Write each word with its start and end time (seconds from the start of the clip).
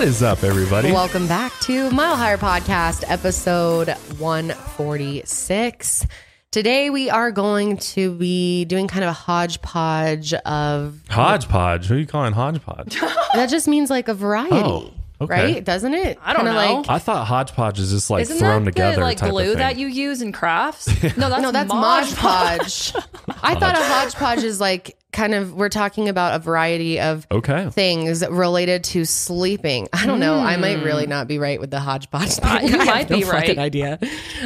What 0.00 0.08
is 0.08 0.22
up, 0.22 0.42
everybody? 0.44 0.92
Welcome 0.92 1.26
back 1.26 1.52
to 1.60 1.90
Mile 1.90 2.16
Higher 2.16 2.38
Podcast, 2.38 3.04
episode 3.06 3.90
146. 4.16 6.06
Today 6.50 6.88
we 6.88 7.10
are 7.10 7.30
going 7.30 7.76
to 7.76 8.14
be 8.14 8.64
doing 8.64 8.88
kind 8.88 9.04
of 9.04 9.10
a 9.10 9.12
hodgepodge 9.12 10.32
of 10.32 11.02
Hodgepodge. 11.10 11.84
Who 11.84 11.96
are 11.96 11.98
you 11.98 12.06
calling 12.06 12.32
hodgepodge? 12.32 12.98
that 13.34 13.50
just 13.50 13.68
means 13.68 13.90
like 13.90 14.08
a 14.08 14.14
variety. 14.14 14.54
Oh, 14.54 14.90
okay. 15.20 15.52
Right? 15.52 15.62
Doesn't 15.62 15.92
it? 15.92 16.18
I 16.22 16.32
don't 16.32 16.46
Kinda 16.46 16.52
know. 16.52 16.76
Like, 16.76 16.88
I 16.88 16.98
thought 16.98 17.26
hodgepodge 17.26 17.78
is 17.78 17.90
just 17.90 18.08
like 18.08 18.22
Isn't 18.22 18.38
thrown 18.38 18.64
that 18.64 18.70
together 18.70 18.96
the 18.96 19.02
like 19.02 19.18
type 19.18 19.32
glue 19.32 19.42
of 19.42 19.48
thing. 19.48 19.58
that 19.58 19.76
you 19.76 19.86
use 19.86 20.22
in 20.22 20.32
crafts? 20.32 20.86
No, 21.18 21.28
that's 21.28 21.42
no, 21.42 21.52
that's 21.52 21.68
Mod 21.68 22.06
Mod 22.06 22.16
Podge. 22.16 22.94
I 23.42 23.54
thought 23.54 23.76
a 23.76 23.84
hodgepodge 23.84 24.44
is 24.44 24.60
like 24.60 24.96
kind 25.12 25.34
of, 25.34 25.54
we're 25.54 25.68
talking 25.68 26.08
about 26.08 26.34
a 26.34 26.38
variety 26.38 27.00
of 27.00 27.26
okay. 27.30 27.70
things 27.70 28.26
related 28.26 28.84
to 28.84 29.04
sleeping. 29.04 29.88
I 29.92 30.06
don't 30.06 30.20
know. 30.20 30.38
I 30.38 30.56
might 30.56 30.82
really 30.82 31.04
hmm. 31.04 31.10
not 31.10 31.28
be 31.28 31.38
right 31.38 31.60
with 31.60 31.70
the 31.70 31.80
hodgepodge. 31.80 32.28
Thing. 32.30 32.44
Uh, 32.50 32.60
you 32.62 32.78
I 32.78 32.84
have 32.84 32.86
might 32.86 33.08
be 33.08 33.24
right. 33.24 33.58
Idea. 33.58 33.98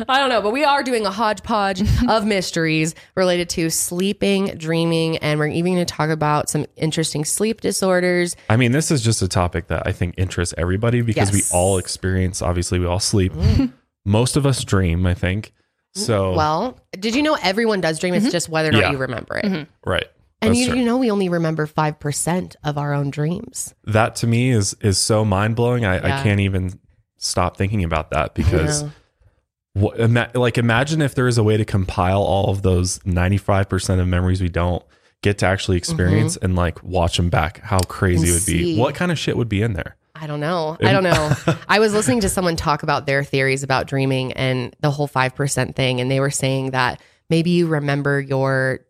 I 0.08 0.18
don't 0.18 0.28
know, 0.28 0.42
but 0.42 0.52
we 0.52 0.64
are 0.64 0.82
doing 0.82 1.06
a 1.06 1.10
hodgepodge 1.10 1.82
of 2.08 2.26
mysteries 2.26 2.94
related 3.14 3.48
to 3.50 3.70
sleeping, 3.70 4.56
dreaming, 4.56 5.18
and 5.18 5.38
we're 5.38 5.48
even 5.48 5.74
going 5.74 5.86
to 5.86 5.94
talk 5.94 6.10
about 6.10 6.48
some 6.48 6.66
interesting 6.76 7.24
sleep 7.24 7.60
disorders. 7.60 8.36
I 8.48 8.56
mean, 8.56 8.72
this 8.72 8.90
is 8.90 9.02
just 9.02 9.22
a 9.22 9.28
topic 9.28 9.68
that 9.68 9.86
I 9.86 9.92
think 9.92 10.14
interests 10.16 10.54
everybody 10.56 11.00
because 11.00 11.32
Yes. 11.32 11.52
we 11.52 11.56
all 11.56 11.78
experience, 11.78 12.42
obviously, 12.42 12.78
we 12.78 12.86
all 12.86 13.00
sleep. 13.00 13.32
Mm. 13.32 13.72
Most 14.04 14.36
of 14.36 14.46
us 14.46 14.62
dream, 14.64 15.06
I 15.06 15.14
think. 15.14 15.52
Mm, 15.96 16.00
so, 16.00 16.34
Well, 16.34 16.78
did 16.92 17.14
you 17.14 17.22
know 17.22 17.38
everyone 17.42 17.80
does 17.80 17.98
dream? 17.98 18.14
It's 18.14 18.24
mm-hmm. 18.24 18.32
just 18.32 18.48
whether 18.48 18.68
or 18.68 18.72
not 18.72 18.80
Yeah. 18.80 18.90
you 18.92 18.98
remember 18.98 19.36
it. 19.38 19.44
Mm-hmm. 19.44 19.90
right. 19.90 20.06
And 20.46 20.56
you, 20.56 20.74
you 20.74 20.84
know, 20.84 20.96
we 20.96 21.10
only 21.10 21.28
remember 21.28 21.66
five 21.66 21.98
percent 21.98 22.56
of 22.64 22.78
our 22.78 22.92
own 22.92 23.10
dreams. 23.10 23.74
that 23.84 24.16
to 24.16 24.26
me 24.26 24.50
is 24.50 24.74
is 24.80 24.98
so 24.98 25.24
mind 25.24 25.56
blowing. 25.56 25.84
I, 25.84 25.96
Yeah. 25.96 26.18
I 26.18 26.22
can't 26.22 26.40
even 26.40 26.78
stop 27.16 27.56
thinking 27.56 27.84
about 27.84 28.10
that 28.10 28.34
because 28.34 28.84
what, 29.72 29.98
ima- 29.98 30.30
like 30.34 30.58
imagine 30.58 31.00
if 31.02 31.14
there 31.14 31.26
is 31.26 31.38
a 31.38 31.42
way 31.42 31.56
to 31.56 31.64
compile 31.64 32.22
all 32.22 32.50
of 32.50 32.62
those 32.62 32.98
95% 33.00 33.98
of 34.00 34.06
memories 34.06 34.40
we 34.42 34.48
don't 34.48 34.84
get 35.22 35.38
to 35.38 35.46
actually 35.46 35.78
experience 35.78 36.36
and 36.36 36.54
like 36.54 36.82
watch 36.84 37.16
them 37.16 37.30
back 37.30 37.60
how 37.60 37.78
crazy 37.88 38.26
Mm-hmm. 38.26 38.36
And 38.36 38.48
it 38.48 38.64
would 38.66 38.74
be 38.74 38.78
what 38.78 38.94
kind 38.94 39.10
of 39.10 39.18
shit 39.18 39.36
would 39.38 39.48
be 39.48 39.62
in 39.62 39.72
there 39.72 39.96
I 40.16 40.28
don't 40.28 40.38
know. 40.40 40.76
I 40.80 40.92
don't 40.92 41.02
know. 41.02 41.34
I 41.68 41.80
was 41.80 41.92
listening 41.92 42.20
to 42.20 42.28
someone 42.28 42.54
talk 42.54 42.84
about 42.84 43.04
their 43.04 43.24
theories 43.24 43.64
about 43.64 43.88
dreaming 43.88 44.32
and 44.34 44.74
the 44.80 44.90
whole 44.90 45.08
5% 45.08 45.74
thing. 45.74 46.00
And 46.00 46.08
they 46.08 46.20
were 46.20 46.30
saying 46.30 46.70
that 46.70 47.02
maybe 47.28 47.50
you 47.50 47.66
remember 47.66 48.20
your, 48.20 48.80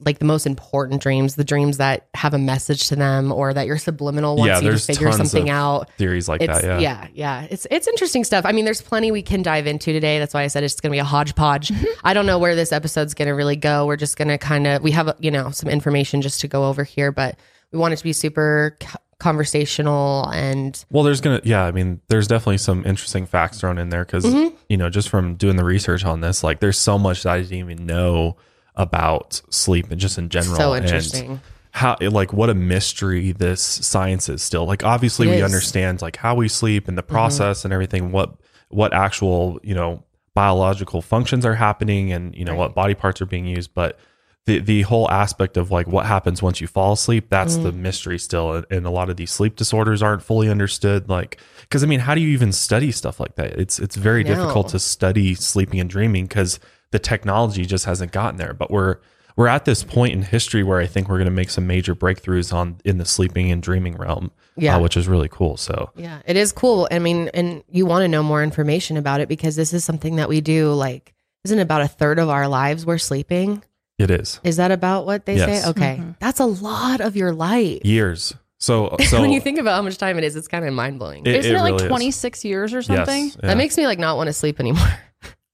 like 0.00 0.20
the 0.20 0.24
most 0.24 0.46
important 0.46 1.02
dreams, 1.02 1.34
the 1.34 1.42
dreams 1.44 1.78
that 1.78 2.06
have 2.14 2.32
a 2.32 2.38
message 2.38 2.86
to 2.88 2.94
them 2.96 3.32
or 3.32 3.52
that 3.52 3.66
your 3.66 3.78
subliminal 3.78 4.36
wants 4.36 4.62
Yeah, 4.62 4.70
you 4.70 4.78
figure 4.78 5.08
tons 5.10 5.16
something 5.16 5.50
of 5.50 5.54
out. 5.56 5.90
theories 5.98 6.28
like 6.28 6.40
It's, 6.40 6.62
that 6.62 6.64
yeah. 6.64 6.78
yeah, 6.78 7.08
yeah. 7.14 7.46
It's, 7.50 7.66
it's 7.70 7.88
interesting 7.88 8.22
stuff. 8.22 8.44
I 8.46 8.52
mean, 8.52 8.64
there's 8.64 8.80
plenty 8.80 9.10
we 9.10 9.22
can 9.22 9.42
dive 9.42 9.66
into 9.66 9.92
today. 9.92 10.20
That's 10.20 10.32
why 10.34 10.44
I 10.44 10.46
said 10.46 10.62
it's 10.62 10.80
going 10.80 10.90
to 10.92 10.94
be 10.94 11.00
a 11.00 11.04
hodgepodge. 11.04 11.72
I 12.04 12.14
don't 12.14 12.26
know 12.26 12.38
where 12.38 12.54
this 12.54 12.70
episode's 12.72 13.14
going 13.14 13.26
to 13.28 13.34
really 13.34 13.56
go. 13.56 13.86
We're 13.86 13.96
just 13.96 14.16
going 14.16 14.28
to 14.28 14.38
kind 14.38 14.68
of, 14.68 14.82
we 14.82 14.92
have, 14.92 15.16
you 15.18 15.32
know, 15.32 15.50
some 15.50 15.68
information 15.68 16.22
just 16.22 16.40
to 16.42 16.48
go 16.48 16.66
over 16.68 16.84
here, 16.84 17.10
but 17.10 17.36
we 17.72 17.78
want 17.80 17.92
it 17.92 17.96
to 17.96 18.04
be 18.04 18.12
super 18.12 18.78
conversational 19.20 20.28
and 20.32 20.84
well 20.90 21.02
there's 21.04 21.20
gonna 21.20 21.40
yeah 21.44 21.64
i 21.64 21.70
mean 21.70 22.00
there's 22.08 22.26
definitely 22.26 22.56
some 22.56 22.84
interesting 22.86 23.26
facts 23.26 23.60
thrown 23.60 23.76
in 23.78 23.88
there 23.88 24.04
because 24.04 24.24
Mm-hmm. 24.24 24.54
you 24.68 24.76
know 24.76 24.88
just 24.90 25.08
from 25.08 25.34
doing 25.34 25.56
the 25.56 25.64
research 25.64 26.04
on 26.04 26.20
this 26.20 26.42
like 26.42 26.60
there's 26.60 26.78
so 26.78 26.98
much 26.98 27.24
that 27.24 27.32
i 27.32 27.40
didn't 27.40 27.54
even 27.58 27.84
know 27.84 28.36
about 28.78 29.42
sleep 29.50 29.90
and 29.90 30.00
just 30.00 30.16
in 30.16 30.28
general 30.30 30.56
So 30.56 30.72
and 30.72 30.84
interesting. 30.84 31.40
how 31.72 31.96
like 32.00 32.32
what 32.32 32.48
a 32.48 32.54
mystery 32.54 33.32
this 33.32 33.60
science 33.60 34.28
is 34.30 34.42
still 34.42 34.64
like 34.64 34.84
obviously 34.84 35.26
It 35.26 35.30
we 35.30 35.36
is. 35.36 35.40
Mm-hmm. 35.40 35.44
understand 35.54 36.00
like 36.02 36.16
how 36.16 36.34
we 36.34 36.48
sleep 36.48 36.88
and 36.88 36.96
the 36.96 37.02
process 37.02 37.64
and 37.64 37.74
everything 37.74 38.12
what 38.12 38.34
what 38.68 38.94
actual 38.94 39.60
you 39.62 39.74
know 39.74 40.02
biological 40.34 41.02
functions 41.02 41.44
are 41.44 41.54
happening 41.56 42.12
and 42.12 42.34
you 42.34 42.44
know 42.44 42.54
what 42.54 42.74
body 42.74 42.94
parts 42.94 43.20
are 43.20 43.26
being 43.26 43.44
used 43.46 43.74
but 43.74 43.98
the 44.46 44.60
the 44.60 44.82
whole 44.82 45.10
aspect 45.10 45.56
of 45.56 45.70
like 45.72 45.88
what 45.88 46.06
happens 46.06 46.40
once 46.40 46.60
you 46.60 46.66
fall 46.68 46.92
asleep 46.92 47.26
that's 47.28 47.56
the 47.56 47.72
Mm. 47.72 47.76
mystery 47.78 48.18
still 48.18 48.52
and, 48.54 48.66
and 48.70 48.86
a 48.86 48.90
lot 48.90 49.10
of 49.10 49.16
these 49.16 49.32
sleep 49.32 49.56
disorders 49.56 50.00
aren't 50.02 50.22
fully 50.22 50.48
understood 50.48 51.08
like 51.08 51.40
because 51.62 51.82
i 51.82 51.86
mean 51.86 52.00
how 52.00 52.14
do 52.14 52.20
you 52.20 52.28
even 52.28 52.52
study 52.52 52.92
stuff 52.92 53.18
like 53.18 53.34
that 53.34 53.58
it's 53.58 53.78
it's 53.80 53.96
very 53.96 54.22
difficult 54.22 54.68
to 54.68 54.78
study 54.78 55.34
sleeping 55.34 55.80
and 55.80 55.90
dreaming 55.90 56.24
because 56.26 56.60
the 56.90 56.98
technology 56.98 57.64
just 57.66 57.84
hasn't 57.84 58.12
gotten 58.12 58.36
there 58.38 58.52
but 58.54 58.70
we're 58.70 58.96
we're 59.36 59.46
at 59.46 59.64
this 59.64 59.84
point 59.84 60.12
in 60.12 60.22
history 60.22 60.62
where 60.62 60.78
i 60.80 60.86
think 60.86 61.08
we're 61.08 61.16
going 61.18 61.26
to 61.26 61.30
make 61.30 61.50
some 61.50 61.66
major 61.66 61.94
breakthroughs 61.94 62.52
on 62.52 62.76
in 62.84 62.98
the 62.98 63.04
sleeping 63.04 63.50
and 63.52 63.62
dreaming 63.62 63.94
realm 63.96 64.30
Yeah. 64.56 64.76
uh, 64.76 64.80
which 64.80 64.96
is 64.96 65.06
really 65.06 65.28
cool 65.30 65.56
so 65.56 65.90
Yeah, 65.96 66.20
it 66.26 66.36
is 66.36 66.50
cool. 66.52 66.88
I 66.90 66.98
mean, 66.98 67.28
and 67.34 67.62
you 67.70 67.86
want 67.86 68.02
to 68.02 68.08
know 68.08 68.22
more 68.22 68.42
information 68.42 68.96
about 68.96 69.20
it 69.20 69.28
because 69.28 69.54
this 69.56 69.72
is 69.72 69.84
something 69.84 70.16
that 70.16 70.28
we 70.28 70.40
do. 70.40 70.72
Like, 70.72 71.14
isn't 71.44 71.58
about 71.60 71.82
a 71.82 71.88
third 71.88 72.18
of 72.18 72.28
our 72.28 72.48
lives 72.48 72.84
we're 72.84 72.98
sleeping? 72.98 73.62
it 73.98 74.10
is 74.10 74.40
Is 74.44 74.56
that 74.56 74.70
about 74.72 75.06
what 75.06 75.26
they 75.26 75.36
Yes. 75.36 75.62
say? 75.64 75.70
Okay, 75.70 76.02
that's 76.20 76.40
a 76.40 76.46
lot 76.46 77.00
of 77.00 77.14
your 77.16 77.32
life. 77.32 77.84
years 77.84 78.34
so 78.58 78.96
so 79.08 79.20
when 79.20 79.30
you 79.30 79.40
think 79.40 79.60
about 79.60 79.76
how 79.76 79.82
much 79.82 79.98
time 79.98 80.18
it 80.18 80.24
is, 80.24 80.34
it's 80.34 80.48
kind 80.48 80.64
of 80.64 80.74
mind 80.74 80.98
blowing. 80.98 81.24
It- 81.26 81.36
Isn't 81.36 81.54
it, 81.54 81.60
like 81.60 81.72
really 81.74 81.84
is. 81.84 81.88
26 81.88 82.44
years 82.44 82.74
or 82.74 82.82
something? 82.82 83.24
yes, 83.26 83.36
yeah. 83.40 83.48
That 83.50 83.56
makes 83.56 83.76
me 83.76 83.86
like 83.86 84.00
not 84.00 84.16
want 84.16 84.26
to 84.26 84.32
sleep 84.32 84.58
anymore. 84.58 84.90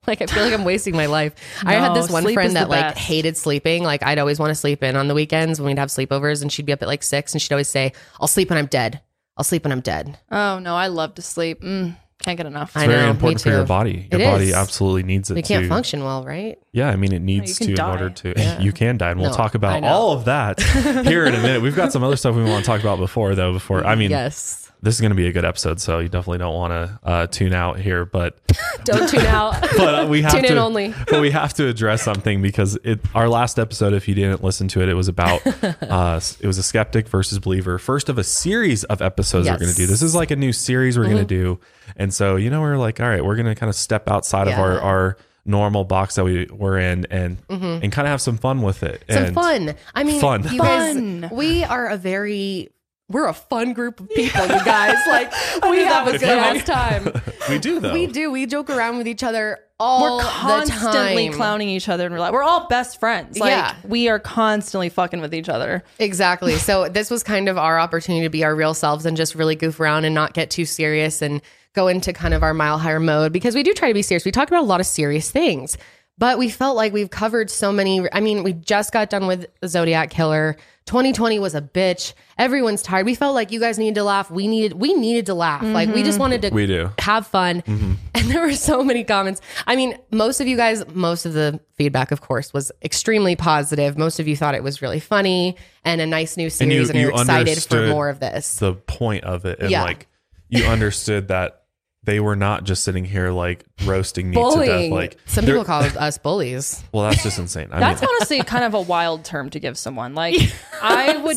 like 0.06 0.22
I 0.22 0.26
feel 0.26 0.44
like 0.44 0.52
I'm 0.52 0.64
wasting 0.64 0.94
my 0.96 1.06
life. 1.06 1.34
I 1.64 1.74
had 1.74 1.94
this 1.94 2.10
one 2.10 2.32
friend 2.32 2.56
that 2.56 2.68
like 2.68 2.94
best. 2.94 2.98
hated 2.98 3.36
sleeping. 3.36 3.82
Like 3.84 4.02
I'd 4.04 4.18
always 4.18 4.38
want 4.38 4.50
to 4.50 4.54
sleep 4.54 4.82
in 4.82 4.96
on 4.96 5.08
the 5.08 5.14
weekends 5.14 5.60
when 5.60 5.68
we'd 5.68 5.78
have 5.78 5.88
sleepovers, 5.88 6.42
and 6.42 6.52
she'd 6.52 6.66
be 6.66 6.72
up 6.72 6.82
at 6.82 6.88
like 6.88 7.02
six, 7.02 7.32
and 7.32 7.40
she'd 7.42 7.52
always 7.52 7.68
say, 7.68 7.92
"I'll 8.20 8.28
sleep 8.28 8.50
when 8.50 8.58
I'm 8.58 8.66
dead. 8.66 9.00
I'll 9.36 9.44
sleep 9.44 9.64
when 9.64 9.72
I'm 9.72 9.80
dead." 9.80 10.18
Oh, 10.30 10.58
no, 10.58 10.76
I 10.76 10.86
love 10.88 11.14
to 11.14 11.22
sleep. 11.22 11.62
Mm, 11.62 11.96
can't 12.22 12.36
get 12.36 12.46
enough. 12.46 12.76
I 12.76 12.84
it's 12.84 12.90
very 12.92 13.02
know, 13.04 13.10
important 13.10 13.40
for 13.42 13.50
your 13.50 13.64
body 13.64 14.08
your 14.10 14.20
It 14.20 14.24
body 14.24 14.48
is. 14.48 14.54
absolutely 14.54 15.02
needs 15.02 15.30
it 15.30 15.34
We 15.34 15.42
can't 15.42 15.64
to 15.64 15.68
function 15.68 16.04
well, 16.04 16.24
right? 16.24 16.56
Yeah, 16.72 16.88
I 16.88 16.96
mean 16.96 17.12
it 17.12 17.20
needs 17.20 17.58
can 17.58 17.66
to 17.68 17.72
in 17.74 17.80
order 17.80 18.10
to 18.10 18.32
Yeah. 18.36 18.60
you 18.66 18.72
can 18.72 18.96
die, 18.96 19.10
and 19.10 19.20
we'll 19.20 19.30
No, 19.30 19.36
talk 19.36 19.54
about 19.54 19.82
all 19.84 20.12
of 20.12 20.24
that 20.26 20.60
here 21.06 21.24
in 21.26 21.34
a 21.34 21.40
minute. 21.42 21.60
We've 21.62 21.76
got 21.76 21.92
some 21.92 22.02
other 22.04 22.16
stuff 22.16 22.34
we 22.36 22.44
want 22.44 22.64
to 22.64 22.66
talk 22.66 22.80
about 22.80 22.98
before 22.98 23.34
though. 23.34 23.52
Before 23.52 23.84
I 23.84 23.94
mean, 23.96 24.10
Yes. 24.10 24.63
This 24.84 24.94
is 24.94 25.00
going 25.00 25.10
to 25.10 25.16
be 25.16 25.26
a 25.26 25.32
good 25.32 25.44
episode, 25.44 25.80
so 25.80 25.98
you 25.98 26.08
definitely 26.08 26.38
don't 26.38 26.54
want 26.54 26.70
to 26.72 26.98
uh, 27.02 27.26
tune 27.26 27.54
out 27.54 27.80
here. 27.80 28.04
But 28.04 28.36
Don't 28.84 29.08
tune 29.08 29.26
out. 29.26 29.60
but 29.76 30.04
uh, 30.04 30.06
we 30.06 30.22
have 30.22 30.32
Tune 30.32 30.42
to 30.42 30.52
in 30.52 30.58
only. 30.58 30.94
but 31.08 31.20
we 31.20 31.30
have 31.30 31.54
to 31.54 31.66
address 31.66 32.02
something 32.02 32.42
because 32.42 32.78
it 32.84 33.00
our 33.14 33.28
last 33.28 33.58
episode, 33.58 33.94
if 33.94 34.06
you 34.06 34.14
didn't 34.14 34.44
listen 34.44 34.68
to 34.68 34.82
it, 34.82 34.88
it 34.88 34.94
was 34.94 35.08
about 35.08 35.40
uh, 35.82 36.20
it 36.40 36.46
was 36.46 36.58
a 36.58 36.62
skeptic 36.62 37.08
versus 37.08 37.38
believer. 37.38 37.78
First 37.78 38.08
of 38.08 38.18
a 38.18 38.24
series 38.24 38.84
of 38.84 39.00
episodes 39.00 39.48
we're 39.48 39.58
going 39.58 39.70
to 39.70 39.76
do. 39.76 39.86
This 39.86 40.02
is 40.02 40.14
like 40.14 40.30
a 40.30 40.36
new 40.36 40.52
series 40.52 40.98
we're 40.98 41.04
going 41.04 41.16
to 41.16 41.24
do, 41.24 41.58
and 41.96 42.12
so 42.12 42.36
you 42.36 42.50
know 42.50 42.60
we're 42.60 42.76
like, 42.76 43.00
all 43.00 43.08
right, 43.08 43.24
we're 43.24 43.36
going 43.36 43.46
to 43.46 43.54
kind 43.54 43.70
of 43.70 43.76
step 43.76 44.08
outside 44.10 44.48
of 44.48 44.58
our 44.58 44.80
our 44.80 45.16
normal 45.46 45.84
box 45.84 46.14
that 46.14 46.24
we 46.24 46.46
were 46.46 46.78
in 46.78 47.06
and 47.10 47.38
and 47.48 47.90
kind 47.92 48.06
of 48.06 48.10
have 48.10 48.20
some 48.20 48.36
fun 48.36 48.62
with 48.62 48.82
it. 48.82 49.02
Some 49.10 49.24
and 49.24 49.34
fun. 49.34 49.74
I 49.94 50.04
mean, 50.04 50.20
Fun. 50.20 50.42
you 50.44 50.58
Fun. 50.58 51.20
guys, 51.22 51.30
we 51.30 51.64
are 51.64 51.86
a 51.88 51.96
very 51.96 52.70
we're 53.08 53.26
a 53.26 53.34
fun 53.34 53.72
group 53.74 54.00
of 54.00 54.08
people, 54.10 54.42
you 54.42 54.64
guys. 54.64 54.96
Like 55.06 55.32
we 55.70 55.84
have 55.84 56.08
a 56.08 56.12
good 56.18 56.24
ass 56.24 56.64
time. 56.64 57.12
We 57.48 57.58
do 57.58 57.78
though. 57.78 57.92
We 57.92 58.06
do. 58.06 58.30
We 58.30 58.46
joke 58.46 58.70
around 58.70 58.96
with 58.96 59.06
each 59.06 59.22
other 59.22 59.58
all 59.78 60.16
We're 60.16 60.24
constantly 60.24 61.24
the 61.26 61.28
time. 61.30 61.36
clowning 61.36 61.68
each 61.68 61.90
other 61.90 62.06
in 62.06 62.12
real 62.12 62.22
life. 62.22 62.32
We're 62.32 62.42
all 62.42 62.66
best 62.68 62.98
friends. 62.98 63.38
Like, 63.38 63.50
Yeah. 63.50 63.74
we 63.84 64.08
are 64.08 64.18
constantly 64.18 64.88
fucking 64.88 65.20
with 65.20 65.34
each 65.34 65.50
other. 65.50 65.84
Exactly. 65.98 66.54
So 66.56 66.88
this 66.88 67.10
was 67.10 67.22
kind 67.22 67.50
of 67.50 67.58
our 67.58 67.78
opportunity 67.78 68.24
to 68.24 68.30
be 68.30 68.44
our 68.44 68.54
real 68.54 68.72
selves 68.72 69.04
and 69.04 69.14
just 69.14 69.34
really 69.34 69.56
goof 69.56 69.78
around 69.78 70.06
and 70.06 70.14
not 70.14 70.32
get 70.32 70.48
too 70.50 70.64
serious 70.64 71.20
and 71.20 71.42
go 71.74 71.86
into 71.88 72.14
kind 72.14 72.32
of 72.32 72.42
our 72.42 72.54
mile 72.54 72.78
higher 72.78 73.00
mode 73.00 73.32
because 73.32 73.54
we 73.54 73.62
do 73.62 73.74
try 73.74 73.88
to 73.88 73.94
be 73.94 74.00
serious. 74.02 74.24
We 74.24 74.30
talk 74.30 74.48
about 74.48 74.62
a 74.62 74.66
lot 74.66 74.80
of 74.80 74.86
serious 74.86 75.30
things, 75.30 75.76
but 76.18 76.38
we 76.38 76.48
felt 76.48 76.76
like 76.76 76.92
we've 76.92 77.10
covered 77.10 77.50
so 77.50 77.72
many. 77.72 78.06
I 78.12 78.20
mean, 78.20 78.42
we 78.42 78.52
just 78.52 78.92
got 78.92 79.10
done 79.10 79.26
with 79.26 79.46
the 79.60 79.68
Zodiac 79.68 80.10
Killer. 80.10 80.56
2020 80.86 81.38
was 81.38 81.54
a 81.54 81.62
bitch. 81.62 82.12
Everyone's 82.36 82.82
tired. 82.82 83.06
We 83.06 83.14
felt 83.14 83.34
like 83.34 83.50
you 83.50 83.58
guys 83.58 83.78
needed 83.78 83.94
to 83.94 84.04
laugh. 84.04 84.30
We 84.30 84.46
needed 84.46 84.74
we 84.74 84.92
needed 84.92 85.26
to 85.26 85.34
laugh. 85.34 85.62
Like 85.62 85.88
we 85.94 86.02
just 86.02 86.18
mhm. 86.18 86.20
wanted 86.20 86.42
to 86.42 86.50
We 86.50 86.66
do. 86.66 86.90
have 86.98 87.26
fun. 87.26 87.62
Mm-hmm. 87.62 87.92
And 88.16 88.30
there 88.30 88.40
were 88.42 88.52
so 88.54 88.82
many 88.84 89.02
comments. 89.04 89.40
I 89.66 89.76
mean, 89.76 89.98
most 90.10 90.40
of 90.40 90.46
you 90.46 90.56
guys, 90.56 90.84
most 90.94 91.26
of 91.26 91.32
the 91.34 91.58
feedback, 91.74 92.10
of 92.12 92.20
course, 92.20 92.52
was 92.54 92.70
extremely 92.82 93.34
positive. 93.36 93.98
Most 93.98 94.18
of 94.20 94.28
you 94.28 94.36
thought 94.36 94.54
it 94.54 94.62
was 94.62 94.80
really 94.80 95.00
funny 95.00 95.56
and 95.84 96.00
a 96.00 96.06
nice 96.06 96.36
new 96.36 96.44
And 96.44 96.52
you- 96.72 96.84
series, 96.84 96.90
and, 96.90 96.98
you 96.98 97.06
you're 97.06 97.10
excited 97.20 97.62
for 97.62 97.86
more 97.88 98.08
of 98.08 98.20
this. 98.20 98.56
the 98.58 98.74
point 98.74 99.24
of 99.24 99.44
it 99.46 99.58
and 99.60 99.70
Yeah. 99.70 99.82
like 99.82 100.06
you 100.48 100.64
understood 100.64 101.28
that 101.28 101.63
they 102.04 102.20
were 102.20 102.36
not 102.36 102.64
just 102.64 102.84
sitting 102.84 103.04
here 103.04 103.30
like 103.30 103.64
roasting 103.84 104.28
me 104.30 104.36
to 104.36 104.64
death 104.64 104.90
like 104.90 105.16
Some 105.26 105.44
people 105.46 105.64
call 105.64 105.82
us 105.98 106.18
bullies. 106.18 106.82
well 106.92 107.08
that's 107.08 107.22
just 107.22 107.38
insane 107.38 107.68
I 107.72 107.80
That's 107.80 108.00
mean 108.02 108.10
honestly 108.16 108.42
kind 108.42 108.64
of 108.64 108.74
a 108.74 108.80
wild 108.80 109.24
term 109.24 109.50
to 109.50 109.58
give 109.60 109.78
someone. 109.78 110.14
Like, 110.14 110.36
I 110.82 111.16
would 111.16 111.36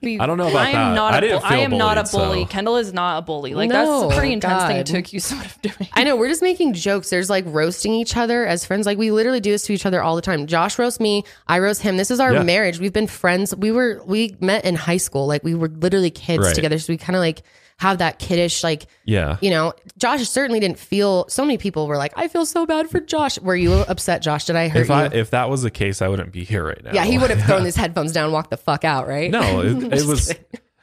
be. 0.00 0.20
I 0.20 0.26
don't 0.26 0.38
know 0.38 0.48
about 0.48 0.66
I 0.66 0.70
am 0.70 0.74
that. 0.90 0.94
Not 0.94 1.14
I 1.14 1.18
a 1.18 1.20
didn't 1.20 1.38
bull- 1.40 1.46
I 1.46 1.50
feel 1.50 1.60
am 1.60 1.78
not 1.78 1.98
a 1.98 2.04
bully. 2.10 2.42
so- 2.44 2.48
Kendall 2.48 2.76
is 2.76 2.92
not 2.92 3.18
a 3.18 3.22
bully. 3.22 3.54
Like, 3.54 3.70
No, 3.70 4.02
that's 4.02 4.14
a 4.14 4.18
pretty 4.18 4.32
intense 4.32 4.64
thing 4.64 4.84
to 4.84 4.98
accuse 4.98 5.24
someone 5.24 5.46
of 5.46 5.60
doing. 5.62 5.88
I 5.94 6.04
know 6.04 6.16
we're 6.16 6.28
just 6.28 6.42
making 6.42 6.74
jokes. 6.74 7.10
There's 7.10 7.28
like 7.30 7.44
roasting 7.46 7.92
each 7.92 8.16
other 8.16 8.46
as 8.46 8.64
friends. 8.64 8.86
Like 8.86 8.98
we 8.98 9.10
literally 9.10 9.40
do 9.40 9.50
this 9.50 9.62
to 9.64 9.72
each 9.72 9.84
other 9.86 10.02
all 10.02 10.16
the 10.16 10.22
time. 10.22 10.46
Josh 10.46 10.78
roasts 10.78 11.00
me, 11.00 11.24
I 11.48 11.58
roast 11.58 11.82
him. 11.82 11.96
This 11.96 12.10
is 12.10 12.20
our 12.20 12.32
Yeah. 12.32 12.42
marriage. 12.44 12.78
We've 12.78 12.92
been 12.92 13.06
friends. 13.08 13.54
We 13.56 13.72
were 13.72 14.00
we 14.06 14.36
met 14.40 14.64
in 14.64 14.74
high 14.76 14.96
school. 14.98 15.26
Like 15.26 15.42
we 15.44 15.54
were 15.54 15.68
literally 15.68 16.10
kids 16.10 16.44
Right. 16.46 16.54
together. 16.54 16.78
So 16.78 16.92
we 16.92 16.96
kind 16.98 17.16
of 17.16 17.20
like 17.20 17.42
have 17.78 17.98
that 17.98 18.18
kiddish 18.18 18.62
like 18.64 18.86
Yeah. 19.04 19.36
you 19.40 19.50
know, 19.50 19.72
Josh 19.98 20.28
certainly 20.28 20.60
didn't 20.60 20.78
feel. 20.78 21.28
So 21.28 21.44
many 21.44 21.58
people 21.58 21.86
were 21.86 21.96
like, 21.96 22.12
"I 22.16 22.28
feel 22.28 22.44
so 22.44 22.66
bad 22.66 22.90
for 22.90 23.00
Josh." 23.00 23.38
Were 23.40 23.56
you 23.56 23.72
upset, 23.72 24.20
Josh? 24.20 24.44
Did 24.46 24.56
I 24.56 24.68
hurt 24.68 24.80
If 24.82 24.88
you? 24.88 24.94
I 24.94 25.06
if 25.06 25.30
that 25.30 25.48
was 25.48 25.62
the 25.62 25.70
case, 25.70 26.02
I 26.02 26.08
wouldn't 26.08 26.32
be 26.32 26.44
here 26.44 26.66
right 26.66 26.82
now. 26.82 26.90
yeah, 26.92 27.04
he 27.04 27.18
would 27.18 27.30
have 27.30 27.42
thrown 27.44 27.64
his 27.64 27.76
headphones 27.76 28.12
down, 28.12 28.32
walked 28.32 28.50
the 28.50 28.56
fuck 28.56 28.84
out, 28.84 29.06
right? 29.08 29.30
No, 29.30 29.60
it, 29.60 29.92
it 30.00 30.06
was. 30.06 30.34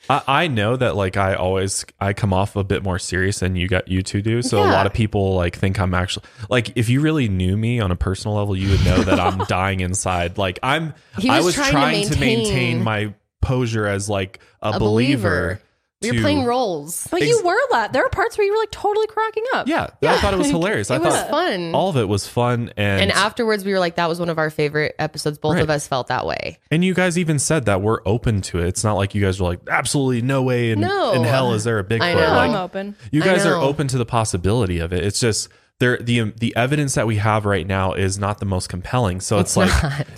I, 0.09 0.21
I 0.27 0.47
know 0.47 0.75
that 0.77 0.95
like 0.95 1.17
I 1.17 1.33
always 1.33 1.83
I 1.99 2.13
come 2.13 2.31
off 2.31 2.55
a 2.55 2.63
bit 2.63 2.83
more 2.83 2.99
serious 2.99 3.39
than 3.39 3.55
you 3.55 3.67
got 3.67 3.87
you 3.87 4.01
two 4.03 4.21
do. 4.21 4.41
So 4.41 4.59
a 4.59 4.69
lot 4.69 4.85
of 4.85 4.93
people 4.93 5.33
like 5.35 5.57
think 5.57 5.79
I'm 5.79 5.93
actually 5.95 6.25
like 6.49 6.71
if 6.77 6.89
you 6.89 7.01
really 7.01 7.27
knew 7.27 7.57
me 7.57 7.79
on 7.79 7.91
a 7.91 7.95
personal 7.95 8.37
level, 8.37 8.55
you 8.55 8.69
would 8.69 8.85
know 8.85 9.01
that 9.03 9.19
I'm 9.19 9.39
dying 9.47 9.79
inside. 9.81 10.37
Like 10.37 10.59
I'm 10.63 10.93
He 11.17 11.29
I 11.29 11.37
was 11.37 11.45
was 11.47 11.55
trying 11.55 11.65
to 11.67 11.71
trying 11.71 12.03
to 12.09 12.19
maintain, 12.19 12.37
maintain 12.45 12.83
my 12.83 13.13
posure 13.43 13.87
as 13.87 14.07
like 14.07 14.39
a, 14.61 14.69
A 14.69 14.79
believer. 14.79 14.81
believer. 14.81 15.61
We 16.01 16.11
were 16.11 16.15
to- 16.17 16.21
playing 16.21 16.43
roles. 16.45 17.07
But 17.09 17.21
you 17.23 17.41
were 17.43 17.57
that. 17.71 17.93
There 17.93 18.03
were 18.03 18.09
parts 18.09 18.37
where 18.37 18.45
you 18.45 18.51
were 18.53 18.59
like 18.59 18.71
totally 18.71 19.07
cracking 19.07 19.43
up. 19.53 19.67
Yeah, 19.67 19.87
I 20.03 20.17
thought 20.19 20.33
it 20.33 20.37
was 20.37 20.49
hilarious. 20.51 20.91
I 20.91 20.97
thought 20.97 21.03
It 21.05 21.07
was 21.07 21.15
thought 21.15 21.29
fun. 21.29 21.73
all 21.73 21.89
of 21.89 21.97
it 21.97 22.07
was 22.07 22.27
fun 22.27 22.71
and 22.77 23.01
and 23.01 23.11
afterwards, 23.11 23.63
we 23.65 23.71
were 23.73 23.79
like, 23.79 23.95
"That 23.95 24.07
was 24.09 24.19
one 24.19 24.29
of 24.29 24.37
our 24.37 24.49
favorite 24.49 24.93
episodes." 24.99 25.37
Both 25.37 25.53
Right. 25.55 25.63
of 25.63 25.69
us 25.69 25.87
felt 25.87 26.07
that 26.07 26.25
way. 26.25 26.59
And 26.69 26.83
you 26.83 26.93
guys 26.93 27.17
even 27.17 27.39
said 27.39 27.65
that 27.65 27.81
we're 27.81 28.01
open 28.05 28.41
to 28.41 28.59
it. 28.59 28.67
It's 28.67 28.83
not 28.83 28.93
like 28.93 29.15
you 29.15 29.21
guys 29.21 29.39
were 29.39 29.47
like, 29.47 29.59
absolutely 29.69 30.21
no 30.21 30.43
way 30.43 30.71
in, 30.71 30.81
No. 30.81 31.13
in 31.13 31.23
hell 31.23 31.53
is 31.53 31.63
there 31.63 31.79
a 31.79 31.83
Bigfoot. 31.83 32.01
I 32.01 32.13
know. 32.13 32.19
Like, 32.21 32.49
I'm 32.51 32.55
open. 32.55 32.95
you 33.11 33.21
I 33.23 33.25
guys 33.25 33.45
are 33.45 33.51
know. 33.51 33.61
open 33.61 33.87
to 33.87 33.97
the 33.97 34.05
possibility 34.05 34.79
of 34.79 34.91
it. 34.93 35.03
It's 35.03 35.19
just 35.19 35.49
there 35.79 35.97
the 35.97 36.31
the 36.37 36.55
evidence 36.55 36.95
that 36.95 37.05
we 37.05 37.17
have 37.17 37.45
right 37.45 37.67
now 37.67 37.93
is 37.93 38.17
not 38.17 38.39
the 38.39 38.45
most 38.45 38.69
compelling. 38.69 39.19
So 39.19 39.39
it's, 39.39 39.57
like 39.57 39.71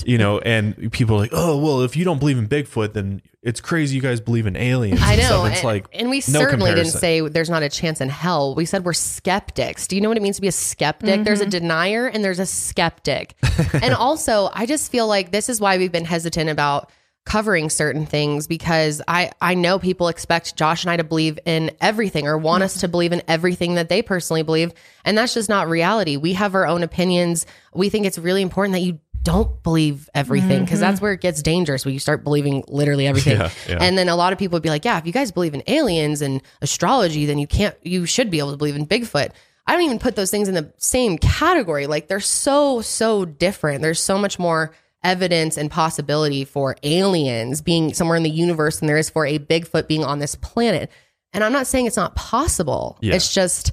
you 0.06 0.18
know, 0.18 0.40
and 0.40 0.92
people 0.92 1.16
are 1.16 1.20
like, 1.20 1.32
oh 1.34 1.58
well, 1.58 1.82
if 1.82 1.96
you 1.96 2.06
don't 2.06 2.20
believe 2.20 2.38
in 2.38 2.48
Bigfoot, 2.48 2.94
then 2.94 3.22
it's 3.42 3.60
crazy 3.60 3.96
you 3.96 4.02
guys 4.02 4.20
believe 4.22 4.46
in 4.46 4.56
aliens. 4.56 5.02
I 5.02 5.14
and 5.14 5.22
know. 5.22 5.28
stuff. 5.28 5.48
It's 5.48 5.58
and, 5.60 5.66
like 5.66 5.88
and 5.94 6.10
we 6.10 6.18
no 6.18 6.22
certainly 6.40 6.76
didn't 6.76 6.92
say 6.92 7.22
there's 7.22 7.50
not 7.50 7.64
a 7.64 7.70
chance 7.70 8.02
in 8.02 8.10
hell. 8.10 8.54
We 8.54 8.66
said 8.66 8.86
we're 8.86 8.94
skeptics. 8.94 9.88
Do 9.88 9.96
you 9.96 10.02
know 10.02 10.10
what 10.10 10.18
it 10.18 10.22
means 10.22 10.36
to 10.36 10.42
be 10.42 10.48
a 10.48 10.52
skeptic? 10.52 11.24
There's 11.24 11.42
a 11.42 11.46
Mm-hmm. 11.46 11.50
denier 11.52 12.08
and 12.08 12.24
there's 12.24 12.40
a 12.40 12.46
skeptic. 12.46 13.36
and 13.74 13.94
also, 13.96 14.50
I 14.54 14.66
just 14.66 14.92
feel 14.92 15.08
like 15.08 15.32
this 15.32 15.50
is 15.50 15.60
why 15.62 15.78
we've 15.78 15.92
been 15.92 16.06
hesitant 16.06 16.50
about 16.50 16.92
covering 17.28 17.70
certain 17.70 18.06
things 18.06 18.48
because 18.48 19.02
I 19.06 19.32
I 19.42 19.54
know 19.54 19.80
people 19.80 20.08
expect 20.08 20.56
Josh 20.56 20.86
and 20.86 20.92
I 20.92 20.96
to 20.96 21.04
believe 21.04 21.38
in 21.46 21.72
everything 21.82 22.26
or 22.26 22.38
want 22.38 22.64
us 22.64 22.80
to 22.80 22.88
believe 22.88 23.12
in 23.12 23.22
everything 23.28 23.76
that 23.76 23.90
they 23.90 24.02
personally 24.02 24.44
believe 24.44 24.72
and 25.04 25.18
that's 25.18 25.34
just 25.34 25.50
not 25.50 25.68
reality. 25.68 26.16
We 26.16 26.34
have 26.34 26.56
our 26.56 26.66
own 26.66 26.84
opinions. 26.84 27.46
We 27.74 27.90
think 27.90 28.06
it's 28.06 28.18
really 28.18 28.42
important 28.42 28.76
that 28.76 28.80
you 28.80 29.00
don't 29.24 29.62
believe 29.62 30.10
everything 30.16 30.64
because 30.64 30.80
that's 30.80 31.02
where 31.02 31.12
it 31.12 31.20
gets 31.20 31.42
dangerous 31.42 31.84
when 31.84 31.94
you 31.94 32.00
start 32.00 32.24
believing 32.24 32.64
literally 32.70 33.08
everything. 33.08 33.38
Yeah, 33.38 33.50
yeah. 33.68 33.78
And 33.82 33.98
then 33.98 34.08
a 34.08 34.16
lot 34.16 34.32
of 34.32 34.40
people 34.40 34.56
would 34.56 34.64
be 34.64 34.70
like, 34.70 34.86
yeah, 34.86 34.98
if 34.98 35.06
you 35.06 35.12
guys 35.12 35.34
believe 35.34 35.54
in 35.54 35.64
aliens 35.68 36.22
and 36.22 36.42
astrology, 36.62 37.26
then 37.26 37.38
you 37.38 37.46
can't, 37.46 37.76
you 37.84 38.06
should 38.06 38.32
be 38.32 38.40
able 38.40 38.52
to 38.52 38.58
believe 38.58 38.78
in 38.78 38.88
Bigfoot. 38.88 39.32
I 39.66 39.74
don't 39.74 39.82
even 39.82 40.00
put 40.00 40.16
those 40.16 40.32
things 40.32 40.48
in 40.48 40.54
the 40.54 40.72
same 40.78 41.18
category. 41.18 41.88
Like 41.88 42.08
they're 42.08 42.22
so, 42.22 42.80
so 42.80 43.26
different. 43.26 43.82
There's 43.82 44.02
so 44.02 44.18
much 44.18 44.40
more 44.40 44.74
evidence 45.08 45.58
and 45.58 45.72
possibility 45.72 46.44
for 46.44 46.76
aliens 46.84 47.62
being 47.62 47.94
somewhere 47.94 48.18
in 48.18 48.24
the 48.24 48.30
universe 48.30 48.80
than 48.80 48.88
there 48.88 48.98
is 48.98 49.10
for 49.10 49.26
a 49.26 49.40
Bigfoot 49.40 49.88
being 49.88 50.04
on 50.04 50.20
this 50.20 50.36
planet. 50.36 50.92
And 51.32 51.46
I'm 51.46 51.54
not 51.54 51.66
saying 51.66 51.86
it's 51.86 51.96
not 51.96 52.16
possible. 52.16 52.98
Yeah. 53.02 53.16
It's 53.16 53.34
just, 53.34 53.72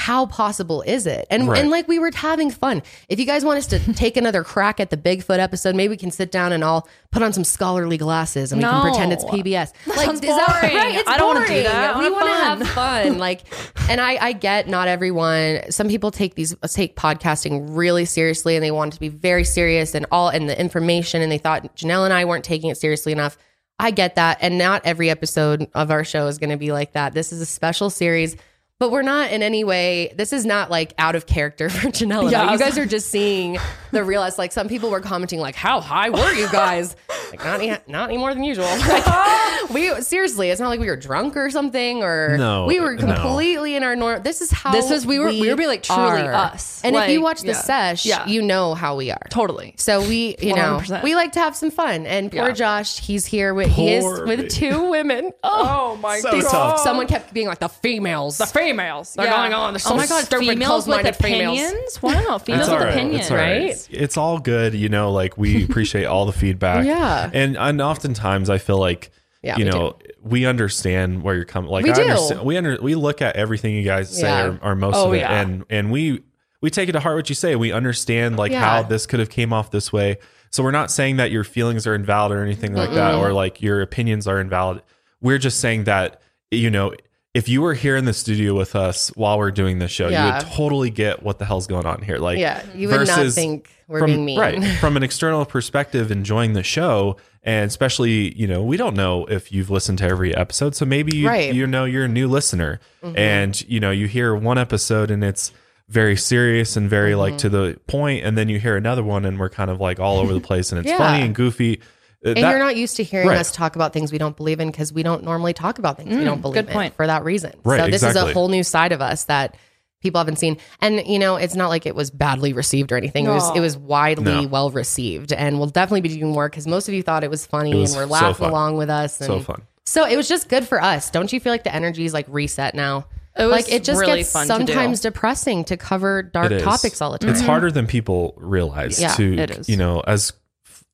how 0.00 0.26
possible 0.26 0.80
is 0.82 1.08
it? 1.08 1.26
And 1.28 1.48
Right. 1.48 1.58
and 1.60 1.70
like 1.70 1.88
we 1.88 1.98
were 1.98 2.12
having 2.14 2.52
fun. 2.52 2.82
If 3.08 3.18
you 3.18 3.26
guys 3.26 3.44
want 3.44 3.58
us 3.58 3.66
to 3.66 3.80
take 3.94 4.16
another 4.16 4.44
crack 4.44 4.78
at 4.78 4.90
the 4.90 4.96
Bigfoot 4.96 5.40
episode, 5.40 5.74
maybe 5.74 5.90
we 5.90 5.96
can 5.96 6.12
sit 6.12 6.30
down 6.30 6.52
and 6.52 6.62
I'll 6.64 6.86
put 7.10 7.20
on 7.24 7.32
some 7.32 7.42
scholarly 7.42 7.98
glasses 7.98 8.52
and 8.52 8.62
we 8.62 8.68
can 8.68 8.80
pretend 8.82 9.12
it's 9.12 9.24
No. 9.24 9.30
PBS. 9.30 9.72
Like 9.88 10.06
sounds 10.06 10.20
is 10.20 10.28
that 10.28 10.60
right? 10.62 10.94
It's 10.94 11.08
I 11.08 11.18
don't 11.18 11.34
wanna 11.34 11.48
do 11.48 11.62
that. 11.64 11.98
We 11.98 12.10
wanna 12.10 12.30
have 12.32 12.58
have 12.60 12.68
fun. 12.70 13.18
Like, 13.28 13.42
and 13.90 14.00
I 14.00 14.16
I 14.20 14.32
get 14.34 14.68
not 14.68 14.86
everyone. 14.86 15.62
Some 15.70 15.88
people 15.88 16.12
take 16.12 16.36
these 16.36 16.54
take 16.70 16.94
podcasting 16.94 17.66
really 17.76 18.04
seriously 18.04 18.54
and 18.54 18.64
they 18.64 18.70
want 18.70 18.92
it 18.92 18.96
to 18.96 19.00
be 19.00 19.08
very 19.08 19.42
serious 19.44 19.96
and 19.96 20.06
all 20.12 20.28
and 20.28 20.48
the 20.48 20.58
information 20.58 21.22
and 21.22 21.30
they 21.32 21.38
thought 21.38 21.76
Janelle 21.76 22.04
and 22.04 22.14
I 22.14 22.24
weren't 22.24 22.44
taking 22.44 22.70
it 22.70 22.78
seriously 22.78 23.10
enough. 23.10 23.36
I 23.80 23.90
get 23.90 24.14
that. 24.14 24.38
And 24.40 24.58
not 24.58 24.82
every 24.84 25.10
episode 25.10 25.68
of 25.74 25.90
our 25.90 26.04
show 26.04 26.26
is 26.28 26.38
going 26.38 26.50
to 26.50 26.56
be 26.56 26.72
like 26.72 26.92
that. 26.92 27.14
This 27.14 27.32
is 27.32 27.40
a 27.40 27.46
special 27.46 27.90
series, 27.90 28.36
but 28.80 28.92
we're 28.92 29.02
not 29.02 29.32
in 29.32 29.42
any 29.42 29.64
way, 29.64 30.12
this 30.16 30.32
is 30.32 30.46
not 30.46 30.70
like 30.70 30.94
out 30.98 31.16
of 31.16 31.26
character 31.26 31.68
for 31.70 31.88
Janelle. 31.88 32.30
Yeah, 32.30 32.52
You 32.52 32.58
guys 32.58 32.78
are 32.78 32.86
just 32.86 33.08
seeing 33.10 33.58
the 33.90 34.04
real 34.04 34.22
us. 34.22 34.38
Like 34.38 34.52
some 34.52 34.68
people 34.68 34.90
were 34.90 35.00
commenting, 35.00 35.40
like, 35.40 35.56
how 35.56 35.80
high 35.80 36.10
were 36.10 36.32
you 36.32 36.48
guys? 36.52 36.94
like, 37.30 37.42
not, 37.44 37.60
any, 37.60 37.76
not 37.88 38.08
any 38.10 38.18
more 38.18 38.32
than 38.34 38.44
usual. 38.44 38.66
Like, 38.88 39.70
we 39.70 40.00
seriously, 40.00 40.48
it's 40.50 40.60
not 40.60 40.68
like 40.68 40.80
we 40.80 40.86
were 40.86 40.96
drunk 40.96 41.36
or 41.36 41.50
something 41.50 42.02
or 42.02 42.38
No, 42.38 42.64
we 42.66 42.80
were 42.80 42.94
no. 42.94 43.04
completely 43.14 43.74
in 43.74 43.82
our 43.82 43.96
norm. 43.96 44.22
This 44.22 44.40
is 44.40 44.50
how 44.50 44.72
This 44.72 44.90
is- 44.90 45.04
we 45.04 45.18
were- 45.18 45.28
we 45.28 45.50
were 45.50 45.56
being, 45.56 45.68
like, 45.68 45.82
truly 45.82 46.22
are. 46.22 46.32
us. 46.32 46.80
And 46.84 46.94
if 46.96 47.10
you 47.10 47.20
watch 47.20 47.40
the 47.42 47.48
yeah. 47.48 47.52
sesh, 47.60 48.06
Yeah. 48.06 48.26
you 48.26 48.40
know 48.40 48.74
how 48.74 48.96
we 48.96 49.10
are. 49.10 49.20
Totally. 49.28 49.74
So 49.76 50.00
we, 50.00 50.36
you 50.40 50.54
know, 50.54 50.78
100%. 50.80 51.02
we 51.02 51.14
like 51.14 51.32
to 51.32 51.40
have 51.40 51.54
some 51.56 51.70
fun. 51.70 52.06
And 52.06 52.30
poor 52.30 52.48
Yeah. 52.48 52.52
Josh, 52.52 52.98
he's 53.00 53.26
here 53.26 53.52
with 53.52 53.68
he 53.68 53.92
is 53.92 54.04
Poor 54.04 54.26
with 54.26 54.40
me. 54.40 54.48
two 54.48 54.88
women. 54.88 55.32
Oh, 55.42 55.98
my 56.00 56.20
So 56.20 56.40
God. 56.40 56.50
tough. 56.50 56.80
Someone 56.80 57.06
kept 57.06 57.34
being 57.34 57.46
like 57.48 57.58
the 57.58 57.68
females. 57.68 58.38
The 58.38 58.46
females. 58.46 58.67
They're 58.72 59.26
going 59.30 59.52
on. 59.52 59.72
They're 59.74 59.78
so 59.80 59.94
oh 59.94 59.96
my 59.96 60.06
god, 60.06 60.24
stupid, 60.24 60.46
females 60.46 60.86
with 60.86 60.96
close-minded 60.96 61.16
females. 61.16 61.58
opinions. 61.60 62.02
Wow, 62.02 62.38
females 62.44 62.68
It's 62.68 62.72
with 62.72 62.80
right. 62.82 62.88
opinions, 62.94 63.20
It's 63.20 63.30
all 63.30 63.36
right. 63.36 63.50
right? 63.60 63.70
It's, 63.70 63.88
it's 63.90 64.16
all 64.16 64.38
good. 64.38 64.74
You 64.74 64.88
know, 64.88 65.12
like 65.12 65.36
we 65.38 65.64
appreciate 65.68 66.04
all 66.04 66.26
the 66.26 66.32
feedback. 66.32 66.84
Yeah. 66.86 67.30
And 67.32 67.56
and 67.56 67.80
oftentimes 67.80 68.50
I 68.50 68.58
feel 68.58 68.78
like 68.78 69.10
Yeah, 69.42 69.56
you 69.56 69.64
we 69.64 69.70
know 69.70 69.98
we 70.22 70.46
understand 70.46 71.22
where 71.22 71.34
you're 71.36 71.44
coming. 71.44 71.70
Like 71.70 71.84
We 71.84 71.90
I 71.92 71.94
do. 71.94 72.02
understand. 72.02 72.42
We 72.42 72.56
under 72.56 72.78
we 72.82 72.94
look 72.94 73.22
at 73.22 73.36
everything 73.36 73.74
you 73.74 73.84
guys 73.84 74.14
say 74.14 74.28
Yeah. 74.28 74.58
or, 74.62 74.72
or 74.72 74.74
most 74.74 74.96
Oh, 74.96 75.08
of 75.08 75.14
it, 75.14 75.18
yeah. 75.18 75.40
and 75.40 75.64
and 75.70 75.90
we 75.90 76.22
we 76.60 76.70
take 76.70 76.88
it 76.88 76.92
to 76.92 77.00
heart 77.00 77.16
what 77.16 77.28
you 77.28 77.34
say. 77.34 77.54
We 77.56 77.72
understand 77.72 78.36
like 78.36 78.52
Yeah. 78.52 78.60
how 78.60 78.82
this 78.82 79.06
could 79.06 79.20
have 79.20 79.30
came 79.30 79.52
off 79.52 79.70
this 79.70 79.92
way. 79.92 80.18
So 80.50 80.62
we're 80.62 80.70
not 80.70 80.90
saying 80.90 81.16
that 81.18 81.30
your 81.30 81.44
feelings 81.44 81.86
are 81.86 81.94
invalid 81.94 82.32
or 82.32 82.42
anything 82.42 82.74
like 82.74 82.90
that, 82.92 83.14
or 83.14 83.32
like 83.32 83.60
your 83.62 83.80
opinions 83.82 84.26
are 84.26 84.40
invalid. 84.40 84.82
We're 85.20 85.38
just 85.38 85.60
saying 85.60 85.84
that 85.84 86.20
you 86.50 86.70
know. 86.70 86.92
If 87.38 87.48
you 87.48 87.62
were 87.62 87.74
here 87.74 87.96
in 87.96 88.04
the 88.04 88.12
studio 88.12 88.52
with 88.56 88.74
us 88.74 89.08
while 89.14 89.38
we're 89.38 89.52
doing 89.52 89.78
this 89.78 89.92
show, 89.92 90.08
you 90.08 90.18
would 90.32 90.40
totally 90.40 90.90
get 90.90 91.22
what 91.22 91.38
the 91.38 91.44
hell's 91.44 91.66
going 91.68 91.86
on 91.86 92.02
here. 92.02 92.18
Like, 92.18 92.38
Yeah, 92.38 92.64
you 92.74 92.88
would 92.88 93.06
not 93.06 93.30
think 93.32 93.70
we're 93.86 94.00
from, 94.00 94.06
being 94.10 94.24
mean. 94.24 94.40
Right. 94.40 94.62
From 94.80 94.96
an 94.96 95.02
external 95.04 95.44
perspective, 95.46 96.10
enjoying 96.10 96.54
the 96.54 96.62
show, 96.64 97.16
and 97.44 97.68
especially, 97.68 98.34
you 98.36 98.46
know, 98.48 98.62
we 98.64 98.76
don't 98.76 98.96
know 98.96 99.24
if 99.26 99.52
you've 99.52 99.70
listened 99.70 99.98
to 99.98 100.04
every 100.04 100.34
episode. 100.34 100.74
So 100.74 100.84
maybe 100.84 101.16
you, 101.16 101.28
Right. 101.28 101.54
you 101.54 101.66
know 101.66 101.84
you're 101.84 102.04
a 102.06 102.08
new 102.08 102.26
listener 102.28 102.80
Mm-hmm. 103.04 103.16
and, 103.16 103.68
you 103.68 103.78
know, 103.78 103.92
you 103.92 104.08
hear 104.08 104.34
one 104.34 104.58
episode 104.58 105.10
and 105.12 105.22
it's 105.22 105.52
very 105.88 106.16
serious 106.16 106.76
and 106.76 106.90
very 106.90 107.12
Mm-hmm. 107.12 107.20
like 107.20 107.38
to 107.38 107.48
the 107.48 107.78
point, 107.86 108.24
and 108.26 108.36
then 108.36 108.48
you 108.48 108.58
hear 108.58 108.76
another 108.76 109.04
one 109.04 109.24
and 109.24 109.38
we're 109.38 109.48
kind 109.48 109.70
of 109.70 109.80
like 109.80 110.00
all 110.00 110.18
over 110.18 110.34
the 110.34 110.40
place 110.40 110.72
and 110.72 110.80
it's 110.80 110.88
Yeah. 110.88 110.98
funny 110.98 111.24
and 111.24 111.34
goofy. 111.34 111.80
Uh, 112.24 112.30
And 112.30 112.38
that- 112.38 112.50
you're 112.50 112.58
not 112.58 112.76
used 112.76 112.96
to 112.96 113.04
hearing 113.04 113.28
Right. 113.28 113.38
us 113.38 113.52
talk 113.52 113.76
about 113.76 113.92
things 113.92 114.10
we 114.10 114.18
don't 114.18 114.36
believe 114.36 114.58
in 114.60 114.70
because 114.70 114.92
we 114.92 115.02
don't 115.02 115.22
normally 115.22 115.52
talk 115.52 115.78
about 115.78 115.96
things 115.98 116.16
we 116.16 116.24
don't 116.24 116.40
believe 116.42 116.54
good 116.54 116.66
in 116.68 116.72
point. 116.72 116.94
for 116.96 117.06
that 117.06 117.24
reason. 117.24 117.52
Right, 117.64 117.80
so 117.80 117.90
this 117.90 118.02
is 118.02 118.16
a 118.16 118.32
whole 118.32 118.48
new 118.48 118.64
side 118.64 118.90
of 118.92 119.00
us 119.00 119.24
that 119.24 119.56
people 120.02 120.18
haven't 120.18 120.36
seen. 120.38 120.56
And 120.80 121.02
you 121.06 121.18
know, 121.18 121.36
it's 121.36 121.54
not 121.54 121.68
like 121.68 121.86
it 121.86 121.94
was 121.94 122.10
badly 122.10 122.52
received 122.52 122.90
or 122.92 122.96
anything. 122.96 123.26
It 123.26 123.30
was 123.30 123.50
it 123.56 123.60
was 123.60 123.76
widely 123.76 124.42
No. 124.42 124.48
well 124.48 124.70
received, 124.70 125.32
and 125.32 125.58
we'll 125.58 125.68
definitely 125.68 126.00
be 126.00 126.08
doing 126.10 126.32
more 126.32 126.48
because 126.48 126.66
most 126.66 126.88
of 126.88 126.94
you 126.94 127.02
thought 127.02 127.22
it 127.24 127.30
was 127.30 127.46
funny 127.46 127.74
was 127.74 127.92
and 127.94 128.00
were 128.00 128.06
so 128.06 128.12
laughing 128.12 128.34
fun. 128.46 128.50
along 128.50 128.76
with 128.78 128.90
us. 128.90 129.20
And 129.20 129.26
so 129.28 129.40
fun. 129.40 129.62
So 129.86 130.04
it 130.04 130.16
was 130.16 130.28
just 130.28 130.48
good 130.48 130.66
for 130.68 130.82
us. 130.82 131.10
Don't 131.10 131.32
you 131.32 131.38
feel 131.40 131.52
like 131.52 131.64
the 131.64 131.74
energy 131.74 132.04
is 132.04 132.12
like 132.12 132.26
reset 132.28 132.74
now? 132.74 133.06
It 133.38 133.44
was 133.44 133.52
like 133.52 133.72
it 133.72 133.84
just 133.84 134.00
really 134.00 134.18
gets 134.18 134.32
fun 134.32 134.42
to 134.48 134.54
sometimes 134.54 134.98
depressing 135.00 135.62
to 135.66 135.76
cover 135.76 136.22
dark 136.24 136.58
topics 136.62 137.00
all 137.00 137.12
the 137.12 137.18
time. 137.18 137.30
It's 137.30 137.40
harder 137.40 137.70
than 137.70 137.86
people 137.86 138.34
realize 138.36 139.00
Yeah, 139.00 139.12
to, 139.14 139.38
it 139.38 139.50
is. 139.52 139.68
you 139.68 139.76
know, 139.76 140.00
as 140.06 140.32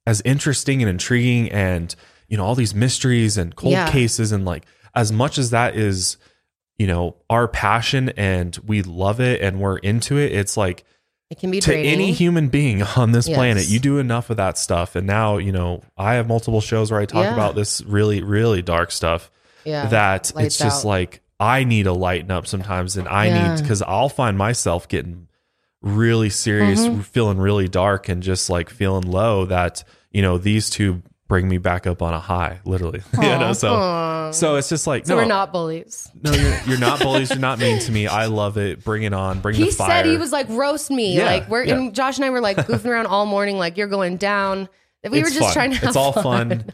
as 0.07 0.21
interesting 0.25 0.83
and 0.83 0.89
intriguing 0.91 1.51
and 1.51 1.95
you 2.29 2.37
know 2.37 2.45
all 2.45 2.55
these 2.55 2.75
mysteries 2.75 3.37
and 3.39 3.55
cold 3.57 3.73
Yeah. 3.73 3.91
cases 3.91 4.33
and 4.33 4.45
like 4.45 4.65
as 4.95 5.11
much 5.13 5.39
as 5.39 5.51
that 5.51 5.77
is 5.77 6.17
you 6.79 6.87
know 6.87 7.17
our 7.31 7.49
passion 7.49 8.11
and 8.17 8.57
we 8.67 8.83
love 8.83 9.21
it 9.21 9.41
and 9.41 9.61
we're 9.61 9.79
into 9.79 10.19
it 10.19 10.33
it's 10.33 10.57
like 10.57 10.85
it 11.31 11.39
can 11.39 11.51
be 11.51 11.61
to 11.61 11.71
draining. 11.71 11.91
any 11.93 12.13
human 12.13 12.49
being 12.49 12.83
on 12.97 13.13
this 13.13 13.27
Yes. 13.29 13.37
planet 13.37 13.69
you 13.69 13.79
do 13.79 13.99
enough 13.99 14.31
of 14.31 14.37
that 14.37 14.59
stuff 14.59 14.95
and 14.97 15.07
now 15.07 15.39
you 15.39 15.53
know 15.53 15.83
i 15.97 16.15
have 16.15 16.29
multiple 16.29 16.61
shows 16.61 16.91
where 16.91 17.01
i 17.01 17.07
talk 17.07 17.25
Yeah. 17.25 17.35
about 17.35 17.55
this 17.55 17.83
really 17.83 18.23
really 18.23 18.61
dark 18.63 18.91
stuff 18.93 19.31
yeah. 19.65 19.87
that 19.87 20.33
it's 20.37 20.59
just 20.59 20.85
out. 20.85 20.89
like 20.89 21.21
I 21.41 21.65
need 21.65 21.83
to 21.83 21.93
lighten 21.93 22.31
up 22.31 22.47
sometimes, 22.47 22.97
and 22.97 23.09
I 23.09 23.27
Yeah. 23.27 23.55
need 23.57 23.61
because 23.63 23.83
I'll 23.83 24.09
find 24.09 24.39
myself 24.39 24.87
getting 24.87 25.27
really 25.85 26.31
serious, 26.31 26.81
Mm-hmm. 26.81 27.01
feeling 27.03 27.39
really 27.39 27.69
dark, 27.69 28.09
and 28.09 28.23
just 28.23 28.51
like 28.51 28.71
feeling 28.71 29.09
low. 29.11 29.45
That 29.47 29.85
you 30.11 30.23
know 30.23 30.39
these 30.39 30.71
two 30.71 31.03
bring 31.29 31.49
me 31.49 31.57
back 31.59 31.87
up 31.87 32.03
on 32.03 32.13
a 32.15 32.21
high, 32.21 32.61
literally. 32.65 33.03
you 33.15 33.21
know, 33.23 33.53
so 33.53 34.31
so 34.33 34.57
it's 34.57 34.69
just 34.69 34.87
like 34.87 35.07
so 35.07 35.15
no, 35.15 35.23
we're 35.23 35.29
not 35.29 35.53
bullies. 35.53 36.11
no, 36.23 36.33
you're, 36.33 36.59
you're 36.67 36.79
not 36.79 36.99
bullies. 37.03 37.31
You're 37.31 37.39
not 37.39 37.59
mean 37.59 37.79
to 37.81 37.93
me. 37.93 38.07
I 38.07 38.27
love 38.27 38.57
it. 38.59 38.83
Bring 38.83 39.03
it 39.05 39.13
on. 39.13 39.41
Bring 39.41 39.55
he 39.55 39.67
the 39.67 39.71
fire. 39.71 39.89
He 39.89 39.93
said 39.93 40.07
he 40.07 40.17
was 40.17 40.33
like 40.33 40.49
roast 40.49 40.91
me 40.91 41.17
Yeah, 41.17 41.27
like 41.27 41.49
we're 41.49 41.65
yeah. 41.65 41.75
and 41.77 41.95
josh 41.95 42.17
and 42.17 42.25
i 42.25 42.31
were 42.31 42.41
like 42.41 42.57
goofing 42.67 42.87
around 42.87 43.07
all 43.07 43.27
morning 43.27 43.59
like 43.59 43.77
you're 43.77 43.87
going 43.89 44.17
down 44.17 44.69
we 45.09 45.21
It's 45.21 45.31
were 45.31 45.35
just 45.35 45.47
fun. 45.47 45.53
trying 45.53 45.73
to 45.81 45.87
It's 45.87 45.97
all 45.97 46.13
fun, 46.13 46.49
fun. 46.49 46.65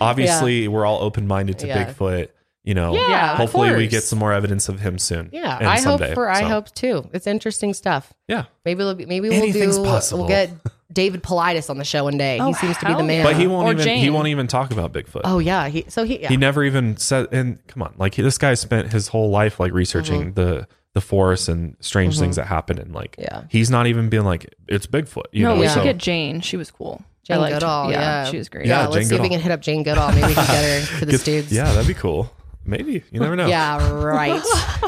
Obviously, 0.00 0.68
we're 0.68 0.86
all 0.86 1.02
open 1.02 1.26
minded 1.26 1.58
to 1.60 1.66
Yeah. 1.66 1.92
Bigfoot. 1.92 2.28
You 2.70 2.74
know, 2.74 2.94
Yeah, 2.94 3.32
of 3.32 3.38
hopefully 3.38 3.74
we 3.74 3.88
get 3.88 4.04
some 4.04 4.20
more 4.20 4.32
evidence 4.32 4.68
of 4.68 4.78
him 4.78 4.96
soon. 4.96 5.28
Yeah, 5.32 5.58
and 5.58 5.66
I 5.66 5.78
someday. 5.80 6.06
hope 6.06 6.14
for 6.14 6.28
I 6.30 6.42
hope 6.42 6.72
too. 6.72 7.10
It's 7.12 7.26
interesting 7.26 7.74
stuff. 7.74 8.12
Yeah. 8.28 8.44
Maybe 8.64 8.80
it'll 8.82 8.94
be, 8.94 9.06
maybe 9.06 9.28
we'll 9.28 9.42
Anything's 9.42 9.76
do 9.76 9.82
possible. 9.82 10.20
we'll 10.20 10.28
get 10.28 10.50
David 10.92 11.20
Paulides 11.24 11.68
on 11.68 11.78
the 11.78 11.84
show 11.84 12.04
one 12.04 12.16
day. 12.16 12.38
Oh, 12.38 12.46
he 12.46 12.52
seems 12.54 12.76
to 12.78 12.84
be 12.86 12.92
the 12.92 12.98
hell 12.98 13.04
man. 13.06 13.24
But 13.24 13.34
he 13.34 13.48
won't 13.48 13.66
Or 13.68 13.72
even 13.72 13.98
he 13.98 14.08
won't 14.08 14.28
even 14.28 14.46
talk 14.46 14.70
about 14.70 14.92
Bigfoot. 14.92 15.22
oh 15.24 15.40
yeah, 15.40 15.66
he 15.68 15.84
so 15.88 16.04
he 16.04 16.20
yeah. 16.20 16.28
He 16.28 16.36
never 16.36 16.62
even 16.62 16.96
said 16.96 17.26
and 17.32 17.58
come 17.66 17.82
on, 17.82 17.92
like 17.98 18.14
this 18.14 18.38
guy 18.38 18.54
spent 18.54 18.92
his 18.92 19.08
whole 19.08 19.30
life 19.30 19.58
like 19.58 19.72
researching 19.72 20.34
the 20.34 20.68
the 20.92 21.00
forests 21.00 21.48
and 21.48 21.76
strange 21.80 22.20
things 22.20 22.36
that 22.36 22.46
happen 22.46 22.78
and 22.78 22.92
like 22.94 23.16
Mm-hmm. 23.16 23.22
Yeah. 23.22 23.42
he's 23.48 23.68
not 23.68 23.88
even 23.88 24.08
being 24.10 24.24
like 24.24 24.54
it's 24.68 24.86
Bigfoot, 24.86 25.24
you 25.32 25.42
no, 25.42 25.54
know. 25.54 25.60
we 25.60 25.66
Yeah. 25.66 25.72
should 25.74 25.80
So 25.80 25.84
get 25.84 25.98
Jane. 25.98 26.40
She 26.40 26.56
was 26.56 26.70
cool. 26.70 27.02
Jane 27.24 27.36
I 27.36 27.40
liked 27.40 27.54
her. 27.54 27.58
Goodall, 27.60 27.90
yeah. 27.90 28.24
she 28.26 28.38
was 28.38 28.48
great. 28.48 28.66
yeah, 28.66 28.82
Yeah, 28.82 28.86
let's 28.86 28.94
Jane 28.96 29.04
see 29.06 29.14
if 29.16 29.22
we 29.22 29.28
can 29.28 29.40
hit 29.40 29.50
up 29.52 29.60
Jane 29.60 29.82
Goodall. 29.82 30.10
Maybe 30.12 30.28
we 30.28 30.34
can 30.34 30.46
get 30.46 30.64
her 30.64 30.98
to 31.00 31.04
the 31.06 31.12
Get- 31.12 31.20
studs. 31.20 31.52
yeah, 31.52 31.64
that'd 31.72 31.88
be 31.88 31.94
cool. 31.94 32.30
Maybe. 32.64 33.02
You 33.10 33.20
never 33.20 33.36
know. 33.36 33.46
Yeah, 33.46 33.92
right. 33.92 34.42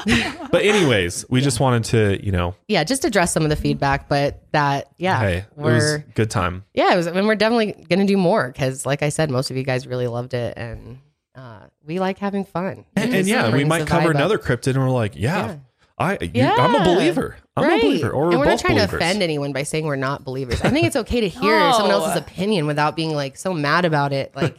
But 0.52 0.62
anyways, 0.64 1.24
we 1.30 1.40
just 1.40 1.60
wanted 1.60 1.84
to, 1.84 2.24
you 2.24 2.32
know, 2.32 2.54
yeah, 2.68 2.84
just 2.84 3.04
address 3.06 3.32
some 3.32 3.42
of 3.44 3.48
the 3.50 3.56
feedback, 3.56 4.08
but 4.08 4.42
that 4.52 4.88
yeah, 4.98 5.18
hey, 5.20 5.36
it 5.38 5.46
was 5.56 5.82
we're 5.82 6.04
good 6.14 6.30
time. 6.30 6.64
yeah, 6.74 6.92
it 6.92 6.96
was, 6.96 7.06
and 7.06 7.26
we're 7.26 7.34
definitely 7.36 7.72
gonna 7.88 8.04
do 8.06 8.16
more 8.18 8.48
because, 8.48 8.84
like 8.84 9.02
I 9.02 9.08
said, 9.08 9.30
most 9.30 9.50
of 9.50 9.56
you 9.56 9.62
guys 9.62 9.86
really 9.86 10.06
loved 10.08 10.34
it, 10.34 10.54
and 10.58 10.98
uh, 11.34 11.60
we 11.86 11.98
like 12.00 12.18
having 12.18 12.44
fun. 12.44 12.84
And, 12.96 13.04
and 13.06 13.12
just 13.12 13.28
yeah, 13.30 13.46
we 13.46 13.50
brings 13.52 13.68
might 13.68 13.78
the 13.80 13.86
cover 13.86 14.08
vibe 14.08 14.10
up. 14.10 14.14
another 14.16 14.38
cryptid 14.38 14.74
and 14.74 14.78
we're 14.80 14.90
like, 14.90 15.14
yeah, 15.16 15.46
Yeah. 15.46 15.56
I 15.98 16.18
you, 16.20 16.42
I'm 16.44 16.74
a 16.74 16.78
Yeah. 16.78 16.84
believer. 16.84 17.36
I'm 17.56 17.64
right. 17.64 17.82
a 17.82 17.86
believer. 17.86 18.10
Or 18.10 18.24
and 18.24 18.32
we're 18.34 18.38
we're 18.40 18.44
not 18.46 18.50
both 18.52 18.60
trying 18.62 18.74
believers. 18.76 18.90
to 18.90 18.96
offend 18.96 19.22
anyone 19.22 19.52
by 19.54 19.62
saying 19.62 19.86
we're 19.86 19.96
not 19.96 20.24
believers. 20.24 20.60
I 20.62 20.68
think 20.70 20.86
it's 20.86 20.96
okay 20.96 21.20
to 21.22 21.28
hear 21.28 21.58
No. 21.58 21.72
someone 21.72 21.90
else's 21.92 22.16
opinion 22.16 22.66
without 22.66 22.96
being 22.96 23.14
like 23.14 23.36
so 23.38 23.54
mad 23.54 23.84
about 23.86 24.12
it. 24.12 24.34
Like, 24.36 24.58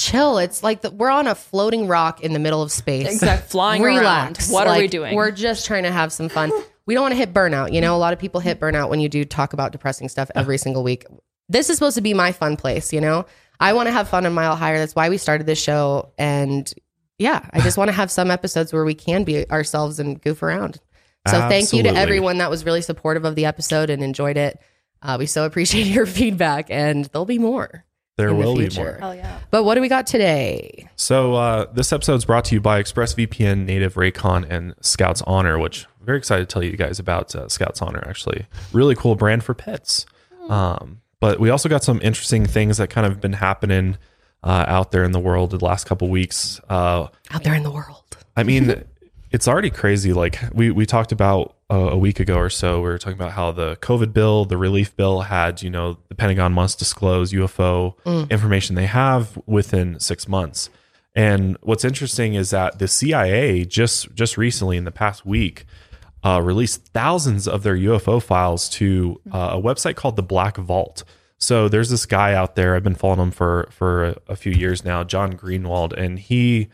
chill. 0.00 0.38
It's 0.38 0.62
like 0.62 0.82
the, 0.82 0.90
we're 0.90 1.10
on 1.10 1.26
a 1.26 1.34
floating 1.34 1.86
rock 1.86 2.22
in 2.22 2.32
the 2.32 2.38
middle 2.38 2.62
of 2.62 2.72
space. 2.72 3.12
Exact 3.12 3.50
flying 3.50 3.82
Relax. 3.82 4.50
around. 4.50 4.54
What 4.54 4.66
are 4.66 4.78
we 4.78 4.88
doing? 4.88 5.14
We're 5.14 5.30
just 5.30 5.66
trying 5.66 5.84
to 5.84 5.92
have 5.92 6.12
some 6.12 6.28
fun. 6.28 6.50
We 6.86 6.94
don't 6.94 7.02
want 7.02 7.12
to 7.12 7.18
hit 7.18 7.32
burnout. 7.32 7.72
You 7.72 7.80
know, 7.80 7.94
a 7.94 7.98
lot 7.98 8.12
of 8.12 8.18
people 8.18 8.40
hit 8.40 8.58
burnout 8.58 8.88
when 8.88 9.00
you 9.00 9.08
do 9.08 9.24
talk 9.24 9.52
about 9.52 9.72
depressing 9.72 10.08
stuff 10.08 10.30
every 10.34 10.58
single 10.58 10.82
week. 10.82 11.04
This 11.48 11.70
is 11.70 11.76
supposed 11.76 11.96
to 11.96 12.00
be 12.00 12.14
my 12.14 12.32
fun 12.32 12.56
place. 12.56 12.92
You 12.92 13.00
know, 13.00 13.26
I 13.60 13.74
want 13.74 13.88
to 13.88 13.92
have 13.92 14.08
fun 14.08 14.26
on 14.26 14.32
Mile 14.32 14.56
Higher. 14.56 14.78
That's 14.78 14.94
why 14.94 15.08
we 15.08 15.18
started 15.18 15.46
this 15.46 15.60
show. 15.60 16.12
And 16.18 16.72
yeah, 17.18 17.48
I 17.52 17.60
just 17.60 17.76
want 17.76 17.88
to 17.88 17.92
have 17.92 18.10
some 18.10 18.30
episodes 18.30 18.72
where 18.72 18.84
we 18.84 18.94
can 18.94 19.24
be 19.24 19.48
ourselves 19.50 20.00
and 20.00 20.20
goof 20.20 20.42
around. 20.42 20.80
So 21.28 21.38
thank 21.48 21.72
you 21.74 21.82
to 21.82 21.90
everyone 21.90 22.38
that 22.38 22.50
was 22.50 22.64
really 22.64 22.80
supportive 22.80 23.26
of 23.26 23.34
the 23.34 23.44
episode 23.44 23.90
and 23.90 24.02
enjoyed 24.02 24.38
it. 24.38 24.58
Uh, 25.02 25.16
we 25.18 25.26
so 25.26 25.44
appreciate 25.44 25.86
your 25.94 26.06
feedback, 26.06 26.70
and 26.70 27.04
there'll 27.06 27.26
be 27.26 27.38
more. 27.38 27.84
There 28.20 28.28
in 28.30 28.38
the 28.38 28.44
will 28.44 28.56
be 28.56 28.68
more. 28.76 28.96
Hell 29.00 29.14
yeah. 29.14 29.38
But 29.50 29.64
what 29.64 29.74
do 29.74 29.80
we 29.80 29.88
got 29.88 30.06
today? 30.06 30.88
So 30.96 31.34
uh, 31.34 31.66
this 31.72 31.92
episode 31.92 32.14
is 32.14 32.24
brought 32.24 32.44
to 32.46 32.54
you 32.54 32.60
by 32.60 32.82
ExpressVPN, 32.82 33.64
Native 33.64 33.94
Raycon, 33.94 34.48
and 34.50 34.76
Skout's 34.78 35.22
Honor, 35.26 35.58
which 35.58 35.86
I'm 36.00 36.06
very 36.06 36.18
excited 36.18 36.48
to 36.48 36.52
tell 36.52 36.62
you 36.62 36.76
guys 36.76 36.98
about 36.98 37.34
uh, 37.34 37.46
Skout's 37.46 37.82
Honor. 37.82 38.04
Actually, 38.08 38.46
really 38.72 38.94
cool 38.94 39.14
brand 39.16 39.42
for 39.44 39.54
pets. 39.54 40.06
Um, 40.48 41.00
but 41.20 41.38
we 41.40 41.50
also 41.50 41.68
got 41.68 41.84
some 41.84 42.00
interesting 42.02 42.46
things 42.46 42.78
that 42.78 42.88
kind 42.90 43.06
of 43.06 43.20
been 43.20 43.34
happening 43.34 43.96
uh, 44.42 44.64
out 44.66 44.90
there 44.90 45.04
in 45.04 45.12
the 45.12 45.20
world 45.20 45.50
the 45.50 45.64
last 45.64 45.86
couple 45.86 46.08
weeks. 46.08 46.60
Uh, 46.68 47.08
Out 47.30 47.44
there 47.44 47.54
in 47.54 47.62
the 47.62 47.70
world. 47.70 48.16
I 48.36 48.42
mean, 48.42 48.84
it's 49.30 49.46
already 49.46 49.70
crazy. 49.70 50.12
Like 50.12 50.40
we 50.52 50.70
we 50.70 50.86
talked 50.86 51.12
about 51.12 51.56
uh, 51.70 51.90
a 51.90 51.96
week 51.96 52.20
ago 52.20 52.36
or 52.36 52.50
so, 52.50 52.76
we 52.76 52.88
were 52.88 52.98
talking 52.98 53.18
about 53.18 53.32
how 53.32 53.52
the 53.52 53.76
COVID 53.76 54.12
bill, 54.12 54.44
the 54.44 54.56
relief 54.56 54.96
bill, 54.96 55.22
had 55.22 55.62
you 55.62 55.70
know 55.70 55.98
the 56.08 56.14
Pentagon 56.14 56.52
must 56.52 56.78
disclose 56.78 57.32
UFO 57.32 57.94
information 58.30 58.76
they 58.76 58.86
have 58.86 59.40
within 59.46 59.98
six 60.00 60.26
months. 60.26 60.70
And 61.14 61.56
what's 61.62 61.84
interesting 61.84 62.34
is 62.34 62.50
that 62.50 62.78
the 62.78 62.88
CIA 62.88 63.64
just 63.64 64.14
just 64.14 64.36
recently 64.36 64.76
in 64.76 64.84
the 64.84 64.92
past 64.92 65.24
week 65.24 65.64
uh, 66.24 66.40
released 66.42 66.86
thousands 66.88 67.48
of 67.48 67.62
their 67.62 67.76
UFO 67.76 68.22
files 68.22 68.68
to 68.70 69.20
uh, 69.32 69.50
a 69.52 69.62
website 69.62 69.96
called 69.96 70.16
the 70.16 70.22
Black 70.22 70.56
Vault. 70.56 71.04
So 71.38 71.68
there's 71.68 71.88
this 71.88 72.04
guy 72.04 72.34
out 72.34 72.54
there. 72.54 72.76
I've 72.76 72.82
been 72.82 72.94
following 72.94 73.20
him 73.20 73.30
for 73.30 73.68
for 73.70 74.04
a, 74.04 74.16
a 74.28 74.36
few 74.36 74.52
years 74.52 74.84
now, 74.84 75.04
John 75.04 75.34
Greenewald, 75.34 75.92
and 75.92 76.18
he 76.18 76.68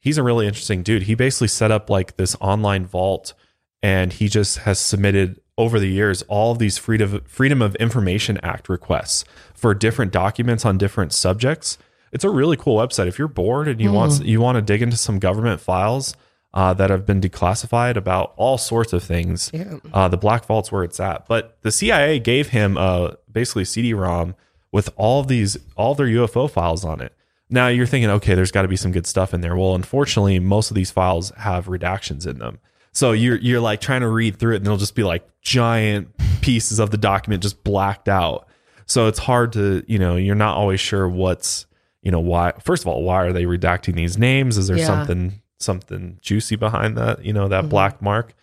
he's 0.00 0.18
a 0.18 0.22
really 0.22 0.46
interesting 0.46 0.82
dude. 0.82 1.04
He 1.04 1.14
basically 1.14 1.48
set 1.48 1.70
up 1.70 1.88
like 1.88 2.16
this 2.16 2.36
online 2.40 2.86
vault, 2.86 3.34
and 3.82 4.12
he 4.12 4.28
just 4.28 4.58
has 4.58 4.78
submitted 4.78 5.40
over 5.56 5.78
the 5.78 5.88
years 5.88 6.22
all 6.22 6.52
of 6.52 6.58
these 6.58 6.78
freedom 6.78 7.20
Freedom 7.26 7.62
of 7.62 7.76
Information 7.76 8.38
Act 8.42 8.68
requests 8.68 9.24
for 9.54 9.74
different 9.74 10.10
documents 10.12 10.64
on 10.64 10.78
different 10.78 11.12
subjects. 11.12 11.76
It's 12.12 12.24
a 12.24 12.30
really 12.30 12.56
cool 12.56 12.76
website. 12.76 13.06
If 13.06 13.18
you're 13.18 13.28
bored 13.28 13.68
and 13.68 13.80
you 13.80 13.92
want 13.92 14.24
you 14.24 14.40
want 14.40 14.56
to 14.56 14.62
dig 14.62 14.82
into 14.82 14.96
some 14.96 15.18
government 15.18 15.60
files 15.60 16.16
uh, 16.54 16.74
that 16.74 16.90
have 16.90 17.06
been 17.06 17.20
declassified 17.20 17.96
about 17.96 18.32
all 18.36 18.58
sorts 18.58 18.92
of 18.92 19.04
things, 19.04 19.52
uh, 19.92 20.08
the 20.08 20.16
Black 20.16 20.44
Vault's 20.46 20.72
where 20.72 20.82
it's 20.82 20.98
at. 20.98 21.28
But 21.28 21.58
the 21.62 21.70
CIA 21.70 22.18
gave 22.18 22.48
him 22.48 22.76
uh, 22.76 23.12
basically 23.30 23.64
CD-ROM 23.64 24.34
with 24.72 24.90
all 24.96 25.22
these 25.22 25.56
all 25.76 25.94
their 25.94 26.06
UFO 26.08 26.50
files 26.50 26.84
on 26.84 27.00
it. 27.00 27.14
Now 27.50 27.68
you're 27.68 27.86
thinking, 27.86 28.10
okay, 28.10 28.34
there's 28.34 28.52
got 28.52 28.62
to 28.62 28.68
be 28.68 28.76
some 28.76 28.92
good 28.92 29.06
stuff 29.06 29.34
in 29.34 29.40
there. 29.40 29.56
Well, 29.56 29.74
unfortunately, 29.74 30.38
most 30.38 30.70
of 30.70 30.74
these 30.74 30.90
files 30.90 31.30
have 31.36 31.66
redactions 31.66 32.26
in 32.26 32.38
them. 32.38 32.58
So 32.92 33.12
you're 33.12 33.36
you're 33.36 33.60
like 33.60 33.80
trying 33.80 34.00
to 34.00 34.08
read 34.08 34.38
through 34.38 34.54
it, 34.54 34.56
and 34.58 34.66
it'll 34.66 34.78
just 34.78 34.94
be 34.94 35.04
like 35.04 35.26
giant 35.42 36.08
pieces 36.40 36.78
of 36.78 36.90
the 36.90 36.96
document 36.96 37.42
just 37.42 37.62
blacked 37.62 38.08
out. 38.08 38.48
So 38.86 39.06
it's 39.06 39.18
hard 39.20 39.52
to, 39.52 39.84
you 39.86 39.98
know, 39.98 40.16
you're 40.16 40.34
not 40.34 40.56
always 40.56 40.80
sure 40.80 41.08
what's, 41.08 41.66
you 42.02 42.10
know, 42.10 42.18
why. 42.20 42.52
First 42.60 42.82
of 42.82 42.88
all, 42.88 43.04
why 43.04 43.24
are 43.24 43.32
they 43.32 43.44
redacting 43.44 43.94
these 43.94 44.18
names? 44.18 44.58
Is 44.58 44.66
there 44.66 44.78
Yeah. 44.78 44.86
something 44.86 45.42
something 45.58 46.18
juicy 46.20 46.56
behind 46.56 46.96
that? 46.96 47.24
You 47.24 47.32
know, 47.32 47.48
that 47.48 47.62
mm-hmm. 47.62 47.70
black 47.70 48.02
mark, 48.02 48.34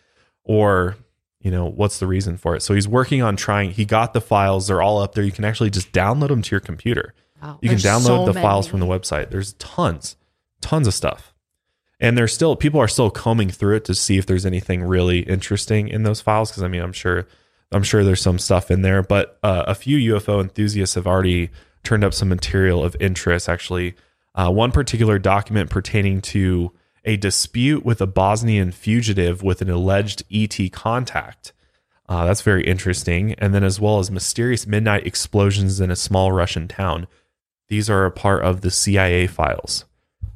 or 0.43 0.95
you 1.41 1.51
know, 1.51 1.65
what's 1.65 1.99
the 1.99 2.07
reason 2.07 2.37
for 2.37 2.55
it? 2.55 2.61
So 2.61 2.73
he's 2.73 2.87
working 2.87 3.21
on 3.21 3.35
trying. 3.35 3.71
He 3.71 3.83
got 3.85 4.13
the 4.13 4.21
files; 4.21 4.67
they're 4.67 4.81
all 4.81 5.01
up 5.01 5.15
there. 5.15 5.23
You 5.23 5.31
can 5.31 5.45
actually 5.45 5.69
just 5.69 5.91
download 5.91 6.29
them 6.29 6.41
to 6.41 6.51
your 6.51 6.61
computer. 6.61 7.13
Wow. 7.41 7.59
You 7.61 7.69
can 7.69 7.77
download 7.77 8.05
so 8.05 8.25
the 8.25 8.33
files 8.33 8.67
from 8.67 8.79
the 8.79 8.85
website. 8.85 9.29
There's 9.29 9.53
tons, 9.53 10.15
tons 10.61 10.87
of 10.87 10.93
stuff. 10.93 11.33
And 11.99 12.17
there's 12.17 12.33
still 12.33 12.55
people 12.55 12.79
are 12.79 12.87
still 12.87 13.09
combing 13.09 13.49
through 13.49 13.77
it 13.77 13.85
to 13.85 13.95
see 13.95 14.17
if 14.17 14.25
there's 14.25 14.45
anything 14.45 14.83
really 14.83 15.19
interesting 15.19 15.87
in 15.87 16.03
those 16.03 16.21
files. 16.21 16.51
Because 16.51 16.63
I 16.63 16.67
mean, 16.67 16.81
I'm 16.81 16.93
sure, 16.93 17.27
I'm 17.71 17.83
sure 17.83 18.03
there's 18.03 18.21
some 18.21 18.39
stuff 18.39 18.69
in 18.69 18.81
there. 18.83 19.01
But 19.01 19.39
uh, 19.41 19.63
a 19.67 19.75
few 19.75 20.15
UFO 20.15 20.41
enthusiasts 20.41 20.95
have 20.95 21.07
already 21.07 21.49
turned 21.83 22.03
up 22.03 22.13
some 22.13 22.29
material 22.29 22.83
of 22.83 22.95
interest. 22.99 23.49
Actually, 23.49 23.95
uh, 24.35 24.51
one 24.51 24.71
particular 24.71 25.17
document 25.17 25.69
pertaining 25.69 26.21
to 26.21 26.71
a 27.03 27.17
dispute 27.17 27.85
with 27.85 28.01
a 28.01 28.07
Bosnian 28.07 28.71
fugitive 28.71 29.41
with 29.41 29.61
an 29.61 29.69
alleged 29.69 30.23
ET 30.31 30.71
contact. 30.71 31.53
Uh, 32.09 32.25
that's 32.25 32.41
very 32.41 32.63
interesting. 32.63 33.33
And 33.35 33.53
then, 33.53 33.63
as 33.63 33.79
well 33.79 33.99
as 33.99 34.11
mysterious 34.11 34.67
midnight 34.67 35.07
explosions 35.07 35.79
in 35.79 35.89
a 35.89 35.95
small 35.95 36.31
Russian 36.31 36.67
town. 36.67 37.07
These 37.69 37.89
are 37.89 38.05
a 38.05 38.11
part 38.11 38.43
of 38.43 38.61
the 38.61 38.71
CIA 38.71 39.27
files. 39.27 39.85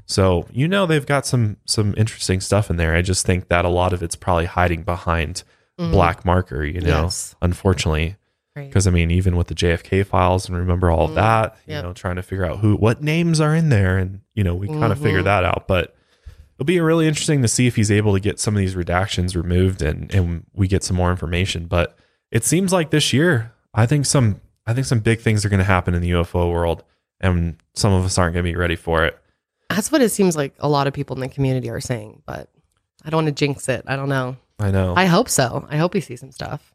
So 0.05 0.45
you 0.51 0.67
know 0.67 0.85
they've 0.85 1.05
got 1.05 1.25
some 1.25 1.57
some 1.65 1.93
interesting 1.97 2.41
stuff 2.41 2.69
in 2.69 2.77
there. 2.77 2.95
I 2.95 3.01
just 3.01 3.25
think 3.25 3.47
that 3.47 3.63
a 3.63 3.69
lot 3.69 3.93
of 3.93 4.03
it's 4.03 4.15
probably 4.15 4.45
hiding 4.45 4.83
behind 4.83 5.43
mm-hmm. 5.79 5.91
black 5.91 6.25
marker. 6.25 6.63
You 6.63 6.81
know, 6.81 7.03
Yes. 7.03 7.35
unfortunately, 7.41 8.17
Right. 8.55 8.67
because 8.67 8.87
I 8.87 8.91
mean, 8.91 9.11
even 9.11 9.37
with 9.37 9.47
the 9.47 9.55
JFK 9.55 10.05
files 10.05 10.47
and 10.47 10.57
remember 10.57 10.91
all 10.91 11.05
of 11.05 11.11
mm-hmm. 11.11 11.15
that, 11.15 11.57
you 11.65 11.75
Yep. 11.75 11.83
know, 11.83 11.93
trying 11.93 12.17
to 12.17 12.23
figure 12.23 12.45
out 12.45 12.59
who 12.59 12.75
what 12.75 13.01
names 13.01 13.39
are 13.39 13.55
in 13.55 13.69
there, 13.69 13.97
and 13.97 14.19
you 14.35 14.43
know, 14.43 14.55
we 14.55 14.67
kind 14.67 14.83
of 14.85 14.97
mm-hmm. 14.97 15.03
figure 15.03 15.23
that 15.23 15.45
out. 15.45 15.67
But 15.67 15.95
it'll 16.55 16.65
be 16.65 16.79
really 16.79 17.07
interesting 17.07 17.41
to 17.41 17.47
see 17.47 17.67
if 17.67 17.75
he's 17.77 17.89
able 17.91 18.13
to 18.13 18.19
get 18.19 18.39
some 18.39 18.55
of 18.55 18.59
these 18.59 18.75
redactions 18.75 19.35
removed 19.35 19.81
and 19.81 20.13
and 20.13 20.45
we 20.53 20.67
get 20.67 20.83
some 20.83 20.97
more 20.97 21.11
information. 21.11 21.67
But 21.67 21.97
it 22.31 22.43
seems 22.43 22.73
like 22.73 22.89
this 22.91 23.13
year, 23.13 23.53
I 23.73 23.85
think 23.85 24.05
some 24.05 24.41
I 24.67 24.73
think 24.73 24.85
some 24.85 24.99
big 24.99 25.21
things 25.21 25.45
are 25.45 25.49
going 25.49 25.59
to 25.59 25.63
happen 25.63 25.93
in 25.93 26.01
the 26.01 26.11
UFO 26.11 26.51
world, 26.51 26.83
and 27.21 27.55
some 27.73 27.93
of 27.93 28.03
us 28.03 28.17
aren't 28.17 28.33
going 28.33 28.43
to 28.45 28.51
be 28.51 28.57
ready 28.57 28.75
for 28.75 29.05
it. 29.05 29.17
That's 29.69 29.91
what 29.91 30.01
it 30.01 30.09
seems 30.09 30.35
like 30.35 30.53
a 30.59 30.67
lot 30.67 30.87
of 30.87 30.93
people 30.93 31.15
in 31.15 31.21
the 31.21 31.29
community 31.29 31.69
are 31.69 31.79
saying, 31.79 32.21
but 32.25 32.49
I 33.05 33.09
don't 33.09 33.23
want 33.23 33.27
to 33.27 33.45
jinx 33.45 33.69
it. 33.69 33.85
I 33.87 33.95
don't 33.95 34.09
know. 34.09 34.35
I 34.59 34.69
know. 34.71 34.93
I 34.97 35.05
hope 35.05 35.29
so. 35.29 35.65
I 35.69 35.77
hope 35.77 35.93
we 35.93 36.01
see 36.01 36.17
some 36.17 36.31
stuff. 36.31 36.73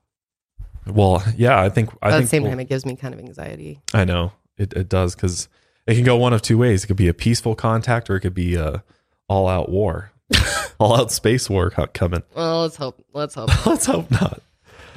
well, 0.87 1.23
yeah, 1.37 1.61
I 1.61 1.69
think 1.69 1.91
I 1.91 1.93
But 1.93 2.07
at 2.07 2.11
think 2.13 2.25
the 2.25 2.29
same 2.31 2.45
time, 2.45 2.61
it 2.61 2.69
gives 2.69 2.87
me 2.87 2.97
kind 2.97 3.13
of 3.13 3.21
anxiety. 3.21 3.81
I 3.93 4.05
know 4.05 4.33
it, 4.57 4.73
it 4.73 4.89
does 4.89 5.15
because 5.15 5.49
it 5.87 5.95
can 5.95 6.05
go 6.05 6.17
one 6.17 6.33
of 6.33 6.41
two 6.43 6.57
ways. 6.59 6.85
It 6.85 6.87
could 6.87 6.97
be 6.97 7.09
a 7.09 7.15
peaceful 7.15 7.55
contact, 7.55 8.09
or 8.09 8.17
it 8.17 8.21
could 8.21 8.35
be 8.35 8.55
a 8.57 8.83
all 9.29 9.47
out 9.47 9.69
war, 9.69 10.11
all 10.81 10.97
out 10.97 11.13
space 11.13 11.51
war 11.51 11.71
coming. 11.71 12.23
Well, 12.35 12.63
let's 12.63 12.77
hope. 12.77 13.05
Let's 13.13 13.35
hope. 13.35 13.51
Let's 13.67 13.87
hope 13.87 14.11
not. 14.11 14.41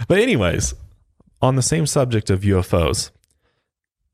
But 0.08 0.20
anyways, 0.20 0.74
on 1.42 1.56
the 1.58 1.62
same 1.62 1.86
subject 1.86 2.30
of 2.30 2.42
UFOs, 2.42 3.12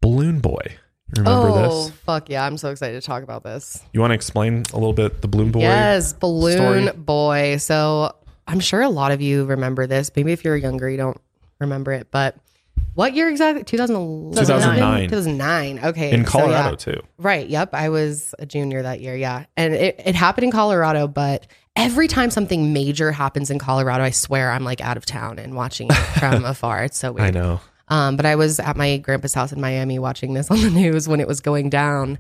Balloon 0.01 0.39
Boy. 0.39 0.77
Remember 1.17 1.47
this. 1.61 1.71
oh, 1.71 1.85
this? 1.85 1.95
fuck 1.97 2.29
yeah. 2.29 2.45
I'm 2.45 2.57
so 2.57 2.71
excited 2.71 2.99
to 2.99 3.05
talk 3.05 3.23
about 3.23 3.43
this. 3.43 3.81
You 3.93 3.99
want 3.99 4.11
to 4.11 4.15
explain 4.15 4.63
a 4.73 4.75
little 4.75 4.93
bit 4.93 5.21
the 5.21 5.27
Balloon 5.27 5.51
Boy? 5.51 5.61
Yes, 5.61 6.13
Balloon 6.13 6.87
story? 6.87 6.91
Boy. 6.97 7.57
So 7.57 8.15
I'm 8.47 8.59
sure 8.59 8.81
a 8.81 8.89
lot 8.89 9.11
of 9.11 9.21
you 9.21 9.45
remember 9.45 9.87
this. 9.87 10.11
Maybe 10.15 10.31
if 10.31 10.43
you're 10.43 10.55
younger, 10.55 10.89
you 10.89 10.97
don't 10.97 11.19
remember 11.59 11.91
it, 11.91 12.07
but 12.11 12.35
what 12.95 13.13
year 13.13 13.29
exactly? 13.29 13.63
2011? 13.63 14.45
2009. 14.45 15.09
2009. 15.09 15.79
Okay. 15.85 16.11
in 16.11 16.25
so 16.25 16.31
Colorado 16.31 16.69
yeah. 16.69 16.75
too. 16.75 17.01
Right. 17.17 17.47
Yep. 17.47 17.73
I 17.73 17.89
was 17.89 18.33
a 18.39 18.45
junior 18.45 18.81
that 18.81 19.01
year. 19.01 19.15
Yeah. 19.15 19.45
And 19.57 19.73
it, 19.73 20.01
it 20.03 20.15
happened 20.15 20.45
in 20.45 20.51
Colorado, 20.51 21.07
but 21.07 21.45
every 21.75 22.07
time 22.07 22.31
something 22.31 22.71
major 22.73 23.11
happens 23.11 23.51
in 23.51 23.59
Colorado, 23.59 24.03
I 24.03 24.11
swear 24.11 24.51
I'm 24.51 24.63
like 24.63 24.81
out 24.81 24.95
of 24.97 25.05
town 25.05 25.39
and 25.39 25.55
watching 25.55 25.87
it 25.89 25.93
from 25.93 26.45
afar. 26.45 26.83
It's 26.85 26.97
so 26.97 27.11
weird. 27.11 27.27
I 27.27 27.31
know. 27.31 27.59
Um, 27.87 28.15
but 28.15 28.25
I 28.25 28.35
was 28.35 28.59
at 28.59 28.75
my 28.75 28.97
grandpa's 28.97 29.33
house 29.33 29.51
in 29.51 29.61
Miami 29.61 29.99
watching 29.99 30.33
this 30.33 30.49
on 30.49 30.61
the 30.61 30.69
news 30.81 31.07
when 31.07 31.19
it 31.19 31.27
was 31.27 31.41
going 31.41 31.69
down, 31.69 32.17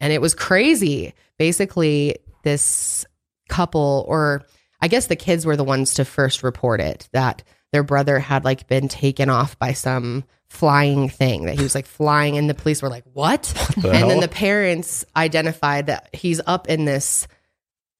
and 0.00 0.12
it 0.12 0.20
was 0.20 0.34
crazy. 0.34 1.14
Basically, 1.38 2.16
this 2.42 3.06
couple, 3.48 4.04
or 4.08 4.44
I 4.80 4.88
guess 4.88 5.06
the 5.06 5.16
kids 5.16 5.46
were 5.46 5.56
the 5.56 5.64
ones 5.64 5.94
to 5.94 6.04
first 6.04 6.42
report 6.42 6.80
it 6.80 7.08
that 7.12 7.42
their 7.72 7.82
brother 7.82 8.18
had 8.18 8.44
like 8.44 8.68
been 8.68 8.88
taken 8.88 9.30
off 9.30 9.58
by 9.58 9.72
some 9.72 10.24
flying 10.48 11.08
thing 11.08 11.46
that 11.46 11.56
he 11.56 11.62
was 11.62 11.74
like 11.74 11.86
flying, 11.86 12.36
and 12.36 12.48
the 12.48 12.54
police 12.54 12.82
were 12.82 12.88
like, 12.88 13.04
"What?" 13.12 13.42
the 13.76 13.90
and 13.90 14.10
then 14.10 14.20
the 14.20 14.28
parents 14.28 15.04
identified 15.16 15.86
that 15.86 16.10
he's 16.12 16.40
up 16.46 16.68
in 16.68 16.84
this 16.84 17.26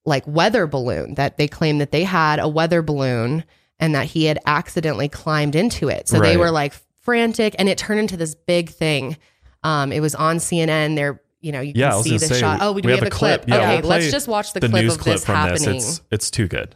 like 0.04 0.25
weather 0.26 0.66
balloon 0.66 1.14
that 1.14 1.37
they 1.37 1.49
claimed 1.49 1.80
that 1.80 1.90
they 1.90 2.04
had 2.04 2.38
a 2.38 2.49
weather 2.49 2.80
balloon 2.80 3.44
and 3.78 3.94
that 3.94 4.06
he 4.06 4.25
had 4.25 4.38
accidentally 4.46 5.08
climbed 5.08 5.54
into 5.54 5.88
it. 5.88 6.08
So 6.08 6.20
they 6.20 6.37
were 6.37 6.50
like 6.50 6.73
frantic 7.06 7.54
and 7.58 7.68
it 7.68 7.78
turned 7.78 8.00
into 8.00 8.16
this 8.18 8.34
big 8.34 8.68
thing. 8.68 9.16
Um, 9.62 9.92
it 9.92 10.00
was 10.00 10.14
on 10.14 10.36
CNN. 10.36 10.96
There, 10.96 11.22
you 11.40 11.52
know, 11.52 11.60
you 11.60 11.72
Yeah, 11.75 11.92
can 11.92 12.02
see 12.02 12.18
the 12.18 12.26
say, 12.26 12.40
shot. 12.40 12.58
Oh, 12.60 12.72
we, 12.72 12.82
do 12.82 12.88
we 12.88 12.94
have, 12.94 13.04
a 13.06 13.10
clip. 13.10 13.44
Yeah, 13.46 13.56
okay, 13.56 13.80
we'll 13.80 13.90
let's 13.90 14.10
just 14.10 14.28
watch 14.28 14.52
the, 14.52 14.60
The 14.60 14.68
clip 14.68 14.90
of 14.90 14.98
clip 14.98 15.14
this 15.14 15.25
happening. 15.25 15.75
this. 15.75 15.98
It's 15.98 16.02
it's 16.10 16.30
too 16.30 16.48
good. 16.48 16.75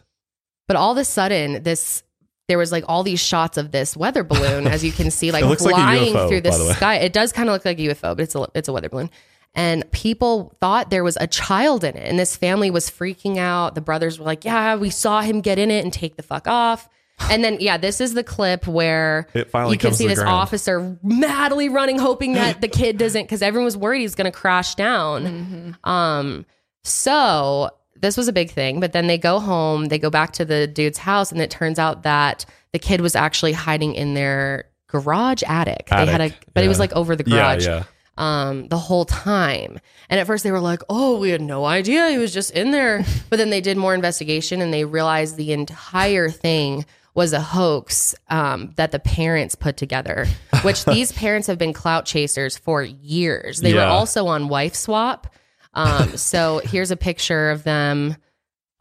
But 0.67 0.77
all 0.77 0.93
of 0.93 0.97
a 0.97 1.03
sudden, 1.05 1.63
this 1.63 2.01
there 2.47 2.57
was 2.57 2.71
like 2.71 2.85
all 2.87 3.03
these 3.03 3.19
shots 3.19 3.57
of 3.57 3.71
this 3.71 3.95
weather 3.95 4.23
balloon, 4.23 4.67
as 4.67 4.83
you 4.83 4.91
can 4.91 5.11
see, 5.11 5.31
like 5.33 5.43
looks 5.43 5.63
like 5.63 5.75
flying 5.75 6.13
UFO, 6.13 6.27
through 6.29 6.41
the, 6.41 6.51
the 6.51 6.73
sky. 6.75 6.95
It 6.95 7.13
does 7.13 7.33
kind 7.33 7.49
of 7.49 7.53
look 7.53 7.65
like 7.65 7.77
a 7.77 7.81
UFO, 7.89 8.15
but 8.15 8.21
it's 8.21 8.35
a 8.35 8.47
it's 8.55 8.67
a 8.69 8.73
weather 8.73 8.89
balloon. 8.89 9.09
And 9.53 9.89
people 9.91 10.55
thought 10.61 10.89
there 10.89 11.03
was 11.03 11.17
a 11.19 11.27
child 11.27 11.83
in 11.83 11.97
it, 11.97 12.07
and 12.07 12.17
this 12.17 12.37
family 12.37 12.71
was 12.71 12.89
freaking 12.89 13.37
out. 13.37 13.75
The 13.75 13.81
brothers 13.81 14.17
were 14.17 14.25
like, 14.25 14.45
"Yeah, 14.45 14.77
we 14.77 14.89
saw 14.89 15.21
him 15.21 15.41
get 15.41 15.59
in 15.59 15.69
it 15.69 15.83
and 15.83 15.91
take 15.91 16.15
the 16.15 16.23
fuck 16.23 16.47
off." 16.47 16.87
And 17.29 17.43
then, 17.43 17.57
yeah, 17.59 17.77
this 17.77 18.01
is 18.01 18.13
the 18.13 18.23
clip 18.23 18.67
where 18.67 19.27
It 19.33 19.49
finally 19.49 19.73
you 19.73 19.79
can 19.79 19.93
see 19.93 20.07
this 20.07 20.19
ground. 20.19 20.33
officer 20.33 20.97
madly 21.03 21.69
running, 21.69 21.97
hoping 21.99 22.33
that 22.33 22.61
the 22.61 22.67
kid 22.67 22.97
doesn't, 22.97 23.23
because 23.23 23.41
everyone 23.41 23.65
was 23.65 23.77
worried 23.77 24.01
he's 24.01 24.15
going 24.15 24.31
to 24.31 24.37
crash 24.37 24.75
down. 24.75 25.77
Um, 25.83 26.45
so 26.83 27.69
this 27.95 28.17
was 28.17 28.27
a 28.27 28.33
big 28.33 28.51
thing. 28.51 28.79
But 28.79 28.93
then 28.93 29.07
they 29.07 29.17
go 29.17 29.39
home, 29.39 29.85
they 29.85 29.99
go 29.99 30.09
back 30.09 30.33
to 30.33 30.45
the 30.45 30.67
dude's 30.67 30.97
house, 30.97 31.31
and 31.31 31.41
it 31.41 31.49
turns 31.51 31.79
out 31.79 32.03
that 32.03 32.45
the 32.73 32.79
kid 32.79 33.01
was 33.01 33.15
actually 33.15 33.53
hiding 33.53 33.93
in 33.95 34.13
their 34.13 34.65
garage 34.87 35.43
attic. 35.47 35.87
They 35.89 36.05
had 36.05 36.21
a, 36.21 36.25
Attic, 36.25 36.45
but 36.53 36.63
it 36.63 36.67
was 36.67 36.79
like 36.79 36.91
over 36.93 37.15
the 37.15 37.23
Yeah, 37.27 37.35
garage. 37.55 37.65
yeah. 37.65 37.83
Um, 38.17 38.67
the 38.67 38.77
whole 38.77 39.05
time. 39.05 39.79
And 40.09 40.19
at 40.19 40.27
first 40.27 40.43
they 40.43 40.51
were 40.51 40.59
like, 40.59 40.81
oh, 40.89 41.17
we 41.17 41.29
had 41.29 41.41
no 41.41 41.65
idea 41.65 42.09
he 42.09 42.17
was 42.17 42.33
just 42.33 42.51
in 42.51 42.71
there. 42.71 43.03
But 43.29 43.37
then 43.37 43.49
they 43.51 43.61
did 43.61 43.77
more 43.77 43.95
investigation 43.95 44.61
and 44.61 44.73
they 44.73 44.83
realized 44.83 45.37
the 45.37 45.53
entire 45.53 46.29
thing 46.29 46.85
was 47.13 47.33
a 47.33 47.41
hoax 47.41 48.15
um, 48.29 48.73
that 48.77 48.91
the 48.91 48.99
parents 48.99 49.55
put 49.55 49.77
together, 49.77 50.25
which 50.63 50.85
these 50.93 51.11
parents 51.11 51.47
have 51.47 51.57
been 51.57 51.73
clout 51.73 52.05
chasers 52.05 52.57
for 52.57 52.83
years. 52.83 53.59
They 53.59 53.73
were 53.73 53.81
also 53.81 54.27
on 54.27 54.47
Wife 54.47 54.75
Swap. 54.75 55.27
Um, 55.73 56.17
so 56.17 56.61
here's 56.63 56.91
a 56.91 56.97
picture 56.97 57.49
of 57.51 57.63
them 57.63 58.17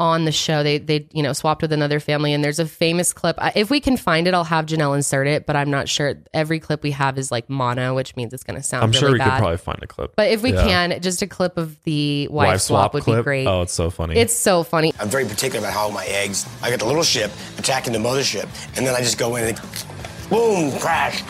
on 0.00 0.25
the 0.25 0.33
show. 0.33 0.62
They 0.64 0.78
they 0.78 1.07
you 1.12 1.23
know 1.23 1.33
swapped 1.33 1.62
with 1.62 1.73
another 1.73 2.00
family, 2.00 2.33
and 2.33 2.42
there's 2.42 2.59
a 2.59 2.66
famous 2.66 3.12
clip. 3.12 3.37
If 3.54 3.71
we 3.71 3.78
can 3.80 3.97
find 3.97 4.26
it, 4.26 4.35
I'll 4.35 4.42
have 4.45 4.66
Janelle 4.66 4.97
insert 4.97 5.28
it. 5.28 5.47
But 5.47 5.54
I'm 5.54 5.71
not 5.71 5.88
sure. 5.88 6.14
Every 6.35 6.59
clip 6.59 6.83
we 6.83 6.90
have 6.92 7.19
is 7.19 7.30
like 7.30 7.49
mono, 7.49 7.95
which 7.95 8.16
means 8.16 8.33
it's 8.33 8.42
going 8.42 8.57
to 8.57 8.62
sound. 8.62 8.83
I'm 8.83 8.92
sure 8.92 9.12
we 9.12 9.19
bad. 9.19 9.30
could 9.33 9.38
probably 9.38 9.57
find 9.59 9.78
a 9.83 9.87
clip. 9.87 10.14
But 10.16 10.30
if 10.30 10.42
we 10.42 10.52
Yeah. 10.52 10.64
can, 10.88 11.00
just 11.02 11.23
a 11.23 11.26
clip 11.26 11.56
of 11.58 11.80
the 11.84 12.26
wife, 12.28 12.60
swap, 12.63 12.95
would 12.95 13.04
clip. 13.04 13.19
be 13.19 13.23
great. 13.23 13.47
Oh, 13.47 13.63
it's 13.63 13.75
so 13.75 13.91
funny. 13.91 14.17
It's 14.17 14.34
so 14.34 14.63
funny. 14.63 14.93
I'm 14.99 15.08
very 15.10 15.26
particular 15.26 15.60
about 15.67 15.75
how 15.75 15.91
my 15.91 16.06
eggs. 16.06 16.47
I 16.63 16.71
got 16.71 16.78
the 16.80 16.86
little 16.86 17.02
ship 17.02 17.30
attacking 17.58 17.93
the 17.93 17.99
mothership, 17.99 18.49
and 18.76 18.86
then 18.86 18.95
I 18.95 19.00
just 19.00 19.19
go 19.19 19.36
in 19.36 19.45
and 19.45 19.58
boom, 20.30 20.71
crash. 20.78 21.23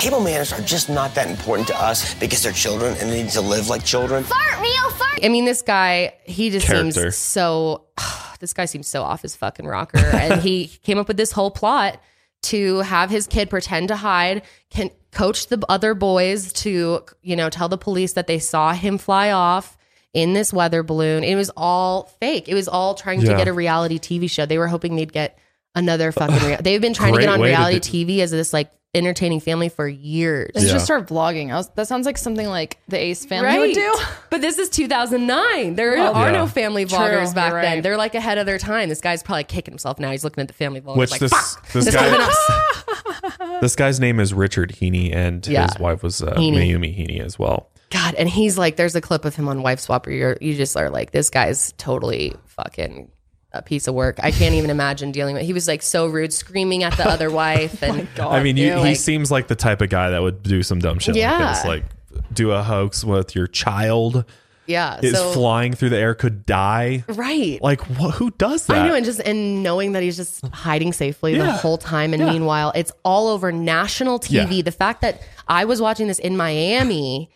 Cable 0.00 0.20
manners 0.20 0.52
are 0.52 0.62
just 0.62 0.88
not 0.88 1.14
that 1.14 1.28
important 1.28 1.68
to 1.68 1.76
us 1.78 2.14
because 2.14 2.42
they're 2.42 2.52
children 2.52 2.96
and 3.00 3.10
they 3.10 3.24
need 3.24 3.32
to 3.32 3.40
live 3.40 3.68
like 3.68 3.84
children. 3.84 4.24
Fart, 4.24 4.58
Ryo, 4.58 4.90
fart. 4.90 5.24
I 5.24 5.28
mean, 5.28 5.44
this 5.44 5.60
guy, 5.60 6.14
he 6.24 6.50
just 6.50 6.66
Character. 6.66 7.10
seems 7.10 7.16
so. 7.16 7.84
this 8.40 8.52
guy 8.52 8.64
seems 8.64 8.88
so 8.88 9.02
off 9.02 9.22
his 9.22 9.36
fucking 9.36 9.66
rocker, 9.66 9.98
and 9.98 10.40
he 10.40 10.68
came 10.82 10.98
up 10.98 11.08
with 11.08 11.16
this 11.16 11.32
whole 11.32 11.50
plot 11.50 12.00
to 12.42 12.78
have 12.78 13.10
his 13.10 13.26
kid 13.26 13.50
pretend 13.50 13.88
to 13.88 13.96
hide, 13.96 14.42
can 14.70 14.90
coach 15.12 15.46
the 15.48 15.64
other 15.68 15.94
boys 15.94 16.52
to, 16.52 17.04
you 17.22 17.36
know, 17.36 17.48
tell 17.50 17.68
the 17.68 17.78
police 17.78 18.14
that 18.14 18.26
they 18.26 18.38
saw 18.38 18.72
him 18.72 18.98
fly 18.98 19.30
off 19.30 19.76
in 20.12 20.32
this 20.32 20.52
weather 20.52 20.82
balloon. 20.82 21.22
It 21.22 21.36
was 21.36 21.50
all 21.56 22.04
fake. 22.20 22.48
It 22.48 22.54
was 22.54 22.66
all 22.68 22.94
trying 22.94 23.20
to 23.20 23.28
get 23.28 23.46
a 23.48 23.52
reality 23.52 23.98
TV 23.98 24.28
show. 24.28 24.44
They 24.44 24.58
were 24.58 24.66
hoping 24.68 24.96
they'd 24.96 25.12
get 25.12 25.38
another 25.74 26.12
fucking. 26.12 26.36
Rea- 26.46 26.58
They've 26.60 26.80
been 26.80 26.94
trying 26.94 27.14
to 27.14 27.20
get 27.20 27.28
on 27.28 27.40
reality 27.40 27.78
do- 27.80 28.06
TV 28.06 28.18
as 28.20 28.30
this 28.30 28.52
like 28.52 28.70
entertaining 28.94 29.40
family 29.40 29.70
for 29.70 29.88
years. 29.88 30.50
They 30.54 30.62
Yeah. 30.66 30.72
should 30.72 30.80
start 30.82 31.06
vlogging. 31.08 31.50
I 31.50 31.54
was, 31.56 31.70
that 31.76 31.88
sounds 31.88 32.04
like 32.04 32.18
something 32.18 32.46
like 32.46 32.76
the 32.88 32.98
Ace 32.98 33.24
family 33.24 33.58
would 33.58 33.74
do. 33.74 33.94
But 34.30 34.42
this 34.42 34.58
is 34.58 34.68
2009. 34.68 35.76
There 35.76 35.94
Well, 35.96 36.12
are 36.14 36.26
Yeah. 36.30 36.32
no 36.38 36.46
family 36.46 36.84
True, 36.84 36.98
vloggers 36.98 37.34
back 37.34 37.52
you're 37.52 37.62
then. 37.62 37.74
right. 37.76 37.82
They're 37.82 37.96
like 37.96 38.14
ahead 38.14 38.36
of 38.38 38.44
their 38.46 38.58
time. 38.58 38.88
This 38.90 39.00
guy's 39.00 39.22
probably 39.22 39.44
kicking 39.44 39.72
himself 39.72 39.98
now. 39.98 40.10
He's 40.10 40.24
looking 40.24 40.42
at 40.42 40.48
the 40.48 40.54
family 40.54 40.80
vloggers 40.82 40.96
Which 40.96 41.10
like, 41.10 41.20
this 41.20 41.32
fuck. 41.32 41.66
this 41.72 41.86
This 41.86 41.94
could've 41.96 42.10
been 42.10 42.20
guy 42.20 42.26
us. 42.26 43.60
this 43.62 43.76
guy's 43.76 43.98
name 44.00 44.20
is 44.20 44.34
Richard 44.34 44.72
Heene, 44.72 45.10
and 45.14 45.46
Yeah. 45.46 45.68
his 45.68 45.78
wife 45.78 46.02
was 46.02 46.22
uh, 46.22 46.34
Heene. 46.36 46.54
Mayumi 46.54 46.94
Heene 46.94 47.20
as 47.24 47.38
well. 47.38 47.70
God, 47.90 48.14
and 48.14 48.28
he's 48.28 48.56
like, 48.58 48.76
there's 48.76 48.94
a 48.94 49.00
clip 49.02 49.24
of 49.26 49.36
him 49.36 49.48
on 49.48 49.62
Wife 49.62 49.80
Swap 49.80 50.06
where 50.06 50.14
you're, 50.14 50.36
you 50.40 50.54
just 50.54 50.76
are 50.78 50.88
like, 50.90 51.10
this 51.12 51.28
guy's 51.30 51.72
totally 51.78 52.34
fucking 52.46 53.10
a 53.54 53.62
piece 53.62 53.86
of 53.88 53.94
work. 53.94 54.16
I 54.22 54.30
can't 54.30 54.54
even 54.54 54.70
imagine 54.70 55.12
dealing 55.12 55.34
with. 55.34 55.44
He 55.44 55.52
was 55.52 55.68
like 55.68 55.82
so 55.82 56.06
rude, 56.06 56.32
screaming 56.32 56.82
at 56.84 56.96
the 56.96 57.08
other 57.08 57.28
oh 57.30 57.34
wife, 57.34 57.82
and 57.82 58.08
I 58.18 58.42
mean, 58.42 58.56
you, 58.56 58.70
he 58.72 58.76
Like- 58.78 58.96
seems 58.96 59.30
like 59.30 59.48
the 59.48 59.54
type 59.56 59.80
of 59.82 59.88
guy 59.90 60.10
that 60.10 60.22
would 60.22 60.42
do 60.42 60.62
some 60.62 60.78
dumb 60.78 60.98
shit 60.98 61.14
like 61.14 61.20
Yeah. 61.20 61.52
this, 61.54 61.64
like 61.64 61.84
do 62.32 62.50
a 62.52 62.62
hoax 62.62 63.04
with 63.04 63.34
your 63.34 63.46
child 63.46 64.24
yeah, 64.66 65.00
is 65.02 65.12
so 65.14 65.32
flying 65.32 65.72
through 65.74 65.88
the 65.90 65.96
air, 65.98 66.14
could 66.14 66.46
die. 66.46 67.04
right. 67.08 67.60
Like, 67.60 67.80
wh- 67.82 68.12
who 68.14 68.30
does 68.32 68.66
that? 68.66 68.76
I 68.78 68.88
know, 68.88 68.94
and 68.94 69.04
just 69.04 69.20
and 69.20 69.62
knowing 69.62 69.92
that 69.92 70.02
he's 70.02 70.16
just 70.16 70.46
hiding 70.48 70.92
safely 70.92 71.36
the 71.36 71.50
whole 71.52 71.78
time, 71.78 72.14
and 72.14 72.22
Yeah. 72.22 72.30
meanwhile, 72.32 72.72
it's 72.74 72.92
all 73.04 73.28
over 73.28 73.50
national 73.50 74.18
TV. 74.20 74.56
Yeah. 74.58 74.62
The 74.62 74.70
fact 74.72 75.00
that 75.02 75.20
I 75.48 75.64
was 75.64 75.80
watching 75.80 76.06
this 76.06 76.18
in 76.20 76.36
Miami, 76.36 77.30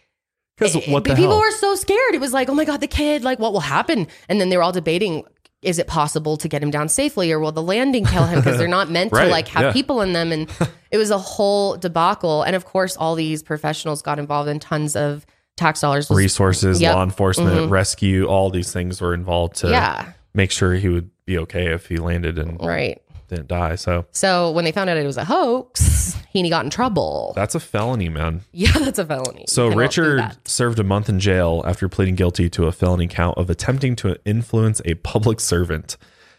Because 0.56 0.76
eh, 0.76 0.90
what 0.90 1.04
the 1.04 1.10
people 1.14 1.32
hell? 1.32 1.40
were 1.40 1.50
so 1.50 1.74
scared. 1.74 2.14
It 2.14 2.20
was 2.20 2.32
like, 2.32 2.48
oh 2.48 2.54
my 2.54 2.64
god, 2.64 2.80
the 2.80 2.86
kid, 2.86 3.24
like, 3.24 3.38
what 3.38 3.52
will 3.52 3.60
happen? 3.60 4.06
And 4.28 4.40
then 4.40 4.48
they 4.48 4.56
were 4.56 4.62
all 4.62 4.72
debating. 4.72 5.24
Is 5.62 5.78
it 5.78 5.86
possible 5.86 6.36
to 6.36 6.48
get 6.48 6.62
him 6.62 6.70
down 6.70 6.88
safely, 6.88 7.32
or 7.32 7.40
will 7.40 7.50
the 7.52 7.62
landing 7.62 8.04
kill 8.04 8.24
him? 8.24 8.40
Because 8.40 8.58
they're 8.58 8.68
not 8.68 8.90
meant 8.98 9.12
to 9.12 9.26
like 9.26 9.48
have 9.48 9.62
yeah. 9.64 9.72
people 9.72 10.00
in 10.02 10.12
them. 10.12 10.30
And 10.30 10.48
it 10.90 10.98
was 10.98 11.10
a 11.10 11.18
whole 11.18 11.76
debacle. 11.76 12.42
And 12.42 12.54
of 12.54 12.64
course, 12.64 12.96
all 12.96 13.14
these 13.14 13.42
professionals 13.42 14.02
got 14.02 14.18
involved, 14.18 14.48
in 14.48 14.60
tons 14.60 14.94
of 14.96 15.26
tax 15.56 15.80
dollars. 15.80 16.08
Was, 16.10 16.18
Resources, 16.18 16.80
Yep. 16.80 16.94
law 16.94 17.02
enforcement, 17.02 17.56
Mhm. 17.56 17.70
rescue, 17.70 18.26
all 18.26 18.50
these 18.50 18.72
things 18.72 19.00
were 19.00 19.14
involved 19.14 19.56
to 19.56 19.70
Yeah, 19.70 20.12
make 20.34 20.50
sure 20.50 20.74
he 20.74 20.88
would 20.90 21.10
be 21.24 21.38
okay 21.38 21.72
if 21.72 21.86
he 21.86 21.96
landed 21.96 22.38
and 22.38 22.62
right. 22.62 23.00
didn't 23.28 23.48
die. 23.48 23.74
So 23.76 24.04
So 24.12 24.50
when 24.50 24.64
they 24.66 24.72
found 24.72 24.90
out 24.90 24.98
it 24.98 25.06
was 25.06 25.16
a 25.16 25.24
hoax, 25.24 26.14
Heene 26.36 26.50
got 26.50 26.64
in 26.64 26.70
trouble. 26.70 27.32
that's 27.34 27.54
a 27.54 27.60
felony, 27.60 28.08
man. 28.08 28.42
yeah, 28.52 28.72
that's 28.78 28.98
a 28.98 29.06
felony. 29.06 29.44
So 29.48 29.64
You 29.64 29.70
cannot 29.70 29.76
do 29.76 29.78
Richard 30.02 30.36
served 30.48 30.78
a 30.78 30.84
month 30.84 31.08
in 31.08 31.18
jail 31.20 31.62
after 31.66 31.88
pleading 31.88 32.14
guilty 32.14 32.48
to 32.50 32.66
a 32.66 32.72
felony 32.72 33.06
count 33.08 33.38
of 33.38 33.50
attempting 33.50 33.96
to 33.96 34.18
influence 34.24 34.80
a 34.84 34.94
public 34.94 35.40
servant. 35.40 35.96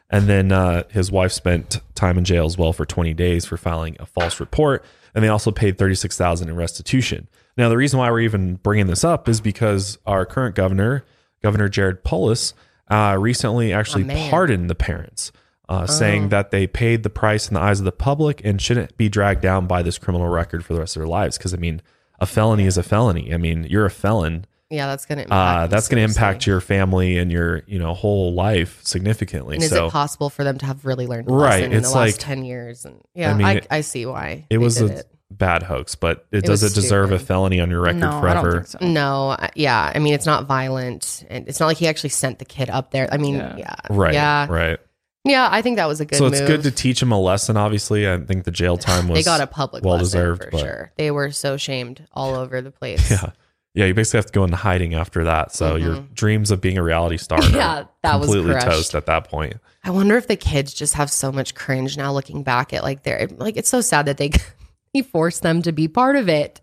And 0.10 0.27
then 0.27 0.51
uh, 0.53 0.83
his 0.89 1.12
wife 1.12 1.33
spent 1.33 1.81
time 1.93 2.17
in 2.17 2.23
jail 2.23 2.45
as 2.45 2.57
well 2.57 2.71
for 2.71 2.86
20 2.86 3.13
days 3.13 3.45
for 3.45 3.57
filing 3.57 3.97
a 3.99 4.05
false 4.05 4.39
report. 4.39 4.86
And 5.13 5.23
they 5.23 5.27
also 5.27 5.51
paid 5.51 5.77
36000 5.77 6.47
in 6.47 6.55
restitution. 6.55 7.27
Now, 7.57 7.69
the 7.69 7.75
reason 7.77 7.99
why 7.99 8.10
we're 8.12 8.21
even 8.21 8.55
bringing 8.55 8.88
this 8.88 9.03
up 9.03 9.27
is 9.27 9.41
because 9.41 9.97
our 10.05 10.25
current 10.25 10.55
governor, 10.55 11.03
Governor 11.41 11.67
Jared 11.69 12.03
Polis, 12.03 12.53
uh, 12.89 13.17
recently 13.19 13.73
actually 13.73 14.03
man. 14.05 14.29
pardoned 14.29 14.69
the 14.69 14.75
parents, 14.75 15.31
uh, 15.69 15.86
saying 15.88 16.30
that 16.30 16.51
they 16.51 16.65
paid 16.67 17.03
the 17.03 17.10
price 17.10 17.47
in 17.47 17.53
the 17.56 17.60
eyes 17.60 17.80
of 17.80 17.86
the 17.86 17.91
public 17.91 18.41
and 18.45 18.62
shouldn't 18.62 18.97
be 18.97 19.10
dragged 19.10 19.41
down 19.41 19.67
by 19.67 19.82
this 19.82 19.97
criminal 19.97 20.27
record 20.27 20.63
for 20.65 20.73
the 20.73 20.80
rest 20.80 20.95
of 20.95 21.01
their 21.01 21.08
lives. 21.08 21.38
Because, 21.38 21.53
I 21.53 21.58
mean, 21.58 21.82
a 22.19 22.25
felony 22.25 22.65
is 22.65 22.77
a 22.77 22.84
felony. 22.84 23.34
I 23.34 23.38
mean, 23.38 23.65
you're 23.69 23.86
a 23.86 23.89
felon. 23.91 24.45
Yeah, 24.69 24.88
that's 24.88 25.06
gonna. 25.06 25.21
Impact 25.21 25.32
Uh, 25.63 25.67
that's 25.67 25.88
going 25.88 25.97
to 25.97 26.03
impact 26.03 26.45
your 26.45 26.60
family 26.60 27.17
and 27.17 27.32
your, 27.32 27.63
you 27.67 27.80
know, 27.80 27.93
whole 27.93 28.34
life 28.34 28.82
significantly. 28.84 29.56
And 29.56 29.63
is 29.63 29.69
so 29.69 29.86
it 29.88 29.91
possible 29.91 30.30
for 30.30 30.43
them 30.43 30.58
to 30.58 30.65
have 30.65 30.84
really 30.86 31.08
learned 31.08 31.30
a 31.30 31.34
Right, 31.34 31.49
lesson 31.62 31.71
in 31.71 31.77
it's 31.80 31.91
the 31.91 31.97
last 31.97 32.12
like- 32.17 32.19
ten 32.19 32.43
years? 32.43 32.84
And 32.84 33.01
yeah, 33.13 33.30
I 33.30 33.32
I, 33.32 33.34
mean, 33.38 33.47
I, 33.69 33.77
it- 33.77 33.84
see 33.84 34.06
why 34.06 34.27
it 34.30 34.45
they 34.49 34.58
was 34.58 34.75
did 34.75 34.91
a 34.91 34.93
it. 34.99 35.06
bad 35.32 35.63
hoax, 35.63 35.95
but 35.95 36.25
it, 36.34 36.39
It 36.39 36.45
does 36.45 36.63
it 36.63 36.73
deserve 36.73 37.13
a 37.13 37.19
felony 37.19 37.62
on 37.62 37.69
your 37.69 37.80
record 37.82 37.99
No, 37.99 38.17
I 38.17 38.19
forever? 38.19 38.51
don't 38.51 38.67
think 38.67 38.82
so. 38.82 38.86
No, 38.88 39.38
yeah, 39.56 39.89
I 39.95 39.99
mean 39.99 40.13
it's 40.13 40.25
not 40.25 40.47
violent, 40.47 41.23
and 41.30 41.47
it's 41.47 41.62
not 41.62 41.67
like 41.67 41.77
he 41.77 41.88
actually 41.88 42.10
sent 42.10 42.39
the 42.39 42.45
kid 42.45 42.69
up 42.69 42.91
there. 42.91 43.08
I 43.10 43.15
mean, 43.17 43.36
yeah, 43.36 43.56
Yeah. 43.58 43.75
Right. 43.89 44.13
yeah. 44.13 44.47
Right. 44.49 44.80
Yeah, 45.23 45.47
I 45.51 45.62
think 45.62 45.75
that 45.75 45.88
was 45.88 45.99
a 45.99 46.06
good 46.06 46.17
so 46.17 46.25
it's 46.27 46.39
move. 46.39 46.47
good 46.47 46.63
to 46.63 46.71
teach 46.71 46.99
them 47.01 47.12
a 47.12 47.19
lesson. 47.19 47.58
Obviously, 47.58 48.10
I 48.10 48.17
think 48.19 48.45
the 48.45 48.51
jail 48.51 48.77
time 48.77 49.08
was 49.10 49.19
they 49.19 49.23
got 49.23 49.41
a 49.41 49.47
public 49.47 49.84
well 49.84 49.97
deserved, 49.97 50.43
for 50.45 50.51
but- 50.51 50.60
sure. 50.60 50.91
They 50.97 51.12
were 51.12 51.32
so 51.32 51.58
shamed 51.58 52.06
all 52.13 52.36
over 52.36 52.62
the 52.62 52.71
place. 52.71 53.12
Yeah. 53.12 53.32
Yeah, 53.73 53.86
you 53.86 53.93
basically 53.93 54.17
have 54.17 54.25
to 54.27 54.32
go 54.34 54.43
into 54.43 54.56
hiding 54.56 54.95
after 54.95 55.25
that. 55.25 55.53
So 55.53 55.75
your 55.75 55.99
dreams 56.12 56.49
of 56.49 56.62
being 56.62 56.80
a 56.80 56.84
reality 56.84 57.17
star 57.17 57.38
Mm-hmm. 57.38 57.56
Yeah, 57.56 57.80
are 57.82 57.89
that 58.01 58.19
was 58.19 58.32
completely 58.32 58.60
toast 58.60 58.95
at 58.95 59.06
that 59.06 59.30
point. 59.30 59.58
I 59.84 59.91
wonder 59.91 60.17
if 60.17 60.25
the 60.27 60.36
kids 60.36 60.73
just 60.73 60.95
have 60.95 61.12
so 61.12 61.32
much 61.32 61.53
cringe 61.53 61.95
now 61.95 62.12
looking 62.12 62.41
back 62.41 62.73
at 62.73 62.82
like 62.82 63.03
their 63.03 63.27
like 63.38 63.56
it's 63.56 63.69
so 63.69 63.82
sad 63.82 64.08
that 64.08 64.17
they 64.17 64.32
he 64.93 65.03
forced 65.03 65.43
them 65.43 65.62
to 65.62 65.71
be 65.71 65.88
part 65.88 66.15
of 66.15 66.27
it. 66.27 66.60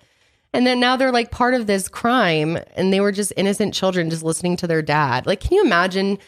And 0.53 0.67
then 0.67 0.81
now 0.81 0.97
they're 0.97 1.13
like 1.13 1.31
part 1.31 1.55
of 1.55 1.69
this 1.69 1.87
crime 1.89 2.59
and 2.75 2.93
they 2.93 3.01
were 3.01 3.13
just 3.13 3.33
innocent 3.37 3.75
children 3.75 4.11
just 4.11 4.25
listening 4.25 4.57
to 4.57 4.67
their 4.67 4.83
dad. 4.83 5.25
Like 5.25 5.39
can 5.39 5.53
you 5.53 5.63
imagine 5.63 6.19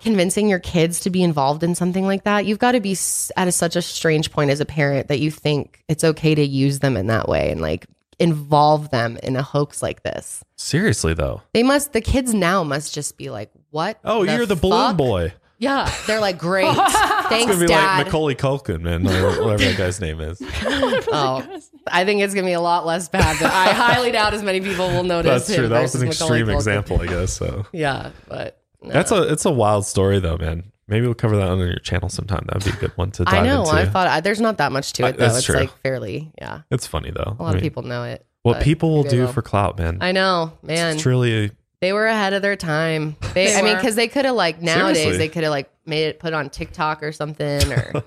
convincing 0.00 0.48
your 0.48 0.58
kids 0.58 1.00
to 1.00 1.10
be 1.10 1.22
involved 1.22 1.62
in 1.62 1.74
something 1.74 2.06
like 2.06 2.24
that? 2.24 2.46
You've 2.46 2.58
got 2.58 2.72
to 2.72 2.80
be 2.80 2.96
at 3.36 3.48
a, 3.48 3.52
such 3.52 3.76
a 3.76 3.82
strange 3.82 4.30
point 4.30 4.50
as 4.50 4.60
a 4.60 4.66
parent 4.66 5.08
that 5.08 5.20
you 5.20 5.30
think 5.30 5.82
it's 5.88 6.04
okay 6.04 6.34
to 6.34 6.42
use 6.44 6.80
them 6.80 6.96
in 6.96 7.06
that 7.08 7.28
way 7.28 7.50
and 7.50 7.60
like 7.60 7.86
involve 8.18 8.90
them 8.90 9.18
in 9.22 9.36
a 9.36 9.42
hoax 9.42 9.82
like 9.82 10.02
this. 10.02 10.42
Seriously 10.56 11.14
though. 11.14 11.42
They 11.52 11.62
must 11.62 11.92
the 11.92 12.00
kids 12.00 12.32
now 12.34 12.64
must 12.64 12.94
just 12.94 13.16
be 13.18 13.30
like, 13.30 13.50
"What? 13.70 13.98
Oh, 14.04 14.22
you're 14.22 14.46
the 14.46 14.56
balloon 14.56 14.96
boy. 14.96 15.34
Yeah, 15.58 15.90
they're 16.06 16.20
like, 16.20 16.36
great. 16.46 16.66
Thanks, 16.74 17.32
It's 17.32 17.46
gonna 17.46 17.60
be 17.60 17.66
Dad. 17.66 17.96
like 17.98 18.06
Macaulay 18.06 18.34
Culkin, 18.34 18.82
man, 18.82 19.04
whatever 19.04 19.56
that 19.56 19.76
guy's 19.78 20.00
name 20.00 20.20
is. 20.20 20.40
oh, 20.62 21.60
I 21.86 22.04
think 22.04 22.20
it's 22.20 22.34
gonna 22.34 22.46
be 22.46 22.52
a 22.52 22.60
lot 22.60 22.84
less 22.84 23.08
bad. 23.08 23.38
But 23.40 23.50
I 23.50 23.72
highly 23.72 24.12
doubt 24.12 24.34
as 24.34 24.42
many 24.42 24.60
people 24.60 24.88
will 24.88 25.02
notice. 25.02 25.46
That's 25.46 25.56
true. 25.58 25.68
That 25.68 25.82
was 25.82 25.94
an 25.94 26.08
Macaulay 26.08 26.40
extreme 26.40 26.46
Culkin. 26.46 26.54
example, 26.56 27.00
I 27.00 27.06
guess. 27.06 27.32
So 27.32 27.66
Yeah, 27.72 28.10
but 28.28 28.55
no. 28.86 28.92
that's 28.92 29.10
a 29.12 29.22
it's 29.32 29.44
a 29.44 29.50
wild 29.50 29.84
story 29.86 30.18
though, 30.18 30.36
man. 30.38 30.72
Maybe 30.88 31.04
we'll 31.06 31.14
cover 31.14 31.36
that 31.36 31.48
on 31.48 31.58
your 31.58 31.78
channel 31.80 32.08
sometime. 32.08 32.44
That'd 32.46 32.64
be 32.64 32.76
a 32.76 32.80
good 32.80 32.96
one 32.96 33.10
to 33.12 33.24
dive 33.24 33.34
I 33.34 33.42
know. 33.44 33.62
into. 33.62 33.72
I 33.72 33.86
thought 33.86 34.06
I, 34.06 34.20
there's 34.20 34.40
not 34.40 34.58
that 34.58 34.70
much 34.70 34.92
to 34.94 35.04
Uh, 35.04 35.08
it 35.08 35.12
though. 35.18 35.24
that's 35.24 35.38
It's 35.38 35.46
true. 35.46 35.56
like 35.56 35.70
fairly, 35.82 36.30
yeah. 36.40 36.60
it's 36.70 36.86
funny 36.86 37.10
though. 37.10 37.36
A 37.38 37.42
lot 37.42 37.54
of 37.56 37.60
people 37.60 37.82
know 37.82 38.04
it. 38.04 38.24
What 38.42 38.62
people 38.62 38.92
will 38.94 39.02
do 39.02 39.18
they'll- 39.24 39.32
for 39.32 39.42
clout, 39.42 39.76
man. 39.78 39.98
I 40.00 40.12
know, 40.12 40.52
man. 40.62 40.94
It's 40.94 41.02
truly 41.02 41.50
They 41.80 41.92
were 41.92 42.06
ahead 42.06 42.32
of 42.32 42.42
their 42.42 42.54
time. 42.54 43.16
They, 43.34 43.46
They 43.46 43.56
I 43.56 43.62
mean, 43.62 43.74
because 43.76 43.96
they 43.96 44.06
could 44.06 44.24
have 44.24 44.36
like 44.36 44.62
nowadays 44.62 44.98
Seriously. 44.98 45.18
they 45.18 45.28
could 45.28 45.42
have 45.42 45.50
like 45.50 45.68
made 45.86 46.04
it 46.06 46.18
put 46.18 46.32
on 46.32 46.50
TikTok 46.50 47.02
or 47.02 47.12
something, 47.12 47.72
or 47.72 48.02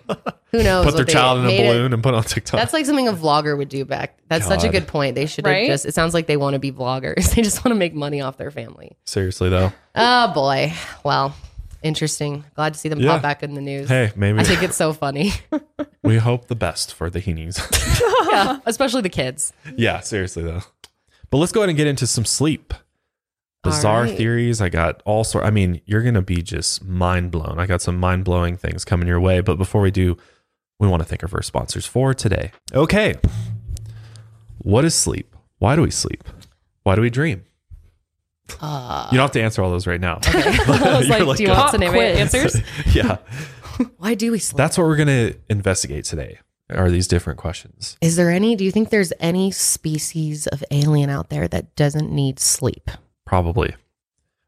who 0.51 0.63
knows? 0.63 0.85
put 0.85 0.93
what 0.93 0.95
their 0.97 1.05
they 1.05 1.13
child 1.13 1.39
in 1.39 1.45
a 1.45 1.47
made 1.47 1.59
it- 1.59 1.67
balloon 1.71 1.93
and 1.93 2.03
put 2.03 2.13
on 2.13 2.23
TikTok. 2.23 2.59
That's 2.59 2.73
like 2.73 2.85
something 2.85 3.07
a 3.07 3.13
vlogger 3.13 3.57
would 3.57 3.69
do 3.69 3.85
back. 3.85 4.17
That's 4.27 4.45
such 4.47 4.63
a 4.63 4.69
good 4.69 4.87
point. 4.87 5.15
They 5.15 5.25
should 5.25 5.45
Right? 5.45 5.67
just. 5.67 5.85
It 5.85 5.93
sounds 5.93 6.13
like 6.13 6.27
they 6.27 6.37
want 6.37 6.53
to 6.55 6.59
be 6.59 6.71
vloggers. 6.71 7.33
They 7.35 7.41
just 7.41 7.63
want 7.63 7.73
to 7.73 7.79
make 7.79 7.93
money 7.93 8.21
off 8.21 8.37
their 8.37 8.51
family. 8.51 8.97
Seriously 9.05 9.49
though. 9.49 9.71
Oh 9.95 10.33
boy. 10.33 10.73
Well, 11.03 11.33
interesting. 11.81 12.43
Glad 12.55 12.73
to 12.73 12.79
see 12.79 12.89
them 12.89 12.99
Yeah. 12.99 13.13
pop 13.13 13.21
back 13.21 13.43
in 13.43 13.53
the 13.53 13.61
news. 13.61 13.87
Hey, 13.87 14.11
maybe 14.15 14.39
I 14.39 14.43
think 14.43 14.63
it's 14.63 14.75
so 14.75 14.93
funny. 14.93 15.31
we 16.03 16.17
hope 16.17 16.47
the 16.47 16.55
best 16.55 16.93
for 16.93 17.09
the 17.09 17.19
Heenes. 17.19 17.59
yeah, 18.29 18.59
especially 18.65 19.01
the 19.01 19.09
kids. 19.09 19.53
yeah, 19.77 19.99
seriously 20.01 20.43
though. 20.43 20.61
But 21.31 21.37
let's 21.37 21.51
go 21.51 21.61
ahead 21.61 21.69
and 21.69 21.77
get 21.77 21.87
into 21.87 22.07
some 22.07 22.25
sleep. 22.25 22.73
Bizarre 23.63 24.03
right. 24.03 24.17
theories. 24.17 24.61
I 24.61 24.69
got 24.69 25.01
all 25.05 25.23
sort. 25.23 25.43
I 25.43 25.49
mean, 25.51 25.81
you're 25.85 26.01
gonna 26.01 26.21
be 26.21 26.41
just 26.41 26.83
mind 26.83 27.31
blown. 27.31 27.59
I 27.59 27.65
got 27.65 27.81
some 27.81 27.97
mind 27.97 28.23
blowing 28.23 28.55
things 28.55 28.85
coming 28.85 29.07
your 29.07 29.19
way. 29.19 29.41
But 29.41 29.57
before 29.57 29.81
we 29.81 29.91
do, 29.91 30.17
we 30.79 30.87
want 30.87 31.03
to 31.03 31.07
thank 31.07 31.23
our 31.23 31.27
first 31.29 31.47
sponsors 31.47 31.85
for 31.85 32.13
today. 32.13 32.51
Okay, 32.73 33.15
what 34.59 34.85
is 34.85 34.95
sleep? 34.95 35.35
Why 35.57 35.75
do 35.75 35.81
we 35.81 35.91
sleep? 35.91 36.23
Why 36.83 36.95
do 36.95 37.01
we 37.01 37.09
dream? 37.09 37.43
Uh, 38.61 39.07
you 39.11 39.17
don't 39.17 39.25
have 39.25 39.31
to 39.31 39.41
answer 39.41 39.61
all 39.61 39.69
those 39.69 39.85
right 39.85 40.01
now. 40.01 40.19
I 40.25 40.95
was 40.97 41.09
like, 41.09 41.23
like 41.23 41.37
do 41.37 41.43
you 41.43 41.49
want 41.49 41.61
Pop 41.61 41.71
some 41.71 41.81
quiz. 41.81 42.17
answers? 42.17 42.61
yeah, 42.95 43.17
Why 43.97 44.15
do 44.15 44.31
we 44.31 44.39
sleep? 44.39 44.57
that's 44.57 44.77
what 44.77 44.87
we're 44.87 44.95
gonna 44.95 45.33
investigate 45.49 46.05
today. 46.05 46.39
Are 46.71 46.89
these 46.91 47.07
different 47.07 47.39
questions? 47.39 47.97
Is 47.99 48.15
there 48.15 48.29
any? 48.29 48.55
Do 48.55 48.63
you 48.63 48.71
think 48.71 48.89
there's 48.89 49.11
any 49.19 49.51
species 49.51 50.47
of 50.47 50.63
alien 50.71 51.09
out 51.09 51.29
there 51.29 51.47
that 51.47 51.75
doesn't 51.75 52.11
need 52.11 52.39
sleep? 52.39 52.89
Probably. 53.29 53.75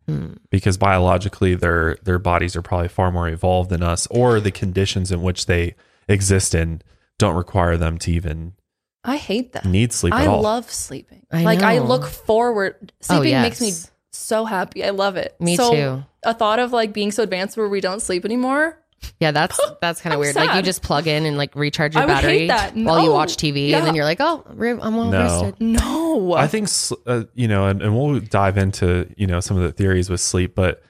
Hmm. 0.07 0.33
Because 0.49 0.75
biologically 0.79 1.53
their 1.53 1.97
their 2.01 2.17
bodies 2.17 2.55
are 2.55 2.63
probably 2.63 2.87
far 2.87 3.11
more 3.11 3.29
evolved 3.29 3.69
than 3.69 3.83
us 3.83 4.07
or 4.07 4.39
the 4.39 4.49
conditions 4.49 5.11
in 5.11 5.21
which 5.21 5.45
they 5.45 5.75
exist 6.07 6.55
in 6.55 6.81
don't 7.19 7.35
require 7.35 7.77
them 7.77 7.99
to 7.99 8.11
even 8.11 8.53
I 9.03 9.17
hate 9.17 9.53
that. 9.53 9.65
need 9.65 9.93
sleep 9.93 10.15
I 10.15 10.23
at 10.23 10.27
all. 10.27 10.41
love 10.41 10.71
sleeping. 10.71 11.27
I 11.31 11.43
like 11.43 11.61
I 11.61 11.77
look 11.77 12.07
forward. 12.07 12.91
Sleeping 13.01 13.35
Oh, 13.35 13.41
makes 13.43 13.61
me 13.61 13.71
so 14.11 14.45
happy. 14.45 14.83
I 14.83 14.89
love 14.89 15.15
it. 15.15 15.35
Me 15.39 15.55
So, 15.55 15.71
too. 15.71 16.03
A 16.23 16.33
thought 16.33 16.57
of 16.57 16.73
like 16.73 16.91
being 16.93 17.11
so 17.11 17.21
advanced 17.21 17.55
where 17.55 17.69
we 17.69 17.81
don't 17.81 18.01
sleep 18.01 18.25
anymore. 18.25 18.79
Yeah, 19.19 19.31
that's 19.31 19.59
that's 19.81 20.01
kind 20.01 20.13
of 20.13 20.17
I'm 20.17 20.21
weird. 20.21 20.35
Like 20.35 20.55
you 20.55 20.61
just 20.61 20.81
plug 20.81 21.07
in 21.07 21.25
and 21.25 21.37
like 21.37 21.55
recharge 21.55 21.93
your 21.95 22.03
I 22.03 22.05
would 22.05 22.11
battery 22.13 22.39
hate 22.39 22.47
that. 22.47 22.75
while 22.75 22.99
you 23.01 23.07
No. 23.07 23.13
watch 23.13 23.37
TV, 23.37 23.69
Yeah. 23.69 23.77
and 23.79 23.87
then 23.87 23.95
you're 23.95 24.05
like, 24.05 24.19
oh, 24.19 24.43
re- 24.49 24.71
I'm 24.71 24.95
all 24.95 25.05
No. 25.05 25.19
rested. 25.21 25.55
No. 25.61 26.33
I 26.33 26.47
think 26.47 26.65
s- 26.65 26.93
uh, 27.05 27.23
you 27.33 27.47
know 27.47 27.67
and, 27.67 27.81
and 27.81 27.95
we'll 27.97 28.19
dive 28.19 28.57
into, 28.57 29.07
you 29.17 29.27
know, 29.27 29.39
some 29.39 29.57
of 29.57 29.63
the 29.63 29.71
theories 29.71 30.09
with 30.09 30.21
sleep, 30.21 30.55
but 30.55 30.83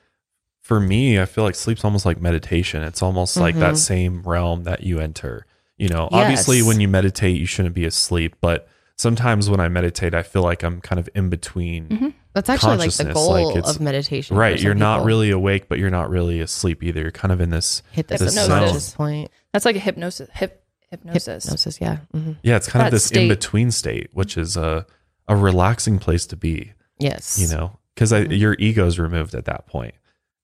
for 0.62 0.80
me, 0.80 1.20
I 1.20 1.26
feel 1.26 1.44
like 1.44 1.56
sleep's 1.56 1.84
almost 1.84 2.06
like 2.06 2.22
meditation. 2.22 2.84
It's 2.84 3.02
almost 3.02 3.36
like 3.36 3.56
that 3.58 3.78
same 3.78 4.22
realm 4.24 4.64
that 4.64 4.84
you 4.84 5.00
enter. 5.00 5.46
You 5.78 5.90
know, 5.90 6.08
obviously 6.12 6.58
Yes. 6.58 6.68
when 6.68 6.80
you 6.80 6.88
meditate, 6.88 7.38
you 7.40 7.46
shouldn't 7.48 7.74
be 7.76 7.86
asleep, 7.86 8.36
but 8.42 8.68
sometimes 8.96 9.50
when 9.50 9.60
I 9.60 9.68
meditate, 9.68 10.14
I 10.14 10.22
feel 10.24 10.44
like 10.44 10.64
I'm 10.64 10.80
kind 10.80 11.00
of 11.00 11.10
in 11.16 11.30
between 11.30 12.14
That's 12.34 12.50
actually 12.50 12.78
like 12.78 12.94
the 12.94 13.12
goal 13.14 13.54
like, 13.56 13.66
of 13.66 13.80
meditation. 13.82 14.38
Right, 14.38 14.60
you're 14.62 14.74
not 14.74 14.98
people. 14.98 15.08
really 15.08 15.32
awake, 15.32 15.68
but 15.68 15.80
you're 15.80 15.90
not 15.90 16.10
really 16.10 16.40
asleep 16.40 16.82
either. 16.84 17.02
You're 17.02 17.12
kind 17.12 17.32
of 17.32 17.42
in 17.42 17.50
this. 17.50 17.84
hit 17.92 18.08
the 18.08 18.18
this 18.18 18.36
hypnosis 18.40 18.90
zone. 18.90 18.96
point. 18.98 19.32
That's 19.52 19.66
like 19.66 19.76
a 19.76 19.80
hypnosis. 19.80 20.30
Hip 20.34 20.64
hypnosis. 20.90 21.44
Hypnosis, 21.46 21.82
yeah. 21.82 21.98
hmm 22.14 22.34
Yeah, 22.44 22.56
it's 22.56 22.68
kind 22.70 22.86
of 22.86 22.92
this 22.92 23.12
in 23.12 23.28
between 23.28 23.72
state, 23.72 24.10
which 24.14 24.38
is 24.38 24.56
a 24.56 24.86
a 25.28 25.36
relaxing 25.36 26.00
place 26.00 26.26
to 26.28 26.36
be. 26.38 26.74
Yes. 27.00 27.38
You 27.40 27.48
know, 27.48 27.80
because 27.96 28.12
your 28.12 28.54
ego's 28.60 28.98
removed 29.00 29.34
at 29.36 29.46
that 29.46 29.68
point. 29.68 29.96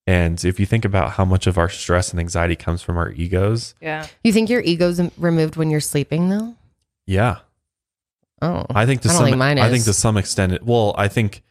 And 0.06 0.44
if 0.46 0.60
you 0.60 0.66
think 0.66 0.86
about 0.86 1.12
how 1.12 1.26
much 1.26 1.48
of 1.48 1.58
our 1.58 1.68
stress 1.68 2.12
and 2.12 2.20
anxiety 2.20 2.56
comes 2.56 2.82
from 2.82 2.98
our 2.98 3.12
egos, 3.12 3.76
Yeah. 3.82 4.08
You 4.24 4.32
think 4.32 4.50
your 4.50 4.62
ego's 4.62 5.02
removed 5.18 5.58
when 5.58 5.70
you're 5.70 5.82
sleeping, 5.82 6.30
though? 6.30 6.56
yeah, 7.06 7.40
Oh, 8.42 8.66
I 8.70 8.86
think 8.86 9.02
to 9.02 9.10
I 9.10 9.12
don't 9.12 9.18
some 9.18 9.26
think 9.26 9.38
mine 9.38 9.58
I 9.60 9.70
think 9.70 9.84
to 9.86 9.94
some 9.94 10.16
extent, 10.18 10.54
it, 10.54 10.64
well, 10.64 10.94
I 10.98 11.08
think 11.08 11.42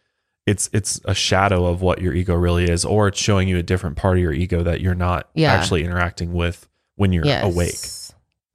it's 0.46 0.70
it's 0.72 1.00
a 1.04 1.14
shadow 1.14 1.66
of 1.66 1.82
what 1.82 2.00
your 2.00 2.14
ego 2.14 2.34
really 2.34 2.64
is, 2.64 2.84
or 2.84 3.08
it's 3.08 3.18
showing 3.20 3.48
you 3.48 3.58
a 3.58 3.62
different 3.62 3.96
part 3.96 4.16
of 4.16 4.22
your 4.22 4.32
ego 4.32 4.62
that 4.62 4.80
you're 4.80 4.94
not 4.94 5.28
Yeah. 5.34 5.52
actually 5.52 5.84
interacting 5.84 6.32
with 6.32 6.68
when 6.94 7.12
you're 7.12 7.26
yes. 7.26 7.44
awake. 7.44 7.74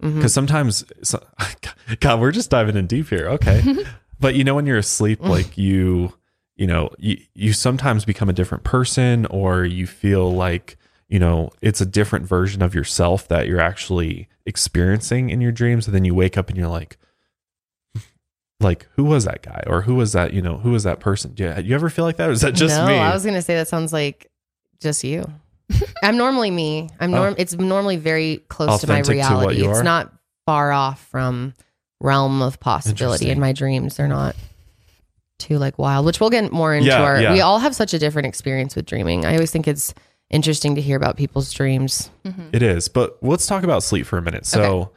Mm-hmm. 0.01 0.15
Because 0.15 0.34
sometimes 0.34 0.84
so, 1.04 1.23
god 1.99 2.19
we're 2.19 2.32
just 2.32 2.49
diving 2.49 2.75
in 2.75 2.88
deep 2.88 3.10
here 3.10 3.27
okay 3.30 3.62
but 4.19 4.34
you 4.34 4.43
know 4.43 4.56
when 4.56 4.65
you're 4.65 4.77
asleep 4.77 5.19
mm. 5.19 5.30
like 5.30 5.58
you 5.60 6.12
you 6.56 6.65
know 6.65 6.89
you, 6.97 7.17
you 7.36 7.54
sometimes 7.54 8.04
become 8.04 8.30
a 8.30 8.34
different 8.34 8.63
person 8.63 9.27
or 9.27 9.63
you 9.63 9.86
feel 9.86 10.32
like 10.34 10.77
you 11.08 11.19
know 11.19 11.51
it's 11.62 11.82
a 11.82 11.86
different 11.86 12.25
version 12.25 12.63
of 12.63 12.73
yourself 12.73 13.27
that 13.27 13.47
you're 13.47 13.60
actually 13.60 14.27
experiencing 14.47 15.30
in 15.30 15.39
your 15.39 15.51
dreams 15.51 15.86
and 15.86 15.93
then 15.95 16.04
you 16.06 16.15
wake 16.15 16.38
up 16.38 16.49
and 16.49 16.58
you're 16.58 16.67
like 16.67 16.97
like 18.62 18.88
who 18.95 19.04
was 19.04 19.26
that 19.26 19.41
guy 19.41 19.63
or 19.67 19.82
who 19.82 19.95
was 19.95 20.13
that 20.13 20.34
you 20.34 20.41
know 20.41 20.58
who 20.58 20.71
was 20.71 20.84
that 20.84 21.00
person 21.00 21.34
yeah 21.38 21.60
you 21.60 21.74
ever 21.76 21.89
feel 21.89 22.06
like 22.06 22.17
that 22.17 22.30
or 22.30 22.32
is 22.32 22.41
that 22.41 22.54
just 22.54 22.76
me? 22.76 22.82
no, 22.82 22.88
me 22.88 22.95
I 22.95 23.13
was 23.13 23.26
gonna 23.26 23.41
say 23.41 23.56
that 23.56 23.67
sounds 23.67 23.91
like 23.93 24.30
just 24.80 25.04
you. 25.04 25.26
I'm 26.04 26.17
normally 26.17 26.52
me. 26.52 26.89
I'm 27.00 27.12
norm. 27.12 27.34
Oh. 27.34 27.36
It's 27.38 27.54
normally 27.56 27.97
very 27.97 28.38
close 28.50 28.82
to 28.82 28.88
my 28.88 28.97
Oh. 28.97 29.00
Authentic 29.02 29.24
to 29.26 29.34
what 29.36 29.39
reality. 29.39 29.63
you 29.63 29.69
It's 29.69 29.80
are? 29.80 29.84
not 29.84 30.13
far 30.45 30.71
off 30.71 31.06
from 31.08 31.54
realm 32.02 32.41
of 32.41 32.60
possibility. 32.60 33.26
Interesting. 33.26 33.30
In 33.30 33.39
my 33.39 33.54
dreams, 33.54 33.95
they're 33.95 34.08
not 34.08 34.36
too 35.39 35.58
like 35.60 35.78
wild. 35.80 36.06
Which 36.06 36.19
we'll 36.19 36.30
get 36.30 36.52
more 36.52 36.74
into. 36.74 36.89
Yeah, 36.89 37.02
our, 37.04 37.21
yeah. 37.21 37.34
We 37.34 37.41
all 37.41 37.60
have 37.60 37.76
such 37.76 37.93
a 37.93 38.00
different 38.00 38.26
experience 38.28 38.76
with 38.76 38.86
dreaming. 38.86 39.26
I 39.26 39.34
always 39.34 39.52
think 39.52 39.67
it's 39.67 39.93
interesting 40.30 40.76
to 40.76 40.82
hear 40.82 40.97
about 40.97 41.15
people's 41.15 41.52
dreams. 41.54 42.10
Mm-hmm. 42.26 42.50
It 42.54 42.63
is, 42.63 42.88
but 42.88 43.17
let's 43.21 43.47
talk 43.47 43.63
about 43.63 43.84
sleep 43.84 44.06
for 44.06 44.17
a 44.17 44.21
minute. 44.21 44.45
So, 44.45 44.91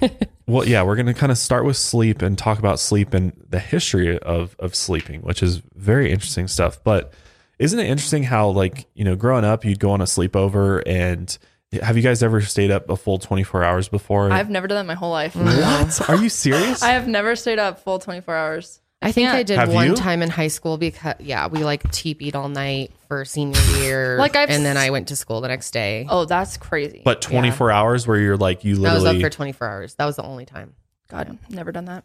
well, 0.48 0.66
yeah, 0.66 0.82
we're 0.82 0.96
going 0.96 1.06
to 1.06 1.14
kind 1.14 1.30
of 1.30 1.38
start 1.38 1.64
with 1.64 1.76
sleep 1.76 2.22
and 2.22 2.36
talk 2.36 2.58
about 2.58 2.80
sleep 2.80 3.14
and 3.14 3.32
the 3.48 3.58
history 3.60 4.18
of 4.18 4.56
of 4.58 4.74
sleeping, 4.74 5.20
which 5.20 5.42
is 5.42 5.62
very 5.74 6.10
interesting 6.10 6.48
stuff. 6.48 6.82
But 6.82 7.12
isn't 7.58 7.78
it 7.78 7.86
interesting 7.86 8.22
how, 8.24 8.48
like, 8.48 8.86
you 8.94 9.04
know, 9.04 9.14
growing 9.14 9.44
up, 9.44 9.64
you'd 9.64 9.78
go 9.80 9.90
on 9.90 10.00
a 10.00 10.04
sleepover 10.04 10.82
and 10.86 11.36
have 11.82 11.96
you 11.98 12.02
guys 12.02 12.22
ever 12.22 12.40
stayed 12.40 12.70
up 12.70 12.88
a 12.88 12.96
full 12.96 13.18
twenty 13.18 13.42
four 13.44 13.62
hours 13.62 13.88
before? 13.88 14.32
I've 14.32 14.48
never 14.48 14.66
done 14.66 14.78
that 14.78 14.90
my 14.90 14.94
whole 14.94 15.10
life. 15.10 15.36
what? 15.36 16.08
Are 16.08 16.16
you 16.16 16.30
serious? 16.30 16.82
I 16.82 16.90
have 16.92 17.06
never 17.06 17.36
stayed 17.36 17.58
up 17.58 17.80
full 17.80 17.98
24 17.98 18.34
hours. 18.34 18.80
I 19.02 19.12
think 19.12 19.28
I 19.28 19.42
did 19.42 19.58
Have 19.58 19.72
one 19.72 19.88
you? 19.88 19.94
time 19.94 20.22
in 20.22 20.30
high 20.30 20.48
school 20.48 20.78
because 20.78 21.14
yeah, 21.20 21.46
we 21.46 21.62
like 21.62 21.88
teepeed 21.92 22.34
all 22.34 22.48
night 22.48 22.90
for 23.08 23.24
senior 23.24 23.60
year. 23.78 24.16
Like, 24.18 24.36
I've 24.36 24.50
and 24.50 24.64
then 24.64 24.76
I 24.76 24.90
went 24.90 25.08
to 25.08 25.16
school 25.16 25.40
the 25.40 25.48
next 25.48 25.70
day. 25.72 26.06
Oh, 26.08 26.24
that's 26.26 26.56
crazy. 26.56 27.02
but 27.04 27.20
twenty 27.22 27.50
four 27.50 27.70
hours 27.72 28.06
where 28.06 28.18
you're 28.18 28.36
like, 28.36 28.64
you 28.64 28.76
literally. 28.76 29.08
I 29.08 29.12
was 29.14 29.16
up 29.16 29.22
for 29.22 29.30
24 29.34 29.66
hours. 29.66 29.94
That 29.96 30.04
was 30.04 30.16
the 30.16 30.22
only 30.22 30.44
time. 30.46 30.74
God, 31.08 31.38
never 31.48 31.72
done 31.72 31.86
that. 31.86 32.04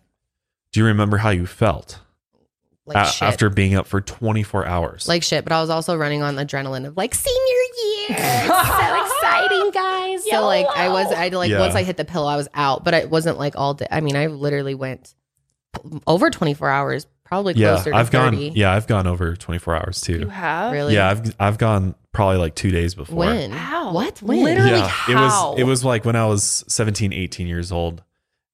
do 0.71 0.79
you 0.79 0.85
remember 0.87 1.17
how 1.17 1.29
you 1.29 1.45
felt 1.45 1.99
Like 2.85 3.05
a- 3.05 3.09
shit. 3.11 3.27
after 3.27 3.49
being 3.49 3.75
up 3.75 3.85
for 3.85 3.99
twenty 4.01 4.43
four 4.43 4.65
hours? 4.65 5.07
like 5.07 5.21
shit, 5.23 5.43
but 5.43 5.51
I 5.51 5.59
was 5.61 5.69
also 5.69 5.95
running 5.97 6.21
on 6.21 6.35
adrenaline 6.37 6.87
of 6.87 6.95
like 6.97 7.13
senior 7.13 7.37
year. 7.37 8.07
It's 8.09 8.47
so 8.47 8.53
exciting. 8.55 9.11
exciting, 9.23 9.71
guys. 9.71 10.23
So 10.29 10.45
like 10.45 10.65
I 10.75 10.87
was, 10.89 11.11
I 11.11 11.27
like 11.29 11.51
Yeah. 11.51 11.59
once 11.59 11.75
I 11.75 11.83
hit 11.83 11.97
the 11.97 12.05
pillow, 12.05 12.27
I 12.27 12.37
was 12.37 12.47
out, 12.53 12.83
but 12.85 12.93
it 12.93 13.09
wasn't 13.09 13.37
like 13.37 13.55
all 13.57 13.73
day. 13.73 13.87
I 13.91 13.99
mean, 14.01 14.15
I 14.15 14.27
literally 14.27 14.73
went 14.75 15.13
over 16.07 16.29
24 16.29 16.69
hours, 16.69 17.07
probably 17.33 17.53
Yeah, 17.55 17.75
closer 17.75 17.91
to 17.91 17.95
I've 17.97 18.09
30. 18.09 18.37
gone. 18.49 18.55
Yeah, 18.55 18.71
I've 18.73 18.87
gone 18.87 19.07
over 19.07 19.35
24 19.35 19.75
hours 19.75 20.01
too. 20.01 20.19
You 20.19 20.27
have 20.29 20.71
Really? 20.71 20.93
Yeah, 20.95 21.09
I've 21.09 21.35
I've 21.39 21.57
gone 21.57 21.95
probably 22.11 22.37
like 22.37 22.55
two 22.55 22.71
days 22.71 22.95
before. 22.95 23.17
When? 23.17 23.51
How? 23.51 23.91
What? 23.93 24.21
When? 24.21 24.43
Literally 24.43 24.69
Yeah, 24.71 24.91
it 25.09 25.15
was 25.15 25.59
it 25.59 25.63
was 25.63 25.83
like 25.83 26.05
when 26.05 26.15
I 26.15 26.25
was 26.27 26.63
17, 26.67 27.11
18 27.13 27.47
years 27.47 27.71
old. 27.71 28.03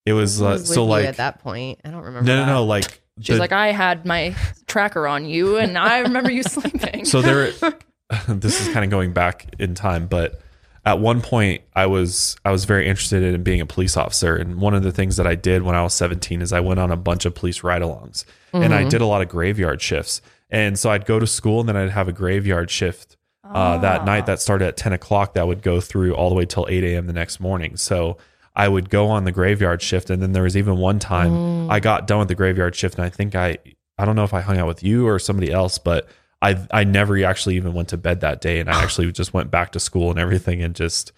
It 0.06 0.14
was, 0.14 0.40
Who 0.40 0.46
uh, 0.46 0.52
was 0.54 0.68
so 0.74 0.84
you 0.84 0.90
like 0.90 1.06
at 1.06 1.18
that 1.18 1.40
point. 1.40 1.80
I 1.86 1.92
don't 1.92 2.02
remember. 2.04 2.26
no 2.28 2.46
no 2.46 2.54
no 2.54 2.64
like 2.66 3.02
She's 3.22 3.36
the- 3.36 3.40
like, 3.40 3.52
I 3.52 3.74
had 3.74 4.06
my 4.06 4.34
tracker 4.66 5.06
on 5.06 5.26
you, 5.26 5.58
and 5.58 5.78
I 5.78 6.00
remember 6.00 6.32
you 6.32 6.42
sleeping. 6.56 7.04
so 7.06 7.22
there 7.22 7.52
this 8.28 8.60
is 8.66 8.74
kind 8.74 8.84
of 8.86 8.90
going 8.90 9.12
back 9.14 9.54
in 9.60 9.76
time 9.76 10.08
but 10.08 10.42
at 10.86 11.00
one 11.00 11.22
point 11.22 11.62
i 11.76 11.86
was 11.86 12.36
i 12.46 12.52
was 12.52 12.66
very 12.66 12.88
interested 12.88 13.24
in 13.24 13.44
being 13.44 13.62
a 13.62 13.66
police 13.66 13.98
officer. 13.98 14.36
And 14.36 14.60
one 14.62 14.74
of 14.74 14.84
the 14.84 14.92
things 14.92 15.18
that 15.18 15.28
i 15.28 15.36
did 15.36 15.64
when 15.64 15.76
i 15.76 15.84
was 15.84 15.94
17 15.94 16.42
is 16.42 16.54
i 16.54 16.60
went 16.60 16.80
on 16.80 16.92
a 16.92 16.98
bunch 16.98 17.26
of 17.26 17.36
police 17.36 17.64
ride-alongs. 17.64 18.26
And 18.54 18.74
i 18.74 18.82
mm-hmm. 18.82 18.90
did 18.90 19.02
a 19.02 19.06
lot 19.06 19.22
of 19.22 19.30
graveyard 19.30 19.82
shifts. 19.82 20.22
And 20.50 20.78
so 20.78 20.90
i'd 20.90 21.06
go 21.06 21.20
to 21.20 21.28
school 21.28 21.60
and 21.60 21.70
then 21.70 21.78
i'd 21.78 21.92
have 21.92 22.08
a 22.08 22.14
graveyard 22.14 22.70
shift 22.70 23.18
uh, 23.44 23.80
that 23.80 24.06
night 24.06 24.24
ah. 24.24 24.26
that 24.28 24.40
started 24.40 24.68
at 24.68 24.78
10 24.78 24.94
o'clock 24.94 25.34
that 25.34 25.48
would 25.48 25.64
go 25.64 25.82
through 25.82 26.14
all 26.14 26.30
the 26.30 26.36
way 26.36 26.46
till 26.46 26.68
8 26.70 26.84
a.m 26.84 27.08
the 27.08 27.14
next 27.14 27.40
morning. 27.40 27.78
So 27.78 28.18
i 28.56 28.68
would 28.68 28.90
go 28.90 29.08
on 29.08 29.24
the 29.24 29.32
graveyard 29.32 29.82
shift 29.82 30.10
and 30.10 30.22
then 30.22 30.34
there 30.34 30.44
was 30.44 30.58
even 30.58 30.78
one 30.78 31.00
time 31.00 31.32
mm. 31.32 31.72
i 31.72 31.80
got 31.80 32.08
done 32.08 32.20
with 32.20 32.28
the 32.28 32.36
graveyard 32.36 32.76
shift 32.76 32.96
and 32.96 33.06
i 33.06 33.10
think 33.10 33.36
i 33.36 33.58
i 33.98 34.06
don't 34.06 34.16
know 34.16 34.24
if 34.24 34.34
i 34.34 34.42
hung 34.42 34.58
out 34.58 34.68
with 34.68 34.84
you 34.84 35.08
or 35.08 35.20
somebody 35.20 35.52
else 35.52 35.78
but 35.78 36.08
I 36.42 36.58
I 36.72 36.84
never 36.84 37.22
actually 37.26 37.56
even 37.56 37.74
went 37.74 37.90
to 37.90 37.98
bed 37.98 38.22
that 38.22 38.42
day, 38.42 38.60
and 38.60 38.70
I 38.70 38.82
actually 38.84 39.12
just 39.12 39.34
went 39.34 39.52
back 39.52 39.72
to 39.74 39.80
school 39.80 40.10
and 40.10 40.20
everything, 40.20 40.62
and 40.62 40.76
just 40.76 41.12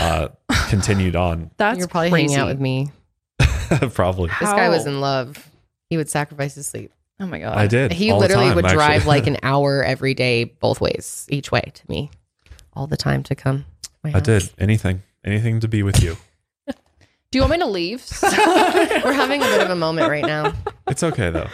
uh, 0.00 0.28
continued 0.68 1.16
on. 1.16 1.50
That's 1.56 1.78
You're 1.78 1.88
probably 1.88 2.10
crazy. 2.10 2.34
hanging 2.34 2.38
out 2.38 2.48
with 2.48 2.60
me. 2.60 2.90
Probably, 3.92 4.30
This 4.40 4.48
guy 4.50 4.68
was 4.70 4.86
in 4.86 5.00
love. 5.00 5.50
He 5.90 5.96
would 5.98 6.08
sacrifice 6.08 6.54
his 6.54 6.66
sleep. 6.66 6.90
Oh 7.20 7.26
my 7.26 7.38
god. 7.38 7.56
I 7.56 7.66
did. 7.66 7.92
He 7.92 8.10
all 8.10 8.18
the 8.18 8.26
literally 8.26 8.46
time, 8.48 8.56
would 8.56 8.64
actually. 8.64 8.76
drive 8.76 9.06
like 9.06 9.26
an 9.26 9.36
hour 9.42 9.84
every 9.84 10.14
day, 10.14 10.44
both 10.44 10.80
ways, 10.80 11.26
each 11.28 11.52
way 11.52 11.70
to 11.74 11.82
me, 11.88 12.10
all 12.74 12.86
the 12.86 12.96
time 12.96 13.22
to 13.24 13.34
come. 13.34 13.66
to 13.82 13.90
my 14.04 14.12
I 14.14 14.20
did 14.20 14.50
anything, 14.58 15.02
anything 15.24 15.60
to 15.60 15.68
be 15.68 15.82
with 15.82 16.02
you. 16.02 16.16
Do 16.66 17.36
you 17.36 17.42
want 17.42 17.52
me 17.52 17.58
to 17.58 17.66
leave? 17.66 18.06
We're 18.22 19.12
having 19.12 19.42
a 19.42 19.44
bit 19.44 19.60
of 19.62 19.68
a 19.70 19.76
moment 19.76 20.08
right 20.08 20.24
now. 20.24 20.54
It's 20.86 21.02
okay 21.02 21.28
though, 21.30 21.48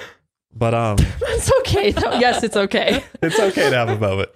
but 0.55 0.75
um, 0.75 0.97
it's 1.23 1.51
okay. 1.61 1.91
though. 1.93 2.19
Yes, 2.19 2.43
it's 2.43 2.57
okay. 2.57 3.05
it's 3.23 3.39
okay 3.39 3.71
to 3.71 3.77
have 3.77 3.89
a 3.89 3.99
moment. 3.99 4.31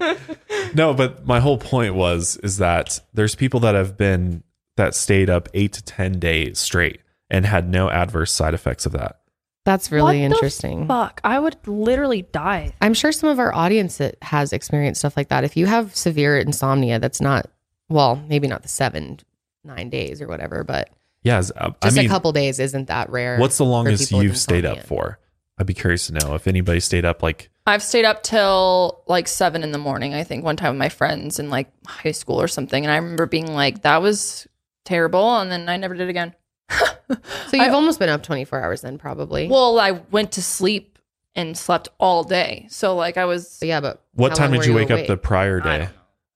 No, 0.74 0.94
but 0.94 1.26
my 1.26 1.40
whole 1.40 1.58
point 1.58 1.94
was 1.94 2.36
is 2.38 2.58
that 2.58 3.00
there's 3.14 3.34
people 3.34 3.60
that 3.60 3.74
have 3.74 3.96
been 3.96 4.42
that 4.76 4.94
stayed 4.94 5.30
up 5.30 5.48
eight 5.54 5.72
to 5.74 5.82
ten 5.82 6.18
days 6.18 6.58
straight 6.58 7.00
and 7.30 7.46
had 7.46 7.68
no 7.68 7.90
adverse 7.90 8.32
side 8.32 8.54
effects 8.54 8.86
of 8.86 8.92
that. 8.92 9.20
That's 9.64 9.92
really 9.92 10.04
What 10.04 10.12
the 10.12 10.22
interesting. 10.22 10.86
Fuck, 10.86 11.20
I 11.24 11.38
would 11.38 11.56
literally 11.66 12.22
die. 12.22 12.72
I'm 12.80 12.94
sure 12.94 13.12
some 13.12 13.28
of 13.28 13.38
our 13.38 13.54
audience 13.54 13.98
that 13.98 14.16
has 14.22 14.52
experienced 14.54 15.00
stuff 15.00 15.16
like 15.16 15.28
that. 15.28 15.44
If 15.44 15.56
you 15.58 15.66
have 15.66 15.94
severe 15.94 16.38
insomnia, 16.38 16.98
that's 16.98 17.20
not 17.20 17.50
well, 17.90 18.16
maybe 18.28 18.46
not 18.48 18.62
the 18.62 18.68
seven, 18.68 19.18
nine 19.64 19.90
days 19.90 20.20
or 20.22 20.26
whatever, 20.28 20.64
but 20.64 20.90
Yes, 21.22 21.50
I 21.56 21.72
just 21.82 21.96
mean, 21.96 22.06
a 22.06 22.08
couple 22.08 22.32
days 22.32 22.60
isn't 22.60 22.86
that 22.88 23.10
rare. 23.10 23.38
what's 23.38 23.58
the 23.58 23.64
longest 23.64 24.12
you've 24.12 24.38
stayed 24.38 24.64
up 24.64 24.84
for? 24.84 25.18
I'd 25.58 25.66
be 25.66 25.74
curious 25.74 26.06
to 26.06 26.12
know 26.14 26.34
if 26.34 26.46
anybody 26.46 26.80
stayed 26.80 27.04
up 27.04 27.22
like 27.22 27.50
I've 27.66 27.82
stayed 27.82 28.04
up 28.04 28.22
till 28.22 29.02
like 29.06 29.28
seven 29.28 29.62
in 29.62 29.72
the 29.72 29.78
morning. 29.78 30.14
I 30.14 30.24
think 30.24 30.42
one 30.42 30.56
time 30.56 30.72
with 30.72 30.78
my 30.78 30.88
friends 30.88 31.38
in 31.38 31.50
like 31.50 31.70
high 31.86 32.12
school 32.12 32.40
or 32.40 32.48
something, 32.48 32.82
and 32.82 32.90
I 32.90 32.96
remember 32.96 33.26
being 33.26 33.52
like, 33.52 33.82
"That 33.82 34.00
was 34.00 34.46
terrible," 34.84 35.36
and 35.36 35.50
then 35.50 35.68
I 35.68 35.76
never 35.76 35.94
did 35.94 36.08
again. 36.08 36.34
So 36.70 37.56
you've 37.56 37.74
almost 37.74 37.98
been 37.98 38.08
up 38.08 38.22
24 38.22 38.62
hours 38.62 38.80
then, 38.82 38.98
probably. 38.98 39.48
Well, 39.48 39.78
I 39.78 39.92
went 40.10 40.32
to 40.32 40.42
sleep 40.42 40.98
and 41.34 41.56
slept 41.56 41.88
all 41.98 42.24
day, 42.24 42.66
so 42.70 42.96
like 42.96 43.16
I 43.16 43.26
was 43.26 43.58
yeah, 43.62 43.80
but 43.80 44.02
what 44.14 44.34
time 44.34 44.52
did 44.52 44.64
you 44.64 44.72
were 44.72 44.80
wake 44.80 44.90
up 44.90 45.06
the 45.06 45.16
prior 45.16 45.60
I 45.62 45.78
day? 45.78 45.88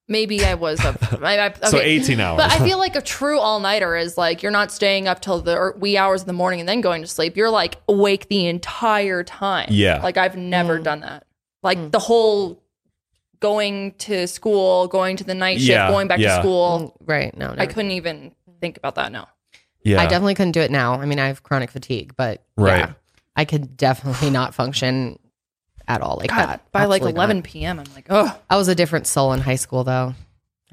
Don't 0.08 0.12
know. 0.12 0.18
maybe 0.20 0.44
I 0.44 0.54
was 0.54 0.80
up. 0.84 0.96
I, 1.22 1.38
I, 1.46 1.52
So 1.68 1.78
18 1.80 2.20
hours. 2.20 2.38
But 2.42 2.52
I 2.52 2.64
feel 2.64 2.78
like 2.86 2.96
a 2.96 3.02
true 3.02 3.38
all 3.38 3.60
nighter 3.60 3.96
is 3.96 4.16
like 4.18 4.42
you're 4.42 4.52
not 4.52 4.70
staying 4.72 5.08
up 5.08 5.20
till 5.20 5.40
the 5.40 5.72
wee 5.76 5.96
hours 5.96 6.22
of 6.22 6.26
the 6.26 6.32
morning 6.32 6.60
and 6.60 6.68
then 6.68 6.80
going 6.80 7.02
to 7.02 7.08
sleep. 7.08 7.36
You're 7.36 7.50
like 7.50 7.76
awake 7.88 8.28
the 8.28 8.46
entire 8.46 9.22
time. 9.24 9.68
Yeah. 9.70 10.02
Like 10.02 10.16
I've 10.16 10.36
never 10.36 10.78
Mm. 10.78 10.84
done 10.84 11.00
that. 11.00 11.26
Like 11.62 11.90
the 11.92 11.98
whole 11.98 12.62
going 13.40 13.92
to 13.98 14.26
school, 14.28 14.86
going 14.88 15.16
to 15.16 15.24
the 15.24 15.34
night 15.34 15.58
shift, 15.58 15.70
Yeah, 15.70 15.90
going 15.90 16.08
back 16.08 16.18
yeah. 16.20 16.36
to 16.36 16.42
school. 16.42 16.96
Mm, 17.02 17.08
right? 17.08 17.36
No, 17.36 17.54
I 17.58 17.66
couldn't 17.66 17.90
even 17.92 18.32
think 18.60 18.76
about 18.76 18.94
that 18.96 19.10
now. 19.12 19.28
yeah. 19.82 20.00
I 20.00 20.04
definitely 20.06 20.34
couldn't 20.34 20.52
do 20.52 20.60
it 20.60 20.70
now. 20.70 20.94
I 20.94 21.06
mean, 21.06 21.18
I 21.18 21.26
have 21.26 21.42
chronic 21.42 21.70
fatigue, 21.70 22.14
but 22.16 22.44
Right. 22.56 22.78
yeah, 22.78 22.92
I 23.34 23.44
could 23.44 23.76
definitely 23.76 24.30
not 24.30 24.54
function 24.54 25.18
at 25.88 26.00
all 26.00 26.16
like 26.20 26.30
God, 26.30 26.46
that. 26.48 26.72
by 26.72 26.84
like 26.86 27.00
Absolutely 27.02 27.16
11 27.18 27.36
not. 27.38 27.44
p.m., 27.44 27.78
I'm 27.80 27.94
like, 27.94 28.06
oh, 28.10 28.38
I 28.50 28.56
was 28.56 28.68
a 28.68 28.74
different 28.74 29.06
soul 29.06 29.32
in 29.32 29.40
high 29.40 29.56
school, 29.56 29.84
though. 29.84 30.14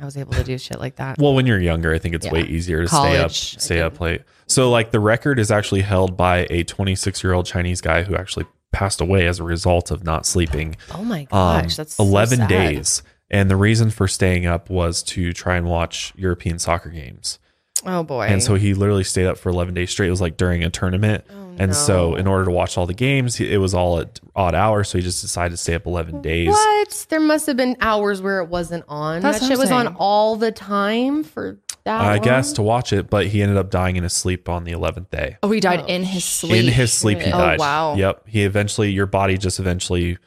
I 0.01 0.05
was 0.05 0.15
able 0.15 0.33
to 0.33 0.43
do 0.43 0.57
shit 0.57 0.79
like 0.79 0.95
that. 0.95 1.17
Well, 1.17 1.33
when 1.33 1.45
you're 1.45 1.59
younger, 1.59 1.93
I 1.93 1.99
think 1.99 2.15
it's 2.15 2.25
Yeah. 2.25 2.31
way 2.31 2.41
easier 2.43 2.81
to 2.83 2.87
stay 2.87 3.17
up, 3.17 3.31
stay 3.31 3.81
up 3.81 3.99
late. 3.99 4.21
So, 4.47 4.69
like, 4.71 4.91
the 4.91 4.99
record 4.99 5.39
is 5.39 5.51
actually 5.51 5.81
held 5.81 6.15
by 6.15 6.47
a 6.49 6.63
26 6.63 7.21
year 7.23 7.33
old 7.33 7.45
Chinese 7.45 7.81
guy 7.81 8.03
who 8.03 8.15
actually 8.15 8.45
passed 8.71 9.01
away 9.01 9.27
as 9.27 9.39
a 9.39 9.43
result 9.43 9.91
of 9.91 10.03
not 10.03 10.25
sleeping 10.25 10.77
Oh 10.91 11.03
my 11.03 11.21
um, 11.31 11.63
gosh, 11.63 11.75
that's 11.75 11.95
so 11.95 12.03
11 12.03 12.37
sad. 12.37 12.47
days. 12.49 13.03
And 13.31 13.49
the 13.49 13.55
reason 13.57 13.89
for 13.89 14.07
staying 14.07 14.45
up 14.45 14.69
was 14.69 15.03
to 15.03 15.33
try 15.33 15.57
and 15.57 15.67
watch 15.67 16.13
European 16.15 16.59
soccer 16.59 16.89
games. 16.89 17.37
Oh 17.85 18.03
boy. 18.03 18.27
And 18.27 18.43
so 18.43 18.55
he 18.55 18.73
literally 18.73 19.03
stayed 19.05 19.25
up 19.25 19.37
for 19.37 19.49
11 19.49 19.73
days 19.73 19.89
straight. 19.91 20.07
It 20.07 20.11
was 20.11 20.21
like 20.21 20.35
during 20.37 20.63
a 20.63 20.69
tournament. 20.69 21.23
Oh, 21.29 21.55
and 21.57 21.75
so, 21.75 22.13
Oh, 22.13 22.15
in 22.15 22.27
order 22.27 22.45
to 22.45 22.51
watch 22.51 22.77
all 22.77 22.85
the 22.85 22.93
games, 22.93 23.39
it 23.39 23.57
was 23.57 23.73
all 23.73 23.99
at 23.99 24.19
odd 24.35 24.53
hours. 24.55 24.89
So 24.89 24.97
he 24.97 25.03
just 25.03 25.21
decided 25.21 25.51
to 25.51 25.57
stay 25.57 25.75
up 25.75 25.85
11 25.85 26.21
days. 26.21 26.49
what? 26.49 27.05
There 27.09 27.19
must 27.19 27.47
have 27.47 27.57
been 27.57 27.77
hours 27.81 28.21
where 28.21 28.39
it 28.41 28.47
wasn't 28.49 28.83
on. 28.87 29.21
That's 29.21 29.39
that 29.39 29.45
shit 29.47 29.53
I'm 29.57 29.59
was 29.59 29.71
on 29.71 29.95
all 29.97 30.35
the 30.35 30.51
time 30.51 31.23
for 31.23 31.57
that. 31.85 32.01
I 32.01 32.15
long? 32.15 32.21
guess 32.23 32.53
to 32.53 32.61
watch 32.61 32.91
it, 32.93 33.09
but 33.09 33.27
he 33.27 33.41
ended 33.41 33.57
up 33.57 33.69
dying 33.71 33.95
in 33.95 34.03
his 34.03 34.13
sleep 34.13 34.47
on 34.49 34.63
the 34.65 34.71
11th 34.73 35.09
day. 35.09 35.37
oh, 35.43 35.51
he 35.51 35.59
died 35.59 35.81
Oh, 35.81 35.85
in 35.87 36.03
his 36.03 36.25
sleep. 36.25 36.65
In 36.65 36.71
his 36.71 36.91
sleep, 36.93 37.19
he 37.19 37.31
Oh, 37.31 37.37
died. 37.37 37.59
wow. 37.59 37.95
Yep. 37.95 38.23
He 38.27 38.43
eventually, 38.43 38.91
your 38.91 39.05
body 39.05 39.37
just 39.37 39.59
eventually, 39.59 40.17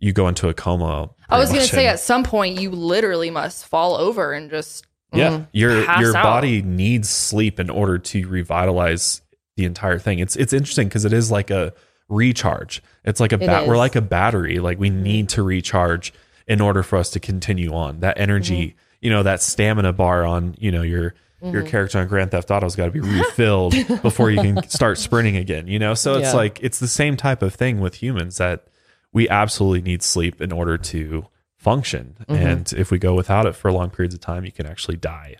you 0.00 0.12
go 0.12 0.26
into 0.28 0.48
a 0.48 0.54
coma. 0.54 1.10
I 1.28 1.38
was 1.38 1.50
going 1.50 1.60
to 1.62 1.68
say, 1.68 1.86
at 1.86 2.00
some 2.00 2.24
point, 2.24 2.60
you 2.60 2.70
literally 2.70 3.30
must 3.30 3.66
fall 3.66 3.96
over 3.96 4.32
and 4.32 4.50
just. 4.50 4.84
Yeah, 5.12 5.44
your 5.52 5.82
your 6.00 6.16
out. 6.16 6.22
body 6.22 6.62
needs 6.62 7.08
sleep 7.08 7.58
in 7.60 7.70
order 7.70 7.98
to 7.98 8.26
revitalize 8.28 9.22
the 9.56 9.64
entire 9.64 9.98
thing. 9.98 10.18
It's 10.18 10.36
it's 10.36 10.52
interesting 10.52 10.88
because 10.88 11.04
it 11.04 11.12
is 11.12 11.30
like 11.30 11.50
a 11.50 11.72
recharge. 12.08 12.82
It's 13.04 13.20
like 13.20 13.32
a 13.32 13.38
bat. 13.38 13.66
We're 13.66 13.76
like 13.76 13.96
a 13.96 14.00
battery. 14.00 14.58
Like 14.58 14.78
we 14.78 14.90
need 14.90 15.28
to 15.30 15.42
recharge 15.42 16.12
in 16.46 16.60
order 16.60 16.82
for 16.82 16.96
us 16.96 17.10
to 17.10 17.20
continue 17.20 17.72
on. 17.74 18.00
That 18.00 18.18
energy, 18.18 18.76
you 19.00 19.10
know, 19.10 19.22
that 19.22 19.42
stamina 19.42 19.92
bar 19.92 20.24
on 20.24 20.54
you 20.58 20.70
know 20.72 20.82
your 20.82 21.14
your 21.42 21.62
character 21.62 21.98
on 22.00 22.08
Grand 22.08 22.32
Theft 22.32 22.50
Auto's 22.50 22.74
got 22.76 22.86
to 22.86 22.90
be 22.90 23.00
refilled 23.18 23.72
before 24.02 24.30
you 24.30 24.40
can 24.40 24.68
start 24.68 24.98
sprinting 24.98 25.36
again. 25.36 25.66
You 25.68 25.78
know, 25.78 25.94
so 25.94 26.14
it's 26.14 26.28
Yeah. 26.30 26.36
like 26.36 26.58
it's 26.62 26.80
the 26.80 26.88
same 26.88 27.16
type 27.16 27.42
of 27.42 27.54
thing 27.54 27.80
with 27.80 27.94
humans 28.02 28.38
that 28.38 28.66
we 29.12 29.28
absolutely 29.28 29.80
need 29.82 30.02
sleep 30.02 30.40
in 30.42 30.52
order 30.52 30.76
to 30.76 31.26
function. 31.58 32.16
And 32.28 32.72
if 32.72 32.90
we 32.90 32.98
go 32.98 33.14
without 33.14 33.44
it 33.46 33.54
for 33.54 33.70
long 33.72 33.90
periods 33.90 34.14
of 34.14 34.20
time, 34.20 34.44
you 34.44 34.52
can 34.52 34.64
actually 34.66 34.96
die. 34.96 35.36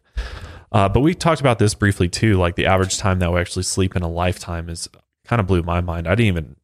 Uh, 0.70 0.88
but 0.88 1.00
we 1.00 1.14
talked 1.14 1.40
about 1.40 1.58
this 1.58 1.74
briefly 1.74 2.08
too. 2.08 2.36
Like 2.36 2.56
the 2.56 2.66
average 2.66 2.98
time 2.98 3.20
that 3.20 3.32
we 3.32 3.40
actually 3.40 3.62
sleep 3.62 3.96
in 3.96 4.02
a 4.02 4.08
lifetime 4.08 4.68
is 4.68 4.88
kind 5.24 5.40
of 5.40 5.46
blew 5.46 5.62
my 5.62 5.80
mind. 5.80 6.06
I 6.06 6.10
didn't 6.14 6.26
even, 6.26 6.56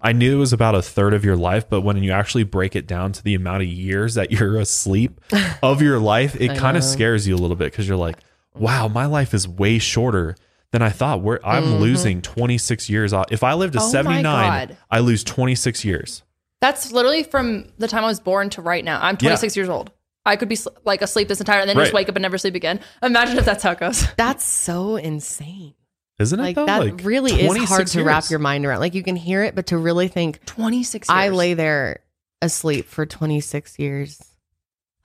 I 0.00 0.12
knew 0.12 0.36
it 0.36 0.40
was 0.40 0.52
about 0.52 0.74
a 0.74 0.82
third 0.82 1.14
of 1.14 1.24
your 1.24 1.36
life, 1.36 1.68
but 1.68 1.82
when 1.82 2.02
you 2.02 2.10
actually 2.10 2.44
break 2.44 2.74
it 2.74 2.86
down 2.86 3.12
to 3.12 3.22
the 3.22 3.34
amount 3.34 3.62
of 3.62 3.68
years 3.68 4.14
that 4.14 4.32
you're 4.32 4.58
asleep 4.58 5.20
of 5.62 5.80
your 5.82 5.98
life, 6.00 6.34
it 6.40 6.56
kind 6.56 6.76
of 6.76 6.82
scares 6.82 7.28
you 7.28 7.34
a 7.36 7.38
little 7.38 7.56
bit 7.56 7.70
because 7.70 7.86
you're 7.86 7.96
like, 7.96 8.16
wow, 8.54 8.88
my 8.88 9.06
life 9.06 9.34
is 9.34 9.46
way 9.46 9.78
shorter 9.78 10.34
than 10.72 10.82
I 10.82 10.88
thought. 10.90 11.20
Where 11.22 11.44
I'm 11.46 11.64
Mm-hmm. 11.64 11.74
losing 11.80 12.22
26 12.22 12.88
years. 12.90 13.12
off. 13.12 13.26
If 13.30 13.44
I 13.44 13.54
live 13.54 13.70
to 13.72 13.78
Oh 13.80 13.88
79, 13.88 14.76
I 14.90 14.98
lose 15.00 15.22
26 15.22 15.84
years. 15.84 16.22
That's 16.60 16.90
literally 16.92 17.22
from 17.22 17.66
the 17.78 17.88
time 17.88 18.04
I 18.04 18.08
was 18.08 18.20
born 18.20 18.50
to 18.50 18.62
right 18.62 18.84
now. 18.84 18.98
I'm 19.02 19.16
26 19.16 19.56
years 19.56 19.68
old. 19.68 19.92
I 20.24 20.36
could 20.36 20.48
be 20.48 20.58
like 20.84 21.02
asleep 21.02 21.28
this 21.28 21.38
entire 21.40 21.60
and 21.60 21.68
then 21.68 21.76
just 21.76 21.92
wake 21.92 22.08
up 22.08 22.16
and 22.16 22.22
never 22.22 22.38
sleep 22.38 22.54
again. 22.56 22.80
Imagine 23.02 23.38
if 23.38 23.44
that's 23.44 23.62
how 23.62 23.72
it 23.72 23.78
goes. 23.78 24.06
That's 24.16 24.44
so 24.44 24.96
insane. 24.96 25.74
Isn't 26.18 26.40
it? 26.40 26.42
Like 26.42 26.56
though? 26.56 26.66
that 26.66 26.80
Like, 26.80 27.04
really 27.04 27.32
is 27.32 27.46
hard 27.68 27.86
26 27.86 27.92
to 27.92 28.04
wrap 28.04 28.22
years. 28.24 28.30
your 28.32 28.40
mind 28.40 28.64
around. 28.66 28.80
Like 28.80 28.94
you 28.94 29.02
can 29.04 29.14
hear 29.16 29.44
it, 29.44 29.54
but 29.54 29.66
to 29.66 29.78
really 29.78 30.08
think 30.08 30.44
26 30.46 31.08
years. 31.08 31.14
I 31.14 31.28
lay 31.28 31.54
there 31.54 32.00
asleep 32.42 32.86
for 32.88 33.06
26 33.06 33.78
years. 33.78 34.20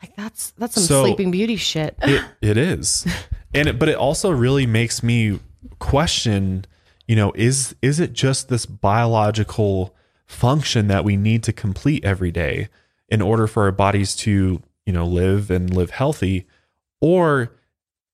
Like 0.01 0.15
that's 0.15 0.51
that's 0.57 0.73
some 0.73 0.83
So- 0.85 1.03
sleeping 1.03 1.29
beauty 1.29 1.57
shit. 1.57 1.95
it, 2.01 2.23
it 2.41 2.57
is 2.57 3.05
and 3.53 3.67
it, 3.67 3.77
but 3.77 3.89
it 3.89 3.95
also 3.97 4.31
really 4.31 4.65
makes 4.65 5.03
me 5.03 5.39
question 5.77 6.65
you 7.07 7.15
know 7.15 7.31
is 7.35 7.75
is 7.83 7.99
it 7.99 8.13
just 8.13 8.49
this 8.49 8.65
biological 8.65 9.93
function 10.31 10.87
that 10.87 11.03
we 11.03 11.17
need 11.17 11.43
to 11.43 11.53
complete 11.53 12.03
every 12.05 12.31
day 12.31 12.69
in 13.09 13.21
order 13.21 13.47
for 13.47 13.63
our 13.63 13.71
bodies 13.71 14.15
to 14.15 14.61
you 14.85 14.93
know 14.93 15.05
live 15.05 15.51
and 15.51 15.73
live 15.75 15.89
healthy 15.91 16.47
or 17.01 17.51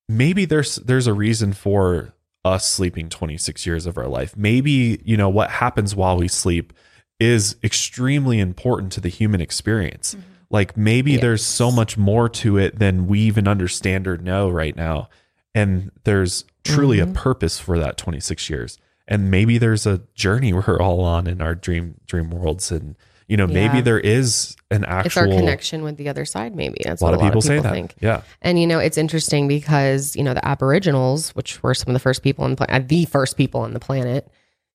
maybe 0.09 0.45
there's 0.45 0.77
there's 0.77 1.07
a 1.07 1.13
reason 1.13 1.53
for 1.53 2.13
us 2.45 2.67
sleeping 2.67 3.09
26 3.09 3.65
years 3.65 3.85
of 3.85 3.97
our 3.97 4.07
life. 4.07 4.37
Maybe, 4.37 5.01
you 5.03 5.17
know, 5.17 5.27
what 5.27 5.49
happens 5.49 5.93
while 5.95 6.15
we 6.17 6.29
sleep 6.29 6.71
is 7.19 7.57
extremely 7.61 8.39
important 8.39 8.93
to 8.93 9.01
the 9.01 9.09
human 9.09 9.41
experience. 9.41 10.15
Mm-hmm. 10.15 10.29
Like 10.49 10.77
maybe 10.77 11.17
there's 11.17 11.45
so 11.45 11.71
much 11.71 11.97
more 11.97 12.29
to 12.29 12.57
it 12.57 12.79
than 12.79 13.07
we 13.07 13.19
even 13.21 13.49
understand 13.49 14.07
or 14.07 14.17
know 14.17 14.49
right 14.49 14.75
now. 14.75 15.09
And 15.53 15.91
there's 16.05 16.45
truly 16.63 16.99
Mm-hmm. 16.99 17.11
a 17.11 17.13
purpose 17.13 17.59
for 17.59 17.79
that 17.79 17.97
26 17.97 18.49
years. 18.49 18.77
And 19.07 19.31
maybe 19.31 19.57
there's 19.57 19.85
a 19.85 20.01
journey 20.15 20.51
we're 20.67 20.79
all 20.81 21.01
on 21.01 21.27
in 21.27 21.41
our 21.41 21.55
dream 21.55 21.95
dream 22.07 22.29
worlds 22.29 22.71
and 22.71 22.95
you 23.29 23.35
know, 23.35 23.45
maybe 23.45 23.77
Yeah. 23.77 23.81
there 23.81 23.99
is 23.99 24.55
an 24.71 24.85
actual 24.85 25.07
It's 25.07 25.17
our 25.17 25.27
connection 25.27 25.83
with 25.83 25.97
the 25.97 26.07
other 26.07 26.23
side, 26.23 26.55
maybe. 26.55 26.77
That's 26.85 27.01
a 27.01 27.03
lot 27.03 27.11
what 27.11 27.19
of 27.19 27.27
people 27.27 27.41
say 27.41 27.59
that. 27.59 27.73
think. 27.73 27.93
Yeah. 27.99 28.21
And 28.41 28.57
you 28.57 28.65
know, 28.65 28.79
it's 28.79 28.97
interesting 28.97 29.49
because 29.49 30.15
you 30.15 30.23
know 30.23 30.33
the 30.33 30.45
Aboriginals, 30.47 31.31
which 31.35 31.61
were 31.61 31.73
some 31.73 31.89
of 31.89 31.93
the 31.93 31.99
first 31.99 32.23
people 32.23 32.45
on 32.45 32.51
the 32.51 32.55
planet, 32.55 32.87
the 32.87 33.03
first 33.05 33.35
people 33.35 33.59
on 33.61 33.73
the 33.73 33.81
planet, 33.81 34.29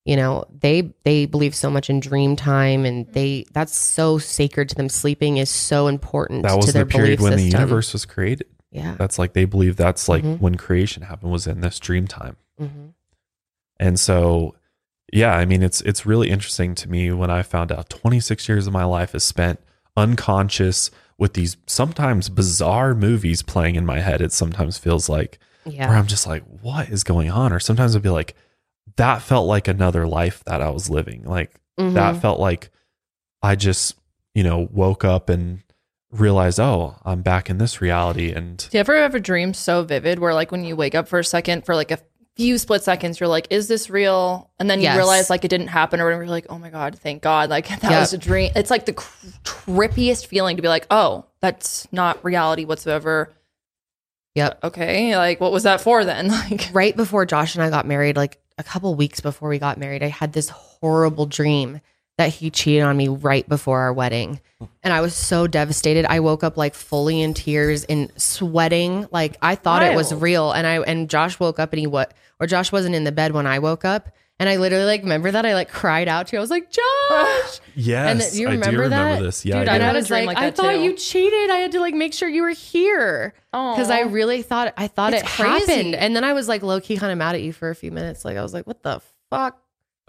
you 0.04 0.16
know, 0.16 0.44
they 0.60 0.92
they 1.04 1.24
believe 1.24 1.54
so 1.54 1.70
much 1.70 1.88
in 1.88 1.98
dream 2.00 2.36
time, 2.36 2.84
and 2.84 3.06
they 3.14 3.46
that's 3.54 3.74
so 3.74 4.18
sacred 4.18 4.68
to 4.68 4.74
them. 4.74 4.90
Sleeping 4.90 5.38
is 5.38 5.48
so 5.48 5.86
important 5.86 6.42
That 6.42 6.56
was 6.56 6.66
to 6.66 6.72
the 6.72 6.78
their 6.80 6.86
period 6.86 7.18
belief 7.20 7.30
when 7.30 7.38
the 7.38 7.44
universe 7.44 7.94
was 7.94 8.04
created. 8.04 8.48
Yeah. 8.70 8.96
That's 8.98 9.18
like 9.18 9.32
they 9.32 9.46
believe 9.46 9.76
that's 9.76 10.10
like 10.10 10.24
Mhm. 10.24 10.40
when 10.40 10.56
creation 10.56 11.04
happened 11.04 11.32
was 11.32 11.46
in 11.46 11.60
this 11.62 11.78
dream 11.78 12.06
time. 12.06 12.36
hmm 12.58 12.66
And 13.78 13.98
so 13.98 14.54
yeah, 15.12 15.34
I 15.36 15.44
mean 15.44 15.62
it's 15.62 15.80
it's 15.82 16.06
really 16.06 16.30
interesting 16.30 16.74
to 16.76 16.88
me 16.88 17.12
when 17.12 17.30
I 17.30 17.42
found 17.42 17.70
out 17.72 17.90
26 17.90 18.48
years 18.48 18.66
of 18.66 18.72
my 18.72 18.84
life 18.84 19.14
is 19.14 19.24
spent 19.24 19.60
unconscious 19.96 20.90
with 21.18 21.34
these 21.34 21.56
sometimes 21.66 22.28
bizarre 22.28 22.94
movies 22.94 23.42
playing 23.42 23.76
in 23.76 23.86
my 23.86 24.00
head. 24.00 24.20
It 24.20 24.32
sometimes 24.32 24.78
feels 24.78 25.08
like 25.08 25.38
where 25.88 25.96
I'm 25.98 26.06
just 26.06 26.26
like 26.26 26.42
what 26.60 26.88
is 26.88 27.04
going 27.04 27.30
on 27.30 27.52
or 27.52 27.60
sometimes 27.60 27.94
I'd 27.94 28.02
be 28.02 28.08
like 28.08 28.34
that 28.96 29.22
felt 29.22 29.46
like 29.46 29.68
another 29.68 30.06
life 30.06 30.42
that 30.44 30.60
I 30.60 30.70
was 30.70 30.90
living. 30.90 31.22
Like 31.24 31.54
Mhm. 31.78 31.94
that 31.94 32.20
felt 32.20 32.38
like 32.40 32.70
I 33.42 33.54
just, 33.56 33.96
you 34.34 34.42
know, 34.44 34.68
woke 34.70 35.04
up 35.04 35.28
and 35.30 35.62
realized, 36.10 36.60
oh, 36.60 36.96
I'm 37.04 37.22
back 37.22 37.48
in 37.48 37.56
this 37.58 37.80
reality. 37.80 38.30
And 38.32 38.58
Do 38.58 38.68
you 38.72 38.80
ever 38.80 38.96
have 38.96 39.14
a 39.14 39.20
dream 39.20 39.54
so 39.54 39.82
vivid 39.82 40.18
where 40.18 40.34
like 40.34 40.52
when 40.52 40.64
you 40.64 40.76
wake 40.76 40.94
up 40.94 41.08
for 41.08 41.18
a 41.18 41.24
second 41.24 41.64
for 41.64 41.74
like 41.74 41.90
a 41.90 41.98
few 42.36 42.56
split 42.58 42.82
seconds, 42.82 43.20
you're 43.20 43.28
like, 43.28 43.46
is 43.50 43.68
this 43.68 43.90
real? 43.90 44.50
And 44.58 44.70
then 44.70 44.78
you 44.80 44.84
Yes. 44.84 44.96
realize 44.96 45.28
like 45.30 45.44
it 45.44 45.48
didn't 45.48 45.66
happen 45.68 46.00
or 46.00 46.04
whatever. 46.04 46.22
You're 46.22 46.30
like, 46.30 46.46
oh 46.48 46.58
my 46.58 46.70
God, 46.70 46.98
thank 46.98 47.22
God. 47.22 47.50
Like 47.50 47.68
that 47.80 47.82
Yep. 47.90 48.00
was 48.00 48.12
a 48.12 48.18
dream. 48.18 48.52
It's 48.56 48.70
like 48.70 48.86
the 48.86 48.94
cr- 48.94 49.26
trippiest 49.44 50.26
feeling 50.26 50.56
to 50.56 50.62
be 50.62 50.68
like, 50.68 50.86
oh, 50.90 51.26
that's 51.40 51.86
not 51.92 52.24
reality 52.24 52.64
whatsoever. 52.64 53.34
Yep. 54.34 54.60
Okay. 54.64 55.16
Like 55.16 55.40
what 55.40 55.52
was 55.52 55.64
that 55.64 55.80
for 55.80 56.04
then? 56.04 56.28
Like, 56.50 56.70
right 56.72 56.96
before 56.96 57.26
Josh 57.26 57.54
and 57.54 57.62
I 57.62 57.68
got 57.70 57.86
married, 57.86 58.16
like 58.16 58.38
a 58.58 58.62
couple 58.62 58.94
weeks 58.94 59.20
before 59.20 59.48
we 59.48 59.58
got 59.58 59.76
married, 59.78 60.02
I 60.02 60.08
had 60.08 60.32
this 60.32 60.48
horrible 60.48 61.26
dream 61.26 61.80
that 62.18 62.28
he 62.30 62.50
cheated 62.50 62.82
on 62.82 62.96
me 62.96 63.08
right 63.08 63.48
before 63.48 63.80
our 63.80 63.92
wedding. 63.92 64.40
And 64.82 64.92
I 64.92 65.00
was 65.00 65.14
so 65.14 65.46
devastated. 65.46 66.04
I 66.06 66.20
woke 66.20 66.44
up 66.44 66.56
like 66.56 66.74
fully 66.74 67.20
in 67.20 67.34
tears 67.34 67.84
and 67.84 68.12
sweating. 68.16 69.06
Like 69.10 69.36
I 69.42 69.54
thought 69.54 69.82
it 69.82 69.96
was 69.96 70.14
real. 70.14 70.52
And 70.52 70.66
I 70.66 70.80
and 70.80 71.08
Josh 71.10 71.40
woke 71.40 71.58
up 71.58 71.72
and 71.72 71.80
he 71.80 71.86
what 71.86 72.14
or 72.38 72.46
Josh 72.46 72.70
wasn't 72.70 72.94
in 72.94 73.04
the 73.04 73.12
bed 73.12 73.32
when 73.32 73.46
I 73.46 73.58
woke 73.58 73.84
up. 73.84 74.10
And 74.38 74.48
I 74.48 74.56
literally 74.56 74.84
like 74.86 75.02
remember 75.02 75.30
that 75.30 75.46
I 75.46 75.54
like 75.54 75.70
cried 75.70 76.08
out 76.08 76.26
to 76.28 76.36
you. 76.36 76.38
I 76.38 76.40
was 76.40 76.50
like, 76.50 76.70
Josh. 76.70 77.60
yes, 77.76 78.10
And 78.10 78.20
then- 78.20 78.32
do 78.32 78.38
you 78.40 78.48
I 78.48 78.50
do 78.50 78.58
remember 78.58 78.80
remember 78.82 79.16
that? 79.16 79.22
this. 79.22 79.44
Yeah, 79.44 79.60
Dude, 79.60 79.68
I 79.68 79.72
I. 79.72 79.76
I 79.76 79.78
had 79.80 79.94
a 79.94 79.98
was 79.98 80.06
dream 80.08 80.26
like, 80.26 80.36
like 80.36 80.44
I 80.44 80.50
thought 80.50 80.72
too. 80.72 80.80
you 80.82 80.92
cheated. 80.94 81.50
I 81.50 81.56
had 81.58 81.72
to 81.72 81.80
like 81.80 81.94
make 81.94 82.12
sure 82.12 82.28
you 82.28 82.42
were 82.42 82.50
here 82.50 83.34
because 83.52 83.90
I 83.90 84.00
really 84.00 84.42
thought 84.42 84.74
I 84.76 84.86
thought 84.88 85.12
It's 85.14 85.22
it 85.22 85.28
crazy. 85.28 85.72
happened. 85.72 85.94
And 85.94 86.14
then 86.16 86.24
I 86.24 86.32
was 86.34 86.48
like 86.48 86.62
low 86.62 86.80
key 86.80 86.96
kind 86.96 87.10
of 87.12 87.18
mad 87.18 87.34
at 87.36 87.42
you 87.42 87.52
for 87.52 87.70
a 87.70 87.74
few 87.74 87.90
minutes. 87.92 88.24
Like 88.24 88.36
I 88.36 88.42
was 88.42 88.52
like, 88.54 88.66
what 88.66 88.82
the 88.82 89.00
fuck? 89.30 89.58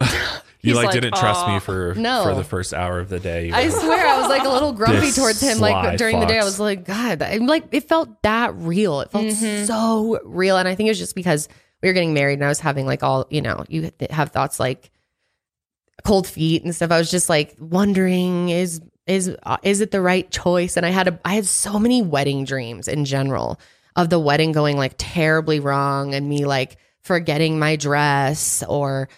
you 0.68 0.74
like, 0.74 0.86
like, 0.86 0.94
didn't 0.94 1.14
trust 1.16 1.46
me 1.48 1.58
for 1.60 1.94
No. 1.94 2.24
for 2.24 2.34
the 2.34 2.44
first 2.44 2.72
hour 2.74 2.98
of 3.00 3.08
the 3.08 3.20
day. 3.20 3.50
I 3.52 3.68
swear 3.68 4.06
I 4.06 4.18
was 4.20 4.28
like 4.28 4.44
a 4.44 4.48
little 4.48 4.72
grumpy 4.72 5.10
towards 5.12 5.40
him. 5.40 5.58
Like 5.58 5.98
during 5.98 6.20
the 6.20 6.26
day, 6.26 6.38
I 6.38 6.44
was 6.44 6.58
like, 6.60 6.84
God, 6.84 7.22
I'm 7.22 7.46
like 7.46 7.64
it 7.72 7.88
felt 7.88 8.22
that 8.22 8.54
real. 8.56 9.00
It 9.00 9.10
felt 9.10 9.24
Mm-hmm. 9.24 9.64
so 9.66 10.20
real. 10.24 10.56
And 10.56 10.66
I 10.68 10.74
think 10.74 10.86
it 10.88 10.90
was 10.90 10.98
just 10.98 11.14
because 11.14 11.48
we 11.82 11.88
were 11.88 11.92
getting 11.92 12.14
married 12.14 12.34
and 12.34 12.44
I 12.44 12.48
was 12.48 12.60
having 12.60 12.86
like 12.86 13.02
all, 13.02 13.26
you 13.30 13.42
know, 13.42 13.64
you 13.68 13.90
have 14.10 14.30
thoughts 14.30 14.58
like 14.58 14.90
cold 16.04 16.26
feet 16.26 16.64
and 16.64 16.74
stuff. 16.74 16.90
I 16.90 16.98
was 16.98 17.10
just 17.10 17.28
like 17.28 17.54
wondering 17.58 18.48
is 18.50 18.80
is 19.06 19.34
uh, 19.42 19.56
is 19.62 19.80
it 19.80 19.90
the 19.90 20.00
right 20.00 20.30
choice? 20.30 20.76
And 20.76 20.84
I 20.86 20.90
had 20.90 21.08
a 21.08 21.20
I 21.24 21.34
had 21.34 21.46
so 21.46 21.78
many 21.78 22.02
wedding 22.02 22.44
dreams 22.44 22.88
in 22.88 23.04
general 23.04 23.60
of 23.96 24.08
the 24.10 24.18
wedding 24.18 24.52
going 24.52 24.76
like 24.76 24.94
terribly 24.98 25.60
wrong 25.60 26.14
and 26.14 26.28
me 26.28 26.44
like 26.46 26.78
forgetting 27.02 27.58
my 27.58 27.76
dress 27.76 28.62
or 28.68 29.08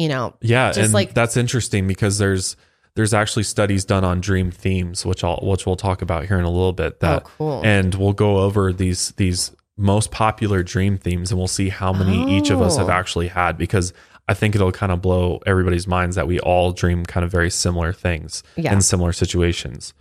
you 0.00 0.08
know 0.08 0.34
yeah, 0.40 0.72
and 0.76 0.92
like- 0.92 1.14
that's 1.14 1.36
interesting 1.36 1.86
because 1.86 2.18
there's 2.18 2.56
there's 2.96 3.14
actually 3.14 3.44
studies 3.44 3.84
done 3.84 4.04
on 4.04 4.20
dream 4.20 4.50
themes, 4.50 5.06
which 5.06 5.22
I'll 5.22 5.38
which 5.42 5.64
we'll 5.66 5.76
talk 5.76 6.02
about 6.02 6.26
here 6.26 6.38
in 6.38 6.44
a 6.44 6.50
little 6.50 6.72
bit. 6.72 7.00
That 7.00 7.22
Oh, 7.24 7.30
cool. 7.38 7.60
and 7.64 7.94
we'll 7.94 8.12
go 8.14 8.38
over 8.38 8.72
these 8.72 9.12
these 9.12 9.52
most 9.76 10.10
popular 10.10 10.62
dream 10.62 10.98
themes, 10.98 11.30
and 11.30 11.38
we'll 11.38 11.46
see 11.48 11.68
how 11.68 11.92
many 11.92 12.36
each 12.36 12.50
of 12.50 12.60
us 12.60 12.76
have 12.78 12.88
Oh. 12.88 12.92
actually 12.92 13.28
had 13.28 13.56
because. 13.58 13.92
I 14.28 14.34
think 14.34 14.54
it'll 14.54 14.70
kind 14.70 14.92
of 14.92 15.02
blow 15.02 15.40
everybody's 15.44 15.88
minds 15.88 16.14
that 16.14 16.28
we 16.28 16.38
all 16.38 16.70
dream 16.70 17.04
kind 17.04 17.24
of 17.24 17.32
very 17.32 17.50
similar 17.50 17.92
things 17.92 18.44
Yeah. 18.54 18.72
in 18.72 18.80
similar 18.80 19.12
situations. 19.12 19.92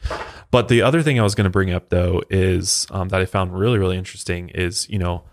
But 0.51 0.67
the 0.67 0.83
other 0.83 1.01
thing 1.01 1.19
I 1.19 1.23
was 1.23 1.33
going 1.33 1.45
to 1.45 1.49
bring 1.49 1.71
up 1.71 1.89
though 1.89 2.21
is 2.29 2.85
um, 2.91 3.09
that 3.09 3.21
I 3.21 3.25
found 3.25 3.57
really 3.57 3.79
really 3.79 3.97
interesting 3.97 4.49
is 4.49 4.88
you 4.88 4.99
know 4.99 5.23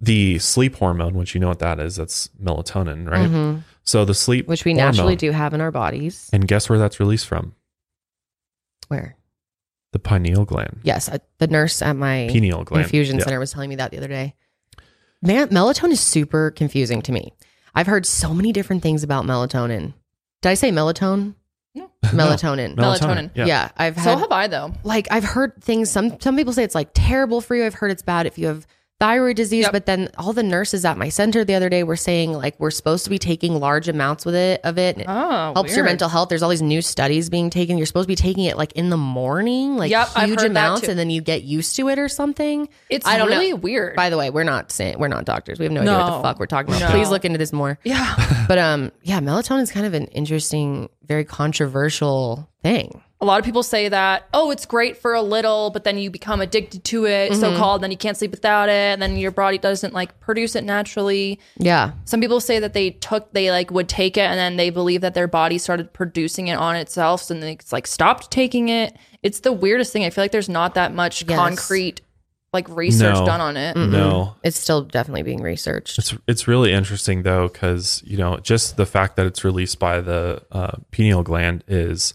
the 0.00 0.38
sleep 0.38 0.76
hormone, 0.76 1.14
which 1.14 1.34
you 1.34 1.40
know 1.40 1.48
what 1.48 1.60
that 1.60 1.80
is. 1.80 1.96
That's 1.96 2.28
melatonin, 2.42 3.08
right? 3.10 3.28
Mhm. 3.30 3.62
So 3.84 4.04
the 4.04 4.14
sleep, 4.14 4.46
which 4.48 4.64
we 4.64 4.72
hormone, 4.72 4.86
naturally 4.94 5.16
do 5.16 5.30
have 5.30 5.54
in 5.54 5.60
our 5.60 5.70
bodies. 5.70 6.28
and 6.32 6.46
guess 6.48 6.68
where 6.68 6.78
that's 6.78 6.98
released 7.00 7.26
from? 7.26 7.54
Where? 8.88 9.16
The 9.92 9.98
pineal 10.00 10.44
gland, 10.44 10.80
Yes, 10.82 11.08
uh, 11.08 11.18
the 11.38 11.46
nurse 11.46 11.80
at 11.80 11.94
my 11.96 12.28
pineal 12.30 12.64
gland, 12.64 12.84
infusion 12.84 13.18
Yeah. 13.18 13.24
center 13.24 13.38
was 13.38 13.52
telling 13.52 13.70
me 13.70 13.76
that 13.76 13.92
the 13.92 13.98
other 13.98 14.08
day. 14.08 14.34
Man, 15.22 15.48
melatonin 15.48 15.92
is 15.92 16.00
super 16.00 16.50
confusing 16.50 17.00
to 17.02 17.12
me. 17.12 17.32
I've 17.76 17.86
heard 17.86 18.04
so 18.04 18.34
many 18.34 18.52
different 18.52 18.82
things 18.82 19.02
about 19.04 19.24
melatonin. 19.24 19.94
Did 20.42 20.48
I 20.50 20.54
say 20.54 20.70
melatonin? 20.70 21.34
No. 21.76 21.90
Melatonin. 22.04 22.74
Melatonin. 22.76 23.30
Yeah. 23.34 23.46
Yeah. 23.46 23.68
I've 23.76 23.96
So 23.96 24.16
have 24.16 24.30
I 24.32 24.46
though. 24.48 24.74
like 24.84 25.08
I've 25.10 25.24
heard 25.24 25.62
things. 25.62 25.90
Some 25.90 26.20
some 26.20 26.36
people 26.36 26.52
say 26.52 26.62
it's 26.64 26.74
like 26.74 26.90
terrible 26.94 27.40
for 27.40 27.54
you. 27.56 27.64
I've 27.64 27.74
heard 27.74 27.90
it's 27.90 28.02
bad 28.02 28.26
if 28.26 28.36
you 28.38 28.46
have 28.48 28.66
thyroid 29.00 29.36
disease. 29.36 29.64
Yep. 29.64 29.72
But 29.72 29.86
then 29.86 30.08
all 30.16 30.32
the 30.32 30.42
nurses 30.42 30.84
at 30.84 30.96
my 30.96 31.08
center 31.08 31.44
the 31.44 31.54
other 31.54 31.68
day 31.68 31.82
were 31.82 31.96
saying 31.96 32.32
like 32.32 32.58
we're 32.58 32.70
supposed 32.70 33.04
to 33.04 33.10
be 33.10 33.18
taking 33.18 33.58
large 33.58 33.88
amounts 33.88 34.24
with 34.24 34.34
it 34.34 34.60
of 34.64 34.78
it. 34.78 35.04
Oh, 35.06 35.52
helps 35.54 35.74
your 35.76 35.84
mental 35.84 36.08
health. 36.08 36.28
There's 36.28 36.42
all 36.42 36.50
these 36.50 36.62
new 36.62 36.80
studies 36.80 37.28
being 37.28 37.50
taken. 37.50 37.76
You're 37.76 37.86
supposed 37.86 38.06
to 38.06 38.12
be 38.12 38.16
taking 38.16 38.44
it 38.44 38.56
like 38.56 38.72
in 38.72 38.90
the 38.90 38.96
morning, 38.96 39.76
like 39.76 39.90
Yep, 39.90 40.08
huge 40.26 40.42
amounts, 40.42 40.88
and 40.88 40.98
then 40.98 41.10
you 41.10 41.20
get 41.20 41.42
used 41.42 41.76
to 41.76 41.88
it 41.88 41.98
or 41.98 42.08
something. 42.08 42.68
It's 42.88 43.06
I 43.06 43.18
don't 43.18 43.30
know. 43.30 43.56
weird. 43.56 43.96
By 43.96 44.10
the 44.10 44.16
way, 44.16 44.30
we're 44.30 44.44
not 44.44 44.70
saying 44.72 44.98
we're 44.98 45.08
not 45.08 45.24
doctors. 45.24 45.58
We 45.58 45.64
have 45.64 45.72
no, 45.72 45.80
idea 45.82 45.92
what 45.98 46.16
the 46.16 46.22
fuck 46.22 46.38
we're 46.38 46.46
talking 46.46 46.74
about. 46.74 46.88
No. 46.88 46.90
Please 46.90 47.10
look 47.10 47.24
into 47.24 47.38
this 47.38 47.52
more. 47.52 47.78
yeah. 47.84 48.14
But 48.46 48.58
um, 48.58 48.92
yeah, 49.02 49.20
melatonin 49.20 49.62
is 49.62 49.70
kind 49.72 49.86
of 49.86 49.94
an 49.94 50.06
interesting, 50.08 50.90
very 51.02 51.24
controversial 51.24 52.48
thing. 52.62 53.02
A 53.24 53.26
lot 53.26 53.38
of 53.38 53.44
people 53.46 53.62
say 53.62 53.88
that, 53.88 54.28
oh, 54.34 54.50
it's 54.50 54.66
great 54.66 54.98
for 54.98 55.14
a 55.14 55.22
little, 55.22 55.70
but 55.70 55.82
then 55.84 55.96
you 55.96 56.10
become 56.10 56.42
addicted 56.42 56.84
to 56.84 57.06
it, 57.06 57.34
so 57.34 57.56
called, 57.56 57.80
then 57.82 57.90
you 57.90 57.96
can't 57.96 58.18
sleep 58.18 58.32
without 58.32 58.68
it, 58.68 58.92
and 58.92 59.00
then 59.00 59.16
your 59.16 59.30
body 59.30 59.56
doesn't 59.56 59.94
like 59.94 60.20
produce 60.20 60.54
it 60.54 60.62
naturally. 60.62 61.40
Yeah, 61.56 61.92
Some 62.04 62.20
people 62.20 62.38
say 62.38 62.58
that 62.58 62.74
they 62.74 62.90
took, 62.90 63.32
they 63.32 63.50
like 63.50 63.70
would 63.70 63.88
take 63.88 64.18
it, 64.18 64.26
and 64.28 64.38
then 64.38 64.58
they 64.58 64.68
believe 64.68 65.00
that 65.00 65.14
their 65.14 65.26
body 65.26 65.56
started 65.56 65.90
producing 65.94 66.48
it 66.48 66.56
on 66.58 66.76
itself, 66.76 67.22
so 67.22 67.32
then 67.32 67.40
they 67.40 67.56
like 67.72 67.86
stopped 67.86 68.30
taking 68.30 68.68
it. 68.68 68.94
It's 69.22 69.40
the 69.40 69.54
weirdest 69.54 69.90
thing. 69.90 70.04
I 70.04 70.10
feel 70.10 70.22
like 70.22 70.32
there's 70.32 70.50
not 70.50 70.74
that 70.74 70.94
much 70.94 71.24
Yes. 71.26 71.38
concrete 71.38 72.02
like 72.52 72.68
research 72.68 73.14
No. 73.16 73.24
done 73.24 73.40
on 73.40 73.56
it. 73.56 73.74
No, 73.74 74.36
it's 74.44 74.58
still 74.58 74.82
definitely 74.82 75.22
being 75.22 75.40
researched. 75.40 75.98
It's 75.98 76.14
it's 76.28 76.46
really 76.46 76.72
interesting 76.74 77.22
though 77.22 77.48
because 77.48 78.02
you 78.06 78.18
know 78.18 78.36
just 78.36 78.76
the 78.76 78.86
fact 78.86 79.16
that 79.16 79.24
it's 79.24 79.44
released 79.44 79.78
by 79.78 80.00
the 80.02 80.42
uh, 80.52 80.76
pineal 80.92 81.22
gland 81.22 81.64
is 81.66 82.12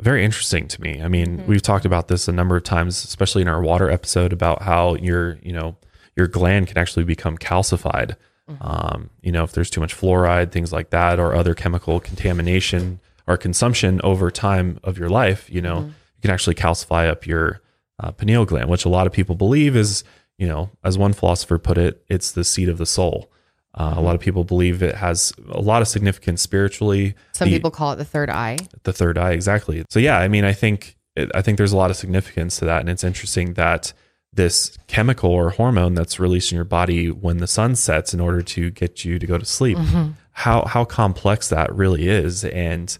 very 0.00 0.24
interesting 0.24 0.68
to 0.68 0.80
me. 0.82 1.00
I 1.02 1.08
mean, 1.08 1.44
we've 1.46 1.62
talked 1.62 1.84
about 1.84 2.08
this 2.08 2.28
a 2.28 2.32
number 2.32 2.56
of 2.56 2.64
times, 2.64 3.04
especially 3.04 3.42
in 3.42 3.48
our 3.48 3.62
water 3.62 3.90
episode 3.90 4.32
about 4.32 4.62
how 4.62 4.94
your 4.96 5.38
you 5.42 5.52
know 5.52 5.76
your 6.16 6.26
gland 6.26 6.66
can 6.68 6.78
actually 6.78 7.04
become 7.04 7.38
calcified. 7.38 8.16
Um, 8.60 9.10
you 9.22 9.32
know, 9.32 9.42
if 9.42 9.52
there's 9.52 9.70
too 9.70 9.80
much 9.80 9.96
fluoride, 9.96 10.52
things 10.52 10.72
like 10.72 10.90
that, 10.90 11.18
or 11.18 11.34
other 11.34 11.54
chemical 11.54 11.98
contamination 12.00 13.00
or 13.26 13.36
consumption 13.38 14.00
over 14.04 14.30
time 14.30 14.78
of 14.84 14.98
your 14.98 15.08
life, 15.08 15.48
you 15.50 15.62
know, 15.62 15.80
you 15.84 16.20
can 16.20 16.30
actually 16.30 16.54
calcify 16.54 17.08
up 17.08 17.26
your 17.26 17.62
uh, 18.00 18.10
pineal 18.10 18.44
gland, 18.44 18.68
which 18.68 18.84
a 18.84 18.90
lot 18.90 19.06
of 19.06 19.12
people 19.14 19.34
believe 19.34 19.74
is, 19.76 20.04
you 20.36 20.46
know, 20.46 20.70
as 20.82 20.98
one 20.98 21.14
philosopher 21.14 21.58
put 21.58 21.78
it, 21.78 22.04
it's 22.08 22.32
the 22.32 22.44
seat 22.44 22.68
of 22.68 22.76
the 22.76 22.86
soul. 22.86 23.30
Uh, 23.74 23.94
a 23.96 24.00
lot 24.00 24.14
of 24.14 24.20
people 24.20 24.44
believe 24.44 24.82
it 24.82 24.94
has 24.94 25.32
a 25.50 25.60
lot 25.60 25.82
of 25.82 25.88
significance 25.88 26.40
spiritually. 26.40 27.14
Some 27.32 27.48
The- 27.48 27.54
people 27.56 27.70
call 27.70 27.92
it 27.92 27.96
the 27.96 28.04
third 28.04 28.30
eye. 28.30 28.56
the 28.84 28.92
third 28.92 29.18
eye 29.18 29.32
exactly 29.32 29.84
so 29.88 29.98
yeah 29.98 30.18
i 30.18 30.28
mean 30.28 30.44
i 30.44 30.52
think 30.52 30.96
i 31.34 31.40
think 31.42 31.56
there's 31.58 31.72
a 31.72 31.76
lot 31.76 31.90
of 31.90 31.96
significance 31.96 32.58
to 32.58 32.64
that 32.66 32.80
and 32.80 32.88
it's 32.90 33.02
interesting 33.02 33.54
that 33.54 33.92
this 34.32 34.76
chemical 34.88 35.30
or 35.30 35.50
hormone 35.50 35.94
that's 35.94 36.18
released 36.20 36.52
in 36.52 36.56
your 36.56 36.64
body 36.64 37.08
when 37.10 37.38
the 37.38 37.46
sun 37.46 37.74
sets 37.76 38.12
in 38.12 38.20
order 38.20 38.42
to 38.42 38.70
get 38.70 39.04
you 39.04 39.18
to 39.18 39.26
go 39.26 39.38
to 39.38 39.44
sleep. 39.44 39.78
Mm-hmm. 39.78 40.10
How 40.32 40.64
how 40.66 40.84
complex 40.84 41.48
that 41.50 41.72
really 41.72 42.08
is, 42.08 42.44
and 42.44 42.98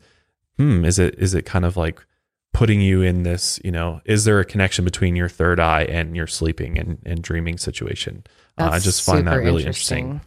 hmm, 0.57 0.85
is 0.85 1.01
it 1.01 1.17
is 1.19 1.35
it 1.35 1.45
kind 1.45 1.65
of 1.65 1.77
like 1.77 1.99
putting 2.53 2.81
you 2.81 3.03
in 3.03 3.25
this? 3.25 3.59
You 3.65 3.73
know, 3.73 4.01
is 4.05 4.25
there 4.25 4.39
a 4.39 4.45
connection 4.45 4.85
between 4.85 5.17
your 5.17 5.29
third 5.29 5.59
eye 5.59 5.83
and 5.83 6.15
your 6.15 6.29
sleeping 6.29 6.79
and, 6.79 6.99
and 7.05 7.21
dreaming 7.21 7.59
situation? 7.59 8.23
Uh, 8.57 8.69
I 8.73 8.79
just 8.79 9.05
find 9.05 9.27
that 9.27 9.39
really 9.39 9.65
interesting. 9.65 10.21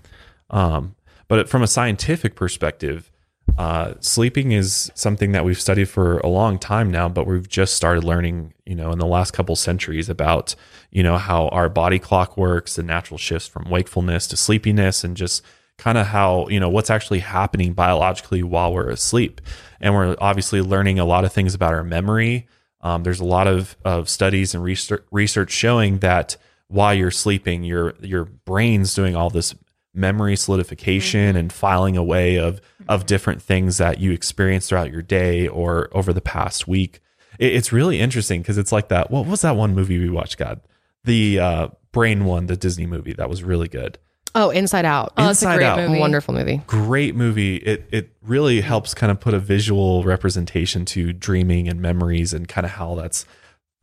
Um, 0.50 0.96
but 1.28 1.50
from 1.50 1.64
a 1.64 1.68
scientific 1.68 2.36
perspective, 2.36 3.12
uh, 3.58 3.96
sleeping 4.00 4.52
is 4.52 4.92
something 4.94 5.32
that 5.32 5.44
we've 5.44 5.60
studied 5.60 5.90
for 5.90 6.20
a 6.20 6.28
long 6.28 6.60
time 6.60 6.92
now, 6.92 7.10
but 7.10 7.26
we've 7.26 7.48
just 7.50 7.76
started 7.76 8.04
learning, 8.04 8.54
you 8.66 8.76
know, 8.76 8.92
in 8.92 9.00
the 9.00 9.06
last 9.06 9.32
couple 9.32 9.56
centuries 9.56 10.10
about, 10.10 10.56
you 10.92 11.02
know, 11.02 11.18
how 11.18 11.48
our 11.50 11.70
body 11.70 11.98
clock 11.98 12.38
works, 12.38 12.76
the 12.76 12.84
natural 12.84 13.18
shifts 13.18 13.48
from 13.48 13.70
wakefulness 13.70 14.28
to 14.28 14.38
sleepiness, 14.38 15.04
and 15.04 15.18
just 15.18 15.44
kind 15.78 15.98
of 15.98 16.08
how, 16.08 16.48
you 16.50 16.60
know, 16.60 16.70
what's 16.70 16.90
actually 16.90 17.20
happening 17.20 17.74
biologically 17.74 18.44
while 18.44 18.74
we're 18.74 18.90
asleep. 18.90 19.42
And 19.80 19.94
we're 19.94 20.16
obviously 20.20 20.62
learning 20.62 21.00
a 21.00 21.06
lot 21.06 21.26
of 21.26 21.34
things 21.34 21.56
about 21.56 21.74
our 21.74 21.84
memory. 21.84 22.48
Um, 22.82 23.04
there's 23.04 23.20
a 23.20 23.26
lot 23.26 23.48
of, 23.48 23.76
of 23.84 24.08
studies 24.08 24.54
and 24.54 24.64
research, 24.64 25.04
research 25.12 25.52
showing 25.52 26.00
that 26.00 26.38
while 26.68 26.94
you're 26.94 27.12
sleeping, 27.12 27.64
your 27.64 27.96
your 28.02 28.26
brain's 28.26 28.94
doing 28.94 29.16
all 29.16 29.30
this 29.30 29.56
memory 29.98 30.36
solidification 30.36 31.36
and 31.36 31.52
filing 31.52 31.98
away 31.98 32.38
of 32.38 32.62
of 32.88 33.06
different 33.06 33.42
things 33.42 33.78
that 33.78 34.00
you 34.00 34.12
experience 34.12 34.70
throughout 34.70 34.92
your 34.92 35.02
day 35.02 35.48
or 35.48 35.90
over 35.92 36.14
the 36.14 36.22
past 36.22 36.68
week. 36.68 37.00
It, 37.40 37.54
it's 37.54 37.72
really 37.74 38.00
interesting 38.00 38.42
because 38.42 38.58
it's 38.58 38.72
like 38.72 38.90
that. 38.90 39.12
What 39.12 39.26
was 39.26 39.42
that 39.42 39.56
one 39.56 39.76
movie 39.76 39.98
we 40.00 40.10
watched? 40.10 40.38
God, 40.38 40.62
the 41.04 41.40
uh, 41.40 41.68
brain 41.92 42.26
one, 42.26 42.46
the 42.48 42.56
Disney 42.58 42.86
movie 42.86 43.14
that 43.14 43.30
was 43.30 43.44
really 43.44 43.68
good. 43.68 43.98
Oh, 44.36 44.52
Inside 44.52 44.86
Out. 44.86 45.14
Oh, 45.18 45.26
that's 45.26 45.42
a 45.42 45.46
Inside 45.46 45.56
great 45.58 45.66
Out. 45.66 45.80
movie. 45.80 46.00
Wonderful 46.00 46.34
movie. 46.34 46.62
Great 46.68 47.16
movie. 47.16 47.58
It 47.58 47.88
it 47.92 48.10
really 48.22 48.62
helps 48.62 48.94
kind 48.94 49.12
of 49.12 49.20
put 49.20 49.34
a 49.34 49.40
visual 49.40 50.04
representation 50.04 50.86
to 50.86 51.12
dreaming 51.12 51.68
and 51.68 51.82
memories 51.82 52.34
and 52.34 52.48
kind 52.48 52.66
of 52.66 52.72
how 52.72 52.94
that's 52.96 53.26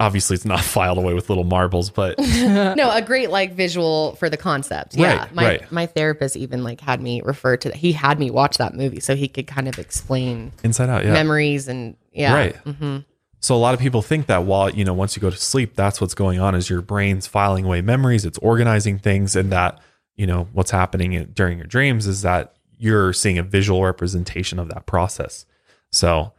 obviously 0.01 0.35
it's 0.35 0.45
not 0.45 0.61
filed 0.65 0.99
away 0.99 1.15
with 1.15 1.29
little 1.29 1.45
marbles, 1.45 1.91
but 1.91 2.19
no, 2.19 2.91
a 2.93 3.03
great 3.03 3.31
like 3.31 3.55
visual 3.55 4.17
for 4.17 4.29
the 4.29 4.37
concept. 4.37 4.95
Yeah. 4.95 5.19
Right, 5.19 5.35
my 5.35 5.45
right. 5.45 5.73
my 5.73 5.87
therapist 5.87 6.37
even 6.37 6.65
like 6.65 6.81
had 6.81 7.01
me 7.01 7.23
refer 7.23 7.57
to 7.59 7.69
that. 7.69 7.77
He 7.77 7.93
had 7.93 8.19
me 8.19 8.31
watch 8.31 8.59
that 8.59 8.75
movie 8.75 9.01
so 9.01 9.15
he 9.17 9.29
could 9.29 9.47
kind 9.47 9.69
of 9.69 9.79
explain 9.79 10.53
Inside 10.63 10.89
Out, 10.89 11.05
yeah. 11.05 11.13
memories 11.13 11.69
and 11.69 11.97
yeah. 12.13 12.35
Right. 12.35 12.65
Mm-hmm. 12.65 12.99
So 13.41 13.55
a 13.55 13.59
lot 13.59 13.75
of 13.75 13.81
people 13.81 14.01
think 14.01 14.27
that 14.27 14.45
while 14.45 14.71
you 14.71 14.85
know 14.85 14.95
once 14.95 15.17
you 15.17 15.21
go 15.21 15.31
to 15.31 15.37
sleep, 15.37 15.75
that's 15.75 16.01
what's 16.01 16.15
going 16.15 16.41
on 16.41 16.55
is 16.55 16.71
your 16.71 16.81
brain's 16.81 17.27
filing 17.27 17.65
away 17.65 17.83
memories, 17.83 18.25
it's 18.25 18.39
organizing 18.39 18.99
things, 18.99 19.37
and 19.37 19.53
that 19.53 19.81
you 20.17 20.27
know 20.27 20.49
what's 20.53 20.71
happening 20.71 21.13
in- 21.13 21.33
during 21.33 21.59
your 21.59 21.67
dreams 21.67 22.07
is 22.07 22.23
that 22.23 22.57
you're 22.79 23.13
seeing 23.13 23.39
a 23.39 23.43
visual 23.43 23.85
representation 23.85 24.59
of 24.59 24.69
that 24.69 24.87
process. 24.87 25.47
So 25.93 26.33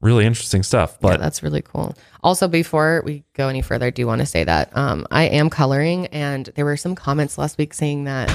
really 0.00 0.26
interesting 0.26 0.62
stuff. 0.62 0.92
Yeah, 1.00 1.10
But 1.10 1.20
that's 1.20 1.42
really 1.42 1.62
cool. 1.62 1.94
Also, 2.22 2.48
before 2.48 3.02
we 3.04 3.24
go 3.34 3.48
any 3.48 3.62
further, 3.62 3.86
I 3.86 3.90
do 3.90 4.06
want 4.06 4.20
to 4.20 4.26
say 4.26 4.44
that 4.44 4.76
um, 4.76 5.06
I 5.10 5.24
am 5.24 5.50
coloring, 5.50 6.06
and 6.08 6.46
there 6.54 6.64
were 6.64 6.76
some 6.76 6.94
comments 6.94 7.38
last 7.38 7.58
week 7.58 7.74
saying 7.74 8.04
that 8.04 8.32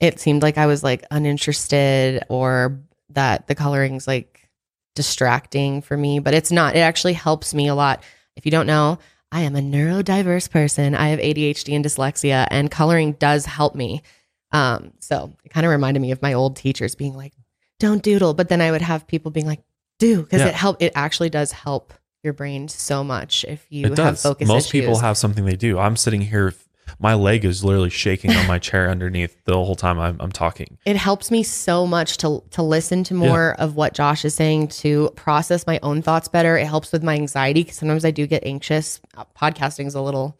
it 0.00 0.20
seemed 0.20 0.42
like 0.42 0.58
I 0.58 0.66
was 0.66 0.82
like 0.82 1.04
uninterested 1.10 2.24
or 2.28 2.80
that 3.10 3.46
the 3.46 3.54
coloring's 3.54 4.06
like 4.06 4.48
distracting 4.94 5.82
for 5.82 5.96
me, 5.96 6.18
but 6.18 6.34
it's 6.34 6.52
not. 6.52 6.76
It 6.76 6.80
actually 6.80 7.14
helps 7.14 7.54
me 7.54 7.68
a 7.68 7.74
lot. 7.74 8.02
If 8.36 8.44
you 8.44 8.50
don't 8.50 8.66
know, 8.66 8.98
I 9.30 9.42
am 9.42 9.56
a 9.56 9.60
neurodiverse 9.60 10.50
person. 10.50 10.94
I 10.94 11.08
have 11.08 11.18
ADHD 11.18 11.74
and 11.74 11.84
dyslexia, 11.84 12.46
and 12.50 12.70
coloring 12.70 13.12
does 13.12 13.46
help 13.46 13.74
me. 13.74 14.02
Um, 14.50 14.92
so 14.98 15.32
it 15.44 15.50
kind 15.50 15.64
of 15.64 15.70
reminded 15.70 16.00
me 16.00 16.12
of 16.12 16.20
my 16.20 16.34
old 16.34 16.56
teachers 16.56 16.94
being 16.94 17.14
like, 17.14 17.32
"Don't 17.78 18.02
doodle," 18.02 18.34
but 18.34 18.48
then 18.48 18.60
I 18.60 18.70
would 18.70 18.82
have 18.82 19.06
people 19.06 19.30
being 19.30 19.46
like, 19.46 19.62
"Do," 20.02 20.22
because 20.22 20.40
Yeah. 20.40 20.48
it 20.48 20.54
help. 20.54 20.76
It 20.82 20.92
actually 20.94 21.30
does 21.30 21.52
help 21.52 21.92
your 22.22 22.32
brain 22.32 22.68
so 22.68 23.02
much 23.02 23.44
if 23.48 23.66
you 23.70 23.86
it 23.86 23.88
have 23.90 23.96
does. 23.96 24.22
focus 24.22 24.46
Most 24.48 24.66
issues. 24.68 24.80
people 24.82 24.98
have 24.98 25.16
something 25.16 25.44
they 25.44 25.56
do. 25.56 25.78
I'm 25.78 25.96
sitting 25.96 26.20
here, 26.20 26.54
my 27.00 27.14
leg 27.14 27.44
is 27.44 27.64
literally 27.64 27.90
shaking 27.90 28.30
on 28.30 28.46
my 28.46 28.58
chair 28.68 28.88
underneath 28.90 29.36
the 29.44 29.54
whole 29.54 29.74
time 29.74 29.98
I'm, 29.98 30.16
I'm 30.20 30.30
talking. 30.30 30.78
it 30.84 30.94
helps 30.96 31.30
me 31.30 31.42
so 31.42 31.84
much 31.86 32.18
to 32.18 32.42
to 32.50 32.62
listen 32.62 33.02
to 33.04 33.14
more 33.14 33.54
of 33.58 33.74
what 33.76 33.92
Josh 33.94 34.24
is 34.24 34.34
saying 34.34 34.68
to 34.82 35.10
process 35.16 35.66
my 35.66 35.80
own 35.82 36.00
thoughts 36.02 36.28
better. 36.28 36.56
It 36.56 36.66
helps 36.66 36.92
with 36.92 37.02
my 37.02 37.14
anxiety 37.14 37.62
because 37.64 37.76
sometimes 37.76 38.04
I 38.04 38.10
do 38.12 38.26
get 38.26 38.44
anxious. 38.46 39.00
Uh, 39.16 39.24
Podcasting 39.36 39.86
is 39.86 39.94
a 39.96 40.00
little 40.00 40.36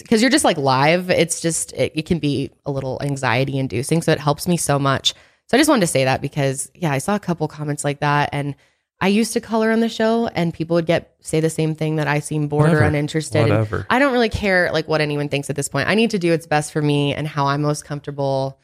because 0.00 0.20
you're 0.20 0.30
just 0.30 0.44
like 0.44 0.58
live. 0.58 1.08
It's 1.08 1.40
just 1.40 1.72
it, 1.72 1.92
it 1.94 2.04
can 2.06 2.18
be 2.18 2.50
a 2.66 2.70
little 2.70 2.98
anxiety 3.02 3.58
inducing. 3.58 4.02
So 4.02 4.12
it 4.12 4.18
helps 4.20 4.46
me 4.48 4.56
so 4.58 4.78
much. 4.78 5.14
So 5.46 5.56
I 5.56 5.58
just 5.58 5.68
wanted 5.70 5.82
to 5.82 5.86
say 5.86 6.04
that 6.04 6.20
because 6.20 6.70
yeah, 6.74 6.92
I 6.92 6.98
saw 6.98 7.14
a 7.14 7.20
couple 7.20 7.48
comments 7.48 7.82
like 7.84 8.00
that 8.00 8.28
and. 8.32 8.54
I 9.00 9.08
used 9.08 9.32
to 9.34 9.40
color 9.40 9.70
on 9.70 9.80
the 9.80 9.88
show, 9.88 10.26
and 10.28 10.52
people 10.52 10.74
would 10.74 10.86
get 10.86 11.14
say 11.20 11.38
the 11.40 11.50
same 11.50 11.74
thing 11.74 11.96
that 11.96 12.08
I 12.08 12.18
seem 12.20 12.48
bored 12.48 12.64
Whatever. 12.64 12.82
or 12.82 12.84
uninterested. 12.88 13.42
Whatever. 13.42 13.86
I 13.88 13.98
don't 14.00 14.12
really 14.12 14.28
care 14.28 14.70
like 14.72 14.88
what 14.88 15.00
anyone 15.00 15.28
thinks 15.28 15.48
at 15.50 15.56
this 15.56 15.68
point. 15.68 15.88
I 15.88 15.94
need 15.94 16.10
to 16.10 16.18
do 16.18 16.32
what's 16.32 16.46
best 16.46 16.72
for 16.72 16.82
me 16.82 17.14
and 17.14 17.26
how 17.28 17.46
I'm 17.46 17.62
most 17.62 17.84
comfortable 17.84 18.58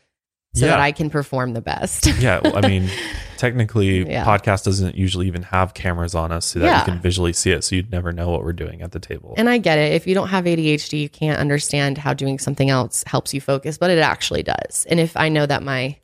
so 0.57 0.67
Yeah. 0.67 0.73
that 0.73 0.81
I 0.81 0.93
can 0.93 1.11
perform 1.11 1.53
the 1.53 1.61
best. 1.61 2.07
Yeah, 2.21 2.41
well, 2.43 2.57
I 2.57 2.67
mean, 2.69 2.89
technically, 3.37 4.09
Yeah. 4.09 4.25
podcast 4.25 4.65
doesn't 4.65 4.95
usually 4.97 5.27
even 5.27 5.43
have 5.43 5.75
cameras 5.75 6.15
on 6.15 6.31
us 6.33 6.47
so 6.47 6.61
that 6.61 6.67
Yeah. 6.67 6.79
you 6.81 6.85
can 6.85 7.01
visually 7.01 7.33
see 7.33 7.51
it, 7.51 7.63
so 7.65 7.75
you'd 7.77 7.91
never 7.91 8.13
know 8.13 8.31
what 8.31 8.45
we're 8.45 8.53
doing 8.53 8.81
at 8.83 8.93
the 8.93 9.01
table. 9.01 9.35
and 9.37 9.49
I 9.51 9.59
get 9.59 9.79
it. 9.79 9.93
If 9.93 10.07
you 10.07 10.15
don't 10.15 10.29
have 10.29 10.45
ADHD, 10.47 11.01
you 11.01 11.09
can't 11.09 11.39
understand 11.41 11.99
how 11.99 12.15
doing 12.15 12.39
something 12.39 12.71
else 12.71 13.03
helps 13.07 13.35
you 13.35 13.41
focus, 13.41 13.79
but 13.79 13.91
it 13.91 13.99
actually 13.99 14.43
does. 14.45 14.87
And 14.89 15.01
if 15.01 15.17
I 15.17 15.29
know 15.29 15.45
that 15.47 15.63
my 15.65 15.97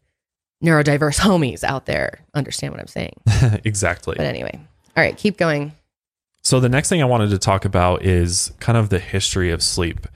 neurodiverse 0.63 1.19
homies 1.21 1.65
out 1.65 1.87
there 1.87 2.21
understand 2.35 2.73
what 2.73 2.81
I'm 2.81 2.87
saying. 2.87 3.15
exactly. 3.65 4.15
But 4.17 4.27
anyway, 4.27 4.59
all 4.97 5.03
right, 5.03 5.17
keep 5.17 5.37
going. 5.37 5.73
So 6.43 6.61
the 6.61 6.69
next 6.69 6.89
thing 6.89 7.03
I 7.03 7.07
wanted 7.07 7.31
to 7.31 7.39
talk 7.39 7.65
about 7.65 8.05
is 8.05 8.53
kind 8.61 8.79
of 8.79 8.89
the 8.89 8.99
history 8.99 9.51
of 9.51 9.63
sleep. 9.63 10.07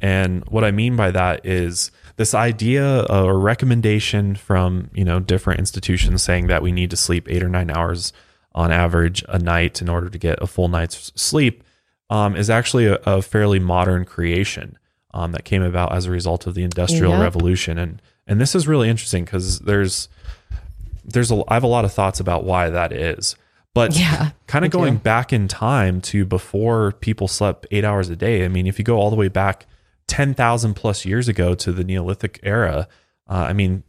And 0.00 0.44
what 0.48 0.64
I 0.64 0.70
mean 0.70 0.96
by 0.96 1.10
that 1.10 1.44
is 1.44 1.90
this 2.16 2.34
idea 2.34 3.06
or 3.10 3.38
recommendation 3.38 4.34
from, 4.34 4.90
you 4.94 5.04
know, 5.04 5.20
different 5.20 5.60
institutions 5.60 6.22
saying 6.22 6.46
that 6.48 6.62
we 6.62 6.72
need 6.72 6.90
to 6.90 6.96
sleep 6.96 7.26
8 7.28 7.42
or 7.42 7.48
9 7.48 7.70
hours 7.70 8.12
on 8.54 8.70
average 8.70 9.24
a 9.28 9.38
night 9.38 9.82
in 9.82 9.88
order 9.88 10.08
to 10.08 10.18
get 10.18 10.40
a 10.42 10.46
full 10.46 10.68
night's 10.68 11.12
sleep 11.16 11.64
um, 12.10 12.36
is 12.36 12.48
actually 12.50 12.86
a, 12.86 12.94
a 13.04 13.20
fairly 13.22 13.58
modern 13.58 14.04
creation 14.04 14.78
um, 15.12 15.32
that 15.32 15.44
came 15.44 15.62
about 15.62 15.92
as 15.92 16.06
a 16.06 16.10
result 16.10 16.46
of 16.46 16.54
the 16.54 16.62
industrial 16.62 17.12
Yep. 17.12 17.20
revolution 17.22 17.78
and 17.78 18.00
and 18.26 18.40
this 18.40 18.54
is 18.54 18.66
really 18.68 18.88
interesting 18.88 19.24
cuz 19.26 19.60
there's 19.60 20.08
there's 21.04 21.30
a 21.30 21.42
I 21.48 21.54
have 21.54 21.62
a 21.64 21.68
lot 21.68 21.84
of 21.84 21.92
thoughts 21.92 22.20
about 22.20 22.44
why 22.44 22.70
that 22.70 22.92
is. 22.92 23.36
But 23.74 23.98
Yeah, 23.98 24.30
kind 24.46 24.64
of 24.64 24.68
me 24.68 24.78
too. 24.78 24.78
going 24.78 24.96
back 24.98 25.32
in 25.32 25.48
time 25.48 26.00
to 26.02 26.24
before 26.24 26.92
people 26.92 27.26
slept 27.26 27.66
eight 27.70 27.84
hours 27.84 28.08
a 28.08 28.16
day. 28.16 28.44
I 28.44 28.48
mean, 28.48 28.66
if 28.66 28.78
you 28.78 28.84
go 28.84 28.98
all 28.98 29.10
the 29.10 29.16
way 29.16 29.26
back 29.28 29.66
10,000 30.06 30.74
plus 30.74 31.04
years 31.04 31.26
ago 31.28 31.54
to 31.56 31.72
the 31.72 31.82
Neolithic 31.82 32.38
era, 32.44 32.86
uh, 33.28 33.32
I 33.48 33.52
mean, 33.52 33.82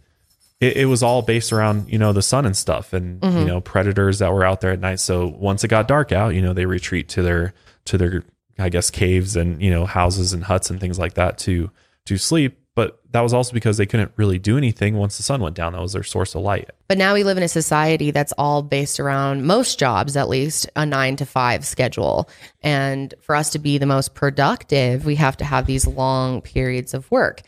it, 0.60 0.78
it 0.78 0.86
was 0.86 1.04
all 1.04 1.22
based 1.22 1.54
around, 1.54 1.88
you 1.92 2.00
know, 2.00 2.14
the 2.14 2.24
sun 2.24 2.46
and 2.48 2.58
stuff 2.58 2.94
and, 2.94 3.22
Mm-hmm. 3.22 3.38
you 3.38 3.46
know, 3.46 3.62
predators 3.62 4.18
that 4.20 4.34
were 4.34 4.44
out 4.44 4.62
there 4.62 4.72
at 4.72 4.80
night. 4.80 5.00
So 5.00 5.28
once 5.28 5.64
it 5.64 5.68
got 5.68 5.88
dark 5.88 6.12
out, 6.12 6.34
you 6.34 6.42
know, 6.42 6.54
they 6.54 6.66
retreat 6.66 7.08
to 7.10 7.22
their, 7.22 7.54
to 7.86 7.98
their, 8.00 8.24
I 8.58 8.70
guess, 8.70 8.90
caves 8.90 9.36
and, 9.36 9.62
you 9.62 9.70
know, 9.70 9.86
houses 9.86 10.34
and 10.34 10.46
huts 10.46 10.72
and 10.72 10.80
things 10.80 10.98
like 10.98 11.14
that 11.14 11.38
to, 11.40 11.70
to 12.06 12.18
sleep. 12.18 12.58
But 12.76 13.00
that 13.12 13.22
was 13.22 13.34
also 13.34 13.54
because 13.54 13.78
they 13.78 13.86
couldn't 13.86 14.12
really 14.18 14.38
do 14.38 14.58
anything 14.58 14.96
once 14.98 15.16
the 15.16 15.24
sun 15.24 15.40
went 15.42 15.56
down. 15.56 15.72
That 15.74 15.82
was 15.82 15.94
their 15.94 16.04
source 16.04 16.36
of 16.36 16.42
light. 16.42 16.70
But 16.90 16.98
now 16.98 17.14
we 17.14 17.24
live 17.24 17.38
in 17.38 17.44
a 17.44 17.48
society 17.48 18.12
that's 18.12 18.34
all 18.38 18.62
based 18.62 19.00
around 19.00 19.46
most 19.46 19.80
jobs, 19.80 20.18
at 20.18 20.28
least 20.28 20.70
a 20.76 20.86
nine 20.86 21.16
to 21.16 21.26
five 21.26 21.66
schedule. 21.66 22.30
And 22.62 23.14
for 23.22 23.34
us 23.34 23.50
to 23.52 23.60
be 23.60 23.78
the 23.78 23.86
most 23.86 24.14
productive, 24.14 25.06
we 25.06 25.16
have 25.16 25.38
to 25.38 25.46
have 25.46 25.66
these 25.68 25.88
long 25.88 26.42
periods 26.42 26.94
of 26.94 27.10
work. 27.10 27.42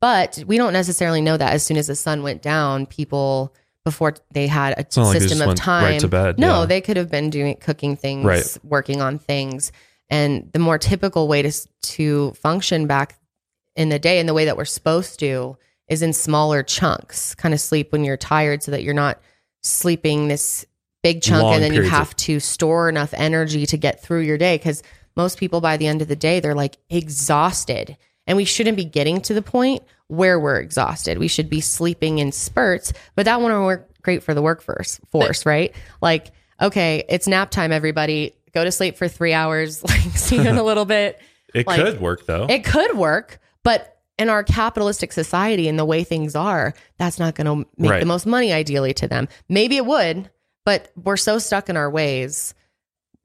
But 0.00 0.42
we 0.46 0.56
don't 0.56 0.72
necessarily 0.72 1.20
know 1.20 1.36
that 1.36 1.52
as 1.52 1.64
soon 1.64 1.76
as 1.76 1.86
the 1.86 1.94
sun 1.94 2.24
went 2.24 2.42
down, 2.42 2.86
people 2.86 3.54
before 3.84 4.14
they 4.32 4.48
had 4.48 4.72
a 4.72 4.84
not 4.96 5.04
like 5.08 5.18
they 5.20 5.28
system 5.28 5.48
of 5.48 5.54
time 5.54 5.84
right 5.84 6.00
to 6.00 6.08
bed, 6.08 6.38
No, 6.38 6.60
yeah. 6.60 6.66
they 6.66 6.80
could 6.80 6.96
have 6.96 7.10
been 7.10 7.30
doing 7.30 7.54
cooking 7.56 7.96
things, 7.96 8.24
Right. 8.24 8.58
working 8.64 9.00
on 9.00 9.18
things. 9.18 9.70
And 10.10 10.50
the 10.52 10.58
more 10.58 10.78
typical 10.78 11.28
way 11.28 11.42
to 11.42 11.52
to 11.82 12.32
function 12.32 12.86
back 12.86 13.16
in 13.76 13.88
the 13.88 13.98
day 13.98 14.18
and 14.18 14.28
the 14.28 14.34
way 14.34 14.44
that 14.44 14.56
we're 14.56 14.64
supposed 14.64 15.18
to 15.20 15.56
is 15.88 16.02
in 16.02 16.12
smaller 16.12 16.62
chunks. 16.62 17.34
Kind 17.34 17.52
of 17.54 17.60
sleep 17.60 17.92
when 17.92 18.04
you're 18.04 18.16
tired 18.16 18.62
so 18.62 18.70
that 18.70 18.82
you're 18.82 18.94
not 18.94 19.20
sleeping 19.62 20.28
this 20.28 20.64
big 21.02 21.20
chunk 21.22 21.42
Long 21.42 21.54
and 21.54 21.62
then 21.62 21.72
you 21.72 21.80
periods 21.80 21.92
of- 21.92 21.98
have 21.98 22.16
to 22.16 22.40
store 22.40 22.88
enough 22.88 23.12
energy 23.14 23.66
to 23.66 23.76
get 23.76 24.00
through 24.02 24.20
your 24.20 24.38
day 24.38 24.56
cuz 24.58 24.82
most 25.16 25.38
people 25.38 25.60
by 25.60 25.76
the 25.76 25.86
end 25.86 26.00
of 26.02 26.08
the 26.08 26.16
day 26.16 26.40
they're 26.40 26.54
like 26.54 26.76
exhausted. 26.90 27.96
And 28.26 28.36
we 28.36 28.44
shouldn't 28.44 28.76
be 28.76 28.84
getting 28.84 29.20
to 29.22 29.34
the 29.34 29.42
point 29.42 29.82
where 30.08 30.38
we're 30.40 30.58
exhausted. 30.60 31.18
We 31.18 31.28
should 31.28 31.50
be 31.50 31.60
sleeping 31.60 32.18
in 32.18 32.32
spurts, 32.32 32.92
but 33.14 33.24
that 33.26 33.40
won't 33.40 33.64
work 33.64 33.88
great 34.02 34.22
for 34.22 34.34
the 34.34 34.42
workforce 34.42 35.00
force, 35.10 35.44
right? 35.46 35.74
Like, 36.00 36.30
okay, 36.60 37.04
it's 37.08 37.26
nap 37.28 37.50
time 37.50 37.70
everybody. 37.72 38.34
Go 38.52 38.64
to 38.64 38.72
sleep 38.72 38.96
for 38.96 39.08
3 39.08 39.32
hours, 39.32 39.82
like 39.88 40.00
see 40.16 40.36
you 40.36 40.48
in 40.48 40.56
a 40.56 40.62
little 40.62 40.84
bit. 40.84 41.20
It 41.54 41.66
Like, 41.66 41.80
could 41.80 42.00
work 42.00 42.26
though. 42.26 42.46
It 42.48 42.64
could 42.64 42.96
work, 42.96 43.38
but 43.64 43.98
in 44.16 44.28
our 44.28 44.44
capitalistic 44.44 45.12
society 45.12 45.66
and 45.66 45.76
the 45.76 45.84
way 45.84 46.04
things 46.04 46.36
are, 46.36 46.72
that's 46.98 47.18
not 47.18 47.34
going 47.34 47.46
to 47.64 47.68
make 47.76 47.90
Right. 47.90 48.00
the 48.00 48.06
most 48.06 48.26
money 48.26 48.52
ideally 48.52 48.94
to 48.94 49.08
them. 49.08 49.26
Maybe 49.48 49.76
it 49.76 49.84
would, 49.86 50.30
but 50.64 50.92
we're 51.02 51.16
so 51.16 51.38
stuck 51.38 51.68
in 51.68 51.76
our 51.76 51.90
ways 51.90 52.54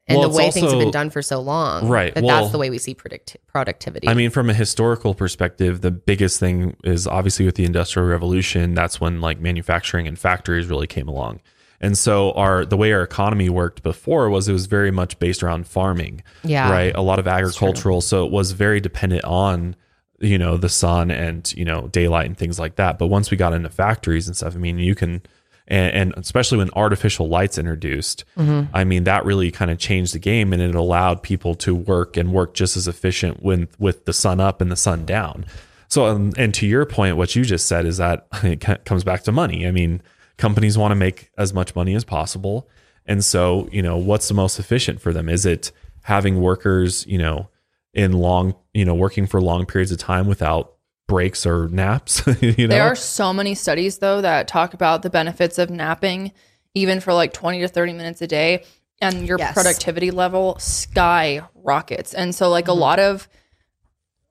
and 0.08 0.18
Well, 0.18 0.30
the 0.30 0.36
way 0.36 0.50
things 0.50 0.72
have 0.72 0.80
been 0.80 0.90
done 0.90 1.12
for 1.12 1.22
so 1.22 1.40
long. 1.40 1.88
Right. 1.88 2.16
That 2.16 2.24
Well- 2.24 2.40
that's 2.42 2.52
the 2.52 2.58
way 2.58 2.72
we 2.72 2.80
see 2.80 2.96
predict- 2.96 3.38
productivity. 3.46 4.08
I 4.08 4.16
mean, 4.16 4.32
from 4.32 4.50
a 4.50 4.56
historical 4.56 5.14
perspective, 5.14 5.82
the 5.82 5.92
biggest 5.92 6.40
thing 6.40 6.76
is 6.84 7.06
obviously 7.06 7.46
with 7.46 7.54
the 7.54 7.66
Industrial 7.66 8.08
Revolution. 8.08 8.74
That's 8.74 9.00
when 9.00 9.22
like 9.22 9.40
manufacturing 9.40 10.08
and 10.08 10.18
factories 10.18 10.66
really 10.66 10.88
came 10.88 11.08
along. 11.08 11.42
And 11.80 11.96
so 11.96 12.32
our 12.32 12.66
the 12.66 12.76
way 12.76 12.92
our 12.92 13.04
economy 13.04 13.50
worked 13.50 13.84
before 13.84 14.32
was 14.32 14.50
it 14.50 14.54
was 14.54 14.66
very 14.66 14.90
much 14.90 15.20
based 15.20 15.44
around 15.44 15.68
farming. 15.68 16.24
Yeah. 16.44 16.72
Right. 16.72 16.96
A 16.96 17.02
lot 17.02 17.20
of 17.20 17.28
agricultural. 17.28 18.02
So 18.02 18.26
it 18.26 18.32
was 18.32 18.52
very 18.54 18.80
dependent 18.82 19.24
on, 19.26 19.76
you 20.22 20.38
know, 20.38 20.58
the 20.58 20.70
sun 20.70 21.12
and, 21.12 21.52
you 21.54 21.66
know, 21.66 21.88
daylight 21.88 22.26
and 22.26 22.38
things 22.38 22.60
like 22.60 22.76
that. 22.76 22.98
But 22.98 23.08
once 23.08 23.32
we 23.32 23.38
got 23.38 23.54
into 23.54 23.70
factories 23.70 24.28
and 24.28 24.36
stuff, 24.36 24.56
I 24.56 24.60
mean, 24.60 24.80
you 24.80 24.96
can 24.96 25.22
and, 25.70 25.94
and 25.94 26.14
especially 26.18 26.58
when 26.58 26.72
artificial 26.72 27.30
lights 27.30 27.58
introduced, 27.58 28.26
I 28.74 28.84
mean 28.84 29.04
that 29.04 29.24
really 29.24 29.52
kind 29.52 29.70
of 29.70 29.78
changed 29.78 30.14
the 30.16 30.20
game, 30.20 30.52
and 30.52 30.62
it 30.62 30.74
allowed 30.76 31.22
people 31.22 31.54
to 31.56 31.76
work 31.76 32.18
and 32.18 32.34
work 32.34 32.56
just 32.56 32.76
as 32.76 32.88
efficient 32.88 33.44
when 33.44 33.68
with 33.78 34.06
the 34.06 34.14
sun 34.14 34.40
up 34.40 34.62
and 34.62 34.72
the 34.72 34.76
sun 34.76 35.06
down. 35.06 35.46
So, 35.88 36.08
um, 36.08 36.34
and 36.38 36.54
to 36.56 36.68
your 36.68 36.86
point, 36.86 37.18
what 37.18 37.36
you 37.36 37.46
just 37.46 37.68
said 37.68 37.86
is 37.86 37.98
that 37.98 38.28
it 38.44 38.84
comes 38.86 39.04
back 39.04 39.24
to 39.24 39.32
money. 39.32 39.68
I 39.68 39.72
mean, 39.72 40.02
companies 40.38 40.78
want 40.78 40.92
to 40.92 40.96
make 40.96 41.32
as 41.38 41.54
much 41.54 41.76
money 41.76 41.94
as 41.94 42.04
possible, 42.04 42.68
and 43.06 43.24
so 43.24 43.70
you 43.72 43.84
know 43.84 43.98
what's 43.98 44.28
the 44.28 44.34
most 44.34 44.60
efficient 44.60 45.00
for 45.00 45.14
them? 45.14 45.30
Is 45.30 45.46
it 45.46 45.72
having 46.02 46.42
workers, 46.42 47.06
you 47.06 47.20
know, 47.20 47.48
in 47.94 48.14
long, 48.14 48.56
you 48.74 48.86
know, 48.86 48.96
working 48.96 49.28
for 49.28 49.42
long 49.42 49.66
periods 49.66 49.92
of 49.92 49.98
time 49.98 50.28
without 50.28 50.74
breaks 51.08 51.46
or 51.46 51.68
naps? 51.70 52.24
you 52.42 52.68
know, 52.68 52.68
There 52.68 52.84
are 52.84 52.96
so 52.96 53.34
many 53.34 53.56
studies 53.56 53.98
though 53.98 54.22
that 54.22 54.48
talk 54.48 54.74
about 54.74 55.02
the 55.02 55.10
benefits 55.10 55.58
of 55.58 55.70
napping, 55.70 56.32
even 56.74 57.00
for 57.00 57.14
like 57.14 57.34
20 57.34 57.60
to 57.62 57.68
30 57.68 57.94
minutes 57.94 58.22
a 58.22 58.28
day, 58.28 58.64
and 59.02 59.28
your 59.28 59.40
Yes. 59.40 59.54
productivity 59.54 60.12
level 60.12 60.58
sky 60.60 61.42
rockets. 61.56 62.14
And 62.14 62.34
so, 62.34 62.50
like, 62.50 62.68
a 62.68 62.72
mm-hmm. 62.72 62.80
lot 62.80 63.00
of 63.00 63.28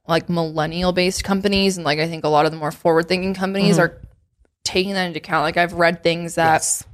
like 0.07 0.29
millennial 0.31 0.93
based 0.93 1.23
companies, 1.23 1.77
and 1.77 1.85
like 1.85 1.99
I 1.99 2.09
think 2.09 2.25
a 2.25 2.29
lot 2.29 2.47
of 2.47 2.53
the 2.53 2.59
more 2.59 2.73
forward 2.73 3.09
thinking 3.09 3.35
companies 3.35 3.77
mm-hmm. 3.77 3.95
are 3.95 4.01
taking 4.65 4.95
that 4.95 5.05
into 5.05 5.19
account. 5.19 5.43
Like, 5.43 5.57
I've 5.57 5.75
read 5.75 6.03
things 6.03 6.37
that 6.37 6.55
Yes. 6.55 6.85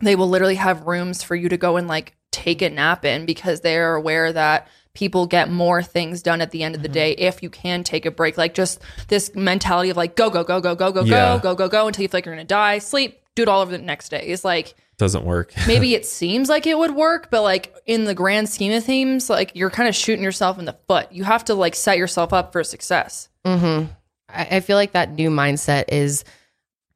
they 0.00 0.16
will 0.16 0.28
literally 0.28 0.54
have 0.56 0.86
rooms 0.86 1.22
for 1.22 1.34
you 1.34 1.48
to 1.48 1.56
go 1.56 1.76
and 1.76 1.88
like 1.88 2.14
take 2.30 2.62
a 2.62 2.70
nap 2.70 3.04
in 3.04 3.26
because 3.26 3.60
they 3.60 3.76
are 3.76 3.94
aware 3.94 4.32
that 4.32 4.68
people 4.94 5.26
get 5.26 5.50
more 5.50 5.82
things 5.82 6.22
done 6.22 6.40
at 6.40 6.50
the 6.50 6.62
end 6.62 6.74
of 6.74 6.82
the 6.82 6.88
Mm-hmm. 6.88 6.94
day 6.94 7.12
if 7.12 7.42
you 7.42 7.50
can 7.50 7.84
take 7.84 8.06
a 8.06 8.10
break. 8.10 8.36
Like 8.36 8.54
just 8.54 8.80
this 9.08 9.34
mentality 9.34 9.90
of 9.90 9.96
like 9.96 10.16
go 10.16 10.30
go 10.30 10.42
go 10.44 10.60
go 10.60 10.74
go 10.74 10.90
go 10.92 11.02
Yeah. 11.02 11.36
go 11.36 11.38
go 11.38 11.54
go 11.54 11.68
go 11.68 11.86
until 11.86 12.02
you 12.02 12.08
feel 12.08 12.18
like 12.18 12.26
you're 12.26 12.34
gonna 12.34 12.44
die. 12.44 12.78
Sleep, 12.78 13.20
do 13.36 13.42
it 13.42 13.48
all 13.48 13.60
over 13.62 13.70
the 13.70 13.78
next 13.78 14.08
day. 14.10 14.24
It's 14.26 14.44
like 14.44 14.74
doesn't 14.98 15.24
work. 15.24 15.52
maybe 15.66 15.94
it 15.94 16.04
seems 16.04 16.48
like 16.50 16.66
it 16.66 16.76
would 16.76 16.94
work, 16.94 17.30
but 17.30 17.42
like 17.42 17.74
in 17.86 18.04
the 18.04 18.14
grand 18.14 18.48
scheme 18.50 18.72
of 18.72 18.84
things, 18.84 19.30
like 19.30 19.52
you're 19.54 19.70
kind 19.70 19.88
of 19.88 19.94
shooting 19.96 20.22
yourself 20.22 20.58
in 20.58 20.64
the 20.66 20.76
foot. 20.88 21.10
You 21.10 21.24
have 21.24 21.44
to 21.46 21.54
like 21.54 21.74
set 21.74 21.96
yourself 21.96 22.32
up 22.34 22.52
for 22.52 22.62
success. 22.64 23.28
I, 23.46 23.88
I 24.28 24.60
feel 24.60 24.76
like 24.76 24.92
that 24.92 25.12
new 25.12 25.30
mindset 25.30 25.84
is 25.88 26.24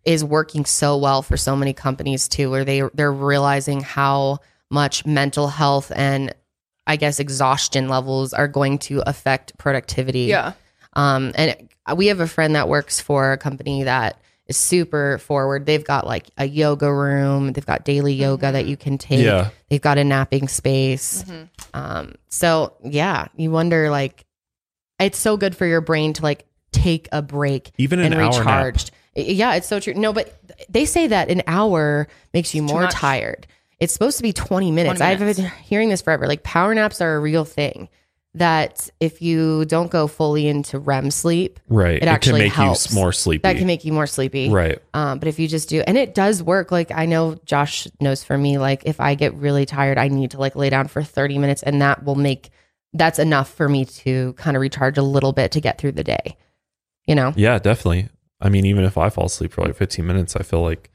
is 0.05 0.23
working 0.23 0.67
so 0.67 0.99
well 0.99 1.23
for 1.23 1.37
so 1.39 1.57
many 1.57 1.73
companies 1.73 2.29
too, 2.29 2.51
where 2.51 2.65
they 2.65 2.83
they're 2.93 3.13
realizing 3.13 3.81
how 3.81 4.39
much 4.71 5.07
mental 5.07 5.49
health 5.49 5.91
and 5.95 6.35
I 6.87 6.97
guess 6.97 7.21
exhaustion 7.21 7.89
levels 7.89 8.33
are 8.35 8.49
going 8.49 8.79
to 8.81 9.03
affect 9.09 9.57
productivity. 9.59 10.23
Yeah. 10.25 10.53
Um, 10.93 11.33
and 11.35 11.69
we 11.97 12.07
have 12.07 12.21
a 12.21 12.27
friend 12.27 12.55
that 12.55 12.69
works 12.69 13.01
for 13.01 13.33
a 13.33 13.39
company 13.39 13.85
that 13.85 14.21
is 14.47 14.57
super 14.57 15.19
forward. 15.19 15.65
They've 15.67 15.85
got 15.85 16.07
like 16.07 16.29
a 16.37 16.45
yoga 16.45 16.93
room. 16.93 17.53
They've 17.53 17.65
got 17.65 17.85
daily 17.85 18.13
yoga 18.13 18.53
that 18.53 18.67
you 18.67 18.77
can 18.77 18.99
take. 18.99 19.25
Yeah. 19.25 19.51
They've 19.71 19.81
got 19.81 19.97
a 19.99 20.05
napping 20.05 20.49
space. 20.49 21.25
Um, 21.73 22.15
so 22.29 22.75
yeah, 22.85 23.29
you 23.37 23.51
wonder 23.51 23.91
like, 23.91 24.25
it's 25.01 25.19
so 25.19 25.37
good 25.37 25.57
for 25.57 25.67
your 25.67 25.81
brain 25.81 26.13
to 26.15 26.23
like 26.23 26.47
take 26.73 27.09
a 27.11 27.23
break 27.23 27.73
Even 27.79 28.01
an 28.01 28.13
and 28.13 28.15
hour 28.17 28.31
nap. 28.31 28.39
recharged. 28.39 28.91
Yeah, 29.17 29.55
it's 29.55 29.67
so 29.69 29.81
true. 29.81 29.95
No, 29.95 30.13
but 30.13 30.39
they 30.69 30.85
say 30.85 31.07
that 31.07 31.31
an 31.31 31.43
hour 31.47 32.09
makes 32.33 32.55
you 32.55 32.63
more 32.63 32.87
tired. 32.89 33.47
It's 33.81 33.93
supposed 33.93 34.17
to 34.19 34.23
be 34.23 34.33
20 34.33 34.71
minutes. 34.71 34.99
20 34.99 35.13
I've 35.13 35.37
been 35.37 35.47
hearing 35.63 35.89
this 35.89 36.03
forever. 36.03 36.27
Like 36.27 36.43
power 36.43 36.75
naps 36.75 37.01
are 37.01 37.17
a 37.17 37.21
real 37.21 37.45
thing. 37.45 37.89
That 38.37 38.91
if 38.99 39.23
you 39.23 39.65
don't 39.65 39.93
go 39.93 40.09
fully 40.09 40.49
into 40.49 40.81
REM 40.81 41.13
sleep, 41.13 41.61
Right. 41.69 41.95
it 41.97 42.01
can 42.01 42.09
actually 42.09 42.41
make 42.41 42.53
helps. 42.53 42.91
you 42.91 42.97
more 42.97 43.13
sleepy. 43.13 43.43
That 43.43 43.57
can 43.59 43.69
make 43.69 43.85
you 43.85 43.93
more 43.93 44.09
sleepy. 44.09 44.51
right. 44.51 44.81
Um, 44.93 45.21
but 45.21 45.29
if 45.29 45.39
you 45.39 45.47
just 45.47 45.69
do, 45.69 45.85
and 45.87 45.97
it 45.97 46.17
does 46.17 46.43
work. 46.43 46.73
Like 46.73 46.91
I 46.91 47.07
know 47.07 47.37
Josh 47.45 47.87
knows 48.01 48.25
for 48.25 48.37
me, 48.37 48.59
like 48.59 48.83
if 48.87 48.99
I 49.01 49.15
get 49.15 49.35
really 49.35 49.67
tired, 49.67 49.99
I 49.99 50.09
need 50.09 50.33
to 50.33 50.39
like 50.39 50.57
lay 50.57 50.69
down 50.69 50.89
for 50.89 51.01
30 51.01 51.39
minutes 51.39 51.63
and 51.63 51.81
that 51.81 52.03
will 52.05 52.17
make, 52.17 52.51
that's 52.93 53.21
enough 53.21 53.55
for 53.55 53.69
me 53.69 53.85
to 53.85 54.33
kind 54.33 54.57
of 54.57 54.61
recharge 54.63 54.99
a 54.99 55.03
little 55.03 55.33
bit 55.33 55.53
to 55.53 55.61
get 55.61 55.79
through 55.79 55.93
the 55.93 56.03
day, 56.05 56.37
you 57.07 57.15
know? 57.15 57.33
Yeah, 57.37 57.61
definitely. 57.61 58.09
I 58.41 58.49
mean, 58.49 58.67
even 58.67 58.83
if 58.83 58.99
I 58.99 59.11
fall 59.11 59.27
asleep 59.27 59.53
for 59.53 59.63
like 59.65 59.77
15 59.77 60.05
minutes, 60.05 60.35
I 60.35 60.43
feel 60.43 60.61
like 60.61 60.91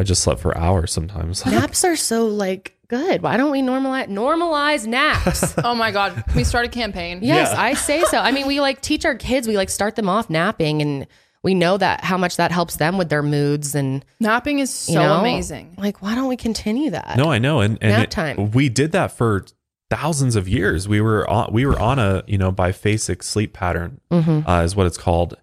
I 0.00 0.02
just 0.02 0.22
slept 0.22 0.40
for 0.40 0.56
hours 0.56 0.92
sometimes. 0.92 1.44
Naps 1.46 1.84
are 1.84 1.96
so 1.96 2.26
like 2.26 2.76
good. 2.88 3.22
Why 3.22 3.36
don't 3.36 3.50
we 3.52 3.60
normalize, 3.62 4.08
normalize 4.08 4.86
naps? 4.86 5.54
Oh 5.64 5.74
my 5.74 5.90
God. 5.92 6.24
We 6.34 6.42
start 6.44 6.66
a 6.66 6.68
campaign? 6.68 7.20
Yes, 7.22 7.50
Yeah. 7.52 7.60
I 7.62 7.74
say 7.74 8.02
so. 8.04 8.18
I 8.18 8.32
mean, 8.32 8.46
we 8.46 8.60
like 8.60 8.80
teach 8.80 9.04
our 9.04 9.14
kids, 9.14 9.46
we 9.46 9.56
like 9.56 9.70
start 9.70 9.94
them 9.96 10.08
off 10.08 10.28
napping 10.30 10.82
and 10.82 11.06
we 11.42 11.54
know 11.54 11.76
that 11.78 12.02
how 12.04 12.18
much 12.18 12.36
that 12.36 12.50
helps 12.52 12.76
them 12.76 12.98
with 12.98 13.08
their 13.08 13.22
moods 13.22 13.74
and 13.74 14.04
Napping 14.20 14.58
is 14.58 14.70
so 14.74 14.92
you 14.92 14.98
know, 14.98 15.20
amazing. 15.20 15.74
Like, 15.78 16.02
why 16.02 16.14
don't 16.14 16.28
we 16.28 16.36
continue 16.36 16.90
that? 16.90 17.16
No, 17.16 17.30
I 17.30 17.38
know, 17.38 17.60
and 17.60 17.78
and 17.80 17.92
Nap 17.92 18.04
it- 18.04 18.10
time. 18.10 18.50
we 18.50 18.68
did 18.68 18.92
that 18.92 19.12
for 19.12 19.46
thousands 19.88 20.36
of 20.36 20.48
years. 20.48 20.86
We 20.88 21.00
were 21.00 21.28
on 21.30 21.50
we 21.52 21.64
were 21.64 21.78
on 21.78 21.98
a 21.98 22.24
you 22.26 22.36
know 22.38 22.52
biphasic 22.52 23.22
sleep 23.22 23.52
pattern 23.54 24.00
Mm-hmm. 24.10 24.48
uh, 24.48 24.62
is 24.64 24.74
what 24.76 24.86
it's 24.86 24.98
called 24.98 25.34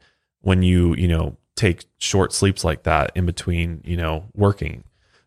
when 0.42 0.62
you 0.64 0.94
you 0.96 1.08
know 1.08 1.36
take 1.58 1.86
short 1.98 2.32
sleeps 2.32 2.64
like 2.64 2.84
that 2.84 3.12
in 3.16 3.26
between 3.26 3.82
you 3.84 3.98
know 3.98 4.26
working. 4.34 4.84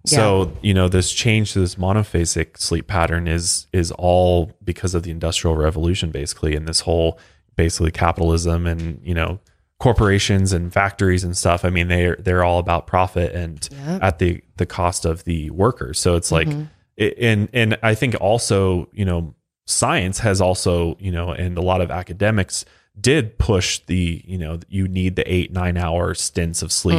So 0.07 0.57
you 0.63 0.73
know 0.73 0.89
this 0.89 1.13
change 1.13 1.53
to 1.53 1.61
this 1.61 1.75
monophasic 1.75 2.57
sleep 2.57 2.87
pattern 2.87 3.29
is 3.29 3.67
is 3.73 3.93
all 3.93 4.53
because 4.65 4.95
of 4.95 5.03
the 5.03 5.11
industrial 5.11 5.57
revolution 5.57 6.11
basically, 6.11 6.57
and 6.57 6.67
this 6.67 6.81
whole 6.81 7.19
basically 7.57 7.91
capitalism 7.91 8.67
and 8.67 8.99
you 9.05 9.13
know 9.13 9.41
corporations 9.79 10.55
and 10.55 10.73
factories 10.73 11.23
and 11.23 11.37
stuff. 11.37 11.67
I 11.67 11.71
mean 11.71 11.89
they're 11.89 12.17
they're 12.17 12.45
all 12.45 12.59
about 12.59 12.87
profit 12.87 13.35
and 13.35 13.69
at 14.01 14.19
the 14.19 14.43
the 14.57 14.65
cost 14.65 15.05
of 15.05 15.25
the 15.25 15.51
workers. 15.51 15.99
So 15.99 16.17
it's 16.17 16.33
like 16.33 16.49
mm-hmm. 16.49 16.65
it, 16.97 17.19
and 17.19 17.51
and 17.53 17.79
I 17.83 17.95
think 17.95 18.15
also 18.21 18.89
you 18.93 19.05
know 19.05 19.35
science 19.67 20.19
has 20.21 20.41
also 20.41 20.97
you 20.99 21.13
know 21.13 21.31
and 21.31 21.59
a 21.59 21.63
lot 21.63 21.83
of 21.83 21.91
academics 21.91 22.65
did 23.01 23.39
push 23.39 23.81
the 23.87 24.23
you 24.27 24.39
know 24.39 24.59
you 24.69 24.87
need 24.89 25.17
the 25.17 25.33
eight 25.33 25.53
nine 25.53 25.77
hour 25.77 26.15
stints 26.15 26.63
of 26.63 26.73
sleep. 26.73 26.99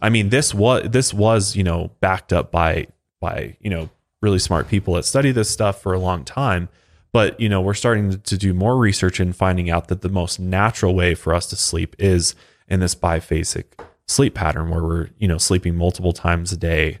I 0.00 0.08
mean 0.08 0.28
this 0.30 0.54
was 0.54 0.88
this 0.88 1.12
was 1.12 1.56
you 1.56 1.64
know 1.64 1.90
backed 2.00 2.32
up 2.32 2.50
by 2.50 2.86
by 3.20 3.56
you 3.60 3.70
know 3.70 3.90
really 4.20 4.38
smart 4.38 4.68
people 4.68 4.94
that 4.94 5.04
study 5.04 5.32
this 5.32 5.50
stuff 5.50 5.82
for 5.82 5.92
a 5.92 5.98
long 5.98 6.24
time. 6.24 6.68
But 7.12 7.38
you 7.40 7.48
know 7.48 7.60
we're 7.60 7.74
starting 7.74 8.20
to 8.20 8.38
do 8.38 8.54
more 8.54 8.76
research 8.76 9.20
and 9.20 9.34
finding 9.36 9.70
out 9.70 9.88
that 9.88 10.00
the 10.00 10.08
most 10.08 10.40
natural 10.40 10.94
way 10.94 11.14
for 11.14 11.34
us 11.34 11.46
to 11.48 11.56
sleep 11.56 11.94
is 11.98 12.34
in 12.68 12.80
this 12.80 12.94
biphasic 12.94 13.64
sleep 14.06 14.34
pattern 14.34 14.70
where 14.70 14.82
we're 14.82 15.08
you 15.18 15.28
know 15.28 15.38
sleeping 15.38 15.76
multiple 15.76 16.12
times 16.12 16.52
a 16.52 16.56
day 16.56 16.98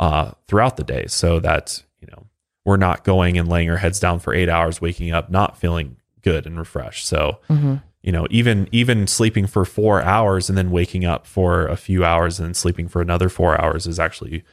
uh, 0.00 0.32
throughout 0.48 0.76
the 0.76 0.84
day 0.84 1.06
so 1.06 1.40
that 1.40 1.82
you 2.00 2.08
know 2.10 2.26
we're 2.64 2.76
not 2.76 3.04
going 3.04 3.38
and 3.38 3.48
laying 3.48 3.70
our 3.70 3.76
heads 3.76 4.00
down 4.00 4.18
for 4.18 4.34
eight 4.34 4.48
hours 4.48 4.80
waking 4.80 5.12
up 5.12 5.30
not 5.30 5.56
feeling 5.56 5.96
good 6.22 6.46
and 6.46 6.58
refreshed 6.58 7.06
so 7.06 7.38
you 8.04 8.12
know 8.12 8.26
even 8.30 8.68
even 8.70 9.06
sleeping 9.08 9.46
for 9.48 9.64
four 9.64 10.00
hours 10.02 10.48
and 10.48 10.56
then 10.56 10.70
waking 10.70 11.04
up 11.04 11.26
for 11.26 11.66
a 11.66 11.76
few 11.76 12.04
hours 12.04 12.38
and 12.38 12.46
then 12.46 12.54
sleeping 12.54 12.86
for 12.86 13.00
another 13.02 13.28
four 13.28 13.60
hours 13.60 13.86
is 13.88 13.98
actually 13.98 14.44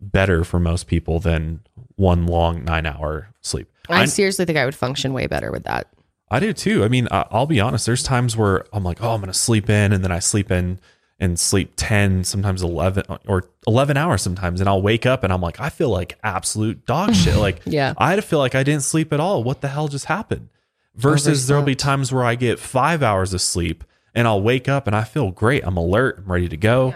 better 0.00 0.44
for 0.44 0.58
most 0.60 0.86
people 0.88 1.18
than 1.20 1.60
one 1.94 2.26
long 2.26 2.62
nine 2.64 2.84
hour 2.84 3.28
sleep 3.40 3.68
I, 3.88 4.02
I- 4.02 4.04
seriously 4.06 4.44
think 4.44 4.58
I 4.58 4.64
would 4.66 4.74
function 4.74 5.12
way 5.14 5.26
better 5.26 5.50
with 5.52 5.64
that. 5.64 5.86
I 6.28 6.40
do 6.40 6.52
too. 6.52 6.82
I 6.82 6.88
mean, 6.88 7.06
I'll 7.12 7.46
be 7.46 7.60
honest. 7.60 7.86
There's 7.86 8.02
times 8.02 8.36
where 8.36 8.64
I'm 8.72 8.82
like, 8.82 9.00
oh, 9.00 9.10
I'm 9.12 9.20
going 9.20 9.32
to 9.32 9.38
sleep 9.38 9.70
in, 9.70 9.92
and 9.92 10.02
then 10.02 10.10
I 10.10 10.18
sleep 10.18 10.50
in 10.50 10.80
and 11.20 11.38
sleep 11.38 11.74
10, 11.76 12.24
sometimes 12.24 12.62
11 12.64 13.04
or 13.28 13.44
11 13.68 13.96
hours 13.96 14.22
sometimes. 14.22 14.58
And 14.60 14.68
I'll 14.68 14.82
wake 14.82 15.06
up 15.06 15.22
and 15.22 15.32
I'm 15.32 15.40
like, 15.40 15.60
I 15.60 15.68
feel 15.68 15.88
like 15.88 16.18
absolute 16.24 16.84
dog 16.84 17.14
shit. 17.14 17.36
Like, 17.46 17.60
Yeah. 17.64 17.94
I 17.96 18.20
feel 18.20 18.40
like 18.40 18.56
I 18.56 18.64
didn't 18.64 18.82
sleep 18.82 19.12
at 19.12 19.20
all. 19.20 19.44
What 19.44 19.60
the 19.60 19.68
hell 19.68 19.86
just 19.86 20.06
happened? 20.06 20.48
Versus 20.96 21.46
there'll 21.46 21.62
be 21.62 21.74
times 21.74 22.12
where 22.12 22.24
I 22.24 22.34
get 22.34 22.58
five 22.58 23.02
hours 23.02 23.32
of 23.34 23.40
sleep 23.42 23.84
and 24.14 24.26
I'll 24.26 24.40
wake 24.42 24.68
up 24.68 24.86
and 24.86 24.96
I 24.96 25.04
feel 25.04 25.30
great. 25.30 25.62
I'm 25.64 25.76
alert. 25.76 26.18
I'm 26.18 26.32
ready 26.32 26.48
to 26.48 26.56
go. 26.56 26.94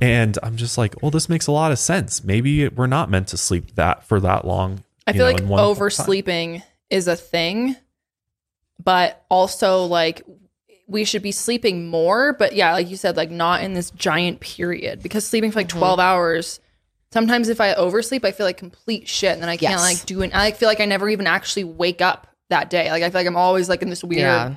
And 0.00 0.38
I'm 0.42 0.56
just 0.56 0.78
like, 0.78 1.00
well, 1.02 1.10
this 1.10 1.28
makes 1.28 1.46
a 1.46 1.52
lot 1.52 1.70
of 1.72 1.78
sense. 1.78 2.24
Maybe 2.24 2.68
we're 2.68 2.86
not 2.86 3.10
meant 3.10 3.28
to 3.28 3.36
sleep 3.36 3.74
that 3.74 4.04
for 4.04 4.20
that 4.20 4.46
long. 4.46 4.82
I 5.06 5.12
feel 5.12 5.26
know, 5.26 5.32
like 5.32 5.40
in 5.40 5.48
one 5.48 5.58
time. 5.58 5.66
oversleeping 5.68 6.62
is 6.90 7.08
a 7.08 7.16
thing 7.16 7.76
but 8.82 9.24
also 9.30 9.84
like 9.84 10.22
we 10.86 11.04
should 11.04 11.22
be 11.22 11.32
sleeping 11.32 11.88
more. 11.88 12.32
But 12.34 12.54
yeah, 12.54 12.72
like 12.72 12.88
you 12.88 12.96
said, 12.96 13.16
like 13.16 13.30
not 13.30 13.62
in 13.62 13.72
this 13.74 13.90
giant 13.90 14.40
period 14.40 15.02
because 15.02 15.26
sleeping 15.26 15.50
for 15.50 15.60
like 15.60 15.68
Mm-hmm. 15.68 15.78
12 15.78 15.98
hours. 16.00 16.60
Sometimes 17.12 17.48
if 17.48 17.60
I 17.60 17.72
oversleep, 17.74 18.24
I 18.24 18.32
feel 18.32 18.46
like 18.46 18.56
complete 18.56 19.08
shit, 19.08 19.32
and 19.32 19.42
then 19.42 19.48
I 19.48 19.56
can't 19.56 19.72
Yes. 19.72 19.80
like 19.80 20.06
do 20.06 20.22
it. 20.22 20.32
I 20.34 20.50
feel 20.52 20.68
like 20.68 20.80
I 20.80 20.84
never 20.84 21.08
even 21.08 21.26
actually 21.26 21.64
wake 21.64 22.00
up 22.00 22.26
that 22.50 22.70
day. 22.70 22.90
Like 22.90 23.02
I 23.02 23.10
feel 23.10 23.20
like 23.20 23.26
I'm 23.26 23.36
always 23.36 23.68
like 23.68 23.82
in 23.82 23.90
this 23.90 24.04
weird 24.04 24.20
Yeah, 24.20 24.54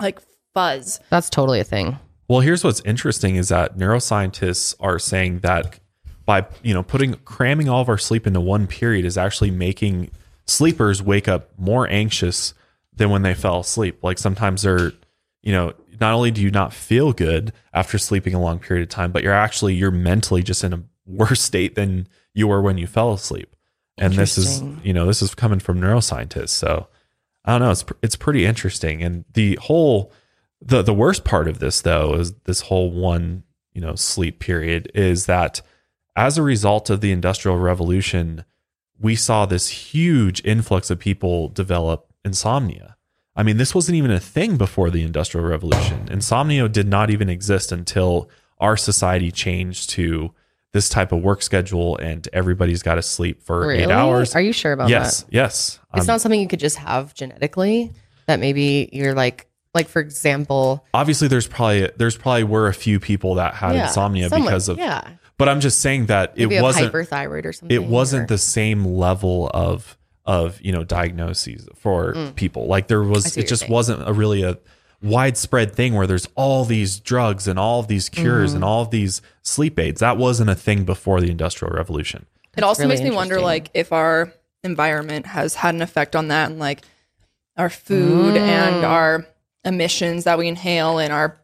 like 0.00 0.20
fuzz. 0.54 1.00
that's 1.10 1.30
totally 1.30 1.60
a 1.60 1.64
thing. 1.64 1.98
Well, 2.28 2.40
here's 2.40 2.64
what's 2.64 2.80
interesting 2.80 3.36
is 3.36 3.48
that 3.50 3.76
neuroscientists 3.76 4.74
are 4.80 4.98
saying 4.98 5.40
that 5.40 5.78
by 6.26 6.46
you 6.62 6.72
know 6.72 6.82
putting 6.82 7.14
cramming 7.24 7.68
all 7.68 7.80
of 7.82 7.88
our 7.88 7.98
sleep 7.98 8.26
into 8.26 8.40
one 8.40 8.66
period 8.66 9.04
is 9.04 9.18
actually 9.18 9.50
making 9.50 10.10
sleepers 10.46 11.02
wake 11.02 11.28
up 11.28 11.50
more 11.58 11.88
anxious 11.88 12.54
than 12.94 13.10
when 13.10 13.22
they 13.22 13.34
fell 13.34 13.60
asleep. 13.60 13.98
Like 14.02 14.18
sometimes 14.18 14.62
they're 14.62 14.92
you 15.42 15.52
know 15.52 15.74
not 16.00 16.12
only 16.14 16.30
do 16.30 16.40
you 16.42 16.50
not 16.50 16.72
feel 16.72 17.12
good 17.12 17.52
after 17.72 17.98
sleeping 17.98 18.34
a 18.34 18.40
long 18.40 18.58
period 18.58 18.82
of 18.84 18.88
time, 18.88 19.12
but 19.12 19.22
you're 19.22 19.32
actually 19.34 19.74
you're 19.74 19.90
mentally 19.90 20.42
just 20.42 20.64
in 20.64 20.72
a 20.72 20.82
worse 21.06 21.40
state 21.40 21.74
than 21.74 22.08
you 22.32 22.48
were 22.48 22.62
when 22.62 22.78
you 22.78 22.86
fell 22.86 23.12
asleep. 23.12 23.54
And 23.98 24.14
this 24.14 24.38
is 24.38 24.62
you 24.82 24.92
know 24.92 25.04
this 25.06 25.20
is 25.22 25.34
coming 25.34 25.60
from 25.60 25.78
neuroscientists, 25.80 26.48
so 26.48 26.88
I 27.44 27.52
don't 27.52 27.60
know. 27.62 27.70
It's 27.70 27.84
it's 28.02 28.16
pretty 28.16 28.44
interesting, 28.46 29.02
and 29.02 29.24
the 29.34 29.56
whole 29.62 30.12
the 30.62 30.82
the 30.82 30.94
worst 30.94 31.24
part 31.24 31.46
of 31.48 31.58
this 31.58 31.82
though 31.82 32.14
is 32.14 32.32
this 32.44 32.62
whole 32.62 32.90
one 32.90 33.42
you 33.74 33.80
know 33.80 33.94
sleep 33.96 34.38
period 34.38 34.90
is 34.94 35.26
that 35.26 35.60
as 36.16 36.38
a 36.38 36.42
result 36.42 36.88
of 36.90 37.00
the 37.00 37.10
industrial 37.12 37.58
revolution 37.58 38.44
we 39.00 39.14
saw 39.16 39.44
this 39.44 39.68
huge 39.68 40.40
influx 40.44 40.88
of 40.90 40.98
people 40.98 41.48
develop 41.48 42.06
insomnia 42.24 42.96
i 43.36 43.42
mean 43.42 43.56
this 43.56 43.74
wasn't 43.74 43.94
even 43.96 44.12
a 44.12 44.20
thing 44.20 44.56
before 44.56 44.90
the 44.90 45.02
industrial 45.02 45.44
revolution 45.46 46.06
insomnia 46.10 46.68
did 46.68 46.86
not 46.86 47.10
even 47.10 47.28
exist 47.28 47.72
until 47.72 48.30
our 48.60 48.76
society 48.76 49.32
changed 49.32 49.90
to 49.90 50.32
this 50.72 50.88
type 50.88 51.10
of 51.12 51.20
work 51.20 51.42
schedule 51.42 51.96
and 51.98 52.28
everybody's 52.32 52.82
got 52.82 52.94
to 52.94 53.02
sleep 53.02 53.42
for 53.42 53.66
Really? 53.66 53.82
eight 53.82 53.90
hours 53.90 54.34
Are 54.36 54.40
you 54.40 54.52
sure 54.52 54.72
about 54.72 54.88
yes 54.88 55.22
that? 55.24 55.32
yes 55.34 55.80
It's 55.96 56.08
Um, 56.08 56.14
not 56.14 56.20
something 56.20 56.40
you 56.40 56.48
could 56.48 56.60
just 56.60 56.76
have 56.76 57.14
genetically. 57.14 57.92
That 58.26 58.40
maybe 58.40 58.88
you're 58.92 59.14
like, 59.14 59.46
like 59.74 59.88
for 59.88 60.00
example, 60.00 60.84
obviously 60.94 61.28
there's 61.28 61.46
probably 61.46 61.90
there's 61.96 62.16
probably 62.16 62.44
were 62.44 62.68
a 62.68 62.74
few 62.74 62.98
people 63.00 63.34
that 63.36 63.54
had 63.54 63.74
yeah, 63.74 63.86
insomnia 63.88 64.28
someone- 64.28 64.46
because 64.48 64.68
of 64.68 64.78
yeah, 64.78 65.02
but 65.36 65.48
i'm 65.48 65.60
just 65.60 65.80
saying 65.80 66.06
that 66.06 66.30
it 66.36 66.42
maybe 66.42 66.54
you 66.54 66.56
have 66.58 66.62
wasn't 66.62 66.92
hyperthyroid 66.92 67.44
or 67.44 67.52
something. 67.52 67.74
it 67.74 67.82
wasn't 67.84 68.22
or- 68.22 68.26
the 68.26 68.38
same 68.38 68.84
level 68.84 69.50
of 69.52 69.98
of 70.24 70.58
you 70.62 70.70
know 70.72 70.84
diagnoses 70.84 71.68
for 71.74 72.14
people 72.36 72.66
like 72.66 72.86
there 72.86 73.02
Mm. 73.02 73.10
Was 73.10 73.36
it 73.36 73.46
just 73.48 73.60
saying. 73.62 73.72
wasn't 73.72 74.08
a 74.08 74.12
really 74.12 74.42
a 74.44 74.56
widespread 75.02 75.74
thing 75.74 75.94
where 75.94 76.06
there's 76.06 76.26
all 76.34 76.64
these 76.64 76.98
drugs 77.00 77.46
and 77.46 77.58
all 77.58 77.80
of 77.80 77.88
these 77.88 78.08
cures 78.08 78.50
Mm-hmm. 78.50 78.56
and 78.56 78.64
all 78.64 78.82
of 78.82 78.90
these 78.90 79.20
sleep 79.42 79.78
aids 79.78 80.00
that 80.00 80.16
wasn't 80.16 80.48
a 80.50 80.54
thing 80.54 80.84
before 80.84 81.20
the 81.20 81.30
industrial 81.30 81.74
revolution 81.74 82.26
It 82.56 82.62
also 82.64 82.84
really 82.84 82.94
makes 82.94 83.02
me 83.02 83.14
wonder 83.14 83.40
like 83.40 83.70
if 83.74 83.92
our 83.92 84.32
environment 84.64 85.26
has 85.26 85.54
had 85.54 85.74
an 85.74 85.82
effect 85.82 86.16
on 86.16 86.28
that 86.28 86.50
and 86.50 86.58
like 86.58 86.82
our 87.56 87.70
food 87.70 88.34
Mm. 88.34 88.40
and 88.40 88.84
our 88.84 89.26
emissions 89.64 90.24
that 90.24 90.38
we 90.38 90.48
inhale 90.48 90.98
and 90.98 91.12
our 91.12 91.36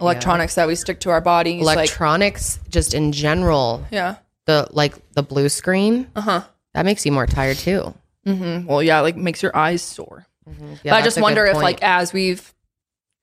electronics 0.00 0.56
that 0.56 0.66
we 0.66 0.74
stick 0.74 1.00
to 1.00 1.10
our 1.10 1.20
bodies 1.20 1.64
like 1.64 1.76
electronics 1.76 2.58
just 2.68 2.94
in 2.94 3.12
general. 3.12 3.84
yeah 3.90 4.16
The 4.46 4.66
like 4.72 4.94
the 5.14 5.22
blue 5.22 5.48
screen 5.48 6.08
uh-huh 6.16 6.42
that 6.74 6.84
makes 6.84 7.06
you 7.06 7.12
more 7.12 7.26
tired 7.26 7.56
too. 7.56 7.94
mm-hmm. 8.26 8.66
well 8.66 8.82
yeah 8.82 9.00
like 9.00 9.16
makes 9.16 9.42
your 9.42 9.56
eyes 9.56 9.80
sore 9.82 10.26
Yeah, 10.46 10.76
but 10.84 10.92
i 10.94 11.02
just 11.02 11.20
wonder 11.20 11.44
if 11.46 11.56
like 11.56 11.82
as 11.82 12.12
we've 12.12 12.52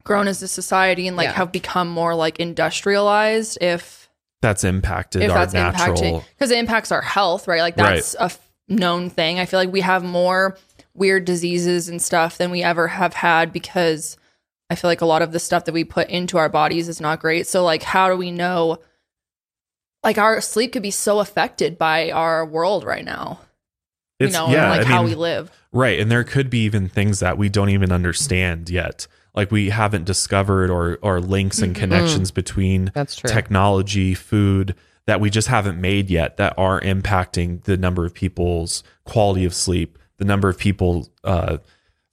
grown 0.03 0.27
as 0.27 0.41
a 0.41 0.47
society 0.47 1.07
and 1.07 1.15
like 1.17 1.25
Yeah. 1.27 1.33
have 1.33 1.51
become 1.51 1.89
more 1.89 2.15
like 2.15 2.39
industrialized 2.39 3.57
if 3.61 4.09
that's 4.41 4.63
impacted 4.63 5.21
if 5.21 5.29
our 5.31 5.37
that's 5.39 5.53
natural 5.53 5.95
impacting 6.01 6.23
because 6.33 6.49
it 6.51 6.57
impacts 6.57 6.91
our 6.91 7.01
health 7.01 7.47
right 7.47 7.61
like 7.61 7.75
that's 7.75 8.15
a 8.15 8.23
f- 8.23 8.39
known 8.71 9.09
thing 9.09 9.39
i 9.39 9.45
feel 9.45 9.59
like 9.59 9.71
we 9.71 9.81
have 9.81 10.03
more 10.03 10.57
weird 10.93 11.25
diseases 11.25 11.89
and 11.89 12.01
stuff 12.01 12.37
than 12.37 12.51
we 12.51 12.63
ever 12.63 12.87
have 12.87 13.13
had 13.13 13.51
because 13.53 14.17
i 14.69 14.75
feel 14.75 14.89
like 14.89 15.01
a 15.01 15.05
lot 15.05 15.21
of 15.21 15.31
the 15.31 15.39
stuff 15.39 15.65
that 15.65 15.73
we 15.73 15.83
put 15.83 16.09
into 16.09 16.37
our 16.37 16.49
bodies 16.49 16.87
is 16.87 17.01
not 17.01 17.19
great 17.19 17.47
so 17.47 17.63
like 17.63 17.83
how 17.83 18.09
do 18.09 18.17
we 18.17 18.31
know 18.31 18.77
like 20.03 20.17
our 20.17 20.41
sleep 20.41 20.73
could 20.73 20.81
be 20.81 20.91
so 20.91 21.19
affected 21.19 21.77
by 21.77 22.11
our 22.11 22.45
world 22.45 22.83
right 22.83 23.05
now 23.05 23.39
you 24.19 24.29
know 24.29 24.47
yeah 24.49 24.69
like 24.69 24.81
I 24.81 24.89
how 24.89 25.01
mean, 25.01 25.11
we 25.11 25.15
live 25.15 25.51
Right. 25.71 25.99
And 25.99 26.11
there 26.11 26.23
could 26.23 26.49
be 26.49 26.63
even 26.65 26.89
things 26.89 27.19
that 27.19 27.37
we 27.37 27.49
don't 27.49 27.69
even 27.69 27.91
understand 27.91 28.69
yet. 28.69 29.07
Like 29.33 29.51
we 29.51 29.69
haven't 29.69 30.03
discovered 30.03 30.69
or 30.69 30.99
or 31.01 31.21
links 31.21 31.59
and 31.59 31.73
mm-hmm. 31.73 31.79
connections 31.79 32.31
mm. 32.31 32.35
between 32.35 32.91
That's 32.93 33.15
true. 33.15 33.29
technology, 33.29 34.13
food 34.13 34.75
that 35.07 35.19
we 35.19 35.29
just 35.29 35.47
haven't 35.47 35.79
made 35.79 36.09
yet 36.09 36.37
that 36.37 36.53
are 36.57 36.79
impacting 36.81 37.63
the 37.63 37.77
number 37.77 38.05
of 38.05 38.13
people's 38.13 38.83
quality 39.03 39.45
of 39.45 39.53
sleep, 39.53 39.97
the 40.17 40.25
number 40.25 40.47
of 40.47 40.57
people 40.57 41.09
uh, 41.23 41.57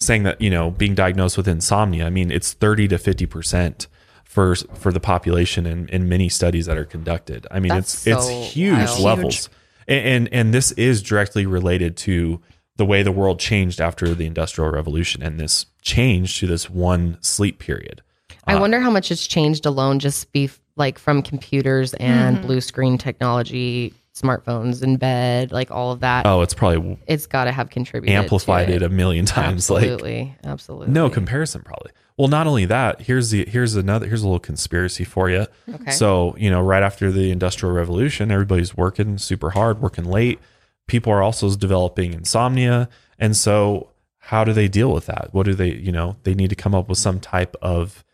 saying 0.01 0.23
that, 0.23 0.41
you 0.41 0.51
know, 0.51 0.71
being 0.71 0.95
diagnosed 0.95 1.37
with 1.37 1.47
insomnia. 1.47 2.07
I 2.07 2.11
mean, 2.11 2.31
it's 2.31 2.53
30 2.53 2.89
to 2.89 2.97
50% 2.97 3.87
for 4.25 4.55
for 4.55 4.93
the 4.93 5.01
population 5.01 5.67
in, 5.67 5.89
in 5.89 6.09
many 6.09 6.29
studies 6.29 6.67
that 6.67 6.77
are 6.77 6.85
conducted. 6.85 7.47
I 7.51 7.61
mean, 7.61 7.71
That's 7.71 8.07
it's 8.07 8.27
so 8.27 8.43
it's 8.43 8.53
huge 8.53 8.77
wild. 8.77 9.01
levels. 9.01 9.51
And, 9.87 10.07
and 10.07 10.29
and 10.33 10.55
this 10.55 10.73
is 10.73 11.03
directly 11.03 11.47
related 11.47 11.97
to 11.99 12.41
the 12.77 12.85
way 12.85 13.03
the 13.03 13.11
world 13.11 13.41
changed 13.41 13.81
after 13.81 14.15
the 14.15 14.27
industrial 14.27 14.71
revolution 14.71 15.23
and 15.23 15.41
this 15.41 15.67
change 15.83 16.39
to 16.41 16.47
this 16.47 16.71
one 16.71 17.19
sleep 17.21 17.59
period. 17.59 18.03
I 18.47 18.59
wonder 18.59 18.81
how 18.81 18.91
much 18.91 19.11
it's 19.11 19.27
changed 19.27 19.67
alone 19.67 19.99
just 19.99 20.33
be 20.33 20.51
like 20.79 20.99
from 20.99 21.23
computers 21.23 21.93
and 21.95 22.37
Mm-hmm. 22.39 22.47
blue 22.47 22.61
screen 22.61 22.97
technology, 22.99 23.93
smartphones 24.15 24.83
in 24.83 24.97
bed, 24.97 25.53
like 25.53 25.71
all 25.71 25.93
of 25.93 26.01
that. 26.01 26.27
Oh, 26.27 26.43
it's 26.43 26.55
probably 26.55 26.99
It's 27.07 27.27
got 27.27 27.45
to 27.45 27.53
have 27.53 27.71
contributed. 27.71 28.15
to 28.15 28.19
amplified 28.23 28.69
it 28.71 28.83
a 28.83 28.89
million 28.89 29.25
times 29.27 29.71
like 29.71 29.83
Absolutely, 29.85 30.37
absolutely. 30.45 30.93
no 30.93 31.09
comparison 31.11 31.63
probably 31.63 31.93
well 32.17 32.27
not 32.29 32.47
only 32.49 32.65
that 32.65 33.01
here's 33.03 33.31
the 33.31 33.45
here's 33.47 33.77
another 33.77 34.07
here's 34.07 34.23
a 34.23 34.27
little 34.27 34.41
conspiracy 34.41 35.05
for 35.05 35.31
you 35.31 35.47
Okay. 35.73 35.93
so 35.93 36.35
you 36.37 36.51
know 36.51 36.61
right 36.61 36.83
after 36.83 37.13
the 37.13 37.31
industrial 37.31 37.73
revolution 37.73 38.33
everybody's 38.33 38.77
working 38.77 39.19
super 39.19 39.51
hard 39.51 39.81
working 39.81 40.05
late 40.05 40.41
people 40.89 41.13
are 41.13 41.23
also 41.23 41.55
developing 41.55 42.13
insomnia 42.13 42.89
and 43.21 43.37
so 43.37 43.91
how 44.19 44.43
do 44.43 44.53
they 44.53 44.67
deal 44.67 44.93
with 44.93 45.07
that 45.07 45.29
what 45.33 45.45
do 45.47 45.55
they 45.55 45.73
you 45.75 45.93
know 45.93 46.17
they 46.25 46.35
need 46.35 46.51
to 46.51 46.57
come 46.57 46.75
up 46.75 46.89
with 46.89 46.99
some 46.99 47.21
type 47.21 47.55
of 47.63 48.05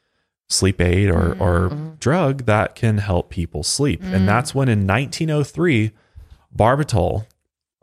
sleep 0.49 0.81
aid 0.81 1.09
or 1.09 1.31
mm-hmm. 1.31 1.43
or 1.43 1.69
mm-hmm. 1.71 1.95
drug 1.99 2.45
that 2.47 2.75
can 2.75 2.99
help 2.99 3.31
people 3.31 3.63
sleep 3.63 4.03
and 4.03 4.23
mm. 4.23 4.27
that's 4.27 4.55
when 4.55 4.69
in 4.69 4.87
1903 4.87 5.93
barbital, 6.57 7.27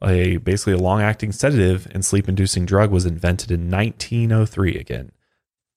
a 0.03 0.37
basically 0.37 0.73
a 0.73 0.77
long 0.77 1.01
acting 1.01 1.31
sedative 1.31 1.87
and 1.91 2.03
sleep 2.03 2.27
inducing 2.27 2.65
drug 2.65 2.91
was 2.91 3.05
invented 3.05 3.51
in 3.51 3.69
1903 3.69 4.77
again 4.77 5.11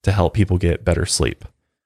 to 0.03 0.13
help 0.13 0.35
people 0.35 0.59
get 0.59 0.85
better 0.85 1.05
sleep. 1.05 1.45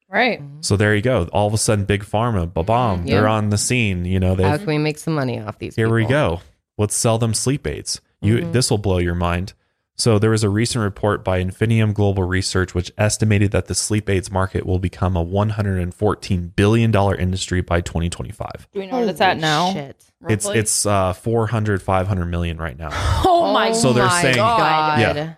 right 0.08 0.40
mm-hmm. 0.40 0.60
So 0.60 0.76
there 0.76 0.94
you 0.94 1.02
go. 1.02 1.28
All 1.32 1.46
of 1.46 1.54
a 1.54 1.58
sudden, 1.58 1.84
big 1.84 2.04
pharma, 2.04 2.52
ba 2.52 2.62
bomb, 2.62 3.06
they're 3.06 3.28
on 3.28 3.50
the 3.50 3.58
scene. 3.58 4.04
You 4.04 4.20
know, 4.20 4.34
How 4.36 4.56
can 4.56 4.66
we 4.66 4.78
make 4.78 4.98
some 4.98 5.14
money 5.14 5.40
off 5.40 5.58
these? 5.58 5.74
here 5.74 5.92
we 5.92 6.04
go. 6.04 6.40
Let's 6.76 6.94
sell 6.94 7.18
them 7.18 7.34
sleep 7.34 7.66
aids. 7.66 8.00
You 8.20 8.50
this 8.52 8.70
will 8.70 8.78
blow 8.78 8.98
your 8.98 9.14
mind. 9.14 9.52
So 9.98 10.18
there 10.20 10.30
was 10.30 10.44
a 10.44 10.48
recent 10.48 10.82
report 10.84 11.24
by 11.24 11.42
Infinium 11.42 11.92
Global 11.92 12.22
Research 12.22 12.72
which 12.74 12.92
estimated 12.96 13.50
that 13.50 13.66
the 13.66 13.74
sleep 13.74 14.08
aids 14.08 14.30
market 14.30 14.64
will 14.64 14.78
become 14.78 15.16
a 15.16 15.22
114 15.22 16.52
billion 16.54 16.90
dollar 16.90 17.16
industry 17.16 17.60
by 17.62 17.80
2025. 17.80 18.68
do 18.72 18.80
we 18.80 18.86
know 18.86 19.00
what 19.00 19.08
it's 19.08 19.20
at 19.20 19.38
now 19.38 19.72
Shit. 19.72 19.96
It's 20.28 20.44
roughly? 20.46 20.58
it's 20.60 20.86
uh 20.86 21.12
400 21.14 21.82
500 21.82 22.26
million 22.26 22.58
right 22.58 22.78
now. 22.78 22.90
oh 23.24 23.52
my 23.52 23.72
So 23.72 23.92
they're 23.92 24.06
my 24.06 24.22
saying- 24.22 24.36
God. 24.36 25.00
Yeah. 25.00 25.34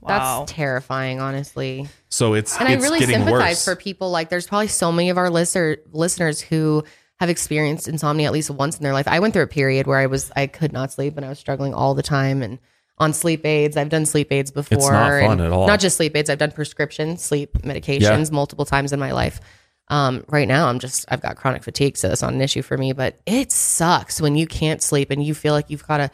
Wow. 0.00 0.38
That's 0.40 0.52
terrifying, 0.52 1.20
honestly. 1.20 1.88
So 2.08 2.34
it's 2.34 2.56
And 2.58 2.72
it's 2.72 2.82
I 2.82 2.86
really 2.86 3.00
getting 3.00 3.16
sympathize 3.16 3.56
worse. 3.56 3.64
for 3.64 3.74
people. 3.76 4.10
Like, 4.12 4.28
there's 4.30 4.46
probably 4.46 4.68
so 4.68 4.92
many 4.92 5.10
of 5.10 5.18
our 5.18 5.28
listener, 5.28 5.78
listeners 5.92 6.40
who 6.40 6.84
have 7.18 7.28
experienced 7.28 7.88
insomnia 7.88 8.28
at 8.28 8.32
least 8.32 8.48
once 8.48 8.76
in 8.78 8.84
their 8.84 8.92
life. 8.92 9.08
I 9.08 9.18
went 9.18 9.34
through 9.34 9.42
a 9.42 9.48
period 9.48 9.86
where 9.88 9.98
I 9.98 10.06
was, 10.06 10.30
I 10.36 10.46
could 10.46 10.72
not 10.72 10.92
sleep 10.92 11.16
and 11.16 11.26
I 11.26 11.28
was 11.28 11.38
struggling 11.40 11.74
all 11.74 11.94
the 11.94 12.02
time 12.04 12.42
and 12.42 12.58
on 13.00 13.12
sleep 13.12 13.44
aids. 13.46 13.76
I've 13.76 13.88
done 13.88 14.06
sleep 14.06 14.32
aids 14.32 14.50
before. 14.50 14.78
It's 14.78 14.88
not 14.90 15.20
fun 15.20 15.40
at 15.40 15.52
all. 15.52 15.66
Not 15.66 15.80
just 15.80 15.96
sleep 15.96 16.16
aids. 16.16 16.28
I've 16.30 16.38
done 16.38 16.52
prescription 16.52 17.16
sleep 17.16 17.52
medications 17.62 18.30
multiple 18.30 18.64
times 18.64 18.92
in 18.92 19.00
my 19.00 19.12
life. 19.12 19.40
Um, 19.90 20.24
right 20.28 20.46
now, 20.46 20.68
I'm 20.68 20.78
just, 20.80 21.06
I've 21.08 21.22
got 21.22 21.36
chronic 21.36 21.62
fatigue, 21.64 21.96
so 21.96 22.08
that's 22.08 22.20
not 22.20 22.34
an 22.34 22.42
issue 22.42 22.60
for 22.60 22.76
me, 22.76 22.92
but 22.92 23.18
it 23.24 23.50
sucks 23.50 24.20
when 24.20 24.36
you 24.36 24.46
can't 24.46 24.82
sleep 24.82 25.10
and 25.10 25.24
you 25.24 25.32
feel 25.34 25.54
like 25.54 25.70
you've 25.70 25.86
got 25.86 25.96
to 25.96 26.10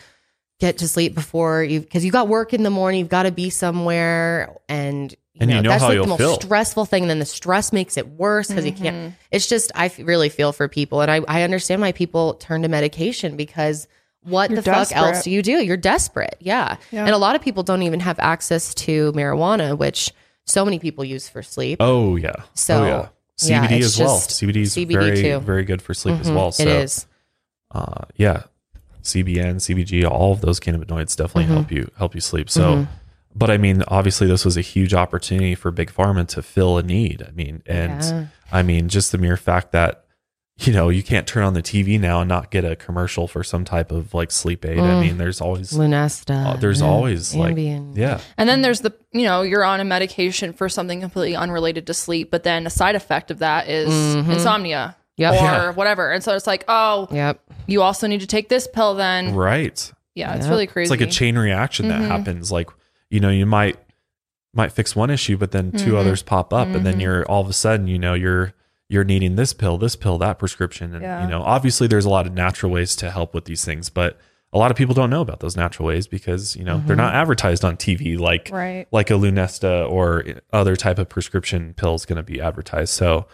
get 0.61 0.79
to 0.79 0.87
sleep 0.87 1.13
before 1.13 1.65
you, 1.65 1.81
because 1.81 2.05
you 2.05 2.13
got 2.13 2.29
work 2.29 2.55
in 2.55 2.63
the 2.63 2.71
morning, 2.71 3.01
you've 3.01 3.09
got 3.09 3.25
to 3.25 3.33
be 3.33 3.51
somewhere 3.51 4.57
and, 4.69 5.11
you 5.11 5.19
And 5.41 5.51
you 5.51 5.57
know, 5.57 5.63
know 5.63 5.71
that's 5.71 5.83
how 5.83 5.89
like 5.89 5.97
you'll 5.97 6.05
the 6.05 6.11
most 6.11 6.19
feel. 6.21 6.35
stressful 6.41 6.85
thing. 6.85 7.03
And 7.03 7.11
then 7.11 7.19
the 7.19 7.25
stress 7.27 7.73
makes 7.73 7.97
it 7.97 8.07
worse 8.07 8.47
because 8.47 8.65
you 8.65 8.71
can't, 8.71 9.15
it's 9.33 9.49
just, 9.49 9.73
I 9.75 9.87
f- 9.87 9.99
really 9.99 10.29
feel 10.29 10.53
for 10.53 10.69
people. 10.69 11.01
And 11.01 11.11
I, 11.11 11.23
I 11.27 11.43
understand 11.43 11.81
why 11.83 11.91
people 11.91 12.35
turn 12.35 12.63
to 12.63 12.69
medication 12.69 13.37
because 13.37 13.89
what 14.25 14.51
You're 14.51 14.61
the 14.63 14.71
fuck 14.71 14.93
else 14.97 15.23
do 15.25 15.31
you 15.31 15.43
do? 15.43 15.63
You're 15.65 15.77
desperate. 15.77 16.37
Yeah. 16.41 16.77
Yeah. 16.91 17.05
And 17.05 17.11
a 17.15 17.19
lot 17.19 17.37
of 17.37 17.43
people 17.43 17.63
don't 17.63 17.83
even 17.83 18.01
have 18.01 18.19
access 18.19 18.75
to 18.75 19.13
marijuana, 19.13 19.77
which 19.79 20.13
so 20.47 20.65
many 20.65 20.79
people 20.79 21.05
use 21.05 21.29
for 21.29 21.43
sleep. 21.43 21.79
Oh 21.81 22.17
yeah. 22.17 22.33
So, 22.55 22.83
oh, 22.83 22.87
yeah. 22.87 23.09
yeah, 23.43 23.67
CBD 23.69 23.77
it's 23.79 23.87
as 23.87 23.99
well. 24.01 24.17
just 24.17 24.31
CBD 24.31 24.57
is 24.57 24.75
very 24.75 25.23
too. 25.23 25.39
very 25.41 25.65
good 25.65 25.81
for 25.83 25.95
sleep 25.95 26.19
as 26.21 26.29
Mhm, 26.31 26.35
well. 26.37 26.53
So 26.53 26.63
it 26.63 26.69
is. 26.69 27.07
uh 27.71 28.05
yeah. 28.17 28.43
CBN, 29.03 29.57
CBG, 29.57 30.09
all 30.11 30.33
of 30.33 30.41
those 30.41 30.59
cannabinoids 30.61 31.15
definitely 31.17 31.45
Mm-hmm. 31.45 31.53
help 31.55 31.71
you 31.73 31.91
help 31.99 32.15
you 32.15 32.21
sleep. 32.21 32.49
So 32.51 32.87
but 33.37 33.51
I 33.51 33.59
mean, 33.59 33.83
obviously 33.89 34.27
this 34.29 34.45
was 34.45 34.57
a 34.57 34.61
huge 34.61 34.95
opportunity 34.95 35.55
for 35.57 35.71
Big 35.73 35.93
Pharma 35.93 36.27
to 36.29 36.43
fill 36.43 36.79
a 36.79 36.83
need. 36.83 37.23
I 37.27 37.33
mean, 37.33 37.63
and 37.67 38.01
Yeah. 38.03 38.27
I 38.53 38.63
mean, 38.63 38.89
just 38.89 39.11
the 39.13 39.19
mere 39.19 39.37
fact 39.37 39.73
that 39.73 40.04
you 40.59 40.73
know, 40.73 40.89
you 40.89 41.03
can't 41.03 41.27
turn 41.27 41.43
on 41.43 41.55
the 41.55 41.63
TV 41.63 41.99
now 41.99 42.21
and 42.21 42.29
not 42.29 42.51
get 42.51 42.65
a 42.65 42.77
commercial 42.77 43.27
for 43.27 43.43
some 43.43 43.65
type 43.65 43.91
of 43.91 44.15
like 44.15 44.31
sleep 44.31 44.65
aid. 44.65 44.79
I 44.79 44.83
Mm. 44.83 45.01
mean, 45.01 45.19
there's 45.19 45.41
always 45.41 45.73
Lunesta. 45.73 46.55
uh, 46.55 46.57
there's 46.57 46.81
yeah, 46.81 46.87
always 46.87 47.35
like 47.35 47.57
Ambien. 47.57 47.97
yeah. 47.97 48.21
And 48.39 48.49
then 48.49 48.63
there's 48.63 48.81
the, 48.81 48.93
you 49.13 49.23
know, 49.25 49.43
you're 49.43 49.65
on 49.65 49.81
a 49.81 49.85
medication 49.85 50.53
for 50.53 50.69
something 50.69 51.01
completely 51.01 51.35
unrelated 51.35 51.87
to 51.89 51.95
sleep, 51.95 52.31
but 52.31 52.45
then 52.45 52.67
a 52.67 52.71
side 52.71 52.95
effect 52.95 53.31
of 53.33 53.41
that 53.41 53.69
is 53.69 53.93
insomnia 54.15 54.97
Yep. 55.17 55.33
or 55.33 55.37
Yeah. 55.37 55.71
whatever. 55.73 56.13
And 56.13 56.23
so 56.23 56.35
it's 56.37 56.47
like, 56.47 56.65
oh, 56.69 57.09
Yep. 57.11 57.41
you 57.67 57.83
also 57.83 58.07
need 58.07 58.21
to 58.21 58.27
take 58.27 58.49
this 58.49 58.69
pill 58.69 58.95
then. 58.95 59.35
Right. 59.35 59.93
Yeah, 60.15 60.35
it's 60.37 60.47
really 60.47 60.69
crazy. 60.69 60.85
It's 60.85 61.01
like 61.01 61.09
a 61.09 61.11
chain 61.11 61.37
reaction 61.37 61.89
that 61.89 62.01
happens. 62.01 62.53
Like, 62.53 62.71
you 63.11 63.19
know, 63.21 63.31
you 63.31 63.47
might 63.47 63.77
might 64.57 64.71
fix 64.71 64.95
one 64.95 65.11
issue, 65.11 65.37
but 65.37 65.51
then 65.51 65.73
2 65.73 65.97
others 65.97 66.23
pop 66.23 66.53
up, 66.53 66.69
and 66.69 66.87
then 66.87 67.01
you're 67.01 67.25
all 67.25 67.41
of 67.41 67.49
a 67.49 67.53
sudden, 67.53 67.89
you 67.89 67.99
know, 67.99 68.15
you're 68.15 68.53
you're 68.89 69.05
needing 69.05 69.37
this 69.37 69.53
pill, 69.53 69.79
this 69.79 69.97
pill, 69.97 70.19
that 70.19 70.39
prescription, 70.39 70.95
and 70.95 71.03
Yeah. 71.03 71.23
you 71.25 71.29
know, 71.31 71.43
obviously, 71.43 71.87
there's 71.87 72.05
a 72.05 72.11
lot 72.11 72.27
of 72.27 72.33
natural 72.33 72.71
ways 72.73 72.95
to 72.97 73.11
help 73.11 73.35
with 73.35 73.45
these 73.47 73.65
things, 73.65 73.89
but 73.91 74.19
a 74.53 74.59
lot 74.59 74.71
of 74.71 74.77
people 74.77 74.95
don't 74.95 75.11
know 75.11 75.21
about 75.23 75.41
those 75.41 75.57
natural 75.57 75.87
ways 75.89 76.07
because 76.07 76.55
you 76.55 76.63
know 76.65 76.81
they're 76.87 76.95
not 76.95 77.13
advertised 77.15 77.65
on 77.65 77.77
TV 77.77 78.17
like 78.17 78.51
Right. 78.53 78.87
like 78.93 79.11
a 79.11 79.15
Lunesta 79.15 79.91
or 79.91 80.23
other 80.53 80.77
type 80.77 80.99
of 80.99 81.09
prescription 81.09 81.75
pill 81.77 81.95
is 81.97 82.05
going 82.07 82.19
to 82.19 82.23
be 82.23 82.41
advertised. 82.41 82.93
So, 82.95 83.27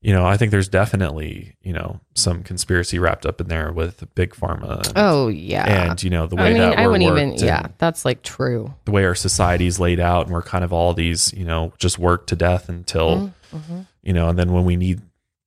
you 0.00 0.12
know, 0.12 0.24
I 0.24 0.36
think 0.36 0.52
there's 0.52 0.68
definitely 0.68 1.56
you 1.60 1.72
know 1.72 1.98
some 2.14 2.44
conspiracy 2.44 3.00
wrapped 3.00 3.26
up 3.26 3.40
in 3.40 3.48
there 3.48 3.72
with 3.72 4.04
big 4.14 4.32
pharma. 4.32 4.86
and- 4.86 4.92
Oh 4.94 5.26
yeah. 5.26 5.88
and 5.90 6.00
you 6.04 6.10
know 6.10 6.26
the 6.28 6.36
way 6.36 6.42
I 6.44 6.48
mean, 6.50 6.58
that 6.58 6.78
I 6.78 6.86
we're 6.86 6.92
wouldn't 6.92 7.10
even. 7.34 7.44
Yeah, 7.44 7.66
that's 7.78 8.04
like 8.04 8.22
true. 8.22 8.72
the 8.84 8.92
way 8.92 9.04
our 9.04 9.16
society's 9.16 9.80
laid 9.80 9.98
out, 9.98 10.26
and 10.26 10.32
we're 10.32 10.42
kind 10.42 10.62
of 10.62 10.72
all 10.72 10.94
these, 10.94 11.32
you 11.32 11.44
know, 11.44 11.72
just 11.78 11.98
work 11.98 12.28
to 12.28 12.36
death 12.36 12.68
until, 12.68 13.32
Mm-hmm, 13.52 13.80
you 14.02 14.12
know, 14.12 14.28
and 14.28 14.38
then 14.38 14.52
when 14.52 14.64
we 14.64 14.76
need 14.76 15.00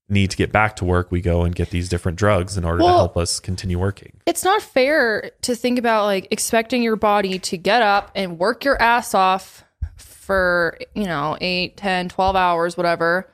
need 0.10 0.30
to 0.30 0.38
get 0.38 0.51
back 0.51 0.76
to 0.76 0.86
work, 0.86 1.12
we 1.12 1.22
go 1.22 1.43
and 1.43 1.56
get 1.56 1.70
these 1.70 1.88
different 1.89 2.18
drugs 2.18 2.58
in 2.58 2.66
order 2.66 2.80
to 2.80 2.88
help 2.88 3.18
us 3.18 3.39
continue 3.39 3.80
working. 3.80 4.12
it's 4.26 4.43
not 4.43 4.62
fair 4.62 5.32
to 5.41 5.56
think 5.56 5.80
about 5.80 6.04
like 6.06 6.28
expecting 6.30 6.84
your 6.84 6.95
body 6.97 7.39
to 7.39 7.58
get 7.58 7.82
up 7.82 8.12
and 8.14 8.38
work 8.38 8.64
your 8.66 8.80
ass 8.82 9.14
off 9.16 9.64
for 9.97 10.78
you 10.93 11.06
know 11.06 11.38
8 11.41 11.78
10 11.78 12.10
12 12.10 12.36
hours 12.36 12.78
whatever 12.78 13.30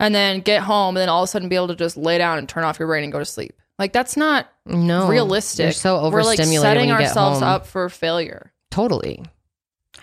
and 0.00 0.14
then 0.14 0.40
get 0.40 0.62
home 0.62 0.96
and 0.96 1.02
then 1.02 1.08
all 1.08 1.22
of 1.22 1.28
a 1.28 1.30
sudden 1.30 1.48
be 1.48 1.56
able 1.56 1.68
to 1.68 1.76
just 1.76 1.96
lay 1.96 2.18
down 2.18 2.38
and 2.38 2.48
turn 2.48 2.64
off 2.64 2.78
your 2.78 2.88
brain 2.88 3.02
and 3.04 3.12
go 3.12 3.18
to 3.18 3.24
sleep 3.24 3.54
like 3.78 3.92
that's 3.92 4.16
not 4.16 4.48
No, 4.66 5.08
realistic 5.08 5.64
You're 5.64 5.72
so 5.72 6.10
we're 6.10 6.22
like 6.22 6.38
setting 6.38 6.50
when 6.60 6.88
you 6.88 6.94
get 6.98 7.08
ourselves 7.08 7.40
home. 7.40 7.48
up 7.48 7.66
for 7.66 7.88
failure 7.88 8.52
Totally. 8.70 9.24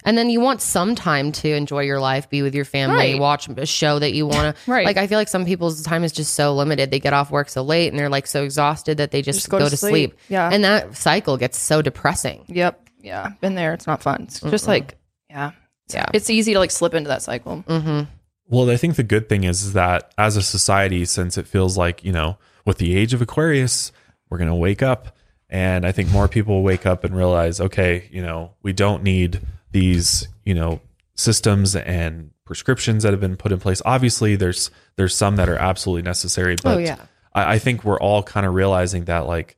And 0.05 0.17
then 0.17 0.29
you 0.29 0.39
want 0.39 0.61
some 0.61 0.95
time 0.95 1.31
to 1.33 1.49
enjoy 1.49 1.81
your 1.81 1.99
life, 1.99 2.29
be 2.29 2.41
with 2.41 2.55
your 2.55 2.63
family, 2.65 3.13
Right. 3.13 3.19
watch 3.19 3.49
a 3.49 3.65
show 3.65 3.99
that 3.99 4.13
you 4.13 4.25
want 4.27 4.55
to. 4.55 4.61
Right. 4.71 4.85
Like 4.85 4.97
I 4.97 5.07
feel 5.07 5.17
like 5.17 5.27
some 5.27 5.45
people's 5.45 5.81
time 5.83 6.03
is 6.03 6.11
just 6.11 6.33
so 6.35 6.53
limited. 6.55 6.91
They 6.91 6.99
get 6.99 7.13
off 7.13 7.31
work 7.31 7.49
so 7.49 7.63
late 7.63 7.89
and 7.91 7.99
they're 7.99 8.09
like 8.09 8.27
so 8.27 8.43
exhausted 8.43 8.97
that 8.97 9.11
they 9.11 9.21
just, 9.21 9.49
go, 9.49 9.59
to, 9.59 9.75
sleep. 9.75 10.17
Yeah. 10.29 10.49
And 10.51 10.63
that 10.63 10.95
cycle 10.95 11.37
gets 11.37 11.57
so 11.57 11.81
depressing. 11.81 12.45
yep 12.47 12.81
yeah 13.01 13.29
been 13.39 13.53
there 13.53 13.73
it's 13.73 13.85
not 13.85 14.01
fun 14.01 14.23
it's 14.23 14.39
just 14.39 14.67
like 14.67 14.97
yeah 15.29 15.51
Yeah. 15.93 16.05
it's 16.11 16.31
easy 16.31 16.53
to 16.53 16.59
like 16.59 16.71
slip 16.71 16.95
into 16.95 17.09
that 17.09 17.21
cycle 17.21 17.63
Mm-hmm. 17.67 18.09
Well, 18.47 18.69
I 18.69 18.77
think 18.77 18.95
the 18.95 19.03
good 19.03 19.27
thing 19.27 19.43
is 19.43 19.73
that 19.73 20.11
as 20.19 20.37
a 20.37 20.41
society, 20.43 21.03
since 21.05 21.35
it 21.37 21.47
feels 21.47 21.77
like, 21.77 22.03
you 22.03 22.11
know, 22.11 22.37
with 22.63 22.77
the 22.77 22.95
age 22.95 23.13
of 23.15 23.21
Aquarius, 23.21 23.91
we're 24.29 24.37
going 24.37 24.49
to 24.51 24.55
wake 24.55 24.83
up. 24.83 25.15
And 25.49 25.83
I 25.85 25.91
think 25.91 26.09
more 26.11 26.27
people 26.27 26.61
wake 26.61 26.85
up 26.85 27.03
and 27.03 27.15
realize, 27.15 27.59
okay, 27.59 28.07
you 28.11 28.21
know, 28.21 28.51
we 28.61 28.71
don't 28.71 29.01
need 29.01 29.41
these, 29.75 30.27
you 30.45 30.53
know, 30.53 30.79
systems 31.15 31.75
and 31.75 32.31
prescriptions 32.45 33.03
that 33.03 33.11
have 33.11 33.19
been 33.19 33.35
put 33.35 33.51
in 33.51 33.59
place. 33.59 33.81
Obviously, 33.85 34.35
there's 34.37 34.71
there's 34.95 35.13
some 35.13 35.35
that 35.35 35.49
are 35.49 35.57
absolutely 35.57 36.01
necessary, 36.03 36.55
but 36.63 36.75
Oh, 36.75 36.77
yeah. 36.79 36.97
I, 37.33 37.55
I 37.55 37.59
think 37.59 37.83
we're 37.83 37.99
all 37.99 38.23
kind 38.23 38.45
of 38.45 38.53
realizing 38.53 39.05
that 39.05 39.27
like 39.27 39.57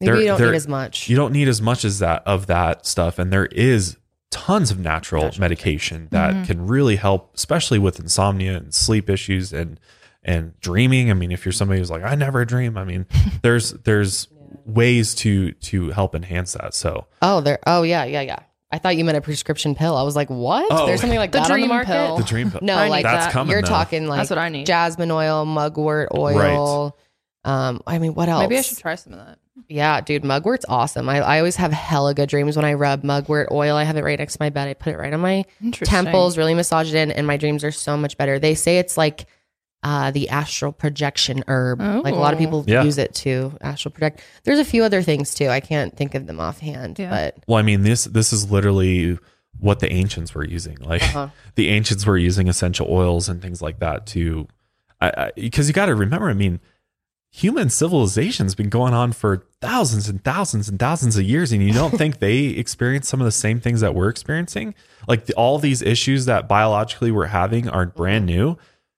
Maybe 0.00 0.18
you 0.18 0.24
don't 0.26 0.40
need 0.42 0.54
as 0.54 0.68
much. 0.68 1.08
you 1.08 1.16
don't 1.16 1.32
need 1.32 1.48
as 1.48 1.62
much 1.62 1.84
as 1.84 2.00
that 2.00 2.22
of 2.26 2.46
that 2.48 2.84
stuff 2.84 3.18
and 3.18 3.32
there 3.32 3.46
is 3.46 3.96
tons 4.30 4.70
of 4.70 4.78
natural 4.78 5.30
medication 5.38 6.08
that 6.10 6.34
Mm-hmm. 6.34 6.44
can 6.44 6.66
really 6.66 6.96
help 6.96 7.34
especially 7.34 7.78
with 7.78 7.98
insomnia 7.98 8.56
and 8.58 8.74
sleep 8.74 9.08
issues 9.08 9.54
and 9.54 9.80
and 10.22 10.52
dreaming 10.60 11.10
i 11.10 11.14
mean 11.14 11.32
if 11.32 11.46
you're 11.46 11.52
somebody 11.52 11.78
who's 11.80 11.90
like 11.90 12.02
i 12.02 12.14
never 12.14 12.44
dream 12.44 12.76
i 12.76 12.84
mean 12.84 13.06
there's 13.42 13.70
there's 13.88 14.28
ways 14.66 15.14
to 15.14 15.52
to 15.70 15.90
help 15.92 16.14
enhance 16.14 16.52
that 16.52 16.74
so 16.74 17.06
oh, 17.22 17.40
there. 17.40 17.58
Oh, 17.66 17.82
yeah, 17.82 18.04
yeah, 18.04 18.20
yeah. 18.22 18.40
I 18.76 18.78
thought 18.78 18.96
you 18.98 19.04
meant 19.06 19.16
a 19.16 19.22
prescription 19.22 19.74
pill. 19.74 19.96
I 19.96 20.02
was 20.02 20.14
like, 20.14 20.28
what? 20.28 20.66
Oh. 20.70 20.86
There's 20.86 21.00
something 21.00 21.18
like 21.18 21.32
The 21.32 21.38
that 21.38 21.50
on 21.50 21.52
the 21.52 21.56
dream 21.56 21.68
market. 21.68 21.92
pill. 21.92 22.16
the 22.18 22.24
dream 22.24 22.50
pill 22.50 22.60
No, 22.62 22.76
I 22.76 22.88
like 22.88 23.04
that's 23.04 23.26
that. 23.26 23.32
coming 23.32 23.50
you're 23.52 23.62
though. 23.62 23.68
talking 23.68 24.06
like 24.06 24.18
That's 24.18 24.30
what 24.30 24.38
I 24.38 24.50
need. 24.50 24.66
jasmine 24.66 25.10
oil, 25.10 25.46
mugwort 25.46 26.10
oil. 26.14 26.96
Right. 27.44 27.68
Um, 27.68 27.80
I 27.86 27.98
mean, 27.98 28.14
what 28.14 28.28
else? 28.28 28.40
maybe 28.42 28.58
i 28.58 28.60
should 28.60 28.76
try 28.78 28.96
some 28.96 29.12
of 29.14 29.20
that 29.24 29.38
Yeah, 29.68 30.00
dude, 30.02 30.24
mugwort's 30.24 30.66
awesome. 30.68 31.08
I, 31.08 31.20
I 31.20 31.38
always 31.38 31.56
have 31.56 31.72
hella 31.72 32.12
good 32.12 32.28
dreams 32.28 32.56
when 32.56 32.64
I 32.66 32.74
rub 32.74 33.02
mugwort 33.04 33.48
oil. 33.50 33.76
I 33.76 33.84
have 33.84 33.96
it 33.96 34.04
right 34.04 34.18
next 34.18 34.34
to 34.34 34.38
my 34.42 34.50
bed. 34.50 34.68
I 34.68 34.74
put 34.74 34.92
it 34.92 34.98
right 34.98 35.12
on 35.12 35.20
my 35.20 35.44
temples, 35.72 36.36
really 36.36 36.54
massage 36.54 36.92
it 36.92 36.98
in, 36.98 37.10
and 37.12 37.26
my 37.26 37.36
dreams 37.38 37.64
are 37.64 37.70
so 37.72 37.96
much 37.96 38.16
better. 38.18 38.38
They 38.38 38.54
say 38.54 38.78
it's 38.78 38.96
like 38.98 39.26
uh, 39.82 40.10
the 40.10 40.28
astral 40.28 40.72
projection 40.72 41.44
herb. 41.48 41.80
Like 41.80 42.14
a 42.14 42.18
lot 42.18 42.32
of 42.32 42.38
Oh. 42.38 42.42
people 42.42 42.64
Yeah. 42.66 42.82
use 42.82 42.98
it 42.98 43.14
to 43.16 43.56
astral 43.60 43.92
project. 43.92 44.20
There's 44.44 44.58
a 44.58 44.64
few 44.64 44.82
other 44.84 45.02
things 45.02 45.34
too. 45.34 45.48
I 45.48 45.60
can't 45.60 45.96
think 45.96 46.14
of 46.14 46.26
them 46.26 46.40
offhand, 46.40 46.98
Yeah. 46.98 47.10
but 47.10 47.36
well 47.46 47.58
i 47.58 47.62
mean 47.62 47.82
this 47.82 48.04
this 48.04 48.32
is 48.32 48.50
literally 48.50 49.18
what 49.58 49.80
the 49.80 49.90
ancients 49.92 50.34
were 50.34 50.44
using 50.44 50.76
like 50.80 51.02
Uh-huh. 51.02 51.28
the 51.54 51.68
ancients 51.68 52.04
were 52.04 52.18
using 52.18 52.48
essential 52.48 52.86
oils 52.90 53.28
and 53.28 53.40
things 53.40 53.62
like 53.62 53.78
that 53.78 54.06
to 54.08 54.46
because 55.36 55.68
you 55.68 55.74
got 55.74 55.86
to 55.86 55.94
remember 55.94 56.28
i 56.28 56.34
mean 56.34 56.58
human 57.30 57.68
civilization's 57.68 58.54
been 58.54 58.70
going 58.70 58.94
on 58.94 59.12
for 59.12 59.44
thousands 59.60 60.08
and 60.08 60.24
thousands 60.24 60.68
and 60.68 60.78
thousands 60.78 61.16
of 61.16 61.22
years 61.22 61.52
and 61.52 61.62
you 61.62 61.72
don't 61.72 61.90
think 61.98 62.18
they 62.18 62.46
experienced 62.46 63.08
some 63.08 63.20
of 63.20 63.24
the 63.26 63.30
same 63.32 63.60
things 63.60 63.80
that 63.82 63.94
we're 63.94 64.08
experiencing 64.08 64.74
like 65.06 65.26
the, 65.26 65.34
all 65.34 65.58
these 65.58 65.82
issues 65.82 66.24
that 66.26 66.48
biologically 66.48 67.10
we're 67.10 67.26
having 67.26 67.68
aren't 67.68 67.94
brand 67.94 68.24
new 68.26 68.56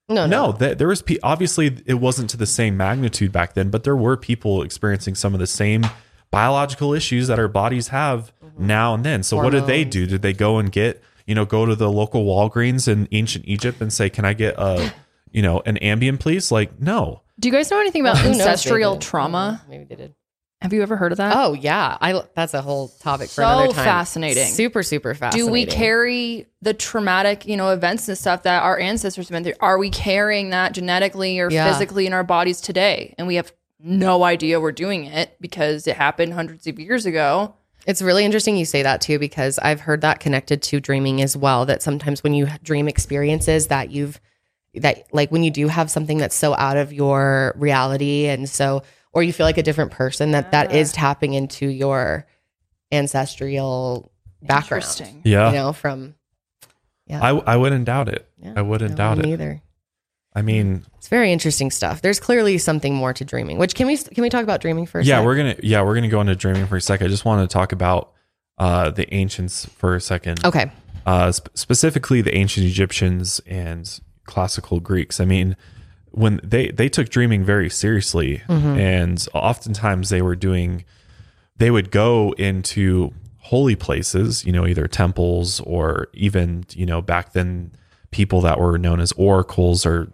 no, 0.08 0.26
no, 0.26 0.52
th- 0.52 0.78
there 0.78 0.88
was 0.88 1.02
pe- 1.02 1.18
obviously 1.22 1.76
it 1.86 1.94
wasn't 1.94 2.30
to 2.30 2.36
the 2.36 2.46
same 2.46 2.76
magnitude 2.76 3.30
back 3.30 3.54
then, 3.54 3.70
but 3.70 3.84
there 3.84 3.96
were 3.96 4.16
people 4.16 4.62
experiencing 4.62 5.14
some 5.14 5.34
of 5.34 5.40
the 5.40 5.46
same 5.46 5.86
biological 6.30 6.94
issues 6.94 7.28
that 7.28 7.38
our 7.38 7.48
bodies 7.48 7.88
have 7.88 8.32
mm-hmm. 8.42 8.66
now 8.66 8.94
and 8.94 9.04
then. 9.04 9.22
So 9.22 9.36
what 9.36 9.50
did 9.50 9.66
they 9.66 9.84
do? 9.84 10.06
Did 10.06 10.22
they 10.22 10.32
go 10.32 10.58
and 10.58 10.72
get 10.72 11.02
you 11.26 11.34
know 11.34 11.44
go 11.44 11.66
to 11.66 11.76
the 11.76 11.90
local 11.90 12.24
Walgreens 12.24 12.88
in 12.88 13.06
ancient 13.12 13.44
Egypt 13.46 13.80
and 13.80 13.92
say, 13.92 14.08
"Can 14.08 14.24
I 14.24 14.32
get 14.32 14.54
a 14.58 14.92
you 15.30 15.42
know 15.42 15.62
an 15.66 15.76
Ambien, 15.82 16.18
please?" 16.18 16.50
Like, 16.50 16.80
no. 16.80 17.22
do 17.38 17.48
you 17.48 17.54
guys 17.54 17.70
know 17.70 17.80
anything 17.80 18.02
about 18.02 18.18
Who 18.18 18.30
ancestral 18.30 18.96
trauma 18.96 19.62
Maybe 19.68 19.84
they 19.84 19.96
did. 19.96 20.14
Have 20.60 20.72
you 20.72 20.82
ever 20.82 20.96
heard 20.96 21.12
of 21.12 21.18
that 21.18 21.36
Oh 21.36 21.52
yeah, 21.52 21.96
I 22.00 22.22
that's 22.34 22.54
a 22.54 22.62
whole 22.62 22.88
topic 23.00 23.28
for 23.28 23.42
So 23.42 23.44
another 23.44 23.72
time. 23.74 23.84
fascinating. 23.84 24.46
super 24.46 24.82
super 24.82 25.14
fascinating. 25.14 25.46
do 25.46 25.52
we 25.52 25.66
carry 25.66 26.46
the 26.62 26.74
traumatic 26.74 27.46
you 27.46 27.56
know 27.56 27.70
events 27.70 28.08
and 28.08 28.18
stuff 28.18 28.42
that 28.42 28.62
our 28.62 28.78
ancestors 28.78 29.30
went 29.30 29.44
through 29.46 29.54
are 29.60 29.78
we 29.78 29.90
carrying 29.90 30.50
that 30.50 30.72
genetically 30.72 31.38
or 31.40 31.50
Yeah. 31.50 31.70
physically 31.72 32.06
in 32.06 32.12
our 32.12 32.24
bodies 32.24 32.60
today 32.60 33.14
and 33.18 33.26
we 33.26 33.36
have 33.36 33.52
no 33.80 34.24
idea 34.24 34.60
we're 34.60 34.72
doing 34.72 35.04
it 35.04 35.36
because 35.40 35.86
it 35.86 35.96
happened 35.96 36.32
hundreds 36.34 36.66
of 36.66 36.80
years 36.80 37.06
ago 37.06 37.54
It's 37.86 38.02
really 38.02 38.24
interesting 38.24 38.56
you 38.56 38.64
say 38.64 38.82
that 38.82 39.00
too 39.00 39.20
because 39.20 39.60
I've 39.60 39.80
heard 39.82 40.00
that 40.00 40.18
connected 40.18 40.60
to 40.62 40.80
dreaming 40.80 41.22
as 41.22 41.36
well. 41.36 41.64
That 41.64 41.80
sometimes 41.82 42.22
when 42.24 42.34
you 42.34 42.48
dream 42.64 42.88
experiences 42.88 43.68
that 43.68 43.90
you've 43.92 44.20
that 44.74 45.04
like 45.12 45.30
when 45.30 45.44
you 45.44 45.50
do 45.52 45.68
have 45.68 45.90
something 45.90 46.18
that's 46.18 46.34
so 46.34 46.54
out 46.54 46.76
of 46.76 46.92
your 46.92 47.54
reality 47.56 48.26
and 48.26 48.48
so 48.48 48.82
or 49.12 49.22
you 49.22 49.32
feel 49.32 49.46
like 49.46 49.58
a 49.58 49.62
different 49.62 49.90
person 49.92 50.32
that 50.32 50.52
that 50.52 50.72
is 50.74 50.92
tapping 50.92 51.34
into 51.34 51.66
your 51.66 52.26
ancestral 52.92 54.10
background. 54.42 54.82
interesting 54.82 55.20
Yeah, 55.24 55.48
You 55.50 55.54
know 55.56 55.72
from 55.72 56.14
yeah. 57.06 57.20
I 57.22 57.30
I 57.30 57.56
wouldn't 57.56 57.84
doubt 57.86 58.08
it. 58.08 58.28
yeah, 58.42 58.52
I 58.56 58.62
wouldn't 58.62 58.92
no, 58.92 58.96
doubt 58.96 59.18
me 59.18 59.30
it. 59.30 59.32
either. 59.34 59.62
I 60.34 60.42
mean, 60.42 60.84
It's 60.98 61.08
very 61.08 61.32
interesting 61.32 61.70
stuff. 61.70 62.00
There's 62.02 62.20
clearly 62.20 62.58
something 62.58 62.94
more 62.94 63.12
to 63.14 63.24
dreaming. 63.24 63.58
Which 63.58 63.74
can 63.74 63.86
we 63.86 63.96
can 63.96 64.22
we 64.22 64.28
talk 64.28 64.42
about 64.44 64.60
dreaming 64.60 64.86
for 64.86 65.00
a 65.00 65.04
yeah, 65.04 65.16
sec? 65.18 65.24
we're 65.24 65.36
gonna 65.36 65.56
yeah 65.62 65.82
we're 65.82 65.94
gonna 65.94 66.08
go 66.08 66.20
into 66.20 66.36
dreaming 66.36 66.66
for 66.66 66.76
a 66.76 66.80
sec. 66.80 67.02
I 67.02 67.08
just 67.08 67.24
want 67.24 67.48
to 67.48 67.52
talk 67.52 67.72
about 67.72 68.12
uh, 68.58 68.90
the 68.90 69.12
ancients 69.14 69.64
for 69.66 69.94
a 69.94 70.00
second. 70.00 70.44
okay. 70.44 70.70
uh, 71.06 71.30
sp- 71.32 71.48
specifically 71.54 72.20
the 72.20 72.34
ancient 72.34 72.66
Egyptians 72.66 73.40
and 73.46 74.00
classical 74.26 74.80
Greeks. 74.80 75.20
I 75.20 75.24
mean, 75.24 75.56
when 76.18 76.40
they 76.42 76.68
they 76.68 76.88
took 76.88 77.08
dreaming 77.08 77.44
very 77.44 77.70
seriously, 77.70 78.42
and 78.48 79.26
oftentimes 79.34 80.08
they 80.10 80.22
were 80.22 80.36
doing 80.36 80.84
they 81.58 81.70
would 81.70 81.90
go 81.90 82.32
into 82.38 83.12
holy 83.38 83.76
places, 83.76 84.44
you 84.44 84.52
know, 84.52 84.66
either 84.66 84.86
temples 84.86 85.60
or 85.60 86.08
even, 86.12 86.64
you 86.74 86.86
know, 86.86 87.00
back 87.00 87.32
then 87.32 87.72
people 88.10 88.40
that 88.42 88.58
were 88.58 88.78
known 88.78 89.00
as 89.00 89.12
oracles 89.12 89.84
or 89.84 90.12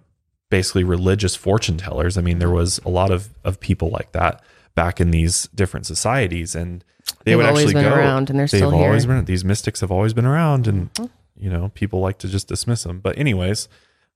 basically 0.50 0.84
religious 0.84 1.34
fortune 1.34 1.76
tellers. 1.76 2.16
I 2.16 2.22
mean, 2.22 2.38
there 2.38 2.50
was 2.50 2.78
a 2.84 2.88
lot 2.88 3.10
of, 3.10 3.28
of 3.44 3.60
people 3.60 3.90
like 3.90 4.12
that 4.12 4.42
back 4.74 5.00
in 5.00 5.10
these 5.10 5.48
different 5.54 5.84
societies 5.84 6.54
and 6.54 6.84
they 7.24 7.32
They've 7.32 7.36
would 7.36 7.46
always 7.46 7.64
actually 7.64 7.82
been 7.82 7.90
go 7.90 7.96
around 7.96 8.30
and 8.30 8.38
they're 8.38 8.46
they've 8.46 8.58
still 8.60 8.74
always 8.74 9.02
here. 9.02 9.10
Mm-hmm. 9.10 9.18
been 9.20 9.24
these 9.26 9.44
mystics 9.44 9.80
have 9.80 9.90
always 9.90 10.14
been 10.14 10.26
around 10.26 10.66
and 10.66 10.90
you 11.36 11.50
know 11.50 11.70
people 11.74 12.00
like 12.00 12.18
to 12.18 12.28
just 12.28 12.48
dismiss 12.48 12.82
them 12.84 13.00
but 13.00 13.16
anyways 13.18 13.68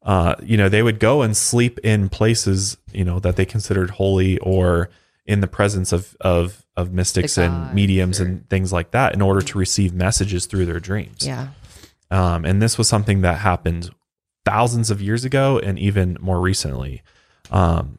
uh 0.03 0.35
you 0.43 0.57
know 0.57 0.69
they 0.69 0.83
would 0.83 0.99
go 1.01 1.23
and 1.23 1.37
sleep 1.37 1.79
in 1.83 2.09
places 2.09 2.77
you 2.93 3.05
know 3.05 3.19
that 3.19 3.37
they 3.37 3.45
considered 3.45 3.91
holy 3.91 4.39
or 4.39 4.89
in 5.27 5.41
the 5.41 5.47
presence 5.49 5.93
of 5.93 6.17
of 6.21 6.65
of 6.77 6.93
mystics 6.93 7.35
The 7.35 7.43
and 7.45 7.75
mediums 7.75 8.21
or- 8.21 8.25
and 8.25 8.49
things 8.49 8.73
like 8.73 8.93
that 8.93 9.13
in 9.15 9.21
order 9.21 9.41
to 9.41 9.59
receive 9.59 9.93
messages 9.93 10.47
through 10.47 10.67
their 10.67 10.81
dreams 10.81 11.27
Yeah. 11.27 11.49
um, 12.11 12.45
and 12.45 12.63
this 12.63 12.79
was 12.79 12.89
something 12.89 13.23
that 13.23 13.39
happened 13.39 13.91
thousands 14.45 14.91
of 14.91 15.03
years 15.03 15.25
ago 15.25 15.59
and 15.59 15.79
even 15.79 16.17
more 16.21 16.41
recently. 16.41 17.03
Um, 17.51 17.99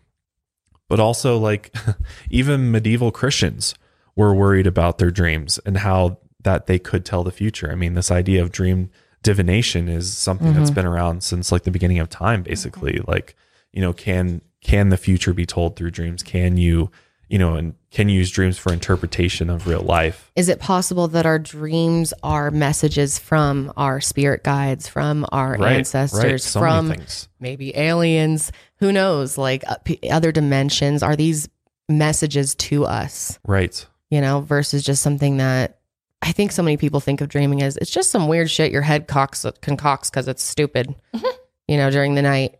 but 0.88 1.00
also, 1.00 1.38
like, 1.38 1.76
even 2.32 2.72
medieval 2.72 3.12
Christians 3.12 3.76
were 4.16 4.34
worried 4.34 4.66
about 4.66 4.98
their 4.98 5.12
dreams 5.12 5.60
and 5.66 5.78
how 5.78 6.18
that 6.44 6.66
they 6.66 6.80
could 6.80 7.06
tell 7.06 7.24
the 7.24 7.32
future. 7.32 7.72
I 7.72 7.76
mean, 7.76 7.94
this 7.94 8.10
idea 8.10 8.42
of 8.42 8.52
dream 8.52 8.90
divination 9.24 9.90
is 9.90 10.16
something 10.16 10.54
that's 10.54 10.72
been 10.72 10.86
around 10.86 11.24
since 11.24 11.52
like 11.52 11.64
the 11.64 11.72
beginning 11.72 12.00
of 12.00 12.10
time, 12.10 12.44
basically. 12.44 13.02
Like, 13.08 13.36
you 13.72 13.82
know, 13.82 13.94
can 13.94 14.42
can 14.62 14.90
the 14.90 14.98
future 14.98 15.34
be 15.34 15.46
told 15.46 15.76
through 15.76 15.92
dreams? 15.92 16.24
Can 16.24 16.58
you, 16.58 16.92
you 17.28 17.38
know, 17.38 17.56
and 17.56 17.76
can 17.92 18.10
you 18.10 18.18
use 18.18 18.30
dreams 18.30 18.58
for 18.58 18.72
interpretation 18.74 19.50
of 19.50 19.68
real 19.68 19.82
life? 19.82 20.32
Is 20.36 20.50
it 20.50 20.60
possible 20.60 21.08
that 21.10 21.26
our 21.26 21.40
dreams 21.40 22.14
are 22.24 22.52
messages 22.52 23.18
from 23.18 23.72
our 23.78 24.02
spirit 24.02 24.44
guides, 24.44 24.88
from 24.88 25.26
our 25.32 25.56
Right, 25.58 25.78
ancestors, 25.78 26.24
right. 26.24 26.42
So 26.42 26.60
from 26.60 26.94
maybe 27.40 27.76
aliens? 27.76 28.52
Who 28.78 28.92
knows? 28.92 29.38
Like 29.38 29.64
uh, 29.68 29.78
other 30.12 30.32
dimensions? 30.32 31.04
Are 31.04 31.16
these 31.16 31.50
messages 31.88 32.56
to 32.56 32.86
us? 32.86 33.40
Right. 33.46 33.86
You 34.10 34.22
know, 34.22 34.42
versus 34.42 34.84
just 34.84 35.02
something 35.02 35.38
that 35.38 35.79
I 36.22 36.32
think 36.34 36.52
so 36.52 36.62
many 36.62 36.76
people 36.78 37.00
think 37.00 37.22
of 37.22 37.30
dreaming 37.30 37.62
as 37.62 37.78
it's 37.78 37.90
just 37.92 38.12
some 38.12 38.28
weird 38.28 38.50
shit 38.52 38.72
your 38.72 38.82
head 38.82 39.08
cocks, 39.08 39.46
concocts 39.62 40.10
because 40.10 40.28
it's 40.28 40.44
stupid. 40.44 40.94
You 41.68 41.78
know, 41.78 41.92
during 41.92 42.16
the 42.16 42.24
night. 42.24 42.56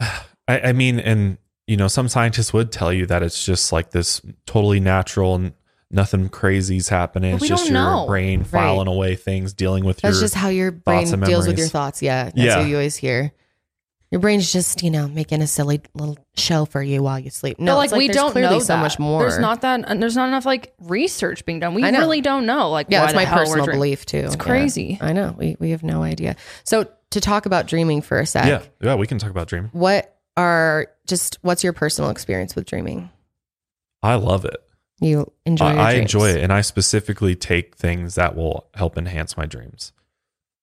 I, 0.00 0.20
I 0.48 0.72
mean, 0.72 0.98
and 0.98 1.38
you 1.68 1.76
know, 1.76 1.86
some 1.86 2.08
scientists 2.08 2.52
would 2.52 2.72
tell 2.72 2.92
you 2.92 3.06
that 3.06 3.22
it's 3.22 3.44
just 3.44 3.70
like 3.72 3.92
this 3.92 4.20
totally 4.44 4.80
natural 4.80 5.36
and 5.36 5.52
nothing 5.90 6.28
crazy's 6.28 6.88
happening. 6.88 7.34
It's 7.34 7.42
we 7.42 7.48
just 7.48 7.66
don't 7.66 7.74
your 7.74 7.82
know. 7.84 8.06
brain 8.08 8.42
filing 8.42 8.88
away 8.88 9.14
things, 9.14 9.52
dealing 9.52 9.84
with 9.84 10.00
That's 10.00 10.16
your. 10.16 10.22
just 10.22 10.34
how 10.34 10.48
your 10.48 10.72
brain 10.72 11.06
deals 11.20 11.46
with 11.46 11.58
your 11.58 11.68
thoughts. 11.68 12.02
Yeah. 12.02 12.24
That's 12.24 12.36
Yeah. 12.38 12.58
what 12.58 12.66
you 12.66 12.74
always 12.74 12.96
hear. 12.96 13.32
Your 14.10 14.20
brain's 14.20 14.50
just, 14.50 14.82
you 14.82 14.90
know, 14.90 15.06
making 15.06 15.42
a 15.42 15.46
silly 15.46 15.82
little 15.92 16.16
show 16.34 16.64
for 16.64 16.82
you 16.82 17.02
while 17.02 17.18
you 17.18 17.28
sleep. 17.28 17.58
No, 17.60 17.72
but 17.72 17.76
like, 17.76 17.84
it's 17.86 17.92
like 17.92 17.98
we 17.98 18.08
don't 18.08 18.32
clearly 18.32 18.54
know 18.54 18.60
so 18.60 18.72
that. 18.74 18.80
much 18.80 18.98
more. 18.98 19.20
There's 19.20 19.38
not 19.38 19.60
that. 19.60 19.84
and 19.86 20.02
There's 20.02 20.16
not 20.16 20.28
enough 20.28 20.46
like 20.46 20.72
research 20.80 21.44
being 21.44 21.60
done. 21.60 21.74
We 21.74 21.82
really 21.82 22.22
don't 22.22 22.46
know. 22.46 22.70
Like, 22.70 22.86
Yeah, 22.88 23.04
it's 23.04 23.14
my 23.14 23.26
personal 23.26 23.66
dream- 23.66 23.76
belief 23.76 24.06
too. 24.06 24.18
It's 24.18 24.34
Yeah. 24.34 24.38
crazy. 24.42 24.98
I 25.02 25.12
know. 25.12 25.34
We 25.36 25.56
we 25.60 25.70
have 25.70 25.82
no 25.82 26.02
idea. 26.02 26.36
So 26.64 26.86
to 27.10 27.20
talk 27.20 27.44
about 27.46 27.66
dreaming 27.66 28.00
for 28.00 28.18
a 28.18 28.24
sec, 28.26 28.46
yeah, 28.46 28.62
yeah, 28.80 28.94
we 28.94 29.06
can 29.06 29.18
talk 29.18 29.30
about 29.30 29.48
dreaming. 29.48 29.70
what 29.72 30.14
are 30.38 30.86
just 31.06 31.38
what's 31.42 31.62
your 31.62 31.72
personal 31.74 32.08
experience 32.10 32.54
with 32.56 32.64
dreaming? 32.66 33.10
I 34.02 34.14
love 34.14 34.44
it. 34.46 34.56
You 35.00 35.30
enjoy 35.44 35.66
I, 35.66 35.72
your 35.72 35.80
I 35.80 35.92
enjoy 35.92 36.30
it, 36.30 36.42
and 36.42 36.52
I 36.52 36.60
specifically 36.62 37.34
take 37.36 37.76
things 37.76 38.14
that 38.14 38.34
will 38.36 38.68
help 38.74 38.96
enhance 38.96 39.36
my 39.36 39.44
dreams. 39.46 39.92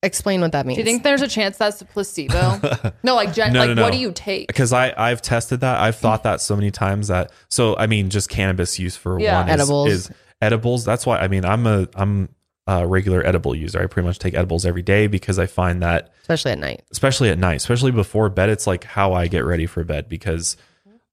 Explain 0.05 0.41
what 0.41 0.51
that 0.53 0.65
means. 0.65 0.77
Do 0.77 0.81
you 0.81 0.85
think 0.85 1.03
there's 1.03 1.21
a 1.21 1.27
chance 1.27 1.57
that's 1.57 1.81
a 1.81 1.85
placebo? 1.85 2.59
no, 3.03 3.15
like, 3.15 3.33
gen- 3.33 3.53
No, 3.53 3.59
like 3.59 3.67
no, 3.69 3.73
no. 3.73 3.81
what 3.83 3.91
do 3.91 3.97
you 3.97 4.11
take? 4.13 4.47
Because 4.47 4.71
I 4.71 4.93
I've 4.97 5.21
tested 5.21 5.59
that. 5.61 5.79
I've 5.81 5.95
thought 5.95 6.23
that 6.23 6.41
so 6.41 6.55
many 6.55 6.71
times 6.71 7.07
that. 7.09 7.31
So 7.49 7.75
I 7.77 7.87
mean, 7.87 8.09
just 8.09 8.29
cannabis 8.29 8.79
use 8.79 8.95
for 8.95 9.19
Yeah. 9.19 9.39
one 9.41 9.49
is, 9.49 9.53
Edibles. 9.53 9.89
is 9.91 10.11
edibles. 10.41 10.85
That's 10.85 11.05
why 11.05 11.17
I 11.19 11.27
mean 11.27 11.43
I'm 11.43 11.65
a 11.67 11.87
I'm 11.95 12.29
a 12.67 12.85
regular 12.87 13.25
edible 13.25 13.55
user. 13.55 13.81
I 13.81 13.85
pretty 13.87 14.07
much 14.07 14.19
take 14.19 14.33
edibles 14.33 14.65
every 14.65 14.81
day 14.81 15.07
because 15.07 15.37
I 15.39 15.45
find 15.45 15.81
that 15.83 16.11
especially 16.21 16.51
at 16.51 16.59
night? 16.59 16.83
especially 16.91 17.29
at 17.29 17.37
night, 17.37 17.55
especially 17.57 17.91
before 17.91 18.29
bed, 18.29 18.49
it's 18.49 18.65
like 18.67 18.83
how 18.83 19.13
I 19.13 19.27
get 19.27 19.45
ready 19.45 19.65
for 19.65 19.83
bed 19.83 20.07
because 20.09 20.57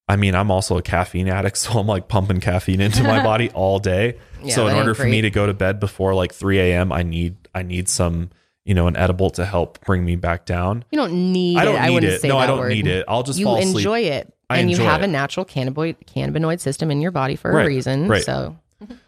I 0.09 0.17
mean, 0.17 0.35
I'm 0.35 0.51
also 0.51 0.77
a 0.79 0.83
caffeine 0.83 1.29
addict, 1.29 1.57
so 1.59 1.79
I'm 1.79 1.87
like 1.87 2.09
pumping 2.09 2.41
caffeine 2.41 2.81
into 2.81 3.03
my 3.03 3.23
body 3.23 3.51
all 3.55 3.79
day. 3.79 4.19
Yeah, 4.43 4.55
so 4.55 4.67
in 4.67 4.75
that 4.75 4.81
order 4.81 4.95
for 4.95 5.05
me 5.05 5.11
great. 5.21 5.21
to 5.23 5.31
go 5.31 5.47
to 5.47 5.55
bed 5.55 5.79
before 5.79 6.15
like 6.15 6.33
3 6.35 6.59
a.m., 6.59 6.91
I 6.93 7.03
need 7.03 7.37
I 7.55 7.63
need 7.63 7.89
some, 7.89 8.31
you 8.65 8.75
know, 8.75 8.87
an 8.87 8.97
edible 8.97 9.31
to 9.31 9.45
help 9.45 9.85
bring 9.85 10.05
me 10.05 10.17
back 10.17 10.47
down. 10.47 10.85
You 10.91 10.97
don't 10.99 11.33
need 11.33 11.59
I 11.59 11.65
don't 11.65 11.75
it. 11.77 11.81
I 11.81 11.87
need 11.89 11.95
wouldn't 11.95 12.13
it. 12.15 12.21
say 12.21 12.29
No, 12.29 12.39
I 12.39 12.47
don't 12.47 12.59
word. 12.61 12.69
need 12.71 12.87
it. 12.87 13.05
I'll 13.09 13.23
just 13.23 13.39
you 13.39 13.47
fall 13.47 13.57
asleep. 13.57 13.77
enjoy 13.77 14.01
it. 14.01 14.33
I 14.49 14.59
and 14.59 14.71
you 14.71 14.77
have 14.79 15.01
it. 15.03 15.07
a 15.07 15.09
natural 15.09 15.45
cannabinoid 15.47 15.97
cannabinoid 16.07 16.61
system 16.61 16.91
in 16.91 17.01
your 17.01 17.11
body 17.11 17.37
for 17.37 17.51
Right, 17.51 17.65
a 17.65 17.69
reason. 17.69 18.07
right. 18.09 18.23
So 18.23 18.57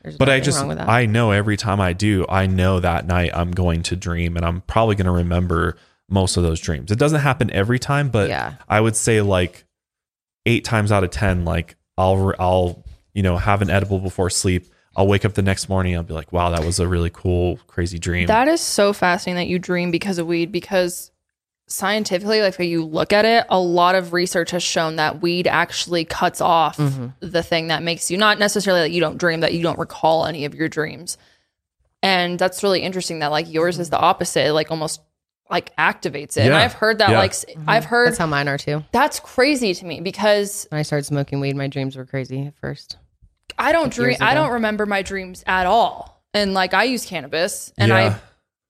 there's 0.03 0.17
But 0.17 0.29
I 0.29 0.41
just 0.41 0.59
wrong 0.59 0.69
with 0.69 0.79
that. 0.79 0.89
I 0.89 1.07
know 1.07 1.31
every 1.33 1.57
time 1.57 1.81
I 1.81 1.93
do, 1.93 2.25
I 2.29 2.47
know 2.47 2.81
that 2.81 3.07
night 3.07 3.31
I'm 3.35 3.51
going 3.51 3.83
to 3.85 3.97
dream 3.97 4.37
and 4.37 4.45
I'm 4.47 4.63
probably 4.63 4.95
going 4.97 5.07
to 5.07 5.11
remember 5.13 5.77
most 6.09 6.37
of 6.37 6.43
those 6.43 6.61
dreams. 6.61 6.91
It 6.91 6.99
doesn't 6.99 7.21
happen 7.21 7.51
every 7.51 7.79
time, 7.79 8.09
but 8.09 8.29
Yeah. 8.29 8.55
I 8.69 8.81
would 8.81 8.97
say 8.97 9.21
like 9.21 9.65
8 10.47 10.65
times 10.65 10.91
out 10.93 11.05
of 11.05 11.11
10 11.11 11.45
like 11.45 11.77
I'll 11.97 12.35
I'll 12.39 12.85
you 13.13 13.23
know 13.23 13.37
have 13.37 13.63
an 13.63 13.71
edible 13.71 13.99
before 14.01 14.31
sleep. 14.31 14.67
I'll 14.97 15.07
wake 15.09 15.25
up 15.25 15.35
the 15.35 15.43
next 15.43 15.69
morning 15.69 15.97
I'll 15.97 16.03
be 16.03 16.15
like, 16.15 16.33
"Wow, 16.33 16.51
that 16.51 16.65
was 16.65 16.79
a 16.81 16.87
really 16.89 17.11
cool 17.11 17.59
crazy 17.67 17.99
dream." 17.99 18.27
That 18.27 18.49
is 18.49 18.61
so 18.61 18.93
fascinating 18.93 19.37
that 19.37 19.49
you 19.51 19.59
dream 19.59 19.91
because 19.91 20.19
of 20.19 20.27
weed 20.27 20.53
because 20.53 21.11
scientifically 21.67 22.43
like 22.43 22.59
when 22.59 22.69
you 22.69 22.85
look 22.85 23.11
at 23.11 23.25
it 23.25 23.47
a 23.49 23.59
lot 23.59 23.95
of 23.95 24.13
research 24.13 24.51
has 24.51 24.63
shown 24.63 24.97
that 24.97 25.23
weed 25.23 25.47
actually 25.47 26.05
cuts 26.05 26.43
off 26.43 26.77
Mm-hmm. 26.77 27.07
the 27.21 27.43
thing 27.43 27.69
that 27.69 27.83
makes 27.83 28.11
you 28.11 28.19
not 28.19 28.39
necessarily 28.39 28.83
that 28.83 28.91
you 28.91 29.01
don't 29.01 29.17
dream 29.17 29.41
that 29.41 29.55
you 29.55 29.63
don't 29.63 29.79
recall 29.79 30.27
any 30.27 30.45
of 30.45 30.55
your 30.55 30.69
dreams 30.69 31.17
and 32.03 32.39
that's 32.39 32.63
really 32.63 32.81
interesting 32.83 33.21
that 33.21 33.31
like 33.31 33.51
yours 33.51 33.79
is 33.79 33.89
the 33.89 33.99
opposite 33.99 34.53
like 34.53 34.71
almost 34.71 35.01
like 35.51 35.75
activates 35.77 36.37
it 36.37 36.41
and 36.41 36.55
i've 36.55 36.75
heard 36.75 36.99
that 36.99 37.09
Yeah. 37.11 37.19
like 37.19 37.35
I've 37.67 37.87
heard 37.87 38.09
That's 38.09 38.19
how 38.19 38.27
mine 38.27 38.47
are 38.47 38.59
too. 38.59 38.85
that's 38.93 39.19
crazy 39.21 39.73
to 39.73 39.87
me 39.87 40.03
because 40.03 40.67
When 40.71 40.79
I 40.79 40.83
started 40.83 41.05
smoking 41.05 41.41
weed, 41.41 41.57
my 41.57 41.69
dreams 41.69 41.97
were 41.97 42.05
crazy 42.05 42.47
at 42.47 42.55
first. 42.61 42.99
I 43.59 43.73
don't 43.73 43.93
dream. 43.93 44.17
I 44.21 44.35
don't 44.35 44.53
remember 44.53 44.87
my 44.87 45.03
dreams 45.03 45.43
at 45.47 45.67
all. 45.67 46.23
And 46.33 46.55
like 46.55 46.75
I 46.75 46.85
use 46.85 47.05
cannabis, 47.07 47.73
and 47.79 47.91
Yeah. 47.91 48.19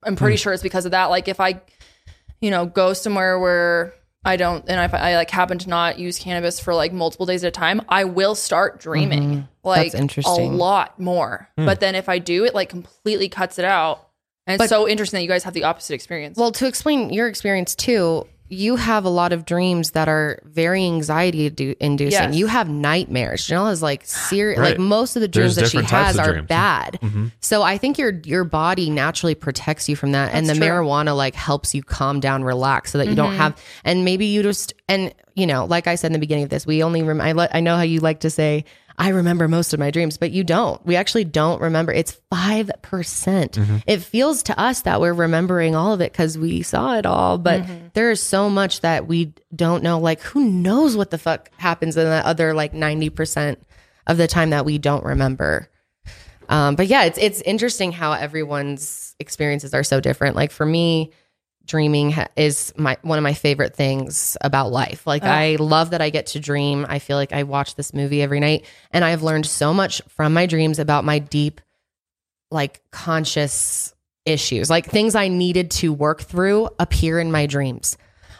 I, 0.05 0.07
I'm 0.09 0.17
pretty 0.17 0.37
sure 0.37 0.53
it's 0.53 0.63
because 0.63 0.85
of 0.85 0.91
that. 0.91 1.07
Like 1.07 1.29
if 1.29 1.41
I, 1.41 1.61
you 2.41 2.51
know, 2.51 2.67
go 2.67 2.93
somewhere 2.93 3.39
where 3.39 3.95
I 4.25 4.37
don't, 4.37 4.65
and 4.69 4.81
if 4.85 4.93
I 4.95 5.17
like 5.17 5.31
happen 5.31 5.59
to 5.59 5.69
not 5.69 5.99
use 5.99 6.19
cannabis 6.19 6.61
for 6.61 6.75
like 6.75 6.93
multiple 6.93 7.25
days 7.27 7.43
at 7.45 7.49
a 7.49 7.51
time, 7.51 7.81
I 7.89 8.05
will 8.05 8.35
start 8.35 8.81
dreaming 8.81 9.49
like 9.63 9.89
Mm-hmm. 9.93 10.03
interesting. 10.03 10.53
a 10.53 10.57
lot 10.57 11.01
more. 11.01 11.49
But 11.57 11.81
then 11.81 11.95
if 11.95 12.09
I 12.09 12.19
do, 12.19 12.45
it 12.45 12.55
like 12.55 12.69
completely 12.69 13.29
cuts 13.31 13.59
it 13.59 13.65
out. 13.65 14.09
And 14.47 14.61
it's 14.61 14.69
so 14.69 14.87
interesting 14.87 15.19
that 15.19 15.23
you 15.23 15.29
guys 15.29 15.45
have 15.45 15.55
the 15.55 15.65
opposite 15.65 15.95
experience. 15.95 16.37
Well, 16.37 16.53
to 16.53 16.67
explain 16.67 17.11
your 17.11 17.29
experience 17.29 17.75
too, 17.75 18.27
you 18.49 18.77
have 18.77 19.05
a 19.05 19.09
lot 19.09 19.33
of 19.33 19.47
dreams 19.47 19.93
that 19.93 20.07
are 20.07 20.39
very 20.45 20.85
anxiety 20.85 21.51
adu- 21.51 21.77
inducing. 21.81 22.13
Yes. 22.13 22.35
You 22.35 22.47
have 22.47 22.69
nightmares. 22.69 23.43
Janelle 23.43 23.69
has 23.69 23.83
like 23.83 24.05
serious, 24.05 24.59
Right. 24.59 24.71
like 24.71 24.79
most 24.79 25.17
of 25.17 25.23
the 25.23 25.29
dreams 25.29 25.57
There's 25.57 25.73
that 25.73 25.81
she 25.81 25.85
has 25.87 26.19
are 26.19 26.33
dreams. 26.35 26.49
bad. 26.49 26.99
Mm-hmm. 27.03 27.07
Mm-hmm. 27.07 27.27
So 27.41 27.63
I 27.63 27.79
think 27.79 27.99
your 27.99 28.21
your 28.25 28.45
body 28.45 28.91
naturally 28.91 29.35
protects 29.35 29.89
you 29.89 29.97
from 29.97 30.13
that, 30.13 30.35
and 30.35 30.49
the 30.49 30.55
true. 30.55 30.67
marijuana 30.67 31.17
like 31.17 31.35
helps 31.35 31.75
you 31.75 31.83
calm 31.83 32.21
down, 32.21 32.45
relax, 32.45 32.93
so 32.93 32.99
that 32.99 33.09
you 33.09 33.15
don't 33.15 33.31
mm-hmm. 33.31 33.39
have. 33.41 33.63
And 33.85 34.05
maybe 34.05 34.27
you 34.27 34.43
just 34.43 34.75
and 34.89 35.15
you 35.35 35.47
know, 35.47 35.65
like 35.65 35.87
I 35.87 35.95
said 35.95 36.09
in 36.09 36.13
the 36.13 36.19
beginning 36.19 36.45
of 36.45 36.51
this, 36.51 36.67
we 36.67 36.83
only. 36.83 37.03
Rem- 37.03 37.21
I 37.21 37.33
le- 37.33 37.49
I 37.53 37.61
know 37.61 37.77
how 37.77 37.83
you 37.83 38.01
like 38.01 38.21
to 38.21 38.31
say. 38.31 38.65
I 38.97 39.09
remember 39.09 39.49
most 39.49 39.75
of 39.75 39.81
my 39.81 39.91
dreams, 39.91 40.19
but 40.19 40.31
you 40.31 40.45
don't. 40.45 40.85
We 40.87 40.97
actually 40.97 41.25
don't 41.25 41.61
remember. 41.61 41.93
It's 41.93 42.21
5%. 42.33 42.83
percent 42.83 43.59
It 43.87 44.03
feels 44.03 44.45
to 44.45 44.59
us 44.59 44.83
that 44.83 45.01
we're 45.01 45.13
remembering 45.13 45.75
all 45.75 45.93
of 45.93 46.01
it 46.01 46.13
because 46.13 46.39
we 46.39 46.63
saw 46.63 46.97
it 46.97 47.07
all, 47.07 47.39
but 47.39 47.65
there 47.95 48.11
is 48.11 48.23
so 48.23 48.49
much 48.49 48.81
that 48.83 49.07
we 49.07 49.35
don't 49.55 49.83
know. 49.83 49.99
Like, 49.99 50.21
who 50.21 50.45
knows 50.45 50.97
what 50.97 51.11
the 51.11 51.19
fuck 51.19 51.51
happens 51.57 51.97
in 51.97 52.05
the 52.05 52.27
other 52.27 52.55
like 52.55 52.73
90% 52.73 53.57
of 54.07 54.17
the 54.17 54.29
time 54.29 54.51
that 54.51 54.65
we 54.65 54.79
don't 54.79 55.05
remember. 55.05 55.69
Um, 56.49 56.77
but 56.77 56.87
yeah, 56.87 57.05
it's 57.05 57.19
it's 57.19 57.41
interesting 57.41 57.91
how 57.91 58.13
everyone's 58.13 59.17
experiences 59.19 59.73
are 59.73 59.83
so 59.85 60.01
different. 60.01 60.37
Like 60.37 60.51
for 60.51 60.67
me, 60.67 61.13
dreaming 61.67 62.11
ha- 62.11 62.29
is 62.37 62.73
my 62.77 62.97
one 63.03 63.19
of 63.19 63.23
my 63.23 63.35
favorite 63.35 63.75
things 63.75 64.37
about 64.41 64.71
life. 64.71 65.07
Like 65.07 65.25
oh. 65.25 65.29
I 65.29 65.57
love 65.59 65.91
that 65.91 66.03
I 66.03 66.11
get 66.11 66.27
to 66.29 66.41
dream. 66.41 66.87
I 66.89 66.99
feel 66.99 67.17
like 67.17 67.33
I 67.33 67.45
watch 67.45 67.75
this 67.75 67.95
movie 67.95 68.23
every 68.23 68.41
night 68.41 68.67
and 68.93 69.05
I've 69.05 69.23
learned 69.23 69.47
so 69.47 69.73
much 69.73 70.03
from 70.09 70.35
my 70.35 70.47
dreams 70.47 70.79
about 70.79 71.05
my 71.05 71.19
deep 71.19 71.61
like 72.51 72.83
conscious 72.91 73.95
issues. 74.25 74.71
Like 74.71 74.87
things 74.87 75.15
I 75.15 75.29
needed 75.29 75.71
to 75.73 75.93
work 75.93 76.23
through 76.23 76.69
appear 76.79 77.19
in 77.19 77.31
my 77.31 77.47
dreams. 77.47 77.97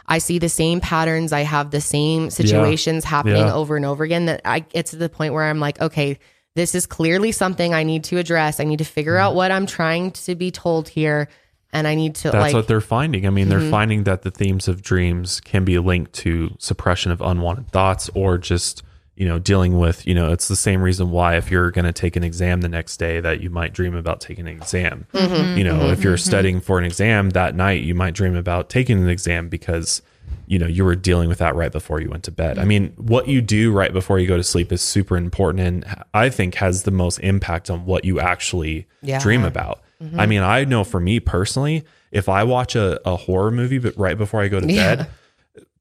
I 0.07 0.19
see 0.19 0.37
the 0.37 0.49
same 0.49 0.81
patterns, 0.81 1.33
I 1.33 1.41
have 1.41 1.71
the 1.71 1.81
same 1.81 2.29
situations 2.29 3.03
happening 3.03 3.47
Yeah. 3.47 3.53
over 3.53 3.75
and 3.75 3.85
over 3.85 4.03
again 4.03 4.27
that 4.27 4.41
I 4.45 4.59
get 4.59 4.87
to 4.87 4.97
the 4.97 5.09
point 5.09 5.33
where 5.33 5.43
I'm 5.43 5.59
like, 5.59 5.81
okay, 5.81 6.19
this 6.55 6.75
is 6.75 6.85
clearly 6.85 7.31
something 7.31 7.73
I 7.73 7.83
need 7.83 8.05
to 8.05 8.17
address. 8.17 8.59
I 8.59 8.63
need 8.65 8.79
to 8.79 8.85
figure 8.85 9.15
mm. 9.15 9.19
out 9.19 9.35
what 9.35 9.51
I'm 9.51 9.65
trying 9.65 10.11
to 10.11 10.35
be 10.35 10.51
told 10.51 10.87
here. 10.87 11.27
And 11.75 11.89
I 11.89 11.95
need 11.95 12.15
to 12.15 12.31
That's 12.31 12.41
like, 12.41 12.53
what 12.53 12.69
they're 12.69 12.79
finding. 12.79 13.27
I 13.27 13.29
mean, 13.29 13.49
they're 13.49 13.59
mm-hmm. 13.59 13.69
finding 13.69 14.03
that 14.05 14.21
the 14.21 14.31
themes 14.31 14.69
of 14.69 14.81
dreams 14.81 15.41
can 15.41 15.65
be 15.65 15.77
linked 15.77 16.13
to 16.13 16.55
suppression 16.57 17.11
of 17.11 17.19
unwanted 17.19 17.69
thoughts 17.69 18.09
or 18.15 18.37
just, 18.37 18.81
you 19.15 19.27
know, 19.27 19.39
dealing 19.39 19.77
with, 19.77 20.07
you 20.07 20.15
know, 20.15 20.31
it's 20.31 20.47
the 20.47 20.55
same 20.55 20.81
reason 20.81 21.11
why 21.11 21.35
if 21.35 21.51
you're 21.51 21.71
going 21.71 21.83
to 21.83 21.91
take 21.91 22.15
an 22.15 22.23
exam 22.23 22.61
the 22.61 22.69
next 22.69 22.95
day 22.95 23.19
that 23.19 23.41
you 23.41 23.49
might 23.49 23.73
dream 23.73 23.93
about 23.93 24.21
taking 24.21 24.47
an 24.47 24.55
exam. 24.55 25.05
Mm-hmm. 25.11 25.57
You 25.57 25.65
know, 25.65 25.89
if 25.89 26.01
you're 26.01 26.13
mm-hmm. 26.13 26.29
studying 26.29 26.61
for 26.61 26.79
an 26.79 26.85
exam 26.85 27.31
that 27.31 27.55
night, 27.55 27.83
you 27.83 27.93
might 27.93 28.13
dream 28.13 28.37
about 28.37 28.69
taking 28.69 28.97
an 28.97 29.09
exam 29.09 29.49
because 29.49 30.01
you 30.47 30.59
know 30.59 30.67
you 30.67 30.85
were 30.85 30.95
dealing 30.95 31.27
with 31.29 31.39
that 31.39 31.55
right 31.55 31.71
before 31.71 31.99
you 32.01 32.09
went 32.09 32.23
to 32.25 32.31
bed. 32.31 32.59
I 32.59 32.65
mean, 32.65 32.93
what 32.97 33.27
you 33.27 33.41
do 33.41 33.71
right 33.71 33.91
before 33.93 34.19
you 34.19 34.27
go 34.27 34.37
to 34.37 34.43
sleep 34.43 34.71
is 34.71 34.81
super 34.81 35.17
important 35.17 35.61
and 35.65 36.03
I 36.13 36.29
think 36.29 36.55
has 36.55 36.83
the 36.83 36.91
most 36.91 37.17
impact 37.19 37.69
on 37.69 37.85
what 37.85 38.05
you 38.05 38.19
actually 38.19 38.87
Yeah. 39.01 39.19
dream 39.19 39.43
about. 39.43 39.81
I 40.17 40.25
mean, 40.27 40.41
I 40.43 40.65
know 40.65 40.83
for 40.83 40.99
me 40.99 41.19
personally, 41.19 41.83
if 42.11 42.29
I 42.29 42.43
watch 42.43 42.75
a, 42.75 42.99
a 43.09 43.15
horror 43.15 43.49
movie 43.49 43.79
but 43.79 43.97
right 43.97 44.17
before 44.17 44.41
I 44.41 44.47
go 44.49 44.59
to 44.59 44.71
Yeah. 44.71 44.95
bed, 44.95 45.07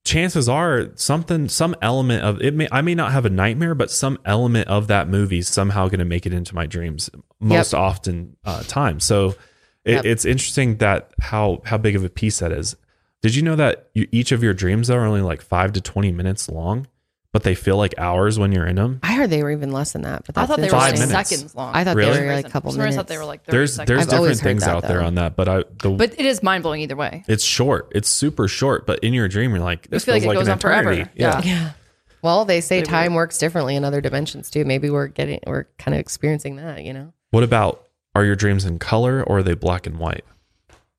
chances 0.04 0.48
are 0.48 0.88
something 0.96 1.48
some 1.48 1.74
element 1.80 2.22
of 2.22 2.40
it 2.42 2.54
may 2.54 2.68
I 2.70 2.80
may 2.82 2.94
not 2.94 3.12
have 3.12 3.24
a 3.24 3.30
nightmare, 3.30 3.74
but 3.74 3.90
some 3.90 4.18
element 4.24 4.68
of 4.68 4.86
that 4.88 5.08
movie 5.08 5.38
is 5.38 5.48
somehow 5.48 5.88
going 5.88 5.98
to 5.98 6.04
make 6.04 6.26
it 6.26 6.32
into 6.32 6.54
my 6.54 6.66
dreams 6.66 7.10
most 7.40 7.74
often 7.74 8.36
uh, 8.44 8.62
times. 8.64 9.04
So 9.04 9.34
it, 9.84 9.92
Yep. 9.96 10.04
it's 10.06 10.24
interesting 10.24 10.76
that 10.78 11.10
how 11.20 11.60
how 11.64 11.76
big 11.78 11.96
of 11.96 12.04
a 12.04 12.08
piece 12.10 12.38
that 12.38 12.52
is. 12.52 12.76
Did 13.24 13.34
you 13.34 13.42
know 13.42 13.56
that 13.56 13.88
you, 13.94 14.06
each 14.12 14.32
of 14.32 14.42
your 14.42 14.52
dreams 14.52 14.90
are 14.90 15.02
only 15.04 15.22
like 15.22 15.40
five 15.40 15.72
to 15.72 15.80
twenty 15.80 16.12
minutes 16.12 16.46
long, 16.50 16.86
but 17.32 17.42
they 17.42 17.54
feel 17.54 17.78
like 17.78 17.94
hours 17.96 18.38
when 18.38 18.52
you're 18.52 18.66
in 18.66 18.76
them? 18.76 19.00
I 19.02 19.14
heard 19.14 19.30
they 19.30 19.42
were 19.42 19.50
even 19.50 19.72
less 19.72 19.92
than 19.94 20.02
that, 20.02 20.24
but 20.26 20.36
I 20.36 20.44
thought 20.44 20.58
they 20.58 20.66
were 20.66 20.72
like 20.72 20.90
Five 20.96 21.08
minutes. 21.08 21.30
seconds 21.30 21.54
long. 21.54 21.74
I 21.74 21.84
thought 21.84 21.96
Really? 21.96 22.12
they 22.20 22.26
were 22.26 22.34
like 22.34 22.46
a 22.46 22.50
couple 22.50 22.70
For 22.70 22.74
some 22.76 22.84
reason, 22.84 22.96
minutes. 22.96 22.96
I 22.96 23.00
thought 23.00 23.08
they 23.08 23.16
were 23.18 23.24
like 23.24 23.44
30 23.44 23.56
There's 23.56 23.74
seconds. 23.76 23.88
there's 23.88 24.08
I've 24.12 24.18
always 24.18 24.36
different 24.38 24.42
heard 24.42 24.50
things 24.50 24.64
that, 24.66 24.76
out 24.76 24.82
there 24.88 24.98
though. 25.00 25.06
on 25.06 25.14
that, 25.14 25.36
but 25.36 25.48
I 25.48 25.64
the 25.82 25.88
but 25.90 26.12
it 26.20 26.26
is 26.26 26.42
mind 26.42 26.64
blowing 26.64 26.82
either 26.82 26.96
way. 26.96 27.24
it's 27.26 27.42
short. 27.42 27.90
It's 27.94 28.10
super 28.10 28.46
short, 28.46 28.86
but 28.86 28.98
in 28.98 29.14
your 29.14 29.26
dream, 29.26 29.52
you're 29.52 29.60
like, 29.64 29.88
this 29.88 30.04
feel 30.04 30.14
like 30.16 30.22
feels 30.22 30.34
it 30.34 30.36
like, 30.36 30.38
goes 30.42 30.48
an 30.48 30.52
on 30.52 30.58
forever. 30.58 30.92
eternity. 30.92 31.10
Yeah. 31.16 31.40
yeah. 31.42 31.70
Well, 32.20 32.44
they 32.44 32.60
say 32.60 32.80
Pretty 32.80 32.90
time 32.90 33.14
works 33.14 33.38
differently 33.38 33.74
in 33.74 33.84
other 33.86 34.02
dimensions 34.02 34.50
too. 34.50 34.66
Maybe 34.66 34.90
we're 34.90 35.08
getting 35.08 35.40
we're 35.46 35.64
kind 35.78 35.94
of 35.94 36.00
experiencing 36.00 36.56
that, 36.56 36.84
you 36.84 36.92
know. 36.92 37.14
What 37.30 37.42
about 37.42 37.86
are 38.14 38.24
your 38.24 38.36
dreams 38.36 38.64
in 38.66 38.78
color 38.78 39.22
or 39.24 39.38
are 39.38 39.42
they 39.42 39.54
black 39.54 39.86
and 39.86 39.98
white? 39.98 40.24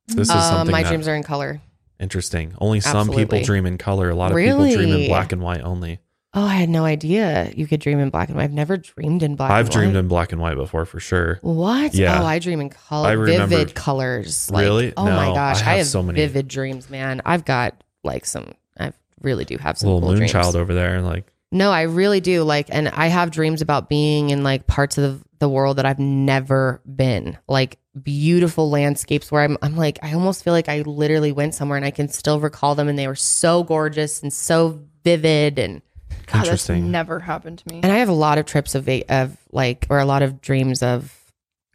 This 0.08 0.28
is 0.28 0.32
Uh, 0.32 0.42
something 0.50 0.72
my 0.72 0.82
that- 0.84 0.90
dreams 0.90 1.08
are 1.08 1.16
in 1.16 1.22
color. 1.24 1.62
Interesting. 2.00 2.54
Only 2.60 2.80
some 2.80 3.10
people 3.10 3.42
dream 3.42 3.66
in 3.66 3.78
color. 3.78 4.10
A 4.10 4.16
lot 4.16 4.32
of 4.32 4.38
people 4.38 4.60
dream 4.60 4.80
in 4.80 4.90
Really? 4.90 5.08
black 5.08 5.32
and 5.32 5.42
white 5.42 5.62
only. 5.62 6.00
Oh, 6.38 6.44
I 6.44 6.56
had 6.56 6.68
no 6.68 6.84
idea 6.84 7.50
you 7.56 7.66
could 7.66 7.80
dream 7.80 7.98
in 8.00 8.10
black 8.10 8.28
and 8.28 8.38
white. 8.38 8.44
I've 8.44 8.52
never 8.52 8.76
dreamed 8.76 9.24
in 9.24 9.36
black. 9.38 9.50
And 9.50 9.54
white. 9.54 9.60
I've 9.60 9.66
and 9.68 9.74
dreamed 9.74 9.94
white. 9.94 10.00
in 10.02 10.08
black 10.10 10.32
and 10.34 10.42
white 10.42 10.56
before 10.56 10.86
for 10.86 11.00
sure. 11.00 11.40
What? 11.42 11.94
Yeah. 11.94 12.22
Oh, 12.22 12.26
I 12.26 12.40
dream 12.40 12.60
in 12.60 12.70
color, 12.70 13.08
I 13.08 13.12
remember- 13.14 13.56
vivid 13.56 13.74
colors. 13.76 14.52
Like, 14.52 14.64
Really? 14.64 14.94
Oh 14.98 15.06
my 15.06 15.28
No, 15.28 15.34
gosh, 15.34 15.62
I 15.62 15.78
have, 15.78 15.88
so 15.88 16.04
many. 16.04 16.20
vivid 16.20 16.50
dreams, 16.50 16.90
man. 16.90 17.22
I've 17.26 17.46
got 17.46 17.82
like 18.04 18.26
some. 18.26 18.52
I 18.78 18.92
really 19.22 19.46
do 19.46 19.58
have 19.58 19.78
some 19.78 19.88
Little 19.88 20.02
cool 20.02 20.10
moon 20.10 20.18
dreams. 20.18 20.32
child 20.34 20.58
over 20.58 20.74
there, 20.74 21.02
like 21.02 21.32
No, 21.52 21.72
I 21.72 21.84
really 21.84 22.22
do. 22.22 22.44
Like, 22.44 22.68
and 22.70 22.90
I 22.90 23.08
have 23.08 23.32
dreams 23.32 23.62
about 23.62 23.90
being 23.90 24.30
in 24.30 24.44
like 24.44 24.68
parts 24.68 24.98
of 24.98 25.24
the 25.40 25.50
world 25.50 25.78
that 25.78 25.86
I've 25.86 26.00
never 26.00 26.82
been. 26.96 27.38
Like 27.48 27.78
beautiful 28.02 28.70
landscapes 28.70 29.32
where 29.32 29.44
I'm. 29.44 29.58
I'm 29.62 29.78
like, 29.78 30.00
I 30.02 30.14
almost 30.14 30.44
feel 30.44 30.54
like 30.54 30.70
I 30.70 30.82
literally 30.82 31.32
went 31.32 31.56
somewhere 31.56 31.78
and 31.78 31.86
I 31.86 31.92
can 31.92 32.10
still 32.10 32.40
recall 32.40 32.76
them, 32.76 32.88
and 32.88 32.98
they 32.98 33.08
were 33.08 33.16
so 33.16 33.64
gorgeous 33.64 34.22
and 34.22 34.32
so 34.32 34.82
vivid 35.04 35.60
and. 35.60 35.82
God, 36.28 36.40
that's 36.40 36.48
interesting. 36.48 36.90
never 36.90 37.20
happened 37.20 37.60
to 37.60 37.74
me. 37.74 37.82
And 37.84 37.92
I 37.92 37.98
have 37.98 38.10
a 38.10 38.14
lot 38.14 38.40
of 38.40 38.46
trips 38.48 38.74
of 38.74 38.90
of 39.10 39.38
like, 39.52 39.86
or 39.92 40.00
a 40.00 40.06
lot 40.06 40.24
of 40.24 40.42
dreams 40.42 40.82
of 40.82 41.25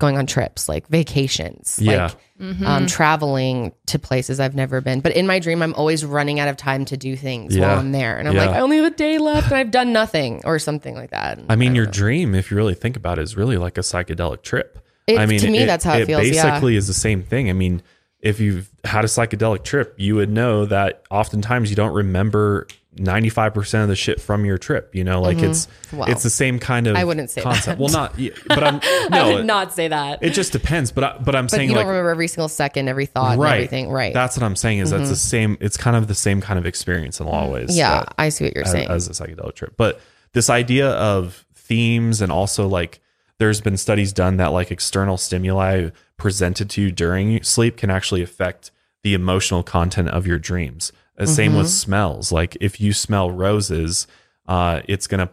going 0.00 0.18
on 0.18 0.26
trips, 0.26 0.68
like 0.68 0.88
vacations, 0.88 1.78
Yeah. 1.80 2.04
like 2.06 2.16
Mm-hmm. 2.40 2.64
um, 2.66 2.86
traveling 2.86 3.70
to 3.84 3.98
places 3.98 4.40
I've 4.40 4.54
never 4.54 4.80
been. 4.80 5.00
But 5.00 5.14
in 5.14 5.26
my 5.26 5.40
dream, 5.40 5.60
I'm 5.62 5.74
always 5.74 6.06
running 6.06 6.40
out 6.40 6.48
of 6.48 6.56
time 6.56 6.86
to 6.86 6.96
do 6.96 7.14
things 7.14 7.54
Yeah. 7.54 7.68
while 7.68 7.78
I'm 7.78 7.92
there, 7.92 8.16
and 8.18 8.26
I'm 8.26 8.34
Yeah. 8.34 8.46
like, 8.46 8.56
I 8.56 8.60
only 8.60 8.78
have 8.78 8.86
a 8.86 8.96
day 8.96 9.18
left, 9.18 9.48
and 9.50 9.56
I've 9.58 9.70
done 9.70 9.92
nothing, 9.92 10.40
or 10.46 10.58
something 10.58 10.94
like 10.94 11.10
that. 11.10 11.38
I 11.50 11.56
mean, 11.56 11.68
don't 11.68 11.76
your 11.76 11.84
know. 11.84 11.92
dream, 11.92 12.34
if 12.34 12.50
you 12.50 12.56
really 12.56 12.72
think 12.72 12.96
about 12.96 13.18
it, 13.18 13.22
is 13.24 13.36
really 13.36 13.58
like 13.58 13.76
a 13.76 13.82
psychedelic 13.82 14.40
trip. 14.42 14.78
It- 15.06 15.18
I 15.18 15.26
mean, 15.26 15.38
to 15.40 15.50
me, 15.50 15.66
that's 15.66 15.84
how 15.84 15.98
it 15.98 16.06
feels, 16.06 16.26
yeah. 16.30 16.44
basically 16.48 16.76
is 16.76 16.86
the 16.86 16.94
same 16.94 17.22
thing. 17.22 17.50
I 17.50 17.52
mean, 17.52 17.82
if 18.20 18.40
you've 18.40 18.70
had 18.84 19.04
a 19.04 19.08
psychedelic 19.08 19.62
trip, 19.64 19.92
you 19.98 20.14
would 20.14 20.30
know 20.30 20.64
that 20.64 21.02
oftentimes 21.10 21.68
you 21.68 21.76
don't 21.76 21.92
remember 21.92 22.66
95% 22.96 23.82
of 23.82 23.88
the 23.88 23.96
shit 23.96 24.20
from 24.20 24.44
your 24.44 24.58
trip. 24.58 24.94
You 24.94 25.04
know, 25.04 25.20
like 25.20 25.38
it's 25.38 25.66
Mm-hmm. 25.66 25.96
Well, 25.96 26.08
it's 26.08 26.22
the 26.22 26.30
same 26.30 26.58
kind 26.60 26.86
of 26.86 26.94
I 26.96 27.04
wouldn't 27.04 27.30
say 27.30 27.42
concept. 27.42 27.66
that. 27.66 27.78
Well, 27.78 27.88
not, 27.90 28.16
but 28.46 28.62
I'm, 28.62 28.80
I 28.82 29.08
no, 29.10 29.34
would 29.34 29.46
not 29.46 29.72
say 29.72 29.88
that. 29.88 30.22
it 30.22 30.30
just 30.34 30.52
depends. 30.52 30.92
But, 30.92 31.04
I, 31.04 31.18
but 31.18 31.34
I'm 31.34 31.46
but 31.46 31.50
saying 31.50 31.68
you 31.68 31.74
like, 31.74 31.82
don't 31.84 31.88
remember 31.90 32.10
every 32.10 32.28
single 32.28 32.48
second, 32.48 32.88
every 32.88 33.06
thought, 33.06 33.38
right. 33.38 33.54
everything, 33.54 33.90
right? 33.90 34.10
Mm-hmm. 34.10 34.14
That's 34.14 34.36
what 34.36 34.44
I'm 34.44 34.54
saying 34.54 34.78
is 34.78 34.90
that's 34.90 35.08
the 35.08 35.16
same, 35.16 35.56
it's 35.60 35.76
kind 35.76 35.96
of 35.96 36.06
the 36.06 36.14
same 36.14 36.40
kind 36.40 36.58
of 36.58 36.66
experience 36.66 37.18
in 37.20 37.26
a 37.26 37.30
lot 37.30 37.44
of 37.46 37.50
ways. 37.52 37.76
yeah, 37.76 38.00
that- 38.00 38.14
I 38.18 38.28
see 38.28 38.44
what 38.44 38.54
you're 38.54 38.64
as, 38.64 38.70
saying. 38.70 38.88
as 38.88 39.08
a 39.08 39.10
psychedelic 39.12 39.54
trip. 39.56 39.74
But 39.76 40.00
this 40.32 40.48
idea 40.48 40.90
of 40.90 41.44
themes 41.54 42.20
and 42.20 42.30
also 42.30 42.68
like 42.68 43.00
there's 43.38 43.60
been 43.60 43.76
studies 43.76 44.12
done 44.12 44.36
that 44.36 44.48
like 44.52 44.70
external 44.70 45.16
stimuli 45.16 45.90
presented 46.16 46.70
to 46.70 46.82
you 46.82 46.92
during 46.92 47.42
sleep 47.42 47.76
can 47.76 47.90
actually 47.90 48.22
affect 48.22 48.70
the 49.02 49.14
emotional 49.14 49.62
content 49.62 50.08
of 50.10 50.26
your 50.26 50.38
dreams. 50.38 50.92
Uh, 51.20 51.26
Same 51.26 51.56
with 51.56 51.68
smells. 51.68 52.32
Like 52.32 52.56
if 52.60 52.80
you 52.80 52.92
smell 52.92 53.30
roses, 53.30 54.06
uh, 54.48 54.80
it's 54.86 55.06
gonna 55.06 55.30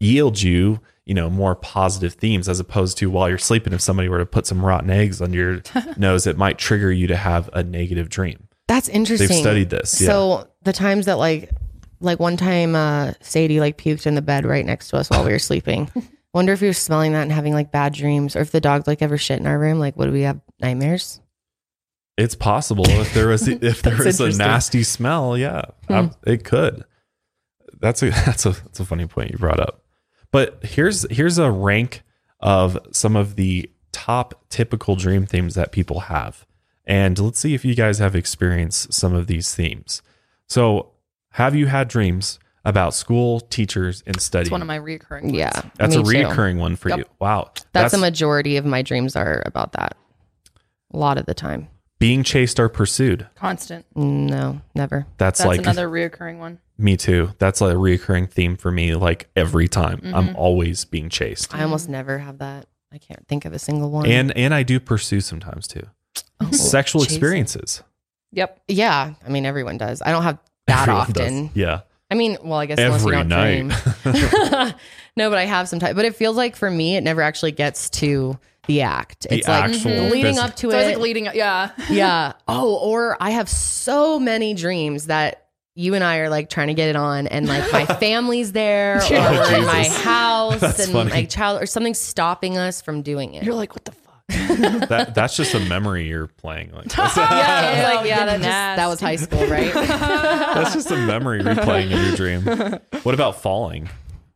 yield 0.00 0.40
you, 0.40 0.80
you 1.04 1.14
know, 1.14 1.30
more 1.30 1.54
positive 1.54 2.14
themes 2.14 2.48
as 2.48 2.60
opposed 2.60 2.98
to 2.98 3.10
while 3.10 3.28
you're 3.28 3.38
sleeping. 3.38 3.72
If 3.72 3.80
somebody 3.80 4.08
were 4.08 4.18
to 4.18 4.26
put 4.26 4.46
some 4.46 4.64
rotten 4.64 4.90
eggs 4.90 5.20
on 5.22 5.32
your 5.32 5.62
nose, 5.96 6.26
it 6.26 6.36
might 6.36 6.58
trigger 6.58 6.92
you 6.92 7.06
to 7.06 7.16
have 7.16 7.48
a 7.52 7.62
negative 7.62 8.08
dream. 8.08 8.48
That's 8.68 8.88
interesting. 8.88 9.28
They've 9.28 9.38
studied 9.38 9.70
this, 9.70 10.00
yeah. 10.00 10.08
So 10.08 10.48
the 10.62 10.72
times 10.72 11.06
that 11.06 11.18
like, 11.18 11.50
like 12.00 12.18
one 12.18 12.36
time, 12.36 12.74
uh, 12.74 13.12
Sadie 13.20 13.60
like 13.60 13.78
puked 13.78 14.06
in 14.06 14.16
the 14.16 14.22
bed 14.22 14.44
right 14.44 14.66
next 14.66 14.88
to 14.88 14.96
us 14.96 15.08
while 15.08 15.24
we 15.24 15.32
were 15.32 15.38
sleeping. 15.38 15.90
Wonder 16.34 16.52
if 16.52 16.60
we 16.60 16.66
were 16.66 16.74
smelling 16.74 17.12
that 17.12 17.22
and 17.22 17.32
having 17.32 17.54
like 17.54 17.70
bad 17.70 17.94
dreams, 17.94 18.36
or 18.36 18.40
if 18.40 18.50
the 18.50 18.60
dog 18.60 18.86
like 18.86 19.00
ever 19.00 19.16
shit 19.16 19.40
in 19.40 19.46
our 19.46 19.58
room. 19.58 19.78
Like, 19.78 19.96
would 19.96 20.12
we 20.12 20.22
have 20.22 20.40
nightmares? 20.60 21.20
It's 22.16 22.34
possible 22.34 22.88
if 22.88 23.12
there 23.14 23.28
was 23.28 23.46
if 23.48 23.82
there 23.82 23.96
was 23.96 24.20
a 24.20 24.30
nasty 24.30 24.82
smell, 24.82 25.36
yeah, 25.36 25.62
hmm. 25.88 25.92
I- 25.92 26.10
it 26.26 26.44
could. 26.44 26.84
That's 27.80 28.02
a 28.02 28.10
that's 28.26 28.46
a 28.46 28.50
that's 28.52 28.80
a 28.80 28.84
funny 28.84 29.06
point 29.06 29.30
you 29.32 29.38
brought 29.38 29.60
up. 29.60 29.82
But 30.32 30.64
here's 30.64 31.06
here's 31.10 31.38
a 31.38 31.50
rank 31.50 32.02
of 32.40 32.78
some 32.92 33.16
of 33.16 33.36
the 33.36 33.70
top 33.92 34.44
typical 34.50 34.96
dream 34.96 35.26
themes 35.26 35.54
that 35.54 35.72
people 35.72 36.00
have, 36.00 36.46
and 36.86 37.18
let's 37.18 37.38
see 37.38 37.54
if 37.54 37.64
you 37.64 37.74
guys 37.74 37.98
have 37.98 38.14
experienced 38.16 38.92
some 38.92 39.14
of 39.14 39.26
these 39.26 39.54
themes. 39.54 40.02
So, 40.48 40.92
have 41.32 41.54
you 41.54 41.66
had 41.66 41.88
dreams 41.88 42.38
about 42.64 42.94
school, 42.94 43.40
teachers, 43.40 44.02
and 44.06 44.20
studying? 44.20 44.46
It's 44.46 44.50
one 44.52 44.62
of 44.62 44.68
my 44.68 44.78
reoccurring. 44.78 45.22
ones. 45.24 45.34
Yeah, 45.34 45.62
that's 45.76 45.94
a 45.94 46.02
me 46.02 46.22
too. 46.22 46.28
recurring 46.28 46.58
one 46.58 46.76
for 46.76 46.88
Yep. 46.90 46.98
you. 46.98 47.04
Wow, 47.20 47.52
That's, 47.72 47.94
a 47.94 47.98
majority 47.98 48.56
of 48.56 48.64
my 48.66 48.82
dreams 48.82 49.16
are 49.16 49.42
about 49.46 49.72
that. 49.72 49.96
A 50.92 50.96
lot 50.96 51.18
of 51.18 51.26
the 51.26 51.34
time. 51.34 51.68
Being 51.98 52.22
chased 52.22 52.58
or 52.60 52.68
pursued. 52.68 53.26
constant. 53.36 53.86
No, 53.94 54.60
never. 54.74 55.06
That's, 55.18 55.38
That's 55.38 55.48
like 55.48 55.60
another 55.60 55.88
reoccurring 55.88 56.38
one. 56.38 56.58
Me 56.78 56.96
too. 56.96 57.30
That's 57.38 57.60
a 57.62 57.76
recurring 57.78 58.26
theme 58.26 58.56
for 58.56 58.70
me. 58.70 58.94
Like 58.94 59.30
every 59.34 59.66
time, 59.68 60.00
I'm 60.04 60.28
Mm-hmm. 60.28 60.36
always 60.36 60.84
being 60.84 61.08
chased, 61.08 61.54
I 61.54 61.62
almost 61.62 61.88
never 61.88 62.18
have 62.18 62.38
that. 62.38 62.66
I 62.92 62.98
can't 62.98 63.26
think 63.28 63.44
of 63.46 63.52
a 63.52 63.58
single 63.58 63.90
one. 63.90 64.06
and 64.06 64.36
and 64.36 64.52
I 64.54 64.62
do 64.62 64.78
pursue 64.78 65.20
sometimes 65.20 65.66
too. 65.66 65.86
Oh, 66.40 66.50
Sexual 66.52 67.02
chasing. 67.02 67.16
experiences. 67.16 67.82
Yep. 68.32 68.60
Yeah, 68.68 69.14
I 69.24 69.28
mean 69.30 69.46
everyone 69.46 69.78
does. 69.78 70.02
I 70.02 70.10
don't 70.12 70.22
have 70.22 70.38
that 70.66 70.82
Everyone 70.88 71.12
does. 71.12 71.22
often. 71.26 71.50
Yeah. 71.54 71.80
I 72.10 72.14
mean, 72.14 72.36
well, 72.44 72.58
I 72.60 72.66
guess 72.66 72.78
unless 72.78 73.02
you 73.04 73.12
Every 73.12 73.28
don't 73.28 73.28
night. 73.28 73.68
dream. 74.04 74.74
no, 75.16 75.28
but 75.30 75.38
I 75.38 75.44
have 75.44 75.68
some 75.68 75.78
time. 75.80 75.96
But 75.96 76.04
it 76.04 76.14
feels 76.14 76.36
like 76.36 76.54
for 76.56 76.70
me, 76.70 76.96
it 76.96 77.02
never 77.02 77.20
actually 77.22 77.52
gets 77.52 77.90
to 77.90 78.38
the 78.66 78.82
act. 78.82 79.28
The 79.28 79.36
it's 79.38 79.48
like 79.48 79.64
actual 79.64 80.08
leading 80.08 80.34
phys- 80.36 80.38
up 80.44 80.56
to 80.56 80.70
So 80.70 80.76
I 80.76 80.80
was 80.82 80.86
it. 80.88 80.94
like 80.94 80.98
leading 80.98 81.28
up. 81.28 81.34
Yeah. 81.34 81.70
yeah. 81.90 82.32
Oh, 82.48 82.76
or 82.76 83.16
I 83.20 83.30
have 83.30 83.48
so 83.48 84.18
many 84.18 84.54
dreams 84.54 85.06
that 85.06 85.42
you 85.74 85.94
and 85.94 86.02
I 86.02 86.18
are 86.18 86.30
like 86.30 86.48
trying 86.48 86.68
to 86.68 86.74
get 86.74 86.88
it 86.88 86.96
on, 86.96 87.26
and 87.26 87.46
like 87.46 87.70
my 87.72 87.84
family's 88.00 88.52
there, 88.52 88.96
or 88.98 89.02
Oh, 89.10 89.54
in 89.54 89.64
my 89.66 89.84
house, 89.88 90.60
That's 90.60 90.84
and 90.84 90.92
funny. 90.92 91.10
my 91.10 91.24
child, 91.26 91.62
or 91.62 91.66
something 91.66 91.92
stopping 91.94 92.56
us 92.56 92.80
from 92.80 93.02
doing 93.02 93.34
it. 93.34 93.42
You're 93.44 93.54
like, 93.54 93.74
what 93.74 93.84
the 93.84 93.92
fuck? 93.92 94.02
That 94.88 95.12
that's 95.14 95.36
just 95.36 95.54
a 95.54 95.60
memory 95.60 96.08
you're 96.08 96.26
playing. 96.28 96.72
Like 96.72 96.86
that's, 96.88 97.16
yeah, 97.16 97.92
like 97.94 98.06
yeah, 98.08 98.16
You're 98.16 98.26
that, 98.26 98.36
just, 98.36 98.42
that 98.42 98.86
was 98.88 99.00
high 99.00 99.16
school, 99.16 99.46
right? 99.48 99.72
that's 99.74 100.72
just 100.74 100.90
a 100.90 100.96
memory 100.96 101.42
replaying 101.42 101.90
in 101.92 102.06
your 102.06 102.16
dream. 102.16 102.80
What 103.02 103.14
about 103.14 103.40
falling? 103.42 103.88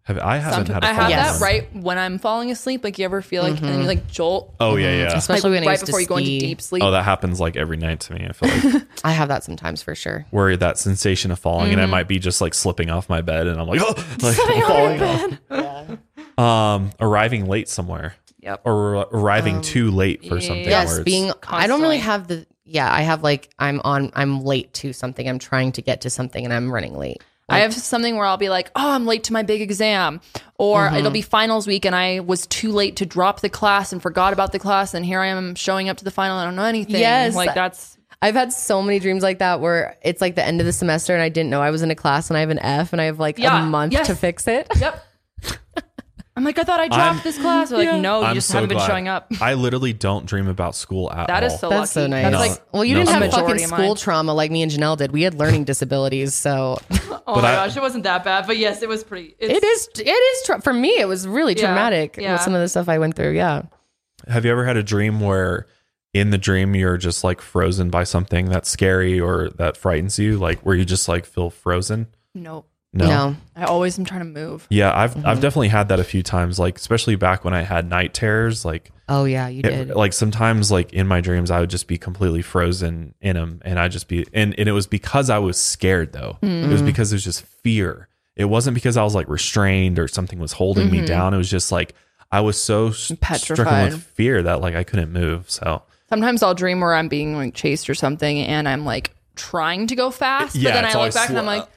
Have 0.05 0.19
I 0.19 0.39
haven't 0.39 0.69
had 0.69 0.83
a 0.83 0.87
I 0.87 0.93
have 0.93 1.11
that 1.11 1.41
right 1.41 1.69
when 1.77 1.99
I'm 1.99 2.19
falling 2.19 2.51
asleep. 2.51 2.83
Like 2.83 2.99
you 2.99 3.05
ever 3.05 3.21
feel 3.21 3.43
like, 3.43 3.59
and 3.59 3.69
then 3.69 3.81
you 3.81 3.87
like 3.87 3.99
mm-hmm. 3.99 4.11
jolt, 4.11 4.55
Oh 4.59 4.77
yeah, 4.77 4.87
mm-hmm. 4.87 5.11
yeah. 5.11 5.17
Especially 5.17 5.51
like, 5.51 5.61
when 5.61 5.67
right 5.69 5.73
used 5.73 5.81
to 5.81 5.87
before 5.87 6.01
you 6.01 6.07
go 6.07 6.17
into 6.17 6.39
deep 6.39 6.61
sleep. 6.63 6.83
Oh, 6.83 6.91
that 6.91 7.05
happens 7.05 7.39
like 7.39 7.57
every 7.57 7.77
night 7.77 8.01
to 8.01 8.15
me. 8.15 8.27
I 8.27 8.33
feel 8.33 8.49
like 8.49 8.87
I 9.05 9.13
have 9.13 9.29
that 9.29 9.45
sometimes 9.45 9.83
for 9.83 9.95
sure. 9.95 10.27
where 10.31 10.57
that 10.57 10.79
sensation 10.79 11.31
of 11.31 11.39
falling, 11.39 11.73
and 11.73 11.81
I 11.81 11.85
mm-hmm. 11.85 11.91
might 11.91 12.09
be 12.09 12.19
just 12.19 12.41
like 12.41 12.55
slipping 12.55 12.89
off 12.89 13.09
my 13.09 13.21
bed, 13.21 13.47
and 13.47 13.61
I'm 13.61 13.69
like, 13.69 13.81
oh, 13.83 13.95
like 14.23 14.39
I'm 14.41 14.63
falling 14.63 15.03
off. 15.03 15.39
Yeah. 16.41 16.75
Um, 16.75 16.93
arriving 17.01 17.47
late 17.47 17.69
somewhere 17.69 18.15
Yep. 18.41 18.63
or 18.65 18.97
ar- 18.97 19.09
arriving 19.13 19.57
um, 19.57 19.63
too 19.63 19.91
late 19.91 20.25
for 20.27 20.41
something. 20.41 20.65
yes, 20.65 20.71
yes, 20.71 20.87
where 20.89 21.01
it's- 21.01 21.05
being 21.05 21.33
I 21.47 21.67
don't 21.67 21.83
really 21.83 21.99
have 21.99 22.29
the 22.29 22.47
yeah, 22.65 22.93
I 22.93 23.03
have 23.03 23.23
like 23.23 23.51
I'm 23.59 23.81
on 23.85 24.11
I'm 24.15 24.45
late 24.45 24.73
to 24.75 24.93
something. 24.93 25.29
I'm 25.29 25.39
trying 25.41 25.73
to 25.73 25.83
get 25.83 26.03
to 26.03 26.11
something 26.11 26.45
and 26.45 26.55
I'm 26.55 26.73
running 26.73 26.97
late. 26.97 27.23
I 27.51 27.61
have 27.61 27.75
something 27.75 28.17
where 28.17 28.25
I'll 28.25 28.37
be 28.37 28.49
like, 28.49 28.71
oh, 28.77 28.91
I'm 28.93 29.07
late 29.07 29.25
to 29.25 29.33
my 29.33 29.43
big 29.43 29.61
exam. 29.61 30.21
Or 30.57 30.81
Mm-hmm. 30.87 30.97
it'll 30.97 31.11
be 31.11 31.23
finals 31.23 31.67
week 31.67 31.85
and 31.87 31.95
I 31.97 32.21
was 32.21 32.47
too 32.47 32.71
late 32.73 32.97
to 32.97 33.07
drop 33.07 33.41
the 33.41 33.49
class 33.49 33.93
and 33.93 34.01
forgot 34.03 34.33
about 34.33 34.53
the 34.53 34.59
class. 34.59 34.95
And 34.95 35.05
here 35.05 35.21
I 35.21 35.27
am 35.29 35.55
showing 35.55 35.89
up 35.89 35.97
to 35.99 36.05
the 36.05 36.11
final. 36.11 36.37
I 36.39 36.45
don't 36.45 36.57
know 36.57 36.65
anything. 36.65 37.01
Yes. 37.01 37.35
Like 37.35 37.55
that's, 37.55 37.97
I've 38.23 38.35
had 38.35 38.53
so 38.53 38.83
many 38.83 38.99
dreams 38.99 39.23
like 39.23 39.39
that 39.39 39.61
where 39.61 39.97
it's 40.03 40.21
like 40.21 40.35
the 40.35 40.45
end 40.45 40.61
of 40.61 40.67
the 40.67 40.73
semester 40.75 41.15
and 41.15 41.23
I 41.23 41.31
didn't 41.31 41.49
know 41.51 41.63
I 41.63 41.71
was 41.71 41.81
in 41.83 41.91
a 41.91 41.95
class 41.95 42.29
and 42.31 42.37
I 42.37 42.41
have 42.41 42.51
an 42.51 42.59
F 42.59 42.93
and 42.93 43.01
I 43.01 43.05
have 43.07 43.19
like 43.19 43.39
Yeah, 43.39 43.63
a 43.63 43.67
month 43.67 43.95
yes. 43.95 44.07
to 44.09 44.15
fix 44.15 44.47
it. 44.47 44.69
yep. 44.79 45.03
I'm 46.41 46.45
like, 46.45 46.59
I 46.59 46.63
thought 46.65 46.81
I 46.81 46.89
dropped 46.89 47.01
I'm- 47.03 47.21
this 47.23 47.37
class. 47.39 47.69
They're 47.69 47.79
like, 47.93 48.01
no, 48.01 48.21
you 48.21 48.27
I'm 48.29 48.35
just 48.35 48.49
so 48.49 48.55
haven't 48.55 48.71
been 48.71 48.79
glad. 48.79 48.87
showing 48.87 49.09
up. 49.09 49.31
I 49.43 49.53
literally 49.53 49.93
don't 49.93 50.25
dream 50.25 50.49
about 50.49 50.75
school 50.75 51.13
at 51.13 51.27
That 51.29 51.43
all. 51.43 51.51
is 51.53 51.61
so 51.61 51.69
That's 51.69 51.93
so 51.93 52.01
lucky. 52.01 52.11
nice. 52.13 52.23
That's 52.25 52.33
No. 52.33 52.39
like, 52.39 52.63
well, 52.73 52.85
you 52.87 52.95
No, 52.95 53.01
didn't 53.01 53.09
so 53.09 53.13
have 53.13 53.23
fucking 53.31 53.43
majority 53.45 53.65
of 53.65 53.69
school 53.71 53.95
trauma 53.95 54.33
like 54.33 54.51
me 54.51 54.63
and 54.63 54.73
Janelle 54.73 54.97
did. 54.97 55.13
We 55.13 55.21
had 55.21 55.35
learning 55.35 55.65
disabilities, 55.73 56.33
so 56.33 56.79
oh 56.91 57.21
But 57.27 57.43
my 57.43 57.51
I- 57.51 57.67
gosh, 57.67 57.77
it 57.77 57.83
wasn't 57.83 58.05
that 58.05 58.25
bad. 58.25 58.47
But 58.47 58.57
yes, 58.57 58.81
it 58.81 58.89
was 58.89 59.05
pretty. 59.05 59.37
It's, 59.39 59.53
it 59.53 59.63
is 59.63 59.89
it 59.99 60.09
is 60.09 60.47
tra- 60.47 60.63
for 60.63 60.73
me. 60.73 60.99
It 60.99 61.07
was 61.07 61.29
really 61.29 61.53
Yeah, 61.55 61.67
traumatic 61.67 62.17
yeah. 62.19 62.33
with 62.33 62.41
some 62.41 62.55
of 62.55 62.63
the 62.63 62.69
stuff 62.71 62.89
I 62.89 62.97
went 62.97 63.17
through. 63.17 63.33
Yeah, 63.33 63.65
Have 64.27 64.47
you 64.47 64.51
ever 64.51 64.65
had 64.65 64.79
a 64.79 64.83
dream 64.83 65.21
where 65.21 65.67
in 66.15 66.31
the 66.31 66.39
dream 66.39 66.75
you're 66.75 66.97
just 66.97 67.23
like 67.23 67.43
frozen 67.43 67.91
by 67.91 68.05
something 68.05 68.47
that's 68.47 68.71
scary 68.71 69.21
or 69.21 69.51
that 69.59 69.77
frightens 69.77 70.19
you? 70.19 70.39
Like 70.39 70.61
where 70.61 70.75
you 70.75 70.87
just 70.87 71.07
like 71.07 71.27
feel 71.27 71.51
frozen? 71.51 72.07
No. 72.93 73.07
no, 73.07 73.37
I 73.55 73.65
always 73.67 73.97
am 73.99 74.05
trying 74.05 74.21
to 74.21 74.25
move. 74.27 74.67
Yeah, 74.69 74.93
I've 74.97 75.15
Mm-hmm. 75.15 75.27
I've 75.27 75.41
definitely 75.41 75.69
had 75.69 75.89
that 75.89 76.01
a 76.01 76.05
few 76.05 76.23
times, 76.25 76.59
like 76.59 76.77
especially 76.77 77.15
back 77.15 77.45
when 77.45 77.55
I 77.55 77.63
had 77.63 77.89
night 77.89 78.15
terrors. 78.15 78.65
Like, 78.65 78.91
oh 79.09 79.25
yeah, 79.27 79.47
you 79.47 79.61
it- 79.61 79.63
did. 79.63 79.89
like 79.91 80.13
sometimes, 80.13 80.73
like 80.73 80.93
in 80.93 81.07
my 81.07 81.21
dreams, 81.21 81.51
I 81.53 81.61
would 81.61 81.71
just 81.71 81.87
be 81.87 81.99
completely 81.99 82.43
frozen 82.43 83.15
in 83.21 83.37
them, 83.37 83.61
and 83.65 83.79
I 83.79 83.87
just 83.89 84.09
be 84.09 84.27
and 84.33 84.59
and 84.59 84.69
it 84.69 84.73
was 84.73 84.89
because 84.89 85.31
I 85.31 85.39
was 85.39 85.59
scared 85.59 86.13
though. 86.13 86.39
It 86.43 86.47
Mm-hmm. 86.47 86.73
was 86.73 86.83
because 86.83 87.13
it 87.13 87.17
was 87.17 87.25
just 87.25 87.43
fear. 87.43 88.09
It 88.35 88.47
wasn't 88.47 88.75
because 88.75 88.97
I 88.97 89.05
was 89.05 89.15
like 89.15 89.29
restrained 89.29 89.99
or 90.01 90.09
something 90.09 90.39
was 90.41 90.53
holding 90.53 90.89
Mm-hmm. 90.89 91.01
me 91.03 91.07
down. 91.07 91.33
It 91.33 91.37
was 91.39 91.51
just 91.51 91.71
like 91.71 91.95
I 92.33 92.41
was 92.41 92.61
so 92.61 92.89
s- 92.89 92.97
stricken 93.05 93.17
Petrified. 93.19 93.93
with 93.93 94.03
fear 94.03 94.43
that 94.43 94.61
like 94.61 94.75
I 94.75 94.83
couldn't 94.83 95.13
move. 95.13 95.49
So 95.49 95.83
Sometimes 96.09 96.43
I'll 96.43 96.55
dream 96.55 96.81
where 96.81 96.95
I'm 96.95 97.07
being 97.07 97.37
like 97.37 97.55
chased 97.55 97.89
or 97.89 97.95
something, 97.95 98.39
and 98.41 98.69
I'm 98.69 98.85
like 98.85 99.13
trying 99.37 99.87
to 99.87 99.95
go 99.95 100.11
fast, 100.11 100.57
Yeah, 100.57 100.71
but 100.71 100.75
then 100.75 100.85
I 100.87 100.89
look 100.89 100.97
always 100.97 101.15
back 101.15 101.29
and 101.29 101.39
I'm 101.39 101.47
like, 101.47 101.69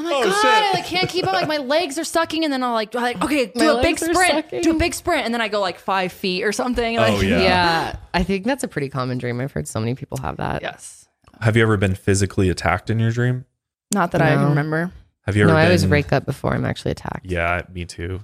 oh 0.00 0.02
my 0.04 0.12
Oh, 0.12 0.24
god, 0.24 0.40
shit. 0.42 0.50
I 0.52 0.72
like 0.74 0.86
can't 0.86 1.08
keep 1.08 1.26
up. 1.26 1.32
Like 1.32 1.48
my 1.48 1.58
legs 1.58 1.98
are 1.98 2.04
sucking, 2.04 2.44
and 2.44 2.52
then 2.52 2.62
I'll 2.62 2.72
like, 2.72 2.94
like 2.94 3.22
okay, 3.24 3.50
My 3.54 3.60
do 3.64 3.70
a 3.72 3.76
big 3.76 3.84
legs 3.84 4.02
are 4.02 4.14
sprint, 4.14 4.32
sucking. 4.32 4.62
do 4.62 4.70
a 4.72 4.78
big 4.78 4.94
sprint, 4.94 5.24
and 5.24 5.32
then 5.34 5.40
I 5.40 5.48
go 5.48 5.60
like 5.60 5.78
five 5.78 6.12
feet 6.12 6.42
or 6.44 6.52
something. 6.52 6.98
Oh, 6.98 7.02
like, 7.02 7.12
Oh, 7.14 7.20
yeah. 7.20 7.40
yeah, 7.40 7.96
I 8.14 8.22
think 8.22 8.44
that's 8.44 8.64
a 8.64 8.68
pretty 8.68 8.88
common 8.88 9.18
dream. 9.18 9.40
I've 9.40 9.52
heard 9.52 9.68
so 9.68 9.80
many 9.80 9.94
people 9.94 10.18
have 10.18 10.36
that. 10.38 10.62
yes. 10.62 11.08
have 11.40 11.56
you 11.56 11.62
ever 11.62 11.76
been 11.76 11.94
physically 11.94 12.48
attacked 12.50 12.90
in 12.90 12.98
your 12.98 13.10
dream? 13.10 13.44
Not 13.92 14.10
that 14.12 14.20
I 14.22 14.30
No. 14.30 14.36
can 14.40 14.48
remember. 14.50 14.92
Have 15.26 15.36
you 15.36 15.42
ever? 15.44 15.52
No, 15.52 15.58
I 15.58 15.64
always 15.64 15.82
been- 15.82 15.90
wake 15.90 16.12
up 16.12 16.26
before 16.26 16.54
I'm 16.54 16.64
actually 16.64 16.92
attacked. 16.92 17.26
Yeah, 17.26 17.62
me 17.72 17.84
too. 17.84 18.20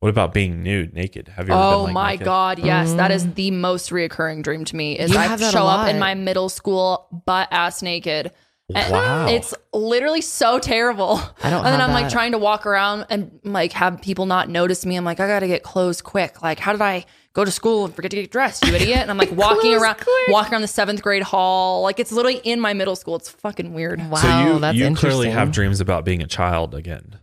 What 0.00 0.10
about 0.10 0.34
being 0.34 0.62
nude, 0.62 0.92
naked? 0.92 1.28
Have 1.28 1.48
you 1.48 1.54
ever 1.54 1.62
Oh 1.62 1.70
been 1.70 1.84
like 1.84 1.92
my 1.94 2.10
naked? 2.12 2.24
god, 2.26 2.58
yes, 2.58 2.92
that 2.94 3.10
is 3.10 3.24
mm. 3.26 3.34
the 3.36 3.50
most 3.52 3.88
reoccurring 3.90 4.42
dream 4.42 4.64
to 4.66 4.76
me. 4.76 4.98
Is 4.98 5.10
You 5.12 5.16
I 5.18 5.22
have 5.22 5.40
that 5.40 5.48
a 5.48 5.56
show 5.56 5.66
up 5.66 5.88
in 5.88 5.98
my 5.98 6.14
middle 6.14 6.50
school 6.50 7.06
butt 7.24 7.48
ass 7.50 7.80
naked. 7.80 8.30
And 8.74 8.92
Wow. 8.92 9.26
It's 9.28 9.52
literally 9.74 10.22
so 10.22 10.58
terrible. 10.58 11.20
I 11.42 11.50
don't 11.50 11.64
And 11.64 11.72
then 11.74 11.80
I'm 11.82 11.90
like 11.92 12.08
trying 12.08 12.32
to 12.32 12.38
walk 12.38 12.64
around 12.64 13.04
and 13.10 13.38
like 13.44 13.72
have 13.72 14.00
people 14.00 14.24
not 14.26 14.48
notice 14.48 14.86
me. 14.86 14.96
I'm 14.96 15.04
like, 15.04 15.20
I 15.20 15.26
gotta 15.26 15.46
get 15.46 15.62
clothes 15.62 16.00
quick. 16.00 16.42
Like, 16.42 16.58
how 16.60 16.72
did 16.72 16.80
I 16.80 17.04
go 17.34 17.44
to 17.44 17.50
school 17.50 17.84
and 17.84 17.94
forget 17.94 18.10
to 18.12 18.16
get 18.16 18.30
dressed, 18.30 18.66
you 18.66 18.74
idiot? 18.74 19.00
And 19.00 19.10
I'm 19.10 19.18
like 19.18 19.32
walking 19.36 19.74
around, 19.74 19.96
quick. 19.96 20.28
walking 20.28 20.52
around 20.54 20.62
the 20.62 20.68
seventh 20.68 21.02
grade 21.02 21.22
hall. 21.22 21.82
Like 21.82 22.00
it's 22.00 22.10
literally 22.10 22.40
in 22.42 22.58
my 22.58 22.72
middle 22.72 22.96
school. 22.96 23.16
It's 23.16 23.28
fucking 23.28 23.74
weird. 23.74 24.00
Wow, 24.08 24.16
So 24.16 24.28
you 24.54 24.58
that's 24.60 24.76
you 24.78 24.86
interesting. 24.86 25.10
clearly 25.10 25.30
have 25.30 25.52
dreams 25.52 25.80
about 25.80 26.06
being 26.06 26.22
a 26.22 26.26
child 26.26 26.74
again. 26.74 27.18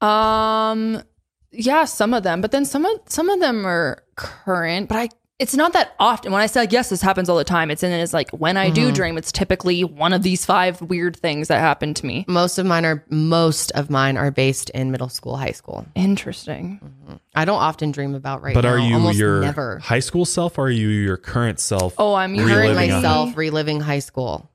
Um, 0.00 1.02
yeah, 1.52 1.84
some 1.84 2.14
of 2.14 2.22
them, 2.22 2.40
but 2.40 2.50
then 2.50 2.64
some 2.64 2.84
of 2.86 3.00
some 3.08 3.28
of 3.28 3.40
them 3.40 3.66
are 3.66 4.02
current. 4.16 4.88
But 4.88 4.96
I, 4.98 5.08
it's 5.38 5.54
not 5.54 5.74
that 5.74 5.94
often. 5.98 6.32
When 6.32 6.40
I 6.40 6.46
say 6.46 6.60
like, 6.60 6.72
yes, 6.72 6.88
this 6.88 7.02
happens 7.02 7.28
all 7.28 7.36
the 7.36 7.44
time. 7.44 7.70
It's 7.70 7.82
in 7.82 7.92
it's 7.92 8.14
like 8.14 8.30
when 8.30 8.56
I 8.56 8.70
do 8.70 8.86
mm-hmm. 8.86 8.94
dream, 8.94 9.18
it's 9.18 9.30
typically 9.30 9.84
one 9.84 10.14
of 10.14 10.22
these 10.22 10.46
five 10.46 10.80
weird 10.80 11.14
things 11.14 11.48
that 11.48 11.60
happen 11.60 11.92
to 11.94 12.06
me. 12.06 12.24
Most 12.26 12.58
of 12.58 12.64
mine 12.64 12.86
are 12.86 13.04
most 13.10 13.70
of 13.72 13.90
mine 13.90 14.16
are 14.16 14.30
based 14.30 14.70
in 14.70 14.90
middle 14.90 15.10
school, 15.10 15.36
high 15.36 15.52
school. 15.52 15.84
Interesting. 15.94 16.80
Mm-hmm. 16.82 17.16
I 17.34 17.44
don't 17.44 17.58
often 17.58 17.90
dream 17.90 18.14
about 18.14 18.42
right 18.42 18.54
But 18.54 18.62
now. 18.62 18.70
are 18.70 18.78
you 18.78 18.94
Almost 18.94 19.18
your 19.18 19.42
never 19.42 19.78
high 19.78 20.00
school 20.00 20.24
self 20.24 20.56
or 20.56 20.66
are 20.66 20.70
you 20.70 20.88
your 20.88 21.18
current 21.18 21.60
self? 21.60 21.94
Oh, 21.98 22.14
I'm 22.14 22.34
current 22.34 22.50
reliving 22.50 22.90
a- 22.90 22.94
myself 22.94 23.36
reliving 23.36 23.80
high 23.80 23.98
school. 23.98 24.50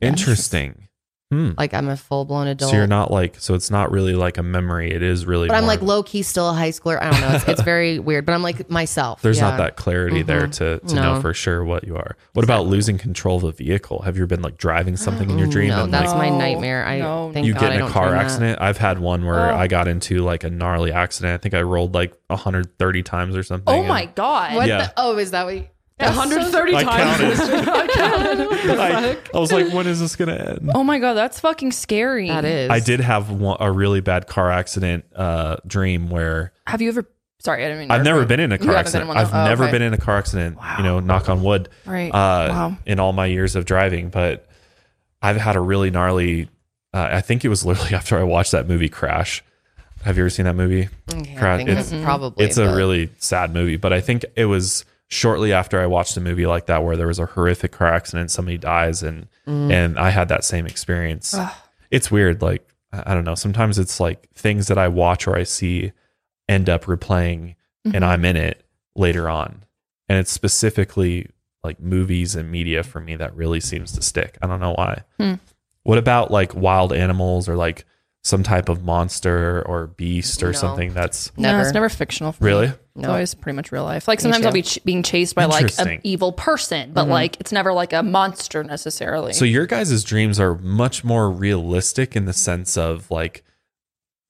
Interesting. 0.00 0.88
Hmm. 1.34 1.50
Like 1.58 1.74
I'm 1.74 1.88
a 1.88 1.96
full 1.96 2.24
blown 2.24 2.46
adult. 2.46 2.70
So 2.70 2.76
you're 2.76 2.86
not 2.86 3.10
like 3.10 3.36
so 3.40 3.54
it's 3.54 3.70
not 3.70 3.90
really 3.90 4.14
like 4.14 4.38
a 4.38 4.42
memory. 4.42 4.92
It 4.92 5.02
is 5.02 5.26
really 5.26 5.48
but 5.48 5.56
I'm 5.56 5.66
like 5.66 5.82
low 5.82 6.02
key 6.02 6.22
still 6.22 6.48
a 6.48 6.52
high 6.52 6.70
schooler. 6.70 7.00
I 7.02 7.10
don't 7.10 7.20
know. 7.20 7.34
It's, 7.36 7.48
it's 7.48 7.62
very 7.74 7.98
weird. 7.98 8.24
But 8.26 8.32
I'm 8.34 8.42
like 8.42 8.70
myself. 8.70 9.20
there's 9.22 9.38
Yeah. 9.38 9.50
not 9.50 9.56
that 9.58 9.76
clarity 9.76 10.22
there 10.22 10.46
to, 10.46 10.78
to 10.78 10.94
know 10.94 11.20
for 11.20 11.34
sure 11.34 11.64
what 11.64 11.84
you 11.84 11.96
are. 11.96 12.16
What 12.34 12.44
about 12.44 12.66
losing 12.66 12.98
control 12.98 13.38
of 13.38 13.44
a 13.44 13.52
vehicle? 13.52 14.02
Have 14.02 14.16
you 14.16 14.22
ever 14.22 14.28
been 14.28 14.42
like 14.42 14.56
driving 14.58 14.96
something 14.96 15.28
in 15.30 15.38
your 15.38 15.48
dream 15.56 15.70
No, 15.70 15.84
and 15.84 15.92
that's 15.92 16.12
like 16.12 16.30
my 16.30 16.38
nightmare. 16.38 16.84
I 16.84 16.98
No. 17.00 17.30
thank 17.32 17.46
you 17.46 17.54
God 17.54 17.60
get 17.60 17.72
in 17.74 17.82
a 17.82 17.88
car 17.90 18.08
dream 18.08 18.16
that. 18.18 18.24
accident? 18.24 18.60
I've 18.60 18.78
had 18.78 18.98
one 19.00 19.24
where 19.24 19.50
Oh. 19.52 19.56
I 19.56 19.66
got 19.66 19.88
into 19.88 20.18
like 20.18 20.44
a 20.44 20.50
gnarly 20.50 20.92
accident. 20.92 21.34
I 21.34 21.38
think 21.38 21.54
I 21.54 21.62
rolled 21.62 21.94
like 21.94 22.14
130 22.28 23.02
times 23.02 23.36
or 23.36 23.42
something. 23.42 23.74
Oh 23.74 23.80
and- 23.80 23.88
my 23.88 24.06
god. 24.06 24.54
What 24.54 24.68
Yeah. 24.68 24.86
the? 24.86 24.92
Oh, 24.96 25.16
is 25.18 25.30
that 25.32 25.44
what? 25.46 25.54
You, 25.56 25.66
130 25.98 26.74
I 26.76 26.82
times. 26.82 27.38
counted. 27.38 28.70
I, 28.80 29.16
I 29.32 29.38
was 29.38 29.52
like, 29.52 29.72
when 29.72 29.86
is 29.86 30.00
this 30.00 30.16
gonna 30.16 30.34
end? 30.34 30.70
Oh 30.74 30.82
my 30.82 30.98
god, 30.98 31.14
that's 31.14 31.38
fucking 31.40 31.72
scary. 31.72 32.28
that 32.28 32.44
is. 32.44 32.70
I 32.70 32.80
did 32.80 33.00
have 33.00 33.30
one, 33.30 33.56
a 33.60 33.70
really 33.70 34.00
bad 34.00 34.26
car 34.26 34.50
accident 34.50 35.04
uh, 35.14 35.56
dream 35.66 36.10
where 36.10 36.52
Have 36.66 36.82
you 36.82 36.88
ever? 36.88 37.08
Sorry, 37.40 37.62
I 37.64 37.68
didn't 37.68 37.80
mean. 37.80 37.88
to 37.90 37.94
I've 37.94 38.04
never 38.04 38.24
been 38.24 38.40
in 38.40 38.52
a 38.52 38.58
car 38.58 38.74
accident. 38.74 39.02
been 39.08 39.16
in 39.16 39.16
one, 39.16 39.16
I've? 39.18 39.32
Oh, 39.34 39.44
never 39.44 39.64
okay. 39.64 39.72
been 39.72 39.82
in 39.82 39.92
a 39.94 39.98
car 39.98 40.16
accident. 40.16 40.58
You 40.78 40.82
know, 40.82 40.98
knock 41.00 41.28
on 41.28 41.42
wood. 41.42 41.68
Right. 41.84 42.10
Uh, 42.10 42.48
Wow. 42.50 42.76
In 42.86 42.98
all 42.98 43.12
my 43.12 43.26
years 43.26 43.54
of 43.54 43.64
driving, 43.64 44.08
but 44.08 44.48
I've 45.22 45.36
had 45.36 45.54
a 45.56 45.60
really 45.60 45.90
gnarly. 45.90 46.48
Uh, 46.92 47.08
I 47.12 47.20
think 47.20 47.44
it 47.44 47.48
was 47.48 47.64
literally 47.64 47.94
after 47.94 48.18
I 48.18 48.22
watched 48.24 48.52
that 48.52 48.66
movie 48.66 48.88
Crash. 48.88 49.44
Have 50.04 50.16
you 50.16 50.22
ever 50.24 50.30
seen 50.30 50.44
that 50.46 50.54
movie? 50.56 50.88
Okay, 51.12 51.36
I 51.38 51.56
think 51.56 51.68
it's- 51.68 51.92
it's 51.92 52.04
probably. 52.04 52.44
It's 52.46 52.56
a 52.56 52.74
really 52.74 53.10
sad 53.18 53.52
movie, 53.54 53.76
but 53.76 53.92
I 53.92 54.00
think 54.00 54.24
it 54.36 54.44
was 54.46 54.84
shortly 55.14 55.52
after 55.52 55.80
I 55.80 55.86
watched 55.86 56.16
a 56.16 56.20
movie 56.20 56.46
like 56.46 56.66
that 56.66 56.82
where 56.84 56.96
there 56.96 57.06
was 57.06 57.18
a 57.20 57.26
horrific 57.26 57.72
car 57.72 57.88
accident, 57.88 58.30
somebody 58.30 58.58
dies, 58.58 59.02
and 59.02 59.28
Mm. 59.46 59.70
and 59.72 59.98
I 59.98 60.10
had 60.10 60.28
that 60.28 60.44
same 60.44 60.66
experience. 60.66 61.34
It's 61.90 62.10
weird, 62.10 62.42
like 62.42 62.66
I 62.92 63.02
I 63.10 63.14
don't 63.14 63.24
know. 63.24 63.34
Sometimes 63.36 63.78
it's 63.78 64.00
like 64.00 64.28
things 64.34 64.66
that 64.68 64.78
I 64.78 64.88
watch 64.88 65.26
or 65.28 65.36
I 65.36 65.44
see 65.44 65.92
end 66.48 66.68
up 66.68 66.84
replaying, 66.84 67.54
Mm-hmm. 67.86 67.94
and 67.96 68.04
I'm 68.04 68.24
in 68.24 68.36
it 68.36 68.64
later 68.96 69.28
on, 69.28 69.64
and 70.08 70.18
it's 70.18 70.30
specifically 70.32 71.28
like 71.62 71.80
movies 71.80 72.34
and 72.34 72.50
media 72.50 72.82
for 72.82 73.00
me 73.00 73.16
that 73.16 73.34
really 73.36 73.60
seems 73.60 73.92
to 73.92 74.02
stick. 74.02 74.36
I 74.42 74.46
don't 74.46 74.60
know 74.60 74.74
why. 74.74 75.02
Hmm. 75.18 75.34
What 75.82 75.98
about 75.98 76.30
like 76.30 76.54
wild 76.54 76.92
animals 76.92 77.48
or 77.48 77.56
like 77.56 77.84
some 78.24 78.42
type 78.42 78.68
of 78.70 78.82
monster 78.82 79.62
or 79.66 79.88
beast 79.88 80.42
or 80.42 80.46
No. 80.46 80.52
something 80.52 80.94
that's 80.94 81.30
No, 81.36 81.60
it's 81.60 81.74
never 81.74 81.88
fictional. 81.90 82.32
For 82.32 82.42
really 82.44 82.68
Me. 82.68 82.72
It's 82.96 83.02
No. 83.02 83.10
always 83.10 83.34
pretty 83.34 83.54
much 83.54 83.70
real 83.70 83.84
life. 83.84 84.08
Like 84.08 84.18
sometimes 84.20 84.46
I'll 84.46 84.52
be 84.52 84.62
ch- 84.62 84.78
being 84.84 85.02
chased 85.02 85.34
by 85.34 85.44
like 85.44 85.70
an 85.78 86.00
evil 86.04 86.32
person, 86.32 86.92
but 86.94 87.06
like 87.06 87.38
it's 87.38 87.52
never 87.52 87.72
like 87.74 87.92
a 87.92 88.02
monster 88.02 88.64
necessarily. 88.64 89.34
So 89.34 89.44
your 89.44 89.66
guys' 89.66 90.02
dreams 90.04 90.40
are 90.40 90.54
much 90.56 91.04
more 91.04 91.30
realistic 91.30 92.16
in 92.16 92.24
the 92.24 92.32
sense 92.32 92.78
of 92.78 93.10
like 93.10 93.44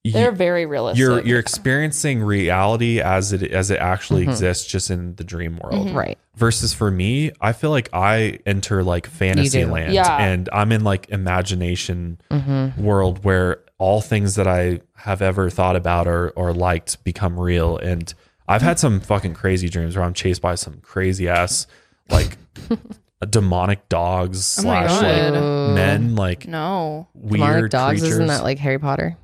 y- 0.04 0.10
They're 0.12 0.32
very 0.32 0.66
realistic. 0.66 0.98
you're 0.98 1.20
you're 1.24 1.38
experiencing 1.38 2.20
reality 2.22 3.00
as 3.00 3.32
it 3.32 3.42
as 3.52 3.70
it 3.70 3.78
actually 3.78 4.22
Mm-hmm. 4.22 4.30
exists 4.30 4.66
just 4.66 4.90
in 4.90 5.14
the 5.14 5.24
dream 5.24 5.58
world. 5.62 5.94
right. 5.94 6.18
Versus 6.36 6.74
for 6.74 6.90
me, 6.90 7.30
I 7.40 7.52
feel 7.52 7.70
like 7.70 7.90
I 7.92 8.40
enter 8.44 8.82
like 8.82 9.06
fantasy 9.06 9.64
land 9.64 9.92
Yeah. 9.92 10.16
and 10.16 10.48
I'm 10.52 10.72
in 10.72 10.82
like 10.82 11.10
imagination 11.10 12.18
Mm-hmm. 12.30 12.82
world 12.82 13.22
where 13.24 13.58
all 13.84 14.00
things 14.00 14.34
that 14.36 14.46
I 14.48 14.80
have 14.96 15.20
ever 15.20 15.50
thought 15.50 15.76
about 15.76 16.06
or 16.08 16.30
or 16.36 16.54
liked 16.54 17.04
become 17.04 17.38
real 17.38 17.76
and 17.76 18.14
I've 18.48 18.62
had 18.62 18.78
some 18.78 19.00
fucking 19.00 19.34
crazy 19.34 19.68
dreams 19.68 19.94
where 19.96 20.04
I'm 20.06 20.14
chased 20.14 20.40
by 20.40 20.54
some 20.54 20.78
crazy 20.80 21.28
ass 21.28 21.66
like 22.08 22.38
demonic 23.30 23.88
dogs 23.90 24.38
Oh 24.58 24.62
slash 24.62 24.90
like 25.02 25.32
men 25.74 26.14
like 26.16 26.46
no 26.46 27.08
weird 27.14 27.40
Demonic 27.40 27.70
dogs, 27.70 28.00
creatures. 28.00 28.14
isn't 28.14 28.26
that 28.28 28.42
like 28.42 28.58
Harry 28.58 28.78
Potter? 28.78 29.16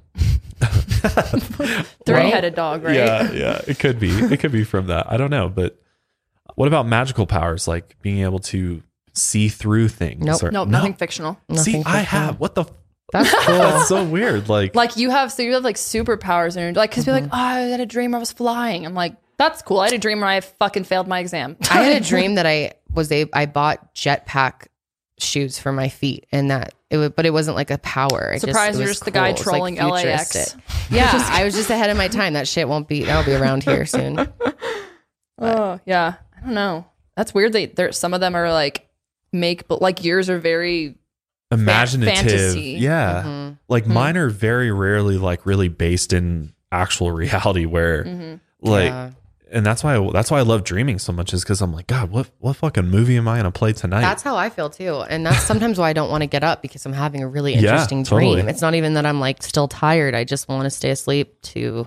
three-headed 2.04 2.54
dog, 2.54 2.82
right? 2.84 2.94
Yeah, 2.94 3.32
yeah, 3.32 3.60
it 3.66 3.78
could 3.78 3.98
be. 3.98 4.10
It 4.10 4.40
could 4.40 4.52
be 4.52 4.64
from 4.64 4.88
that. 4.88 5.10
I 5.10 5.16
don't 5.16 5.30
know, 5.30 5.48
but 5.48 5.80
what 6.54 6.68
about 6.68 6.86
magical 6.86 7.26
powers 7.26 7.66
like 7.68 7.96
being 8.02 8.18
able 8.22 8.38
to 8.40 8.82
see 9.14 9.48
through 9.48 9.88
things? 9.88 10.24
Nope. 10.24 10.42
or- 10.42 10.50
No, 10.50 10.64
nothing 10.64 10.94
fictional. 10.94 11.38
See, 11.54 11.78
Nothing 11.78 11.82
I 11.86 11.98
have. 12.00 12.38
What 12.40 12.54
the? 12.54 12.64
F- 13.14 13.30
That's 13.30 13.34
cool. 13.46 13.58
That's 13.58 13.88
so 13.88 14.04
weird. 14.04 14.48
Like, 14.48 14.74
Like 14.74 14.96
you 14.96 15.10
have, 15.10 15.32
so 15.32 15.42
you 15.42 15.54
have 15.54 15.64
like 15.64 15.76
superpowers, 15.76 16.56
and 16.56 16.64
you're 16.64 16.72
like, 16.72 16.90
because 16.90 17.06
you're 17.06 17.14
like, 17.14 17.24
mm-hmm. 17.24 17.34
oh, 17.34 17.38
I 17.38 17.60
had 17.60 17.80
a 17.80 17.86
dream 17.86 18.14
I 18.14 18.18
was 18.18 18.32
flying. 18.32 18.86
I'm 18.86 18.94
like, 18.94 19.16
that's 19.36 19.62
cool. 19.62 19.80
I 19.80 19.86
had 19.86 19.94
a 19.94 19.98
dream 19.98 20.20
where 20.20 20.28
I 20.28 20.40
fucking 20.40 20.84
failed 20.84 21.08
my 21.08 21.20
exam. 21.20 21.56
I 21.70 21.82
had 21.82 22.02
a 22.02 22.04
dream 22.08 22.34
that 22.34 22.46
I 22.46 22.72
was 22.92 23.10
a 23.10 23.26
I 23.32 23.46
bought 23.46 23.94
jetpack 23.94 24.66
shoes 25.18 25.58
for 25.58 25.72
my 25.72 25.88
feet, 25.88 26.26
and 26.30 26.50
that 26.50 26.74
it 26.90 26.96
was, 26.98 27.10
but 27.10 27.24
it 27.24 27.32
wasn't 27.32 27.56
like 27.56 27.70
a 27.70 27.78
power. 27.78 28.32
It 28.34 28.40
Surprise, 28.40 28.76
it 28.76 28.80
you're 28.80 28.88
was 28.88 28.96
just 28.96 29.04
the 29.04 29.10
guy 29.10 29.32
cool. 29.32 29.36
It 29.36 29.38
was, 29.38 29.46
like, 29.46 29.54
trolling 29.54 29.74
LAX. 29.76 30.32
futuristic. 30.32 30.62
Yeah, 30.90 31.10
I 31.12 31.44
was 31.44 31.54
just 31.54 31.70
ahead 31.70 31.88
of 31.88 31.96
my 31.96 32.08
time. 32.08 32.32
That 32.32 32.48
shit 32.48 32.66
won't 32.68 32.88
be. 32.88 33.04
That'll 33.04 33.24
be 33.24 33.34
around 33.34 33.62
here 33.62 33.86
soon. 33.86 34.28
Oh 35.38 35.80
yeah, 35.86 36.14
I 36.36 36.40
don't 36.44 36.54
know. 36.54 36.84
That's 37.16 37.32
weird. 37.32 37.52
They 37.52 37.66
there 37.66 37.92
some 37.92 38.12
of 38.12 38.20
them 38.20 38.34
are 38.34 38.52
like 38.52 38.88
make, 39.32 39.68
but 39.68 39.80
like 39.80 40.04
yours 40.04 40.28
are 40.28 40.38
very. 40.38 40.96
Imaginative. 41.50 42.14
fantasy. 42.14 42.60
Yeah. 42.78 43.22
Mhm. 43.26 43.58
Like 43.68 43.84
mm-hmm. 43.84 43.92
mine 43.94 44.16
are 44.16 44.28
very 44.30 44.70
rarely 44.70 45.18
like 45.18 45.46
really 45.46 45.68
based 45.68 46.12
in 46.12 46.52
actual 46.72 47.10
reality 47.22 47.66
where 47.66 48.04
mm-hmm. 48.04 48.34
like 48.68 48.86
Yeah. 48.90 49.10
and 49.50 49.66
that's 49.66 49.82
why 49.82 49.96
I, 49.96 50.10
that's 50.12 50.30
why 50.30 50.38
I 50.38 50.42
love 50.42 50.62
dreaming 50.64 50.98
so 51.00 51.12
much 51.12 51.34
is 51.34 51.42
because 51.42 51.60
I'm 51.60 51.72
like, 51.72 51.86
God, 51.88 52.10
what 52.10 52.30
what 52.38 52.56
fucking 52.56 52.86
movie 52.88 53.16
am 53.16 53.26
I 53.26 53.38
gonna 53.38 53.50
play 53.50 53.72
tonight? 53.72 54.02
That's 54.02 54.22
how 54.22 54.36
I 54.36 54.48
feel 54.50 54.70
too. 54.70 55.00
And 55.00 55.26
that's 55.26 55.42
sometimes 55.42 55.78
why 55.78 55.90
I 55.90 55.92
don't 55.92 56.10
want 56.10 56.22
to 56.22 56.26
get 56.28 56.44
up 56.44 56.62
because 56.62 56.86
I'm 56.86 56.92
having 56.92 57.22
a 57.22 57.28
really 57.28 57.54
Yeah, 57.54 57.60
interesting 57.72 58.04
dream. 58.04 58.34
totally. 58.36 58.50
It's 58.50 58.62
not 58.62 58.74
even 58.74 58.94
that 58.94 59.06
I'm 59.06 59.18
like 59.20 59.42
still 59.42 59.66
tired. 59.68 60.14
I 60.14 60.24
just 60.24 60.48
want 60.48 60.64
to 60.64 60.70
stay 60.70 60.90
asleep 60.90 61.40
to 61.42 61.86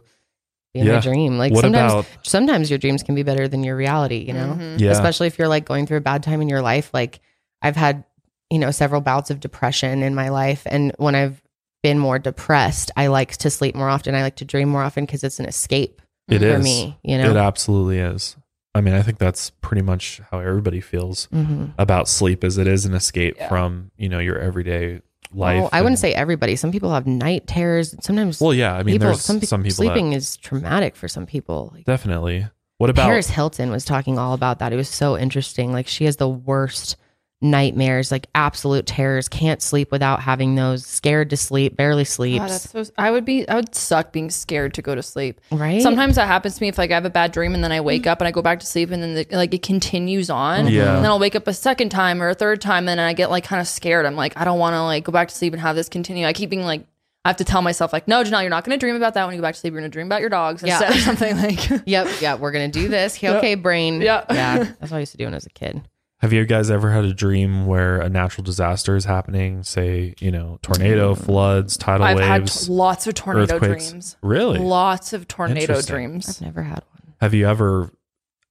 be 0.74 0.82
in 0.82 0.88
Yeah. 0.88 0.96
my 0.96 1.00
dream. 1.00 1.38
Like 1.38 1.54
What 1.54 1.62
sometimes 1.62 1.94
about- 1.94 2.06
sometimes 2.24 2.70
your 2.70 2.80
dreams 2.80 3.04
can 3.04 3.16
be 3.16 3.24
better 3.24 3.48
than 3.48 3.64
your 3.64 3.78
reality, 3.78 4.18
you 4.28 4.34
know? 4.34 4.58
Mm-hmm. 4.60 4.80
Yeah. 4.80 4.92
Especially 4.92 5.28
if 5.28 5.38
you're 5.40 5.48
like 5.48 5.64
going 5.66 5.86
through 5.88 5.98
a 5.98 6.02
bad 6.02 6.24
time 6.24 6.42
in 6.42 6.50
your 6.50 6.62
life. 6.62 6.90
Like 6.94 7.22
I've 7.62 7.76
had, 7.78 8.04
you 8.50 8.60
know, 8.60 8.72
several 8.72 9.02
bouts 9.02 9.30
of 9.32 9.40
depression 9.40 10.04
in 10.04 10.14
my 10.16 10.30
life. 10.30 10.64
And 10.66 10.94
when 10.98 11.16
I've 11.16 11.42
been 11.82 12.00
more 12.00 12.20
depressed, 12.20 12.92
I 12.96 13.08
like 13.08 13.36
to 13.38 13.50
sleep 13.50 13.76
more 13.76 13.90
often. 13.90 14.16
I 14.16 14.22
like 14.22 14.38
to 14.38 14.46
dream 14.46 14.70
more 14.70 14.84
often 14.84 15.06
because 15.06 15.24
it's 15.24 15.40
an 15.40 15.46
escape 15.46 16.02
It 16.30 16.40
for 16.40 16.46
is. 16.46 16.64
me, 16.64 16.98
you 17.04 17.18
know? 17.18 17.30
It 17.32 17.38
absolutely 17.38 18.00
is. 18.00 18.36
I 18.76 18.82
mean, 18.82 18.94
I 18.94 19.02
think 19.02 19.18
that's 19.20 19.52
pretty 19.62 19.82
much 19.84 20.20
how 20.32 20.40
everybody 20.40 20.82
feels 20.82 21.28
Mhm. 21.34 21.74
about 21.78 22.08
sleep 22.08 22.44
as 22.44 22.58
it 22.58 22.68
is 22.68 22.86
an 22.86 22.94
escape 22.96 23.36
Yeah. 23.38 23.48
from, 23.50 23.92
you 23.98 24.10
know, 24.10 24.20
your 24.20 24.40
everyday 24.40 25.02
life. 25.34 25.60
Well, 25.62 25.70
I 25.74 25.82
wouldn't 25.82 26.00
say 26.00 26.14
everybody. 26.14 26.56
Some 26.56 26.72
people 26.72 26.92
have 26.94 27.06
night 27.06 27.46
terrors. 27.48 27.94
Sometimes 28.02 28.40
Well, 28.42 28.54
yeah, 28.54 28.74
I 28.74 28.84
mean 28.84 28.96
people, 28.96 29.08
there's 29.10 29.22
some, 29.22 29.42
some, 29.42 29.62
pe- 29.62 29.70
people 29.70 29.76
sleeping 29.76 30.10
that, 30.12 30.16
is 30.18 30.38
traumatic 30.38 30.96
for 30.96 31.08
some 31.08 31.26
people. 31.26 31.72
Like, 31.74 31.86
definitely. 31.86 32.48
What 32.80 32.90
about 32.90 33.06
Paris 33.06 33.30
Hilton 33.30 33.70
was 33.72 33.86
talking 33.86 34.18
all 34.18 34.34
about 34.34 34.60
that. 34.60 34.74
It 34.74 34.76
was 34.76 34.90
so 34.90 35.18
interesting. 35.18 35.72
Like 35.72 35.88
she 35.88 36.06
has 36.06 36.16
the 36.18 36.30
worst 36.30 36.96
nightmares, 37.44 38.12
like 38.12 38.28
absolute 38.34 38.86
terrors. 38.88 39.28
Can't 39.30 39.62
sleep 39.62 39.92
without 39.92 40.22
having 40.22 40.56
those. 40.56 40.86
Scared 40.86 41.30
to 41.32 41.38
sleep. 41.38 41.76
Barely 41.78 42.06
sleeps. 42.06 42.40
God, 42.40 42.50
that's 42.50 42.70
so. 42.72 42.94
I 42.98 43.12
would 43.12 43.26
be. 43.26 43.48
I 43.48 43.56
would 43.56 43.76
suck 43.76 44.12
being 44.12 44.30
scared 44.30 44.74
to 44.76 44.82
go 44.82 44.96
to 44.96 45.04
sleep. 45.04 45.40
right. 45.52 45.82
Sometimes 45.82 46.16
that 46.16 46.28
happens 46.28 46.56
to 46.56 46.62
me 46.62 46.70
if 46.70 46.78
like 46.78 46.92
I 46.92 46.96
have 46.96 47.06
a 47.06 47.10
bad 47.10 47.32
dream 47.32 47.54
and 47.54 47.64
then 47.64 47.72
I 47.72 47.82
wake 47.82 48.08
up 48.08 48.22
and 48.22 48.28
I 48.28 48.32
go 48.32 48.42
back 48.42 48.60
to 48.62 48.66
sleep 48.66 48.90
and 48.92 49.04
then 49.04 49.14
the, 49.14 49.28
like 49.32 49.54
it 49.54 49.62
continues 49.62 50.30
on. 50.30 50.66
Mm-hmm. 50.66 50.76
Yeah. 50.76 50.96
And 50.96 51.04
then 51.04 51.12
I'll 51.12 51.20
wake 51.20 51.36
up 51.36 51.48
a 51.48 51.54
second 51.54 51.90
time 51.90 52.22
or 52.22 52.30
a 52.30 52.34
third 52.34 52.62
time 52.62 52.88
and 52.90 53.00
I 53.00 53.14
get 53.14 53.30
like 53.30 53.44
kind 53.44 53.60
of 53.60 53.68
scared. 53.68 54.06
I'm 54.06 54.16
like 54.16 54.38
I 54.38 54.46
don't 54.46 54.60
want 54.60 54.74
to 54.74 54.82
like 54.84 55.04
go 55.04 55.12
back 55.12 55.28
to 55.28 55.36
sleep 55.36 55.54
and 55.54 55.62
have 55.62 55.76
this 55.76 55.90
continue. 55.90 56.26
I 56.26 56.34
keep 56.34 56.50
being 56.50 56.64
like 56.64 56.86
I 57.26 57.30
have 57.30 57.38
to 57.38 57.46
tell 57.46 57.62
myself 57.62 57.94
like 57.94 58.08
no, 58.08 58.24
Janelle, 58.24 58.42
you're 58.42 58.50
not 58.50 58.66
going 58.66 58.78
to 58.78 58.84
dream 58.84 58.96
about 58.96 59.14
that 59.14 59.26
when 59.26 59.34
you 59.34 59.40
go 59.40 59.48
back 59.48 59.54
to 59.54 59.60
sleep. 59.60 59.72
You're 59.74 59.82
going 59.82 59.90
to 59.92 59.94
dream 59.96 60.08
about 60.08 60.20
your 60.22 60.30
dogs 60.30 60.62
Yeah. 60.64 60.78
instead 60.84 60.96
or 60.96 61.00
something 61.00 61.38
like. 61.38 61.70
Yep. 61.86 62.08
Yeah. 62.22 62.36
We're 62.36 62.52
gonna 62.52 62.68
do 62.68 62.88
this. 62.88 63.22
Okay, 63.24 63.56
brain. 63.56 64.02
Yeah. 64.02 64.26
Yeah. 64.30 64.58
That's 64.80 64.92
what 64.92 64.98
I 64.98 65.00
used 65.00 65.12
to 65.14 65.18
do 65.18 65.26
when 65.26 65.34
I 65.34 65.38
was 65.38 65.46
a 65.46 65.50
kid. 65.50 65.82
Have 66.24 66.32
you 66.32 66.46
guys 66.46 66.72
ever 66.72 66.90
had 66.90 67.04
a 67.04 67.14
dream 67.14 67.66
where 67.66 68.00
a 68.00 68.08
natural 68.08 68.46
disaster 68.46 68.96
is 68.96 69.04
happening? 69.04 69.62
Say, 69.64 70.16
you 70.22 70.32
know, 70.32 70.58
tornado, 70.62 71.16
floods, 71.16 71.76
tidal 71.76 72.08
waves. 72.08 72.22
I've 72.22 72.26
had 72.26 72.42
waves, 72.44 72.66
t- 72.68 72.72
lots 72.72 73.08
of 73.08 73.14
tornado 73.14 73.56
earthquakes. 73.56 73.90
dreams. 73.90 74.18
Really? 74.22 74.60
Lots 74.60 75.12
of 75.12 75.28
tornado 75.28 75.60
Interesting. 75.60 75.94
dreams. 75.94 76.30
I've 76.30 76.42
never 76.42 76.64
had 76.64 76.82
one. 76.94 77.14
Have 77.20 77.34
you 77.34 77.46
ever 77.46 77.92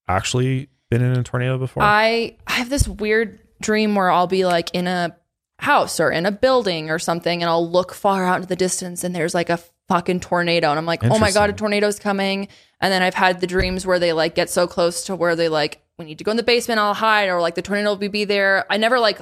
actually 0.07 0.69
been 0.91 1.01
in 1.01 1.19
a 1.19 1.23
tornado 1.23 1.57
before? 1.57 1.83
I 1.83 2.37
I 2.47 2.53
have 2.53 2.69
this 2.69 2.87
weird 2.87 3.39
dream 3.63 3.95
where 3.95 4.11
I'll 4.11 4.27
be 4.27 4.45
like 4.45 4.69
in 4.75 4.87
a 4.87 5.17
house 5.59 5.99
or 5.99 6.11
in 6.11 6.27
a 6.27 6.31
building 6.31 6.91
or 6.91 6.99
something 6.99 7.43
and 7.43 7.49
I'll 7.49 7.67
look 7.67 7.95
far 7.95 8.27
out 8.27 8.37
into 8.37 8.49
the 8.49 8.57
distance 8.57 9.03
and 9.03 9.15
there's 9.17 9.33
like 9.35 9.49
a 9.49 9.59
fucking 9.89 10.21
tornado 10.21 10.69
and 10.69 10.79
I'm 10.79 10.85
like, 10.85 11.03
"Oh 11.05 11.19
my 11.19 11.33
god, 11.33 11.49
a 11.49 11.55
tornado's 11.55 11.99
coming." 11.99 12.49
And 12.83 12.93
then 12.93 13.03
I've 13.03 13.15
had 13.15 13.41
the 13.41 13.47
dreams 13.47 13.87
where 13.87 13.99
they 13.99 14.13
like 14.13 14.35
get 14.35 14.51
so 14.51 14.67
close 14.67 15.05
to 15.05 15.17
where 15.17 15.37
they 15.37 15.49
like 15.49 15.82
we 16.03 16.11
need 16.11 16.19
to 16.19 16.25
go 16.25 16.31
in 16.31 16.37
the 16.37 16.43
basement, 16.43 16.81
I'll 16.81 16.95
hide 16.95 17.29
or 17.29 17.41
like 17.41 17.55
the 17.55 17.63
tornado 17.63 17.91
will 17.91 18.09
be, 18.09 18.25
there. 18.25 18.67
I 18.71 18.77
never 18.77 18.99
like 18.99 19.21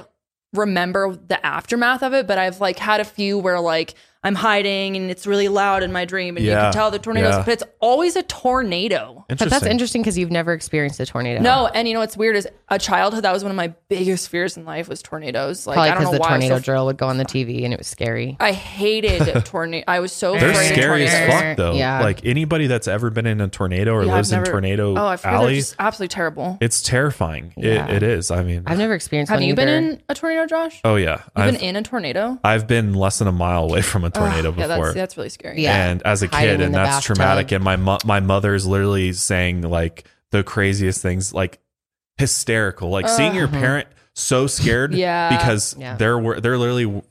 remember 0.53 1.15
the 1.15 1.43
aftermath 1.45 2.03
of 2.03 2.13
it, 2.13 2.27
but 2.27 2.37
I've 2.37 2.59
like 2.59 2.79
had 2.79 2.99
a 2.99 3.05
few 3.05 3.37
where 3.37 3.59
like 3.59 3.95
I'm 4.23 4.35
hiding 4.35 4.95
and 4.97 5.09
it's 5.09 5.25
really 5.25 5.47
loud 5.47 5.81
in 5.81 5.91
my 5.91 6.05
dream 6.05 6.37
and 6.37 6.45
you 6.45 6.51
Yeah. 6.51 6.65
can 6.65 6.73
tell 6.73 6.91
the 6.91 6.99
tornadoes, 6.99 7.33
Yeah. 7.33 7.43
but 7.43 7.53
it's 7.53 7.63
always 7.79 8.15
a 8.15 8.21
tornado. 8.21 9.25
But 9.29 9.49
that's 9.49 9.65
interesting 9.65 10.01
because 10.03 10.17
you've 10.17 10.29
never 10.29 10.53
experienced 10.53 10.99
a 10.99 11.05
tornado. 11.07 11.41
No, 11.41 11.67
and 11.73 11.87
you 11.87 11.93
know 11.95 12.01
what's 12.01 12.15
weird 12.15 12.35
is 12.35 12.47
a 12.69 12.77
childhood 12.77 13.23
that 13.23 13.33
was 13.33 13.43
one 13.43 13.49
of 13.49 13.55
my 13.55 13.73
biggest 13.89 14.29
fears 14.29 14.57
in 14.57 14.65
life 14.65 14.87
was 14.87 15.01
tornadoes. 15.01 15.65
Like 15.65 15.75
Probably 15.75 15.89
I 15.89 15.93
don't 15.93 16.01
because 16.01 16.11
know 16.11 16.17
the 16.17 16.21
why. 16.21 16.27
I 16.27 16.31
was 16.37 16.41
tornado 16.43 16.57
so- 16.57 16.63
drill 16.63 16.85
would 16.85 16.97
go 16.97 17.07
on 17.07 17.17
the 17.17 17.25
TV 17.25 17.63
and 17.65 17.73
it 17.73 17.79
was 17.79 17.87
scary. 17.87 18.37
I 18.39 18.51
hated 18.51 19.45
tornado. 19.45 19.83
I 19.87 19.99
was 20.01 20.11
so 20.11 20.37
They're 20.37 20.51
afraid 20.51 20.71
of 20.71 20.77
scary 20.77 21.07
as 21.07 21.11
tornadoes. 21.13 21.41
fuck, 21.41 21.57
though. 21.57 21.73
Yeah. 21.73 22.01
Like 22.01 22.23
anybody 22.23 22.67
that's 22.67 22.87
ever 22.87 23.09
been 23.09 23.25
in 23.25 23.41
a 23.41 23.47
tornado 23.47 23.93
or 23.93 24.03
Yeah, 24.03 24.09
I've 24.11 24.15
lives 24.17 24.31
never- 24.31 24.45
in 24.45 24.51
tornado 24.51 24.95
Oh, 24.97 25.05
I've 25.07 25.21
they're 25.23 25.31
alley, 25.31 25.55
just 25.55 25.75
absolutely 25.79 26.13
terrible. 26.13 26.57
it's 26.61 26.81
terrifying. 26.83 27.53
Yeah. 27.57 27.87
It, 27.87 27.95
it 27.95 28.03
is. 28.03 28.29
I 28.29 28.43
mean, 28.43 28.63
I've 28.67 28.77
never 28.77 28.93
experienced 28.93 29.31
Have 29.31 29.39
one 29.39 29.47
you 29.47 29.55
been 29.55 29.67
either. 29.67 29.77
in 29.77 30.03
a 30.09 30.13
tornado, 30.13 30.45
Josh? 30.45 30.79
oh 30.83 30.95
yeah, 30.95 31.13
You've 31.13 31.21
I've 31.35 31.53
been 31.53 31.61
in 31.61 31.75
a 31.75 31.81
tornado? 31.81 32.39
I've 32.43 32.67
been 32.67 32.93
less 32.93 33.17
than 33.17 33.27
a 33.27 33.31
mile 33.31 33.63
away 33.63 33.81
from 33.81 34.03
a 34.03 34.10
tornado 34.11 34.53
Yeah, 34.55 34.67
before. 34.67 34.85
that's 34.85 34.95
that's 34.95 35.17
really 35.17 35.29
scary. 35.29 35.61
Yeah. 35.63 35.89
and 35.91 36.01
as 36.03 36.21
a 36.23 36.27
Hiding 36.27 36.47
kid 36.49 36.53
in 36.55 36.61
and 36.67 36.73
the 36.73 36.77
that's 36.79 36.89
bathtub. 36.97 37.15
traumatic 37.15 37.51
and 37.51 37.63
my 37.63 37.75
mo- 37.77 37.97
my 38.05 38.19
mother's 38.19 38.65
literally 38.67 39.13
saying 39.13 39.61
like 39.61 40.05
the 40.31 40.43
craziest 40.43 41.01
things 41.01 41.33
like 41.33 41.59
hysterical 42.17 42.89
like 42.89 43.07
seeing 43.09 43.33
your 43.33 43.45
uh-huh. 43.45 43.59
parent 43.59 43.87
so 44.13 44.45
scared 44.47 44.93
Yeah. 44.93 45.29
because 45.35 45.75
Yeah. 45.77 45.95
they're 45.95 46.19
wor- 46.19 46.39
they're 46.39 46.57
literally 46.57 47.01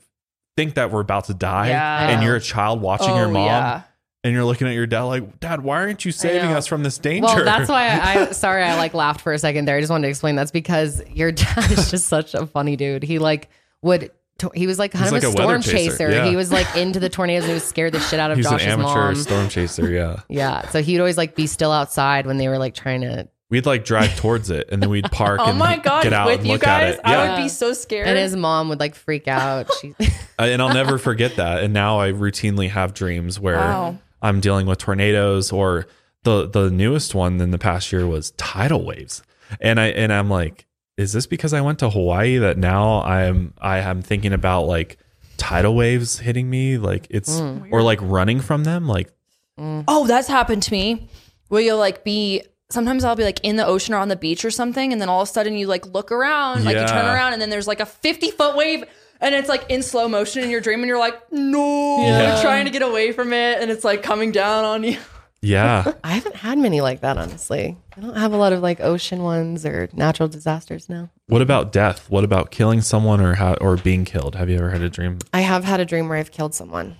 think 0.55 0.75
that 0.75 0.91
we're 0.91 1.01
about 1.01 1.25
to 1.25 1.33
die 1.33 1.69
Yeah. 1.69 2.09
and 2.09 2.23
you're 2.23 2.35
a 2.35 2.41
child 2.41 2.81
watching 2.81 3.15
your 3.15 3.25
Oh, 3.25 3.31
mom 3.31 3.45
yeah. 3.45 3.81
and 4.23 4.33
you're 4.33 4.45
looking 4.45 4.67
at 4.67 4.73
your 4.73 4.85
dad 4.87 5.03
like 5.03 5.39
dad 5.39 5.61
why 5.63 5.77
aren't 5.81 6.05
you 6.05 6.11
saving 6.11 6.51
know. 6.51 6.57
us 6.57 6.67
from 6.67 6.83
this 6.83 6.97
danger 6.97 7.25
Well, 7.25 7.43
that's 7.43 7.69
why 7.69 7.87
I, 7.87 8.27
I 8.27 8.31
sorry 8.31 8.63
I 8.63 8.75
like 8.77 8.93
laughed 8.93 9.21
for 9.21 9.33
a 9.33 9.39
second 9.39 9.65
there. 9.65 9.75
I 9.77 9.79
just 9.81 9.91
wanted 9.91 10.03
to 10.03 10.09
explain 10.09 10.35
that's 10.35 10.51
because 10.51 11.01
your 11.09 11.31
dad 11.31 11.71
is 11.71 11.89
just 11.91 12.05
such 12.07 12.33
a 12.33 12.45
funny 12.45 12.75
dude. 12.75 13.03
He 13.03 13.19
like 13.19 13.49
would 13.81 14.11
to- 14.41 14.51
he 14.53 14.67
was 14.67 14.77
like 14.77 14.91
kind 14.91 15.05
He's 15.05 15.11
of 15.11 15.13
like 15.13 15.23
a 15.23 15.27
a 15.27 15.29
weather 15.47 15.61
storm 15.61 15.75
chaser, 15.75 15.91
chaser. 15.97 16.11
yeah. 16.11 16.29
He 16.29 16.35
was 16.35 16.51
like 16.51 16.75
into 16.75 16.99
the 16.99 17.09
tornadoes 17.09 17.43
and 17.43 17.49
he 17.49 17.53
was 17.55 17.63
scared 17.63 17.93
the 17.93 17.99
shit 17.99 18.19
out 18.19 18.29
of 18.31 18.37
he's 18.37 18.45
an 18.45 18.51
Josh's 18.53 18.67
amateur 18.67 19.05
mom. 19.05 19.15
storm 19.15 19.49
chaser 19.49 19.89
yeah 19.89 20.19
Yeah, 20.29 20.67
so 20.69 20.81
he'd 20.81 20.99
always 20.99 21.17
like 21.17 21.35
be 21.35 21.47
still 21.47 21.71
outside 21.71 22.25
when 22.27 22.37
they 22.37 22.47
were 22.47 22.57
like 22.57 22.73
trying 22.75 23.01
to. 23.01 23.27
we'd 23.49 23.65
like 23.65 23.83
drive 23.85 24.15
towards 24.15 24.49
it 24.49 24.69
and 24.71 24.81
then 24.81 24.89
we'd 24.89 25.05
park 25.11 25.39
Oh 25.41 25.45
and 25.49 25.57
my 25.59 25.77
god, 25.77 26.03
get 26.03 26.13
out 26.13 26.27
with 26.27 26.39
and 26.39 26.47
you 26.47 26.53
look 26.53 26.67
at 26.67 26.79
guys, 26.81 26.93
it 26.95 27.01
I 27.03 27.11
yeah 27.11 27.35
would 27.37 27.43
be 27.43 27.49
so 27.49 27.73
scared. 27.73 28.07
And 28.07 28.17
his 28.17 28.35
mom 28.35 28.69
would 28.69 28.79
like 28.79 28.95
freak 28.95 29.27
out. 29.27 29.69
She, 29.81 29.93
Uh, 29.99 30.05
and 30.39 30.61
I'll 30.61 30.73
never 30.73 30.97
forget 30.97 31.35
that. 31.37 31.63
And 31.63 31.73
now 31.73 31.99
I 31.99 32.11
routinely 32.11 32.69
have 32.69 32.93
dreams 32.93 33.39
where 33.39 33.57
Wow. 33.57 33.97
I'm 34.21 34.39
dealing 34.39 34.67
with 34.67 34.77
tornadoes 34.79 35.51
or 35.51 35.87
the 36.23 36.47
the 36.47 36.69
newest 36.69 37.15
one 37.15 37.41
in 37.41 37.51
the 37.51 37.57
past 37.57 37.91
year 37.91 38.05
was 38.07 38.31
tidal 38.31 38.85
waves. 38.85 39.23
And 39.59 39.79
I 39.79 39.87
and 39.87 40.13
I'm 40.13 40.29
like, 40.29 40.65
is 41.01 41.13
this 41.13 41.25
because 41.27 41.53
I 41.53 41.61
went 41.61 41.79
to 41.79 41.89
Hawaii 41.89 42.37
that 42.37 42.57
now 42.57 43.01
I'm 43.01 43.53
I 43.59 43.79
am 43.79 44.01
thinking 44.01 44.33
about 44.33 44.63
like 44.63 44.97
tidal 45.37 45.75
waves 45.75 46.19
hitting 46.19 46.49
me 46.49 46.77
like 46.77 47.07
it's 47.09 47.39
mm. 47.39 47.67
or 47.71 47.81
like 47.81 47.99
running 48.01 48.39
from 48.39 48.63
them 48.63 48.87
like 48.87 49.11
mm. 49.59 49.83
Oh, 49.87 50.07
that's 50.07 50.27
happened 50.27 50.63
to 50.63 50.71
me. 50.71 51.09
Where 51.49 51.61
you'll 51.61 51.79
like 51.79 52.03
be 52.03 52.43
sometimes 52.69 53.03
I'll 53.03 53.15
be 53.15 53.23
like 53.23 53.41
in 53.43 53.57
the 53.57 53.65
ocean 53.65 53.93
or 53.93 53.97
on 53.97 54.07
the 54.07 54.15
beach 54.15 54.45
or 54.45 54.51
something, 54.51 54.91
and 54.91 55.01
then 55.01 55.09
all 55.09 55.21
of 55.21 55.27
a 55.27 55.31
sudden 55.31 55.55
you 55.55 55.67
like 55.67 55.85
look 55.87 56.11
around, 56.11 56.63
like 56.63 56.77
you 56.77 56.87
turn 56.87 57.05
around, 57.05 57.33
and 57.33 57.41
then 57.41 57.49
there's 57.49 57.67
like 57.67 57.79
a 57.79 57.85
50 57.85 58.31
foot 58.31 58.55
wave. 58.55 58.83
And 59.23 59.35
it's 59.35 59.49
like 59.49 59.69
in 59.69 59.83
slow 59.83 60.07
motion 60.07 60.43
in 60.43 60.49
your 60.49 60.61
dream, 60.61 60.79
and 60.79 60.87
you're 60.87 60.97
like, 60.97 61.31
no, 61.31 61.97
Yeah. 61.99 62.33
you're 62.33 62.41
trying 62.41 62.65
to 62.65 62.71
get 62.71 62.81
away 62.81 63.11
from 63.11 63.33
it, 63.33 63.61
and 63.61 63.69
it's 63.69 63.83
like 63.83 64.01
coming 64.01 64.31
down 64.31 64.65
on 64.65 64.83
you. 64.83 64.97
Yeah. 65.41 65.93
I 66.03 66.13
haven't 66.13 66.35
had 66.35 66.57
many 66.57 66.81
like 66.81 67.01
that, 67.01 67.17
honestly. 67.17 67.77
I 67.97 68.01
don't 68.01 68.15
have 68.15 68.33
a 68.33 68.37
lot 68.37 68.53
of 68.53 68.61
like 68.61 68.79
ocean 68.79 69.23
ones 69.23 69.65
or 69.65 69.89
natural 69.93 70.29
disasters 70.29 70.89
now. 70.89 71.09
what 71.27 71.41
about 71.41 71.71
death? 71.71 72.09
What 72.09 72.23
about 72.23 72.51
killing 72.51 72.81
someone 72.81 73.21
or 73.21 73.35
how 73.35 73.55
or 73.55 73.77
being 73.77 74.05
killed? 74.05 74.35
Have 74.35 74.49
you 74.49 74.57
ever 74.57 74.69
had 74.69 74.81
a 74.81 74.89
dream? 74.89 75.19
I 75.33 75.41
have 75.41 75.63
had 75.63 75.79
a 75.79 75.85
dream 75.85 76.09
where 76.09 76.17
I've 76.17 76.31
killed 76.31 76.53
someone. 76.53 76.97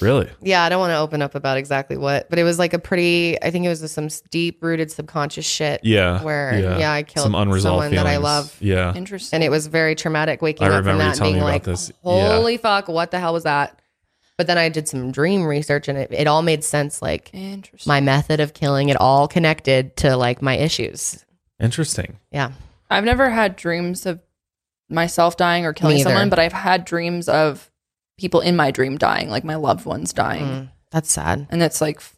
Really? 0.00 0.30
Yeah, 0.40 0.62
I 0.62 0.68
don't 0.68 0.80
want 0.80 0.92
to 0.92 0.98
open 0.98 1.20
up 1.20 1.34
about 1.34 1.58
exactly 1.58 1.96
what, 1.96 2.30
but 2.30 2.38
it 2.38 2.44
was 2.44 2.58
like 2.58 2.72
a 2.72 2.78
pretty. 2.78 3.40
I 3.42 3.50
think 3.50 3.66
it 3.66 3.68
was 3.68 3.90
some 3.92 4.08
deep 4.30 4.62
rooted 4.62 4.90
subconscious 4.90 5.44
shit. 5.44 5.80
Yeah. 5.84 6.22
where 6.22 6.58
yeah, 6.78 6.92
I 6.92 7.02
killed 7.02 7.24
some 7.24 7.34
unresolved 7.34 7.62
someone 7.62 7.90
feelings. 7.90 8.04
that 8.04 8.10
I 8.10 8.16
love. 8.16 8.56
Yeah. 8.60 8.94
Interesting. 8.94 9.36
and 9.36 9.44
it 9.44 9.50
was 9.50 9.66
very 9.66 9.94
traumatic 9.94 10.40
waking 10.40 10.66
I 10.66 10.70
up 10.70 10.84
from 10.84 10.86
remember 10.86 11.04
you 11.04 11.10
that 11.10 11.18
and 11.18 11.24
being 11.24 11.34
me 11.34 11.40
about 11.40 11.52
like, 11.52 11.64
this. 11.64 11.92
Yeah. 12.04 12.36
"Holy 12.36 12.56
fuck, 12.56 12.88
what 12.88 13.10
the 13.10 13.18
hell 13.18 13.32
was 13.32 13.44
that?" 13.44 13.78
But 14.40 14.46
then 14.46 14.56
I 14.56 14.70
did 14.70 14.88
some 14.88 15.12
dream 15.12 15.44
research, 15.44 15.86
and 15.86 15.98
it, 15.98 16.10
it 16.10 16.26
all 16.26 16.40
made 16.40 16.64
sense. 16.64 17.02
Like 17.02 17.28
Interesting. 17.34 17.90
my 17.90 18.00
method 18.00 18.40
of 18.40 18.54
killing, 18.54 18.88
it 18.88 18.96
all 18.98 19.28
connected 19.28 19.98
to 19.98 20.16
like 20.16 20.40
my 20.40 20.56
issues. 20.56 21.26
Interesting. 21.60 22.16
Yeah, 22.32 22.52
I've 22.88 23.04
never 23.04 23.28
had 23.28 23.54
dreams 23.54 24.06
of 24.06 24.22
myself 24.88 25.36
dying 25.36 25.66
or 25.66 25.74
killing 25.74 25.96
Me 25.96 26.00
either. 26.00 26.08
someone, 26.08 26.30
but 26.30 26.38
I've 26.38 26.54
had 26.54 26.86
dreams 26.86 27.28
of 27.28 27.70
people 28.16 28.40
in 28.40 28.56
my 28.56 28.70
dream 28.70 28.96
dying, 28.96 29.28
like 29.28 29.44
my 29.44 29.56
loved 29.56 29.84
ones 29.84 30.14
dying. 30.14 30.46
Mm, 30.46 30.68
that's 30.90 31.12
sad. 31.12 31.46
And 31.50 31.62
it's 31.62 31.82
like 31.82 31.96
f- 31.96 32.16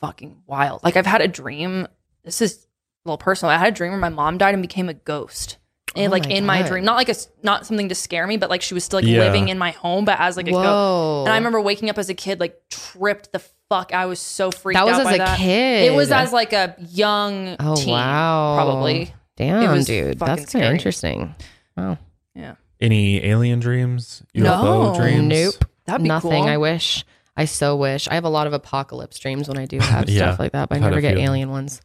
fucking 0.00 0.42
wild. 0.48 0.82
Like 0.82 0.96
I've 0.96 1.06
had 1.06 1.20
a 1.20 1.28
dream. 1.28 1.86
This 2.24 2.42
is 2.42 2.66
a 3.04 3.08
little 3.08 3.18
personal. 3.18 3.52
I 3.54 3.58
had 3.58 3.68
a 3.68 3.76
dream 3.76 3.92
where 3.92 4.00
my 4.00 4.08
mom 4.08 4.36
died 4.36 4.54
and 4.54 4.62
became 4.64 4.88
a 4.88 4.94
ghost. 4.94 5.58
And 5.94 6.04
Oh 6.04 6.06
eh, 6.06 6.08
like 6.10 6.24
my 6.28 6.34
in 6.34 6.46
my 6.46 6.60
God. 6.62 6.68
dream, 6.68 6.84
not 6.84 6.96
like 6.96 7.08
a 7.08 7.14
not 7.42 7.66
something 7.66 7.88
to 7.90 7.94
scare 7.94 8.26
me, 8.26 8.36
but 8.38 8.48
like 8.50 8.62
she 8.62 8.74
was 8.74 8.82
still 8.84 8.98
like 9.00 9.06
Yeah. 9.06 9.18
living 9.20 9.48
in 9.48 9.58
my 9.58 9.72
home, 9.72 10.04
but 10.04 10.18
as 10.18 10.36
like 10.36 10.48
a 10.48 10.50
ghost. 10.52 10.64
Whoa. 10.64 11.24
And 11.26 11.32
I 11.32 11.36
remember 11.36 11.60
waking 11.60 11.90
up 11.90 11.98
as 11.98 12.08
a 12.08 12.14
kid, 12.14 12.40
like 12.40 12.58
tripped 12.70 13.32
the 13.32 13.40
fuck. 13.68 13.92
I 13.92 14.06
was 14.06 14.18
so 14.20 14.50
freaked 14.50 14.76
That 14.78 14.84
was 14.86 14.94
out 14.94 15.00
as 15.00 15.04
by 15.06 15.14
a 15.14 15.18
that. 15.18 15.38
kid. 15.38 15.84
It 15.92 15.94
was 15.94 16.10
as 16.10 16.32
like 16.32 16.52
a 16.52 16.74
young 16.90 17.56
Oh 17.60 17.76
teen, 17.76 17.92
wow. 17.92 18.54
probably. 18.56 19.14
Damn, 19.36 19.62
It 19.62 19.74
was 19.74 19.86
dude. 19.86 20.18
fucking 20.18 20.34
That's 20.36 20.52
kind 20.52 20.62
of 20.64 20.66
scary. 20.66 20.74
interesting. 20.74 21.34
Wow. 21.76 21.98
Yeah, 22.34 22.54
Any 22.80 23.24
alien 23.24 23.60
dreams? 23.60 24.22
UFO 24.34 24.42
No. 24.44 24.94
dreams? 24.98 25.28
Nope. 25.28 25.64
that'd 25.86 26.02
be 26.02 26.08
Nothing. 26.08 26.30
cool. 26.30 26.42
I 26.48 26.56
wish. 26.58 27.04
I 27.36 27.44
so 27.46 27.76
wish. 27.76 28.08
I 28.08 28.14
have 28.14 28.24
a 28.24 28.28
lot 28.30 28.46
of 28.46 28.52
apocalypse 28.52 29.18
dreams 29.18 29.48
when 29.48 29.56
I 29.58 29.64
do 29.66 29.78
have 29.78 30.06
Yeah, 30.08 30.28
stuff 30.28 30.38
like 30.38 30.52
that, 30.52 30.68
but 30.68 30.74
I 30.74 30.78
I've 30.78 30.82
had 30.84 30.88
never 30.90 30.98
a 30.98 31.02
get 31.02 31.14
few. 31.16 31.24
alien 31.24 31.50
ones. 31.50 31.80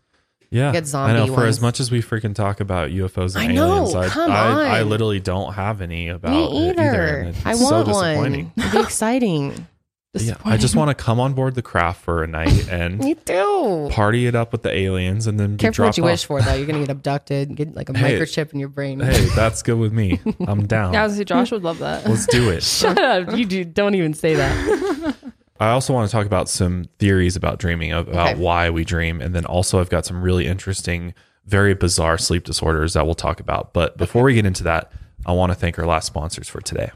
Yeah, 0.49 0.71
Get 0.71 0.93
I 0.95 1.11
know. 1.13 1.17
zombie 1.25 1.35
For 1.35 1.45
as 1.45 1.59
much 1.61 1.79
as 1.79 1.91
we 1.91 2.01
freaking 2.01 2.33
talk 2.33 2.59
about 2.61 2.89
UFOs 2.91 3.35
and 3.35 3.43
I 3.49 3.53
know, 3.53 3.75
aliens, 3.79 3.95
I, 3.95 4.07
come 4.07 4.31
I, 4.31 4.77
I 4.77 4.81
on. 4.81 4.89
literally 4.89 5.19
don't 5.19 5.53
have 5.53 5.81
any 5.81 6.07
about 6.07 6.31
Me 6.53 6.69
it 6.69 6.79
either. 6.79 7.17
and 7.17 7.29
it's 7.35 7.45
I 7.45 7.55
want 7.55 7.85
disappointing. 7.87 8.45
one. 8.45 8.53
It'd 8.57 8.71
be 8.71 8.79
exciting. 8.83 9.67
Yeah, 10.13 10.35
I 10.45 10.57
just 10.57 10.75
want 10.75 10.89
to 10.89 10.95
come 10.95 11.19
on 11.19 11.33
board 11.33 11.53
the 11.53 11.61
craft 11.61 12.01
for 12.01 12.23
a 12.23 12.27
night 12.27 12.67
and 12.71 12.97
Me 12.97 13.13
too. 13.13 13.89
party 13.91 14.25
it 14.25 14.33
up 14.33 14.51
with 14.51 14.63
the 14.63 14.71
aliens, 14.73 15.27
and 15.27 15.39
then 15.39 15.57
be 15.57 15.57
Careful 15.57 15.83
what 15.83 15.87
dropped 15.89 15.97
you 15.99 16.03
off. 16.05 16.09
wish 16.11 16.25
for, 16.25 16.41
though. 16.41 16.53
You're 16.55 16.65
gonna 16.65 16.79
get 16.79 16.89
abducted, 16.89 17.55
get 17.55 17.75
like 17.75 17.89
a 17.89 17.97
Hey. 17.97 18.17
microchip 18.17 18.51
in 18.53 18.59
your 18.59 18.69
brain. 18.69 18.99
Hey, 18.99 19.25
that's 19.35 19.61
good 19.61 19.77
with 19.77 19.93
me. 19.93 20.19
I'm 20.47 20.65
down. 20.65 20.93
Yeah, 20.93 21.01
I 21.01 21.03
was 21.03 21.13
gonna 21.13 21.17
say 21.19 21.23
Josh 21.25 21.51
would 21.51 21.63
love 21.63 21.79
that. 21.79 22.07
Let's 22.07 22.25
do 22.25 22.49
it. 22.49 22.63
Shut 22.63 22.97
up! 22.97 23.37
You 23.37 23.45
do. 23.45 23.63
Don't 23.65 23.93
even 23.93 24.13
say 24.15 24.35
that. 24.35 25.15
I 25.59 25.69
also 25.69 25.93
want 25.93 26.09
to 26.09 26.11
talk 26.11 26.25
about 26.25 26.49
some 26.49 26.85
theories 26.99 27.35
about 27.35 27.59
dreaming, 27.59 27.91
about 27.91 28.31
Okay. 28.33 28.39
why 28.39 28.69
we 28.69 28.83
dream, 28.83 29.21
and 29.21 29.33
then 29.35 29.45
also 29.45 29.79
I've 29.79 29.89
got 29.89 30.05
some 30.05 30.21
really 30.21 30.45
interesting, 30.45 31.13
very 31.45 31.73
bizarre 31.73 32.17
sleep 32.17 32.43
disorders 32.43 32.93
that 32.93 33.05
we'll 33.05 33.15
talk 33.15 33.39
about. 33.39 33.73
But 33.73 33.97
before 33.97 34.23
we 34.23 34.33
get 34.33 34.45
into 34.45 34.63
that, 34.63 34.91
I 35.25 35.31
want 35.31 35.51
to 35.51 35.55
thank 35.55 35.79
our 35.79 35.85
last 35.85 36.05
sponsors 36.05 36.47
for 36.47 36.61
today. 36.61 36.91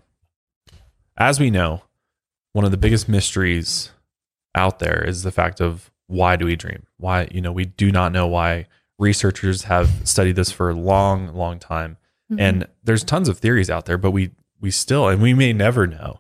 As 1.18 1.40
we 1.40 1.50
know, 1.50 1.84
one 2.54 2.66
of 2.66 2.72
the 2.72 2.78
biggest 2.78 3.08
mysteries 3.10 3.92
out 4.56 4.80
there 4.80 5.04
is 5.04 5.24
the 5.24 5.32
fact 5.32 5.62
of 5.62 5.90
why 6.08 6.36
do 6.36 6.46
we 6.46 6.56
dream? 6.56 6.86
Why, 6.98 7.28
you 7.32 7.42
know, 7.42 7.52
we 7.52 7.66
do 7.66 7.92
not 7.92 8.12
know 8.12 8.28
why. 8.28 8.68
Researchers 9.00 9.64
have 9.64 9.90
studied 10.08 10.36
this 10.36 10.52
for 10.52 10.70
a 10.70 10.74
long, 10.76 11.34
long 11.34 11.58
time. 11.58 11.98
Mm-hmm. 12.32 12.40
And 12.40 12.68
there's 12.84 13.04
tons 13.04 13.28
of 13.30 13.40
theories 13.40 13.70
out 13.70 13.86
there, 13.86 13.98
but 13.98 14.12
we 14.12 14.32
we 14.60 14.70
still 14.70 15.08
and 15.08 15.22
we 15.22 15.34
may 15.34 15.54
never 15.54 15.88
know 15.88 16.20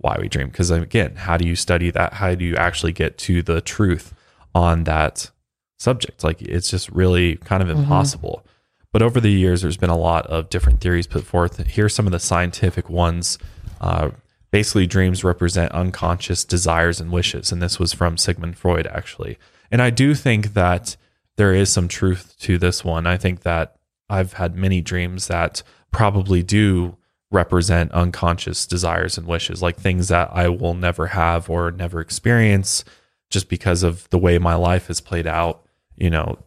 why 0.00 0.16
we 0.20 0.28
dream 0.28 0.48
because 0.48 0.70
again, 0.70 1.14
how 1.16 1.36
do 1.36 1.46
you 1.46 1.56
study 1.56 1.90
that? 1.90 2.14
How 2.14 2.34
do 2.34 2.44
you 2.44 2.56
actually 2.56 2.92
get 2.92 3.18
to 3.18 3.42
the 3.42 3.60
truth 3.60 4.14
on 4.54 4.84
that 4.84 5.30
subject? 5.78 6.24
Like 6.24 6.42
it's 6.42 6.70
just 6.70 6.90
really 6.90 7.36
kind 7.36 7.62
of 7.62 7.70
impossible. 7.70 8.44
But 8.92 9.02
over 9.02 9.20
the 9.20 9.30
years, 9.30 9.62
there's 9.62 9.76
been 9.76 9.90
a 9.90 9.96
lot 9.96 10.26
of 10.26 10.48
different 10.48 10.80
theories 10.80 11.06
put 11.06 11.24
forth. 11.24 11.58
Here's 11.66 11.94
some 11.94 12.06
of 12.06 12.12
the 12.12 12.18
scientific 12.18 12.90
ones. 12.90 13.38
Uh, 13.80 14.10
basically, 14.50 14.86
dreams 14.86 15.22
represent 15.22 15.70
unconscious 15.72 16.44
desires 16.44 17.00
and 17.00 17.12
wishes. 17.12 17.52
And 17.52 17.62
this 17.62 17.78
was 17.78 17.92
from 17.92 18.16
Sigmund 18.16 18.58
Freud, 18.58 18.88
actually. 18.88 19.38
And 19.70 19.80
I 19.80 19.90
do 19.90 20.14
think 20.14 20.54
that 20.54 20.96
there 21.36 21.54
is 21.54 21.70
some 21.70 21.86
truth 21.86 22.34
to 22.40 22.58
this 22.58 22.84
one. 22.84 23.06
I 23.06 23.16
think 23.16 23.42
that 23.42 23.76
I've 24.08 24.34
had 24.34 24.56
many 24.56 24.80
dreams 24.80 25.28
that 25.28 25.62
probably 25.92 26.42
do 26.42 26.96
represent 27.30 27.92
unconscious 27.92 28.66
desires 28.66 29.16
and 29.16 29.26
wishes, 29.26 29.62
like 29.62 29.76
things 29.76 30.08
that 30.08 30.28
I 30.32 30.48
will 30.48 30.74
never 30.74 31.08
have 31.08 31.48
or 31.48 31.70
never 31.70 32.00
experience 32.00 32.84
just 33.30 33.48
because 33.48 33.82
of 33.84 34.08
the 34.10 34.18
way 34.18 34.38
my 34.38 34.54
life 34.56 34.88
has 34.88 35.00
played 35.00 35.26
out. 35.26 35.64
You 35.96 36.10
know, 36.10 36.38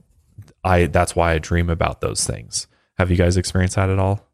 I 0.63 0.87
that's 0.87 1.15
why 1.15 1.33
I 1.33 1.39
dream 1.39 1.69
about 1.69 2.01
those 2.01 2.25
things. 2.25 2.67
Have 2.97 3.09
you 3.11 3.17
guys 3.17 3.37
experienced 3.37 3.75
that 3.77 3.89
at 3.89 3.99
all? 3.99 4.27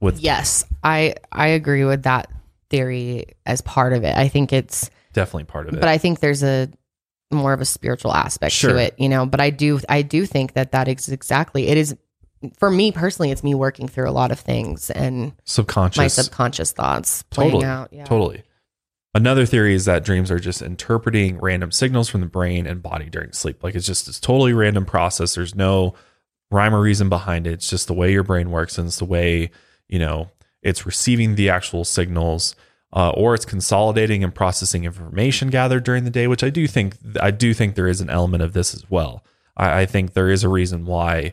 With 0.00 0.20
Yes, 0.20 0.64
I 0.84 1.14
I 1.32 1.48
agree 1.48 1.84
with 1.84 2.02
that 2.02 2.30
theory 2.68 3.24
as 3.46 3.60
part 3.62 3.92
of 3.94 4.04
it. 4.04 4.14
I 4.16 4.28
think 4.28 4.52
it's, 4.52 4.90
definitely 5.14 5.44
part 5.44 5.68
of 5.68 5.74
it. 5.74 5.80
but 5.80 5.88
I 5.88 5.96
think 5.98 6.20
there's 6.20 6.42
a 6.42 6.68
more 7.32 7.52
of 7.54 7.60
a 7.60 7.64
spiritual 7.64 8.12
aspect 8.12 8.52
Sure. 8.52 8.72
to 8.72 8.76
it, 8.76 8.94
you 8.98 9.08
know. 9.08 9.24
But 9.24 9.40
I 9.40 9.48
do 9.50 9.80
I 9.88 10.02
do 10.02 10.26
think 10.26 10.52
that 10.52 10.72
that 10.72 10.88
is 10.88 11.08
exactly 11.08 11.68
it 11.68 11.78
is 11.78 11.96
for 12.58 12.70
me 12.70 12.92
personally. 12.92 13.30
It's 13.30 13.42
me 13.42 13.54
working 13.54 13.88
through 13.88 14.08
a 14.08 14.12
lot 14.12 14.32
of 14.32 14.40
things 14.40 14.90
and 14.90 15.32
subconscious 15.44 15.98
my 15.98 16.08
subconscious 16.08 16.72
thoughts 16.72 17.22
playing 17.24 17.52
totally 17.52 17.66
out. 17.66 17.92
Yeah. 17.92 18.04
totally 18.04 18.42
another 19.16 19.46
theory 19.46 19.74
is 19.74 19.86
that 19.86 20.04
dreams 20.04 20.30
are 20.30 20.38
just 20.38 20.60
interpreting 20.60 21.38
random 21.38 21.72
signals 21.72 22.08
from 22.08 22.20
the 22.20 22.26
brain 22.26 22.66
and 22.66 22.82
body 22.82 23.08
during 23.08 23.32
sleep 23.32 23.64
like 23.64 23.74
it's 23.74 23.86
just 23.86 24.06
this 24.06 24.20
totally 24.20 24.52
random 24.52 24.84
process 24.84 25.34
there's 25.34 25.54
no 25.54 25.94
rhyme 26.50 26.74
or 26.74 26.80
reason 26.80 27.08
behind 27.08 27.46
it 27.46 27.54
it's 27.54 27.70
just 27.70 27.86
the 27.86 27.94
way 27.94 28.12
your 28.12 28.22
brain 28.22 28.50
works 28.50 28.76
and 28.76 28.86
it's 28.86 28.98
the 28.98 29.06
way 29.06 29.50
you 29.88 29.98
know 29.98 30.28
it's 30.62 30.84
receiving 30.84 31.34
the 31.34 31.48
actual 31.48 31.84
signals 31.84 32.54
uh, 32.92 33.10
or 33.10 33.34
it's 33.34 33.44
consolidating 33.44 34.22
and 34.22 34.34
processing 34.34 34.84
information 34.84 35.48
gathered 35.48 35.82
during 35.82 36.04
the 36.04 36.10
day 36.10 36.26
which 36.26 36.44
i 36.44 36.50
do 36.50 36.66
think 36.66 36.94
i 37.20 37.30
do 37.30 37.54
think 37.54 37.74
there 37.74 37.88
is 37.88 38.02
an 38.02 38.10
element 38.10 38.42
of 38.42 38.52
this 38.52 38.74
as 38.74 38.88
well 38.90 39.24
i, 39.56 39.80
I 39.80 39.86
think 39.86 40.12
there 40.12 40.28
is 40.28 40.44
a 40.44 40.48
reason 40.48 40.84
why 40.84 41.32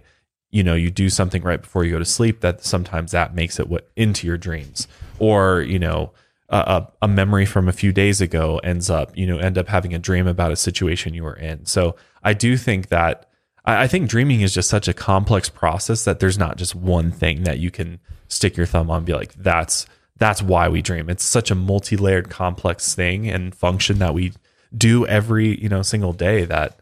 you 0.54 0.64
know 0.64 0.76
you 0.76 0.92
do 0.92 1.10
something 1.10 1.42
right 1.42 1.62
before 1.62 1.84
you 1.84 1.92
go 1.92 2.00
to 2.00 2.06
sleep 2.06 2.42
that 2.42 2.64
sometimes 2.64 3.12
that 3.12 3.34
makes 3.34 3.60
it 3.60 3.68
what 3.68 3.90
into 3.96 4.28
your 4.28 4.38
dreams. 4.38 4.88
Or 5.20 5.62
you 5.62 5.80
know 5.80 6.12
a, 6.50 6.88
a, 7.02 7.08
memory 7.08 7.46
from 7.48 7.68
a 7.68 7.74
few 7.74 7.92
days 7.92 8.22
ago 8.22 8.60
ends 8.60 8.90
up 8.90 9.18
you 9.18 9.26
know 9.26 9.40
end 9.40 9.58
up 9.58 9.68
having 9.68 9.94
a 9.94 10.00
dream 10.00 10.28
about 10.28 10.52
a 10.52 10.56
situation 10.56 11.14
you 11.14 11.24
were 11.24 11.36
in. 11.36 11.66
So 11.66 11.96
i 12.22 12.34
do 12.34 12.56
think 12.56 12.88
that 12.88 13.30
I, 13.66 13.84
I 13.84 13.88
think 13.88 14.10
dreaming 14.10 14.42
is 14.42 14.54
just 14.54 14.70
such 14.70 14.88
a 14.88 14.94
complex 14.94 15.50
process 15.50 16.06
that 16.06 16.20
there's 16.20 16.38
not 16.38 16.58
just 16.58 16.76
one 16.76 17.12
thing 17.12 17.44
that 17.44 17.60
you 17.60 17.72
can 17.72 18.00
stick 18.28 18.56
your 18.56 18.68
thumb 18.68 18.92
on 18.92 18.98
and 18.98 19.06
be 19.06 19.14
like 19.14 19.34
that's 19.34 19.88
that's 20.18 20.44
why 20.44 20.70
we 20.70 20.82
dream. 20.84 21.10
It's 21.10 21.24
such 21.24 21.50
a 21.50 21.56
multi-layered 21.56 22.30
complex 22.30 22.94
thing 22.94 23.28
and 23.28 23.56
function 23.56 23.98
that 24.00 24.14
we 24.14 24.34
do 24.78 25.08
every 25.08 25.60
you 25.60 25.70
know 25.70 25.82
single 25.82 26.14
day 26.14 26.46
that 26.46 26.80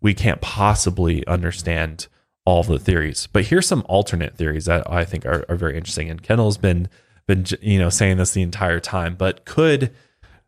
we 0.00 0.14
can't 0.14 0.40
possibly 0.40 1.26
understand 1.26 2.06
all 2.48 2.62
the 2.62 2.78
theories. 2.78 3.28
But 3.30 3.44
here's 3.44 3.66
some 3.66 3.84
alternate 3.90 4.34
theories 4.34 4.64
that 4.64 4.90
I 4.90 5.04
think 5.04 5.26
are, 5.26 5.44
are 5.50 5.56
very 5.56 5.76
interesting. 5.76 6.08
And 6.08 6.22
Kendall's 6.22 6.56
been 6.56 6.88
been 7.26 7.44
you 7.60 7.78
know 7.78 7.90
saying 7.90 8.16
this 8.16 8.32
the 8.32 8.40
entire 8.40 8.80
time. 8.80 9.16
But 9.16 9.44
could 9.44 9.94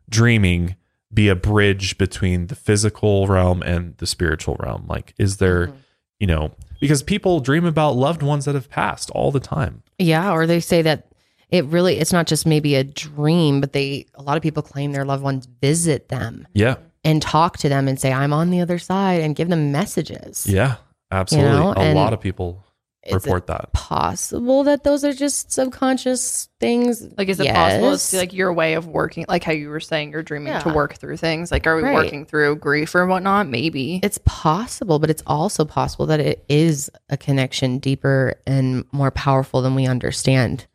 dreaming 0.09 0.75
be 1.13 1.29
a 1.29 1.35
bridge 1.35 1.99
between 1.99 2.47
the 2.47 2.55
physical 2.55 3.27
realm 3.27 3.61
and 3.61 3.95
the 3.97 4.07
spiritual 4.07 4.55
realm? 4.59 4.85
Like, 4.87 5.13
is 5.19 5.37
there, 5.37 5.67
mm-hmm. 5.67 5.77
you 6.19 6.27
know, 6.27 6.51
because 6.79 7.03
people 7.03 7.39
dream 7.39 7.65
about 7.65 7.91
loved 7.91 8.23
ones 8.23 8.45
that 8.45 8.55
have 8.55 8.67
passed 8.67 9.11
all 9.11 9.31
the 9.31 9.39
time. 9.39 9.83
Yeah, 9.99 10.31
or 10.31 10.47
they 10.47 10.59
say 10.59 10.81
that 10.81 11.13
it 11.51 11.65
really 11.65 11.99
it's 11.99 12.11
not 12.11 12.25
just 12.25 12.47
maybe 12.47 12.73
a 12.73 12.83
dream, 12.83 13.61
but 13.61 13.73
they 13.73 14.07
a 14.15 14.23
lot 14.23 14.37
of 14.37 14.41
people 14.41 14.63
claim 14.63 14.91
their 14.91 15.05
loved 15.05 15.21
ones 15.21 15.47
visit 15.61 16.09
them 16.09 16.47
Yeah, 16.53 16.77
and 17.03 17.21
talk 17.21 17.57
to 17.59 17.69
them 17.69 17.87
and 17.87 17.99
say 17.99 18.11
I'm 18.11 18.33
on 18.33 18.49
the 18.49 18.61
other 18.61 18.79
side 18.79 19.21
and 19.21 19.35
give 19.35 19.49
them 19.49 19.71
messages. 19.71 20.47
yeah, 20.47 20.77
absolutely. 21.11 21.51
know, 21.51 21.73
a 21.73 21.79
and 21.79 21.95
lot 21.95 22.13
of 22.13 22.21
people 22.21 22.63
report 23.11 23.47
that. 23.47 23.73
possible 23.73 24.63
that 24.63 24.83
those 24.83 25.03
are 25.03 25.13
just 25.13 25.51
subconscious 25.51 26.49
things? 26.59 27.07
Like, 27.17 27.29
is 27.29 27.39
it 27.39 27.53
possible 27.53 27.93
it's 27.93 28.13
like 28.13 28.33
your 28.33 28.53
way 28.53 28.73
of 28.73 28.87
working, 28.87 29.25
like 29.27 29.43
how 29.43 29.51
you 29.51 29.69
were 29.69 29.79
saying 29.79 30.11
you're 30.11 30.23
dreaming 30.23 30.59
to 30.61 30.69
work 30.69 30.95
through 30.95 31.17
things? 31.17 31.51
Like, 31.51 31.65
are 31.65 31.75
we 31.75 31.83
Right. 31.83 31.95
working 31.95 32.25
through 32.25 32.57
grief 32.57 32.93
or 32.93 33.05
whatnot? 33.07 33.47
Maybe. 33.47 33.99
It's 34.03 34.19
possible, 34.25 34.99
but 34.99 35.09
it's 35.09 35.23
also 35.25 35.65
possible 35.65 36.05
that 36.07 36.19
it 36.19 36.45
is 36.47 36.91
a 37.09 37.17
connection 37.17 37.79
deeper 37.79 38.35
and 38.45 38.85
more 38.91 39.11
powerful 39.11 39.61
than 39.61 39.75
we 39.75 39.87
understand. 39.87 40.67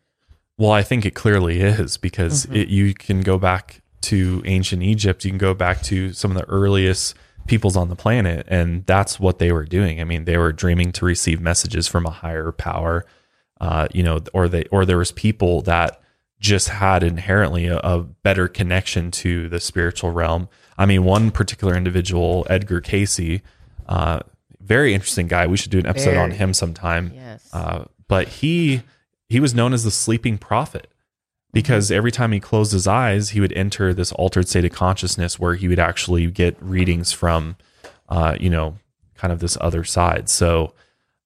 Well, 0.58 0.72
I 0.72 0.82
think 0.82 1.04
it 1.04 1.14
clearly 1.14 1.60
is 1.60 1.96
because 1.96 2.46
mm-hmm. 2.46 2.56
it, 2.56 2.68
you 2.68 2.94
can 2.94 3.20
go 3.20 3.38
back 3.38 3.82
to 4.02 4.42
ancient 4.46 4.82
Egypt, 4.82 5.24
you 5.24 5.30
can 5.30 5.38
go 5.38 5.54
back 5.54 5.82
to 5.82 6.12
some 6.12 6.30
of 6.30 6.36
the 6.36 6.48
earliest 6.48 7.14
peoples 7.47 7.77
on 7.77 7.89
the 7.89 7.97
planet, 7.97 8.47
and 8.48 8.85
that's 8.86 9.18
what 9.18 9.39
they 9.39 9.52
were 9.52 9.64
doing. 9.64 10.01
I 10.01 10.05
mean, 10.05 10.24
they 10.24 10.36
were 10.36 10.52
dreaming 10.52 10.93
to 10.93 11.05
receive 11.05 11.40
messages 11.40 11.89
from 11.89 12.06
a 12.06 12.10
higher 12.10 12.52
power, 12.52 13.05
uh, 13.60 13.89
you 13.93 14.02
know, 14.02 14.20
or 14.32 14.48
they 14.48 14.64
or 14.70 14.85
there 14.85 14.98
was 14.98 15.12
people 15.12 15.62
that 15.62 16.01
just 16.39 16.68
had 16.68 17.02
inherently 17.02 17.66
a, 17.66 17.78
a 17.78 18.01
better 18.01 18.48
connection 18.48 19.10
to 19.10 19.48
the 19.48 19.60
spiritual 19.60 20.10
realm. 20.10 20.48
I 20.77 20.86
mean, 20.86 21.05
one 21.05 21.31
particular 21.31 21.74
individual, 21.74 22.47
Edgar 22.51 22.81
Cayce, 22.81 23.40
uh, 23.89 24.20
very 24.60 24.93
interesting 24.93 25.27
guy. 25.27 25.47
We 25.47 25.56
should 25.56 25.70
do 25.70 25.78
an 25.78 25.86
episode 25.86 26.16
on 26.16 26.32
him 26.32 26.52
sometime. 26.52 27.12
Yes. 27.14 27.48
Uh, 27.52 27.85
but 28.09 28.28
he 28.28 28.82
he 29.28 29.40
was 29.40 29.55
known 29.55 29.73
as 29.73 29.85
the 29.85 29.90
sleeping 29.90 30.39
prophet 30.39 30.89
because 31.56 31.90
every 31.90 32.12
time 32.12 32.32
he 32.32 32.38
closed 32.38 32.72
his 32.72 32.86
eyes, 32.86 33.30
he 33.30 33.40
would 33.40 33.52
enter 33.54 33.94
this 33.94 34.12
altered 34.12 34.46
state 34.46 34.66
of 34.66 34.72
consciousness 34.72 35.38
where 35.38 35.54
he 35.54 35.68
would 35.68 35.78
actually 35.78 36.30
get 36.30 36.54
readings 36.60 37.12
from, 37.12 37.56
uh, 38.10 38.36
you 38.38 38.50
know, 38.50 38.76
kind 39.14 39.32
of 39.32 39.40
this 39.40 39.56
other 39.58 39.82
side. 39.82 40.28
So, 40.28 40.74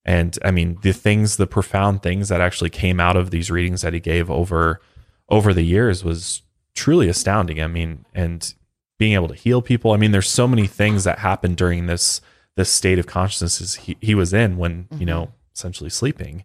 and 0.05 0.39
I 0.45 0.53
mean, 0.53 0.79
the 0.83 0.93
things, 0.93 1.37
the 1.37 1.49
profound 1.49 2.05
things 2.05 2.29
that 2.29 2.41
actually 2.41 2.71
came 2.71 3.01
out 3.01 3.17
of 3.17 3.33
these 3.33 3.51
readings 3.51 3.83
that 3.83 3.93
he 3.93 3.99
gave 3.99 4.31
over 4.31 4.81
over 5.29 5.53
the 5.53 5.65
years 5.65 6.05
was 6.05 6.43
truly 6.75 7.09
astounding. 7.09 7.61
I 7.61 7.67
mean, 7.67 8.05
and 8.15 8.55
being 8.99 9.15
able 9.15 9.29
to 9.29 9.35
heal 9.35 9.61
people. 9.61 9.91
I 9.91 9.97
mean, 9.97 10.13
there's 10.13 10.29
so 10.29 10.47
many 10.47 10.69
things 10.69 11.03
that 11.03 11.19
happened 11.19 11.57
during 11.57 11.87
this 11.87 12.21
this 12.55 12.71
state 12.71 13.01
of 13.01 13.07
consciousness 13.09 13.75
he, 13.75 13.97
he 14.01 14.15
was 14.15 14.33
in 14.33 14.59
when 14.59 14.87
you 14.97 15.07
know 15.07 15.33
essentially 15.53 15.91
sleeping 15.91 16.45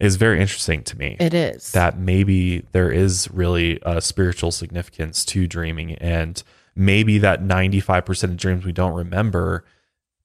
is 0.00 0.16
very 0.16 0.40
interesting 0.40 0.82
to 0.82 0.98
me. 0.98 1.16
It 1.20 1.34
is. 1.34 1.72
that 1.72 1.98
maybe 1.98 2.64
there 2.72 2.90
is 2.90 3.30
really 3.30 3.78
a 3.82 4.00
spiritual 4.00 4.50
significance 4.50 5.24
to 5.26 5.46
dreaming 5.46 5.94
and 5.96 6.42
maybe 6.74 7.18
that 7.18 7.42
95% 7.42 8.24
of 8.24 8.36
dreams 8.36 8.64
we 8.64 8.72
don't 8.72 8.94
remember 8.94 9.64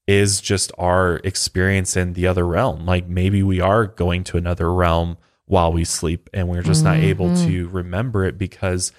is 0.07 0.39
just 0.39 0.71
our 0.77 1.17
experience 1.23 1.97
in 1.97 2.13
the 2.13 2.25
other 2.27 2.45
realm 2.45 2.85
like 2.85 3.07
maybe 3.07 3.41
we 3.43 3.59
are 3.59 3.87
going 3.87 4.23
to 4.23 4.37
another 4.37 4.71
realm 4.71 5.17
while 5.47 5.71
we 5.71 5.83
sleep 5.83 6.29
and 6.33 6.47
we're 6.47 6.61
just 6.63 6.83
not 6.83 6.97
able 6.97 7.27
mm-hmm. 7.27 7.47
to 7.47 7.67
remember 7.69 8.25
it 8.25 8.37
because 8.37 8.91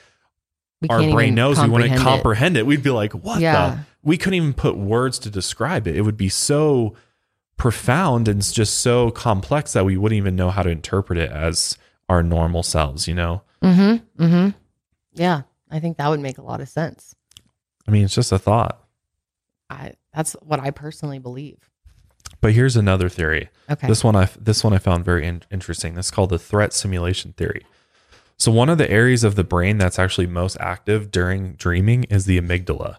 We 0.80 0.88
our 0.88 1.00
brain 1.10 1.34
knows 1.34 1.60
we 1.60 1.68
wouldn't 1.68 1.98
comprehend 1.98 2.56
it. 2.56 2.60
it. 2.60 2.66
We'd 2.66 2.82
be 2.82 2.90
like, 2.90 3.12
what 3.12 3.40
Yeah. 3.40 3.70
the? 3.70 3.78
We 4.02 4.16
couldn't 4.16 4.34
even 4.34 4.54
put 4.54 4.76
words 4.76 5.18
to 5.20 5.30
describe 5.30 5.88
it. 5.88 5.96
It 5.96 6.02
would 6.02 6.16
be 6.16 6.28
so 6.28 6.94
profound 7.56 8.28
and 8.28 8.40
it's 8.40 8.52
just 8.52 8.78
so 8.78 9.10
complex 9.10 9.72
that 9.72 9.84
we 9.84 9.96
wouldn't 9.96 10.16
even 10.16 10.36
know 10.36 10.50
how 10.50 10.62
to 10.62 10.70
interpret 10.70 11.18
it 11.18 11.30
as 11.30 11.78
our 12.08 12.22
normal 12.22 12.62
selves, 12.62 13.08
you 13.08 13.14
know? 13.14 13.42
Mm-hmm. 13.62 14.22
Mm-hmm. 14.24 14.48
Yeah. 15.14 15.42
I 15.70 15.80
think 15.80 15.96
that 15.96 16.08
would 16.08 16.20
make 16.20 16.38
a 16.38 16.42
lot 16.42 16.60
of 16.60 16.68
sense. 16.68 17.14
I 17.88 17.90
mean, 17.90 18.04
it's 18.04 18.14
just 18.14 18.32
a 18.32 18.38
thought. 18.38 18.82
I 19.68 19.94
that's 20.12 20.34
what 20.34 20.60
I 20.60 20.70
personally 20.70 21.18
believe. 21.18 21.70
But 22.40 22.52
here's 22.52 22.76
another 22.76 23.08
theory. 23.08 23.48
Okay. 23.68 23.88
This 23.88 24.04
one 24.04 24.14
I 24.14 24.28
this 24.38 24.62
one 24.62 24.72
I 24.72 24.78
found 24.78 25.04
very 25.04 25.26
in- 25.26 25.42
interesting. 25.50 25.94
This 25.94 26.06
is 26.06 26.10
called 26.10 26.30
the 26.30 26.38
threat 26.38 26.72
simulation 26.72 27.32
theory. 27.32 27.66
So 28.38 28.52
one 28.52 28.68
of 28.68 28.78
the 28.78 28.90
areas 28.90 29.24
of 29.24 29.34
the 29.34 29.44
brain 29.44 29.78
that's 29.78 29.98
actually 29.98 30.26
most 30.26 30.56
active 30.60 31.10
during 31.10 31.54
dreaming 31.54 32.04
is 32.04 32.26
the 32.26 32.40
amygdala. 32.40 32.98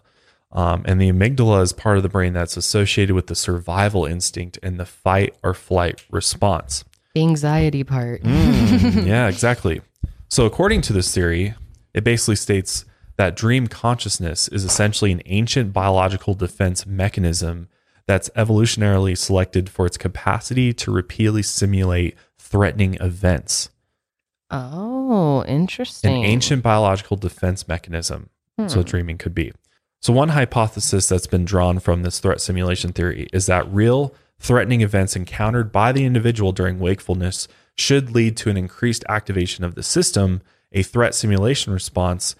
Um, 0.50 0.82
and 0.86 1.00
the 1.00 1.12
amygdala 1.12 1.62
is 1.62 1.72
part 1.72 1.98
of 1.98 2.02
the 2.02 2.08
brain 2.08 2.32
that's 2.32 2.56
associated 2.56 3.14
with 3.14 3.26
the 3.26 3.34
survival 3.34 4.06
instinct 4.06 4.58
and 4.62 4.80
the 4.80 4.86
fight 4.86 5.34
or 5.42 5.52
flight 5.52 6.04
response. 6.10 6.84
the 7.14 7.22
anxiety 7.22 7.84
part. 7.84 8.22
Mm. 8.22 9.06
yeah, 9.06 9.28
exactly. 9.28 9.82
So, 10.28 10.46
according 10.46 10.80
to 10.82 10.92
this 10.92 11.12
theory, 11.14 11.54
it 11.92 12.04
basically 12.04 12.36
states 12.36 12.84
that 13.16 13.36
dream 13.36 13.66
consciousness 13.66 14.48
is 14.48 14.64
essentially 14.64 15.12
an 15.12 15.22
ancient 15.26 15.72
biological 15.72 16.34
defense 16.34 16.86
mechanism 16.86 17.68
that's 18.06 18.30
evolutionarily 18.30 19.18
selected 19.18 19.68
for 19.68 19.84
its 19.84 19.98
capacity 19.98 20.72
to 20.72 20.90
repeatedly 20.90 21.42
simulate 21.42 22.16
threatening 22.38 22.94
events. 23.00 23.68
Oh, 24.50 25.44
interesting. 25.44 26.16
An 26.16 26.24
ancient 26.24 26.62
biological 26.62 27.18
defense 27.18 27.68
mechanism. 27.68 28.30
So, 28.66 28.82
dreaming 28.82 29.18
could 29.18 29.34
be. 29.34 29.52
So, 30.00 30.12
one 30.12 30.30
hypothesis 30.30 31.08
that's 31.08 31.26
been 31.26 31.44
drawn 31.44 31.80
from 31.80 32.02
this 32.02 32.20
threat 32.20 32.40
simulation 32.40 32.92
theory 32.92 33.28
is 33.32 33.46
that 33.46 33.72
real 33.72 34.14
threatening 34.38 34.80
events 34.80 35.16
encountered 35.16 35.72
by 35.72 35.92
the 35.92 36.04
individual 36.04 36.52
during 36.52 36.78
wakefulness 36.78 37.48
should 37.76 38.12
lead 38.12 38.36
to 38.36 38.50
an 38.50 38.56
increased 38.56 39.04
activation 39.08 39.64
of 39.64 39.74
the 39.74 39.82
system, 39.82 40.40
a 40.72 40.82
threat 40.82 41.14
simulation 41.14 41.72
response, 41.72 42.36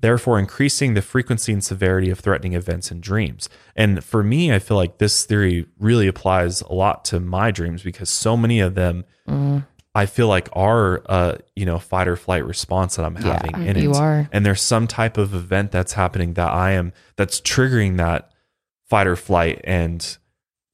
therefore 0.00 0.38
increasing 0.38 0.94
the 0.94 1.02
frequency 1.02 1.52
and 1.52 1.64
severity 1.64 2.10
of 2.10 2.20
threatening 2.20 2.52
events 2.52 2.90
in 2.90 3.00
dreams. 3.00 3.48
And 3.74 4.04
for 4.04 4.22
me, 4.22 4.52
I 4.52 4.58
feel 4.58 4.76
like 4.76 4.98
this 4.98 5.24
theory 5.24 5.66
really 5.78 6.06
applies 6.06 6.60
a 6.62 6.72
lot 6.72 7.04
to 7.06 7.20
my 7.20 7.50
dreams 7.50 7.82
because 7.82 8.10
so 8.10 8.36
many 8.36 8.60
of 8.60 8.74
them 8.74 9.04
mm. 9.26 9.66
I 9.94 10.06
feel 10.06 10.28
like 10.28 10.48
are 10.52 11.02
a 11.06 11.38
you 11.56 11.66
know 11.66 11.78
fight 11.78 12.08
or 12.08 12.16
flight 12.16 12.44
response 12.44 12.96
that 12.96 13.04
I'm 13.04 13.16
having 13.16 13.52
mm-hmm. 13.52 13.66
in 13.66 13.78
you 13.78 13.90
it. 13.90 13.96
are. 13.96 14.28
And 14.32 14.44
there's 14.44 14.62
some 14.62 14.86
type 14.86 15.18
of 15.18 15.34
event 15.34 15.72
that's 15.72 15.94
happening 15.94 16.34
that 16.34 16.52
I 16.52 16.72
am 16.72 16.92
that's 17.16 17.40
triggering 17.40 17.96
that 17.96 18.30
fight 18.84 19.06
or 19.06 19.16
flight, 19.16 19.60
and 19.64 20.18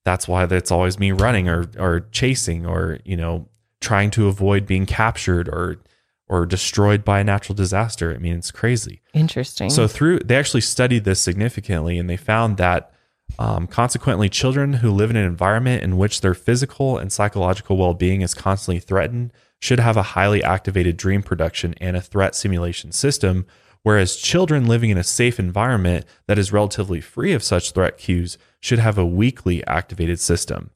that's 0.05 0.28
why 0.28 0.47
that's 0.47 0.70
always 0.70 0.99
me 0.99 1.12
running 1.12 1.49
or 1.49 1.70
or 1.78 2.07
chasing 2.12 2.66
or 2.66 2.99
you 3.05 3.16
know 3.16 3.49
trying 3.81 4.11
to 4.12 4.28
avoid 4.28 4.66
being 4.66 4.86
captured 4.86 5.49
or 5.49 5.78
or 6.27 6.47
destroyed 6.47 7.05
by 7.05 7.20
a 7.20 7.24
natural 7.24 7.55
disaster. 7.55 8.15
I 8.15 8.19
mean, 8.19 8.36
it's 8.36 8.51
crazy. 8.51 9.03
interesting. 9.12 9.70
So 9.70 9.86
through 9.86 10.20
they 10.20 10.36
actually 10.36 10.62
studied 10.62 11.05
this 11.05 11.20
significantly, 11.20 11.99
and 11.99 12.09
they 12.09 12.16
found 12.16 12.57
that 12.57 12.93
um, 13.38 13.66
consequently, 13.66 14.28
children 14.28 14.74
who 14.74 14.90
live 14.90 15.10
in 15.10 15.16
an 15.16 15.26
environment 15.26 15.82
in 15.82 15.96
which 15.96 16.20
their 16.20 16.34
physical 16.34 16.98
and 16.98 17.12
psychological 17.12 17.76
well-being 17.76 18.22
is 18.22 18.34
constantly 18.34 18.80
threatened 18.80 19.32
should 19.60 19.80
have 19.80 19.96
a 19.96 20.02
highly 20.02 20.42
activated 20.42 20.96
dream 20.96 21.22
production 21.22 21.74
and 21.80 21.96
a 21.96 22.01
threat 22.01 22.34
simulation 22.34 22.92
system. 22.92 23.46
Whereas 23.82 24.16
children 24.16 24.66
living 24.66 24.90
in 24.90 24.98
a 24.98 25.05
safe 25.05 25.38
environment 25.38 26.06
that 26.26 26.38
is 26.38 26.52
relatively 26.52 27.01
free 27.01 27.32
of 27.32 27.42
such 27.42 27.72
threat 27.72 27.98
cues 27.98 28.38
should 28.60 28.78
have 28.78 28.96
a 28.96 29.05
weakly 29.05 29.66
activated 29.66 30.20
system. 30.20 30.70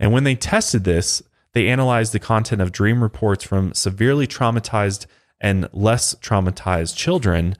And 0.00 0.12
when 0.12 0.24
they 0.24 0.34
tested 0.34 0.84
this, 0.84 1.22
they 1.52 1.68
analyzed 1.68 2.12
the 2.12 2.18
content 2.18 2.62
of 2.62 2.72
dream 2.72 3.02
reports 3.02 3.44
from 3.44 3.74
severely 3.74 4.26
traumatized 4.26 5.06
and 5.40 5.68
less 5.72 6.14
traumatized 6.16 6.96
children. 6.96 7.56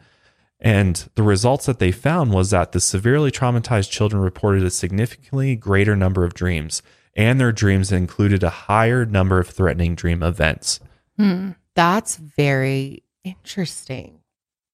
And 0.61 1.09
the 1.17 1.23
results 1.23 1.67
that 1.67 1.79
they 1.79 1.93
found 1.93 2.33
was 2.33 2.51
that 2.51 2.73
the 2.73 2.81
severely 2.81 3.31
traumatized 3.31 3.91
children 3.91 4.23
reported 4.23 4.63
a 4.65 4.71
significantly 4.71 5.55
greater 5.55 5.95
number 5.95 6.25
of 6.25 6.33
dreams, 6.35 6.83
and 7.15 7.39
their 7.39 7.53
dreams 7.53 7.93
included 7.93 8.43
a 8.43 8.49
higher 8.51 9.05
number 9.05 9.39
of 9.39 9.49
threatening 9.49 9.95
dream 9.95 10.23
events. 10.23 10.81
Hmm. 11.19 11.51
that's 11.75 12.17
very 12.17 13.03
interesting. 13.25 14.21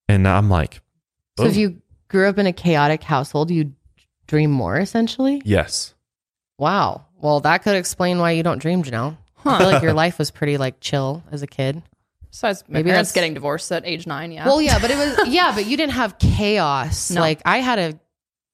And 0.09 0.27
I'm 0.27 0.49
like, 0.49 0.81
So 1.37 1.45
if 1.45 1.55
"Oh, 1.55 1.59
you 1.59 1.81
grew 2.09 2.27
up 2.27 2.37
in 2.37 2.47
a 2.47 2.53
chaotic 2.53 3.03
household, 3.03 3.49
you 3.51 3.73
dream 4.27 4.51
more 4.51 4.77
essentially? 4.77 5.41
yes. 5.45 5.93
Wow. 6.59 7.05
Well, 7.17 7.39
that 7.41 7.63
could 7.63 7.75
explain 7.75 8.19
why 8.19 8.31
you 8.31 8.43
don't 8.43 8.59
dream, 8.61 8.83
Janelle. 8.83 9.17
I 9.43 9.57
feel 9.57 9.67
like 9.71 9.81
your 9.83 9.93
life 9.93 10.17
was 10.19 10.29
pretty 10.31 10.57
like 10.57 10.79
chill 10.79 11.23
as 11.31 11.41
a 11.41 11.47
kid. 11.47 11.81
Besides, 12.33 12.63
my 12.67 12.79
Maybe 12.79 12.89
parents 12.89 13.11
that's- 13.11 13.13
getting 13.13 13.35
divorced 13.35 13.71
at 13.71 13.85
age 13.85 14.07
nine. 14.07 14.31
Yeah. 14.31 14.45
Well, 14.47 14.59
yeah, 14.59 14.79
but 14.79 14.89
it 14.89 14.97
was 14.97 15.27
yeah, 15.27 15.51
but 15.53 15.67
you 15.67 15.77
didn't 15.77 15.93
have 15.93 16.17
chaos. 16.17 17.11
No. 17.11 17.21
Like 17.21 17.41
I 17.45 17.59
had 17.59 17.77
a 17.79 17.99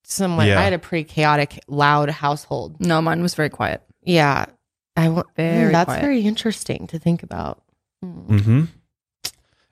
somewhat 0.03 0.47
Yeah. 0.47 0.59
I 0.59 0.63
had 0.63 0.73
a 0.73 0.79
pretty 0.79 1.05
chaotic, 1.05 1.59
loud 1.67 2.09
household. 2.09 2.79
no, 2.81 3.01
mine 3.01 3.21
was 3.21 3.35
very 3.35 3.49
quiet. 3.49 3.81
Yeah. 4.03 4.45
I 4.97 5.07
wa- 5.07 5.23
Very 5.37 5.69
Mm, 5.69 5.71
that's 5.71 5.85
quiet. 5.85 6.01
very 6.01 6.21
interesting 6.21 6.87
to 6.87 6.99
think 6.99 7.23
about. 7.23 7.63
Mm-hmm. 8.03 8.65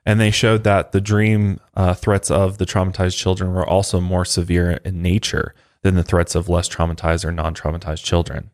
And 0.06 0.18
they 0.20 0.30
showed 0.30 0.64
that 0.64 0.92
the 0.92 1.02
dream 1.02 1.60
uh, 1.74 1.92
threats 1.92 2.30
of 2.30 2.56
the 2.56 2.64
traumatized 2.64 3.16
children 3.18 3.52
were 3.52 3.66
also 3.68 4.00
more 4.00 4.24
severe 4.24 4.80
in 4.86 5.02
nature 5.02 5.54
than 5.82 5.96
the 5.96 6.02
threats 6.02 6.34
of 6.34 6.48
less 6.48 6.66
traumatized 6.66 7.26
or 7.26 7.32
non 7.32 7.54
traumatized 7.54 8.04
children. 8.04 8.50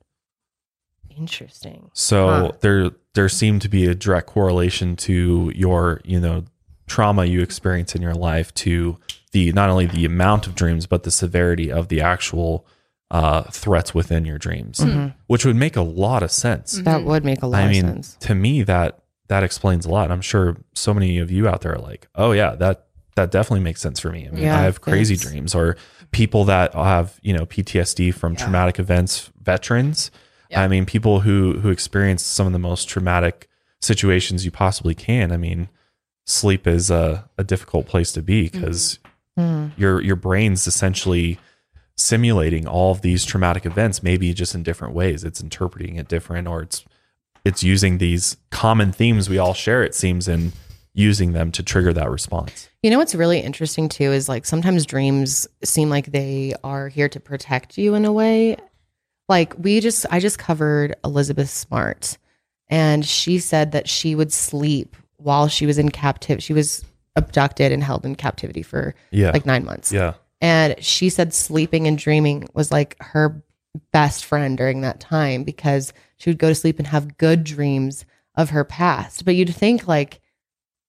Interesting. 1.17 1.91
So 1.95 2.27
Huh. 2.29 2.53
there 2.61 2.91
there 3.15 3.29
seemed 3.29 3.63
to 3.63 3.69
be 3.69 3.87
a 3.87 3.95
direct 3.95 4.27
correlation 4.27 4.97
to 4.97 5.53
your, 5.55 6.01
you 6.05 6.21
know, 6.21 6.45
trauma 6.87 7.25
you 7.25 7.41
experience 7.41 7.95
in 7.95 8.03
your 8.03 8.15
life 8.15 8.53
to 8.55 8.99
the 9.33 9.51
not 9.53 9.71
only 9.71 9.87
the 9.87 10.05
amount 10.05 10.47
of 10.47 10.55
dreams 10.55 10.87
but 10.87 11.03
the 11.03 11.11
severity 11.11 11.73
of 11.73 11.89
the 11.89 12.01
actual 12.01 12.67
uh, 13.11 13.43
threats 13.45 13.95
within 13.95 14.25
your 14.25 14.39
dreams, 14.39 14.85
which 15.29 15.45
would 15.45 15.57
make 15.57 15.77
a 15.77 15.83
lot 15.83 16.23
of 16.23 16.31
sense. 16.31 16.73
That 16.83 17.05
would 17.05 17.25
make 17.25 17.43
a 17.43 17.47
lot 17.47 17.61
I 17.63 17.65
of 17.67 17.71
mean, 17.71 17.83
sense. 17.85 18.17
to 18.21 18.35
me 18.35 18.63
that 18.65 19.01
that 19.29 19.43
explains 19.43 19.87
a 19.87 19.91
lot. 19.91 20.11
I'm 20.11 20.21
sure 20.21 20.57
so 20.75 20.93
many 20.93 21.19
of 21.19 21.31
you 21.31 21.49
out 21.49 21.61
there 21.63 21.75
are 21.75 21.79
like, 21.81 22.09
"Oh 22.15 22.33
yeah, 22.33 22.55
that 22.57 22.87
that 23.15 23.31
definitely 23.31 23.61
makes 23.65 23.81
sense 23.81 24.01
for 24.01 24.11
me." 24.11 24.27
I 24.27 24.31
mean, 24.31 24.43
Yeah, 24.43 24.59
I 24.59 24.63
have 24.63 24.81
crazy 24.81 25.15
thanks. 25.15 25.31
dreams 25.31 25.55
or 25.55 25.77
people 26.11 26.45
that 26.47 26.75
have, 26.75 27.19
you 27.23 27.33
know, 27.33 27.47
PTSD 27.47 28.13
from 28.13 28.35
traumatic 28.37 28.79
events, 28.79 29.31
veterans. 29.41 30.11
I 30.55 30.69
mean, 30.69 30.87
people 30.87 31.21
who 31.21 31.59
who 31.61 31.71
experience 31.71 32.23
some 32.23 32.47
of 32.47 32.53
the 32.53 32.59
most 32.59 32.89
traumatic 32.89 33.49
situations 33.81 34.45
you 34.45 34.51
possibly 34.51 34.95
can. 34.95 35.33
I 35.33 35.37
mean, 35.37 35.69
sleep 36.27 36.67
is 36.67 36.91
a, 36.91 37.29
a 37.39 37.45
difficult 37.45 37.87
place 37.87 38.13
to 38.13 38.23
be 38.23 38.49
mm-hmm. 38.49 38.61
because 38.61 38.99
hmm. 39.37 39.69
your 39.77 40.01
your 40.01 40.17
brain's 40.17 40.67
essentially 40.67 41.39
simulating 41.97 42.67
all 42.67 42.91
of 42.91 43.03
these 43.03 43.25
traumatic 43.25 43.65
events, 43.65 44.03
maybe 44.03 44.33
just 44.35 44.55
in 44.55 44.63
different 44.63 44.95
ways. 44.95 45.25
It's 45.25 45.41
interpreting 45.41 45.97
it 45.97 46.09
different, 46.09 46.49
or 46.49 46.63
it's 46.63 46.85
it's 47.45 47.63
using 47.63 47.99
these 47.99 48.37
common 48.51 48.93
themes 48.93 49.29
we 49.29 49.39
all 49.39 49.55
share. 49.55 49.83
It 49.83 49.95
seems 49.95 50.29
and 50.29 50.53
using 50.95 51.33
them 51.33 51.51
to 51.51 51.63
trigger 51.63 51.93
that 51.93 52.09
response. 52.09 52.69
You 52.83 52.91
know 52.91 52.99
what's 52.99 53.15
really 53.15 53.41
interesting 53.41 53.89
too 53.89 54.13
is 54.13 54.29
like 54.29 54.47
sometimes 54.47 54.87
dreams 54.87 55.49
seem 55.65 55.91
like 55.91 56.07
they 56.07 56.55
are 56.63 56.89
here 56.89 57.09
to 57.09 57.21
protect 57.21 57.77
you 57.77 57.95
in 57.95 58.05
a 58.05 58.13
way. 58.13 58.57
Like 59.29 59.55
we 59.59 59.81
just 59.81 60.05
I 60.11 60.21
just 60.21 60.39
covered 60.39 60.95
Elizabeth 61.05 61.49
Smart 61.51 62.19
and 62.69 63.05
she 63.05 63.39
said 63.39 63.73
that 63.73 63.89
she 63.89 64.15
would 64.15 64.33
sleep 64.33 64.97
while 65.17 65.49
she 65.49 65.67
was 65.67 65.79
in 65.79 65.91
captivity. 65.91 66.43
She 66.43 66.53
was 66.53 66.85
abducted 67.17 67.73
and 67.73 67.83
held 67.83 68.05
in 68.05 68.17
captivity 68.17 68.63
for 68.63 68.95
Yeah, 69.11 69.31
like 69.31 69.47
9 69.47 69.65
months. 69.65 69.93
yeah, 69.93 70.15
And 70.41 70.75
she 70.83 71.09
said 71.09 71.33
sleeping 71.33 71.87
and 71.87 71.97
dreaming 71.97 72.49
was 72.55 72.73
like 72.73 72.97
her 73.01 73.43
best 73.93 74.25
friend 74.25 74.59
during 74.59 74.81
that 74.83 75.01
time 75.01 75.45
because 75.45 75.93
she 76.17 76.29
would 76.31 76.39
go 76.39 76.49
to 76.49 76.55
sleep 76.55 76.79
and 76.79 76.87
have 76.89 77.17
good 77.17 77.45
dreams 77.45 78.05
of 78.35 78.51
her 78.51 78.65
past. 78.65 79.25
But 79.25 79.37
you'd 79.37 79.55
think 79.55 79.87
like 79.89 80.21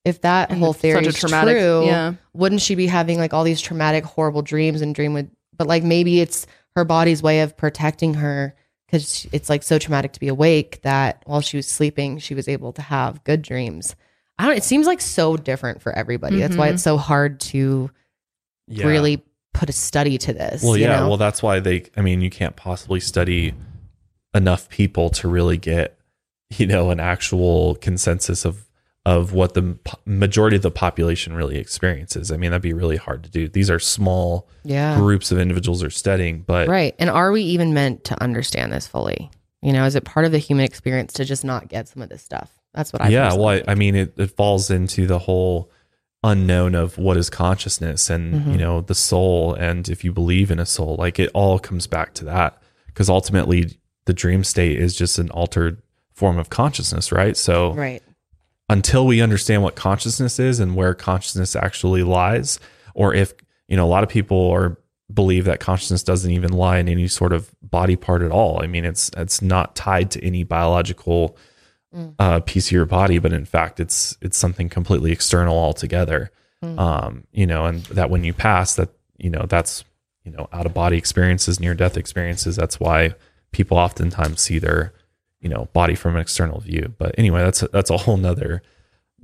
if 0.03 0.21
that 0.21 0.51
whole 0.51 0.73
theory 0.73 1.05
such 1.05 1.13
is 1.15 1.19
traumatic- 1.19 1.57
true, 1.57 1.85
yeah. 1.85 2.13
wouldn't 2.33 2.61
she 2.61 2.75
be 2.75 2.87
having 2.87 3.17
like 3.17 3.33
all 3.33 3.43
these 3.43 3.61
traumatic, 3.61 4.03
horrible 4.03 4.41
dreams 4.41 4.81
and 4.81 4.93
dream 4.93 5.13
with? 5.13 5.29
But 5.57 5.67
like 5.67 5.83
maybe 5.83 6.19
it's 6.19 6.45
her 6.75 6.83
body's 6.85 7.23
way 7.23 7.41
of 7.41 7.55
protecting 7.57 8.15
her 8.15 8.55
because 8.85 9.27
it's 9.31 9.49
like 9.49 9.63
so 9.63 9.79
traumatic 9.79 10.13
to 10.13 10.19
be 10.19 10.27
awake 10.27 10.81
that 10.83 11.23
while 11.25 11.41
she 11.41 11.57
was 11.57 11.67
sleeping, 11.67 12.19
she 12.19 12.35
was 12.35 12.47
able 12.47 12.73
to 12.73 12.81
have 12.81 13.23
good 13.23 13.41
dreams. 13.41 13.95
I 14.37 14.45
don't. 14.47 14.57
It 14.57 14.63
seems 14.63 14.85
like 14.85 15.01
so 15.01 15.37
different 15.37 15.81
for 15.81 15.91
everybody. 15.93 16.37
That's 16.39 16.57
why 16.57 16.69
Mhm. 16.69 16.73
it's 16.73 16.83
so 16.83 16.97
hard 16.97 17.39
to 17.41 17.89
Yeah. 18.67 18.85
really 18.87 19.23
put 19.53 19.69
a 19.69 19.73
study 19.73 20.17
to 20.17 20.33
this. 20.33 20.61
Well, 20.63 20.75
yeah. 20.75 20.99
know? 20.99 21.07
Well, 21.09 21.17
that's 21.17 21.41
why 21.41 21.59
they. 21.61 21.85
I 21.95 22.01
mean, 22.01 22.19
you 22.21 22.29
can't 22.29 22.55
possibly 22.55 22.99
study 22.99 23.53
enough 24.33 24.67
people 24.69 25.09
to 25.11 25.29
really 25.29 25.57
get, 25.57 25.97
you 26.57 26.67
know, 26.67 26.89
an 26.89 26.99
actual 26.99 27.75
consensus 27.75 28.43
of 28.43 28.65
of 29.05 29.33
what 29.33 29.53
the 29.53 29.77
majority 30.05 30.55
of 30.55 30.63
the 30.63 30.71
population 30.71 31.33
really 31.33 31.57
experiences. 31.57 32.31
I 32.31 32.37
mean, 32.37 32.51
that'd 32.51 32.63
be 32.63 32.73
really 32.73 32.97
hard 32.97 33.23
to 33.23 33.29
do. 33.29 33.47
These 33.47 33.69
are 33.69 33.79
small 33.79 34.47
yeah. 34.63 34.97
groups 34.97 35.31
of 35.31 35.37
individuals 35.37 35.83
are 35.83 35.91
studying, 35.91 36.41
but 36.41 36.67
Right. 36.67 36.95
And 36.97 37.09
are 37.09 37.31
we 37.31 37.43
even 37.43 37.73
meant 37.73 38.03
to 38.05 38.21
understand 38.21 38.73
this 38.73 38.87
fully? 38.87 39.29
You 39.61 39.73
know, 39.73 39.85
is 39.85 39.95
it 39.95 40.05
part 40.05 40.25
of 40.25 40.31
the 40.31 40.39
human 40.39 40.65
experience 40.65 41.13
to 41.13 41.25
just 41.25 41.45
not 41.45 41.67
get 41.67 41.87
some 41.87 42.01
of 42.01 42.09
this 42.09 42.23
stuff? 42.23 42.51
That's 42.73 42.91
what 42.91 43.01
I 43.01 43.09
yeah. 43.09 43.33
Well, 43.33 43.47
I. 43.47 43.63
I 43.67 43.75
mean, 43.75 43.95
it, 43.95 44.13
it 44.17 44.31
falls 44.31 44.69
into 44.69 45.07
the 45.07 45.19
whole 45.19 45.71
unknown 46.23 46.73
of 46.73 46.97
what 46.97 47.17
is 47.17 47.29
consciousness 47.29 48.09
and 48.09 48.33
Mm-hmm. 48.33 48.51
you 48.53 48.57
know 48.57 48.81
the 48.81 48.95
soul 48.95 49.53
and 49.53 49.87
if 49.87 50.03
you 50.03 50.11
believe 50.11 50.49
in 50.49 50.57
a 50.57 50.65
soul 50.65 50.95
like 50.97 51.19
it 51.19 51.29
all 51.35 51.59
comes 51.59 51.85
back 51.85 52.15
to 52.15 52.25
that 52.25 52.59
because 52.87 53.09
ultimately 53.09 53.77
the 54.05 54.13
dream 54.13 54.43
state 54.43 54.79
is 54.79 54.95
just 54.95 55.19
an 55.19 55.29
altered 55.29 55.83
form 56.13 56.39
of 56.39 56.49
consciousness 56.49 57.11
right 57.11 57.37
so 57.37 57.73
right. 57.73 58.01
Until 58.69 59.05
we 59.05 59.21
understand 59.21 59.63
what 59.63 59.75
consciousness 59.75 60.39
is 60.39 60.59
and 60.59 60.75
where 60.75 60.93
consciousness 60.93 61.55
actually 61.55 62.03
lies 62.03 62.59
or 62.93 63.13
if 63.13 63.33
you 63.67 63.77
know 63.77 63.85
a 63.85 63.87
lot 63.87 64.03
of 64.03 64.09
people 64.09 64.49
are 64.49 64.77
believe 65.13 65.45
that 65.45 65.59
consciousness 65.59 66.01
doesn't 66.01 66.31
even 66.31 66.51
lie 66.51 66.79
in 66.79 66.89
any 66.89 67.07
sort 67.07 67.31
of 67.31 67.53
body 67.61 67.95
part 67.95 68.23
at 68.23 68.31
all. 68.31 68.61
I 68.63 68.67
mean 68.67 68.85
it's 68.85 69.11
it's 69.15 69.41
not 69.41 69.75
tied 69.75 70.09
to 70.11 70.25
any 70.25 70.43
biological 70.43 71.37
uh, 72.19 72.39
piece 72.41 72.67
of 72.67 72.71
your 72.71 72.85
body 72.85 73.19
but 73.19 73.31
in 73.31 73.45
fact 73.45 73.79
it's 73.79 74.17
it's 74.21 74.37
something 74.37 74.67
completely 74.67 75.11
external 75.11 75.57
altogether. 75.57 76.31
Um 76.63 77.25
you 77.31 77.45
know 77.45 77.65
and 77.65 77.83
that 77.85 78.09
when 78.09 78.23
you 78.23 78.33
pass 78.33 78.75
that 78.75 78.89
you 79.17 79.29
know 79.29 79.45
that's 79.47 79.83
you 80.23 80.31
know 80.31 80.49
out 80.51 80.65
of 80.65 80.73
body 80.73 80.97
experiences 80.97 81.59
near 81.59 81.75
death 81.75 81.97
experiences 81.97 82.55
that's 82.55 82.79
why 82.79 83.13
people 83.51 83.77
oftentimes 83.77 84.41
see 84.41 84.57
their 84.57 84.91
you 85.45 85.49
know 85.51 85.69
body 85.73 85.93
from 85.93 86.15
an 86.15 86.21
external 86.21 86.59
view 86.59 86.93
but 86.97 87.13
anyway 87.19 87.41
that's 87.43 87.61
a, 87.61 87.67
that's 87.67 87.91
a 87.91 87.97
whole 87.97 88.17
nother 88.17 88.63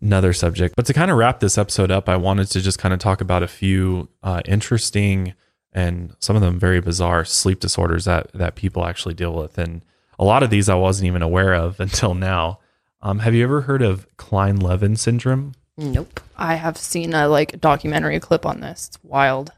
another 0.01 0.33
subject 0.33 0.75
but 0.75 0.85
to 0.85 0.93
kind 0.93 1.09
of 1.09 1.17
wrap 1.17 1.39
this 1.39 1.57
episode 1.57 1.89
up 1.89 2.07
i 2.07 2.15
wanted 2.15 2.47
to 2.47 2.61
just 2.61 2.77
kind 2.77 2.93
of 2.93 2.99
talk 2.99 3.21
about 3.21 3.41
a 3.41 3.47
few 3.47 4.07
uh, 4.21 4.39
interesting 4.45 5.33
and 5.73 6.15
some 6.19 6.35
of 6.35 6.43
them 6.43 6.59
very 6.59 6.79
bizarre 6.79 7.25
sleep 7.25 7.59
disorders 7.59 8.05
that 8.05 8.31
that 8.33 8.53
people 8.53 8.85
actually 8.85 9.15
deal 9.15 9.33
with 9.33 9.57
and 9.57 9.83
a 10.19 10.23
lot 10.23 10.43
of 10.43 10.51
these 10.51 10.69
i 10.69 10.75
wasn't 10.75 11.07
even 11.07 11.23
aware 11.23 11.55
of 11.55 11.79
until 11.87 12.13
now 12.13 12.59
um, 13.01 13.17
have 13.19 13.33
you 13.33 13.43
ever 13.43 13.61
heard 13.61 13.81
of 13.81 14.05
Kleine-Levin 14.17 14.95
syndrome 14.95 15.53
Nope. 15.77 16.19
I 16.37 16.55
have 16.55 16.77
seen 16.77 17.13
a 17.13 17.27
like 17.27 17.59
documentary 17.59 18.19
clip 18.19 18.45
on 18.45 18.59
this. 18.59 18.89
It's 18.89 19.03
wild. 19.03 19.51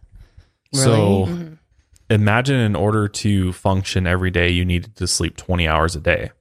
So 0.73 1.25
Really? 1.25 1.57
imagine 2.09 2.55
in 2.59 2.75
order 2.75 3.07
to 3.07 3.51
function 3.53 4.07
every 4.07 4.31
day, 4.31 4.49
you 4.49 4.63
needed 4.63 4.95
to 4.97 5.07
sleep 5.07 5.35
20 5.37 5.67
hours 5.67 5.95
a 5.95 5.99
day. 5.99 6.31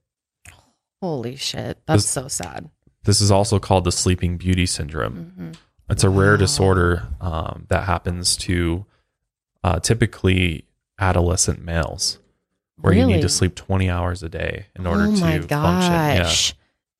Holy 1.02 1.34
shit. 1.34 1.78
That's 1.86 2.04
This- 2.04 2.10
so 2.10 2.28
sad. 2.28 2.70
This 3.04 3.20
is 3.20 3.32
also 3.32 3.58
called 3.58 3.82
the 3.82 3.90
sleeping 3.90 4.36
beauty 4.36 4.64
syndrome. 4.64 5.52
It's 5.90 6.04
a 6.04 6.08
rare 6.08 6.36
disorder 6.36 7.08
um, 7.20 7.66
that 7.68 7.82
happens 7.84 8.36
to 8.38 8.86
uh, 9.64 9.80
typically 9.80 10.66
adolescent 11.00 11.64
males, 11.64 12.20
where 12.80 12.92
you 12.92 13.04
need 13.04 13.22
to 13.22 13.28
sleep 13.28 13.56
20 13.56 13.90
hours 13.90 14.22
a 14.22 14.28
day 14.28 14.66
in 14.76 14.86
order 14.86 15.02
oh 15.08 15.14
to 15.16 15.20
my 15.20 15.40
function. 15.40 15.50
Yeah. 15.92 16.32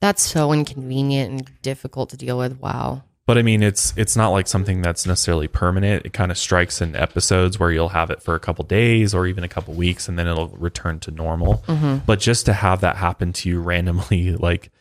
That's 0.00 0.22
so 0.22 0.52
inconvenient 0.52 1.30
and 1.30 1.62
difficult 1.62 2.10
to 2.10 2.16
deal 2.16 2.36
with. 2.36 2.58
Wow. 2.58 3.04
But 3.24 3.38
I 3.38 3.42
mean, 3.42 3.62
it's 3.62 3.94
it's 3.96 4.16
not 4.16 4.30
like 4.30 4.48
something 4.48 4.82
that's 4.82 5.06
necessarily 5.06 5.46
permanent. 5.46 6.04
It 6.04 6.12
kind 6.12 6.32
of 6.32 6.38
strikes 6.38 6.80
in 6.80 6.96
episodes 6.96 7.58
where 7.58 7.70
you'll 7.70 7.90
have 7.90 8.10
it 8.10 8.20
for 8.20 8.34
a 8.34 8.40
couple 8.40 8.64
days 8.64 9.14
or 9.14 9.26
even 9.26 9.44
a 9.44 9.48
couple 9.48 9.74
weeks, 9.74 10.08
and 10.08 10.18
then 10.18 10.26
it'll 10.26 10.48
return 10.48 10.98
to 11.00 11.12
normal. 11.12 11.62
Mm-hmm. 11.68 11.98
But 12.04 12.18
just 12.18 12.46
to 12.46 12.52
have 12.52 12.80
that 12.80 12.96
happen 12.96 13.32
to 13.34 13.48
you 13.48 13.60
randomly, 13.60 14.32
like 14.36 14.72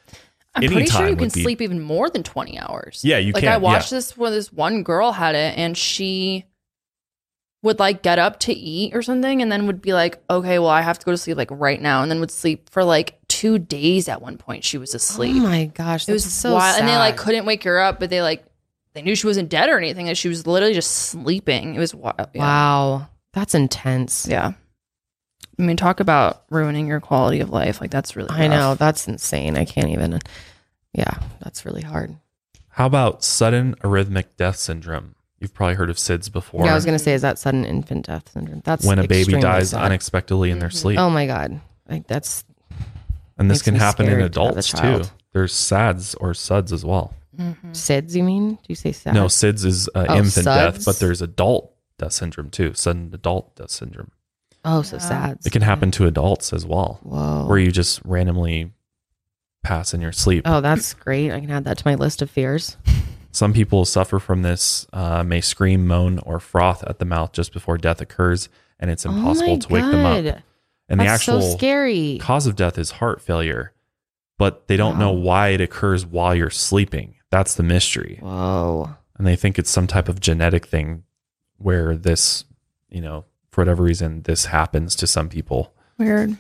I'm 0.56 0.68
pretty 0.68 0.88
sure 0.88 1.08
you 1.08 1.16
can 1.16 1.30
be- 1.30 1.42
sleep 1.42 1.62
even 1.62 1.80
more 1.80 2.10
than 2.10 2.24
20 2.24 2.60
hours. 2.60 3.02
Yeah, 3.04 3.20
you 3.20 3.32
like 3.32 3.44
can, 3.44 3.54
I 3.54 3.58
watched 3.58 3.92
yeah. 3.92 4.00
this 4.00 4.18
where 4.18 4.32
this 4.32 4.52
one 4.52 4.84
girl 4.84 5.12
had 5.12 5.36
it 5.36 5.58
and 5.58 5.78
she 5.78 6.46
would 7.64 7.80
like 7.80 8.02
get 8.02 8.20
up 8.20 8.40
to 8.40 8.54
eat 8.54 8.96
or 8.96 9.02
something 9.02 9.42
and 9.42 9.52
then 9.52 9.68
would 9.68 9.82
be 9.82 9.94
like, 9.94 10.22
okay, 10.30 10.60
well, 10.60 10.70
I 10.70 10.82
have 10.82 10.98
to 11.00 11.06
go 11.06 11.12
to 11.12 11.18
sleep 11.18 11.38
like 11.38 11.52
right 11.52 11.80
now. 11.80 12.02
And 12.02 12.12
then 12.12 12.20
would 12.20 12.32
sleep 12.32 12.70
for 12.70 12.84
like 12.84 13.20
two 13.42 13.58
days 13.58 14.08
at 14.08 14.22
one 14.22 14.38
point. 14.38 14.64
She 14.64 14.78
was 14.78 14.94
asleep. 14.94 15.36
Oh 15.38 15.40
my 15.40 15.66
gosh. 15.66 16.08
it 16.08 16.14
was 16.14 16.32
so 16.32 16.54
wild. 16.54 16.80
And 16.80 16.88
they 16.88 16.96
like 16.96 17.18
couldn't 17.18 17.46
wake 17.46 17.64
her 17.64 17.80
up, 17.80 18.00
but 18.00 18.12
they 18.12 18.22
like, 18.22 18.46
they 18.94 19.02
knew 19.02 19.16
she 19.16 19.26
wasn't 19.26 19.50
dead 19.50 19.68
or 19.68 19.80
anything. 19.80 20.06
That 20.06 20.18
she 20.18 20.28
was 20.28 20.46
literally 20.46 20.76
just 20.76 20.92
sleeping. 20.92 21.74
It 21.74 21.80
was 21.80 21.96
wild. 21.96 22.30
Yeah. 22.36 22.42
Wow. 22.42 23.08
That's 23.34 23.56
intense. 23.56 24.28
Yeah. 24.30 24.52
I 25.58 25.62
mean, 25.62 25.76
talk 25.76 26.00
about 26.00 26.44
ruining 26.52 26.86
your 26.86 27.00
quality 27.00 27.40
of 27.40 27.50
life. 27.50 27.82
Like 27.82 27.90
that's 27.90 28.16
really. 28.16 28.30
I 28.30 28.48
know. 28.48 28.76
That's 28.76 29.08
insane. 29.08 29.58
I 29.58 29.66
can't 29.66 29.90
even. 29.90 30.20
Yeah. 30.94 31.18
That's 31.40 31.66
really 31.66 31.82
hard. 31.82 32.16
how 32.70 32.86
about 32.86 33.24
sudden 33.24 33.74
arrhythmic 33.78 34.26
death 34.38 34.58
syndrome? 34.58 35.16
You've 35.40 35.56
probably 35.56 35.74
heard 35.74 35.90
of 35.90 35.98
SIDS 35.98 36.32
before. 36.32 36.66
Yeah, 36.66 36.74
I 36.74 36.76
was 36.76 36.86
going 36.86 36.98
to 36.98 37.04
say, 37.04 37.16
is 37.16 37.24
that 37.24 37.40
sudden 37.40 37.66
infant 37.66 38.06
death 38.06 38.32
syndrome? 38.32 38.62
That's 38.64 38.86
when 38.86 39.00
a 39.00 39.08
baby 39.08 39.34
dies 39.34 39.72
sad. 39.72 39.84
unexpectedly 39.84 40.52
in 40.52 40.60
their 40.60 40.70
mm-hmm. 40.70 40.78
sleep, 40.78 41.00
Oh 41.00 41.10
my 41.10 41.26
God. 41.26 41.60
Like 41.90 42.06
that's, 42.06 42.44
and 43.42 43.50
this 43.52 43.58
makes 43.58 43.64
can 43.64 43.74
me 43.76 43.80
happen 43.80 44.06
in 44.06 44.12
scared 44.14 44.34
to 44.34 44.40
have 44.42 44.50
adults 44.52 44.72
too. 44.72 44.78
child. 44.78 45.12
There's 45.34 45.54
SADS 45.54 46.16
or 46.16 46.34
SUDS 46.34 46.72
as 46.74 46.86
well. 46.86 47.14
SIDS, 47.72 48.16
you 48.16 48.24
mean? 48.24 48.56
Do 48.56 48.60
you 48.68 48.76
say 48.76 48.92
sad? 48.92 49.14
No, 49.14 49.26
SIDS 49.26 49.66
is 49.66 49.90
uh, 49.96 50.06
Oh, 50.10 50.18
infant 50.18 50.46
death, 50.46 50.76
SUDS? 50.76 50.86
but 50.86 51.00
there's 51.00 51.22
adult 51.22 51.74
death 51.98 52.14
syndrome 52.14 52.50
too. 52.50 52.74
Sudden 52.74 53.12
adult 53.14 53.56
death 53.56 53.70
syndrome. 53.72 54.12
Oh, 54.64 54.82
so 54.84 54.98
sad. 55.00 55.40
It 55.46 55.52
can 55.52 55.62
happen 55.64 55.90
to 55.92 56.06
adults 56.06 56.54
as 56.54 56.66
well, 56.66 57.00
Whoa. 57.04 57.46
where 57.48 57.58
you 57.58 57.72
just 57.72 58.00
randomly 58.06 58.72
pass 59.64 59.94
in 59.94 60.02
your 60.02 60.12
sleep. 60.12 60.44
Oh, 60.46 60.62
that's 60.62 60.94
great. 60.94 61.32
I 61.32 61.40
can 61.40 61.50
add 61.50 61.64
that 61.64 61.78
to 61.80 61.88
my 61.88 61.96
list 61.96 62.22
of 62.22 62.30
fears. 62.30 62.78
Some 63.32 63.54
people 63.54 63.86
suffer 63.86 64.20
from 64.20 64.42
this, 64.42 64.86
uh, 64.92 65.24
may 65.24 65.40
scream, 65.42 65.88
moan, 65.88 66.20
or 66.20 66.40
froth 66.40 66.84
at 66.84 67.00
the 67.00 67.06
mouth 67.06 67.32
just 67.32 67.54
before 67.54 67.78
death 67.78 68.02
occurs, 68.02 68.50
and 68.80 68.92
it's 68.92 69.06
impossible 69.06 69.52
oh 69.52 69.56
my 69.56 69.60
to 69.60 69.74
wake 69.74 69.84
them 69.86 70.06
up. 70.06 70.42
God. 70.92 71.00
And 71.00 71.00
the 71.00 71.12
That's 71.12 71.28
actual 71.28 71.42
so 71.42 71.58
scary. 71.58 72.18
cause 72.22 72.48
of 72.48 72.56
death 72.56 72.78
is 72.78 72.92
heart 72.92 73.22
failure, 73.22 73.74
but 74.38 74.68
they 74.68 74.78
don't 74.78 75.00
know 75.00 75.12
why 75.12 75.50
it 75.50 75.62
occurs 75.62 76.06
while 76.06 76.36
you're 76.36 76.50
sleeping. 76.50 77.16
That's 77.30 77.56
the 77.56 77.64
mystery. 77.64 78.20
Whoa. 78.22 78.96
And 79.18 79.26
they 79.28 79.36
think 79.36 79.58
it's 79.58 79.70
some 79.70 79.88
type 79.88 80.10
of 80.10 80.20
genetic 80.20 80.66
thing 80.66 81.04
where 81.58 81.96
this, 81.96 82.46
you 82.90 83.02
know, 83.02 83.26
for 83.52 83.62
whatever 83.62 83.84
reason, 83.84 84.24
this 84.24 84.46
happens 84.46 84.96
to 84.96 85.08
some 85.08 85.30
people. 85.30 85.74
weird. 85.98 86.38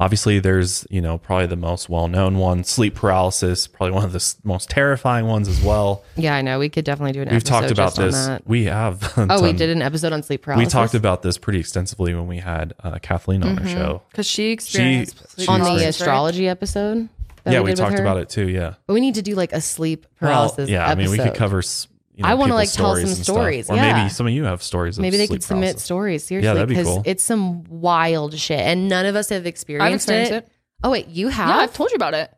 Obviously, 0.00 0.40
there's, 0.40 0.86
you 0.90 1.00
know, 1.00 1.18
probably 1.18 1.46
the 1.46 1.56
most 1.56 1.88
well 1.90 2.08
known 2.08 2.38
one 2.38 2.64
sleep 2.64 2.94
paralysis, 2.94 3.66
probably 3.66 3.92
one 3.92 4.04
of 4.04 4.12
the 4.12 4.16
s- 4.16 4.36
most 4.44 4.70
terrifying 4.70 5.26
ones 5.26 5.46
as 5.46 5.60
well. 5.60 6.02
Yeah, 6.16 6.34
I 6.34 6.40
know. 6.42 6.58
We 6.58 6.70
could 6.70 6.84
definitely 6.86 7.12
do 7.12 7.20
an 7.20 7.28
We've 7.28 7.36
episode 7.36 7.50
talked 7.60 7.70
about 7.70 7.88
just 7.94 7.98
on 8.00 8.06
this. 8.06 8.26
that. 8.26 8.46
We 8.46 8.64
have. 8.64 9.12
Oh, 9.30 9.42
we 9.42 9.48
done- 9.50 9.56
did 9.56 9.70
an 9.70 9.82
episode 9.82 10.12
on 10.14 10.22
sleep 10.22 10.40
paralysis. 10.42 10.68
We 10.68 10.72
paralysis. 10.72 10.92
talked 10.92 10.98
about 10.98 11.22
this 11.22 11.36
pretty 11.38 11.60
extensively 11.60 12.14
when 12.14 12.26
we 12.26 12.38
had 12.38 12.72
uh, 12.82 12.98
Kathleen 13.02 13.42
on 13.44 13.58
our 13.58 13.66
show. 13.68 14.02
Because 14.10 14.26
she 14.26 14.50
experienced 14.52 15.16
she 15.38 15.46
on 15.46 15.60
the 15.60 15.66
experienced- 15.66 16.00
astrology 16.00 16.48
episode. 16.48 17.08
that 17.44 17.52
yeah, 17.52 17.60
we 17.60 17.66
did 17.66 17.72
with 17.72 17.78
talked 17.80 17.98
her. 17.98 18.00
about 18.02 18.16
it 18.16 18.30
too. 18.30 18.48
Yeah. 18.48 18.74
But 18.86 18.94
we 18.94 19.00
need 19.02 19.16
to 19.16 19.22
do 19.22 19.34
like 19.34 19.52
a 19.52 19.60
sleep 19.60 20.06
Well, 20.20 20.30
paralysis. 20.30 20.70
yeah, 20.70 20.86
I 20.88 20.94
mean, 20.94 21.10
we 21.10 21.18
could 21.18 21.26
episode. 21.26 21.38
cover. 21.38 21.58
s- 21.58 21.88
You 22.20 22.26
know, 22.26 22.32
I 22.32 22.34
wanna, 22.34 22.54
like, 22.54 22.70
tell 22.70 22.96
some 22.96 23.06
stories 23.06 23.64
stuff. 23.64 23.74
or 23.74 23.80
yeah. 23.80 23.96
maybe 23.96 24.10
some 24.10 24.26
of 24.26 24.34
you 24.34 24.44
have 24.44 24.62
stories. 24.62 24.98
Of 24.98 25.02
Maybe 25.02 25.16
they 25.16 25.26
sleep 25.26 25.38
could 25.38 25.42
submit 25.42 25.62
paralysis. 25.62 25.84
stories 25.84 26.24
seriously 26.24 26.48
yeah, 26.48 26.52
that'd 26.52 26.68
be 26.68 26.74
because 26.74 26.86
cool. 26.86 27.02
it's 27.06 27.22
some 27.22 27.64
wild 27.64 28.38
shit, 28.38 28.60
and 28.60 28.90
none 28.90 29.06
of 29.06 29.16
us 29.16 29.30
have 29.30 29.46
experienced, 29.46 29.86
I've 29.86 29.94
experienced 29.94 30.32
it. 30.32 30.48
Oh 30.82 30.90
wait, 30.90 31.08
you 31.08 31.28
have? 31.28 31.48
Yeah, 31.48 31.56
I've 31.56 31.72
told 31.72 31.90
you 31.90 31.96
about 31.96 32.12
it. 32.12 32.30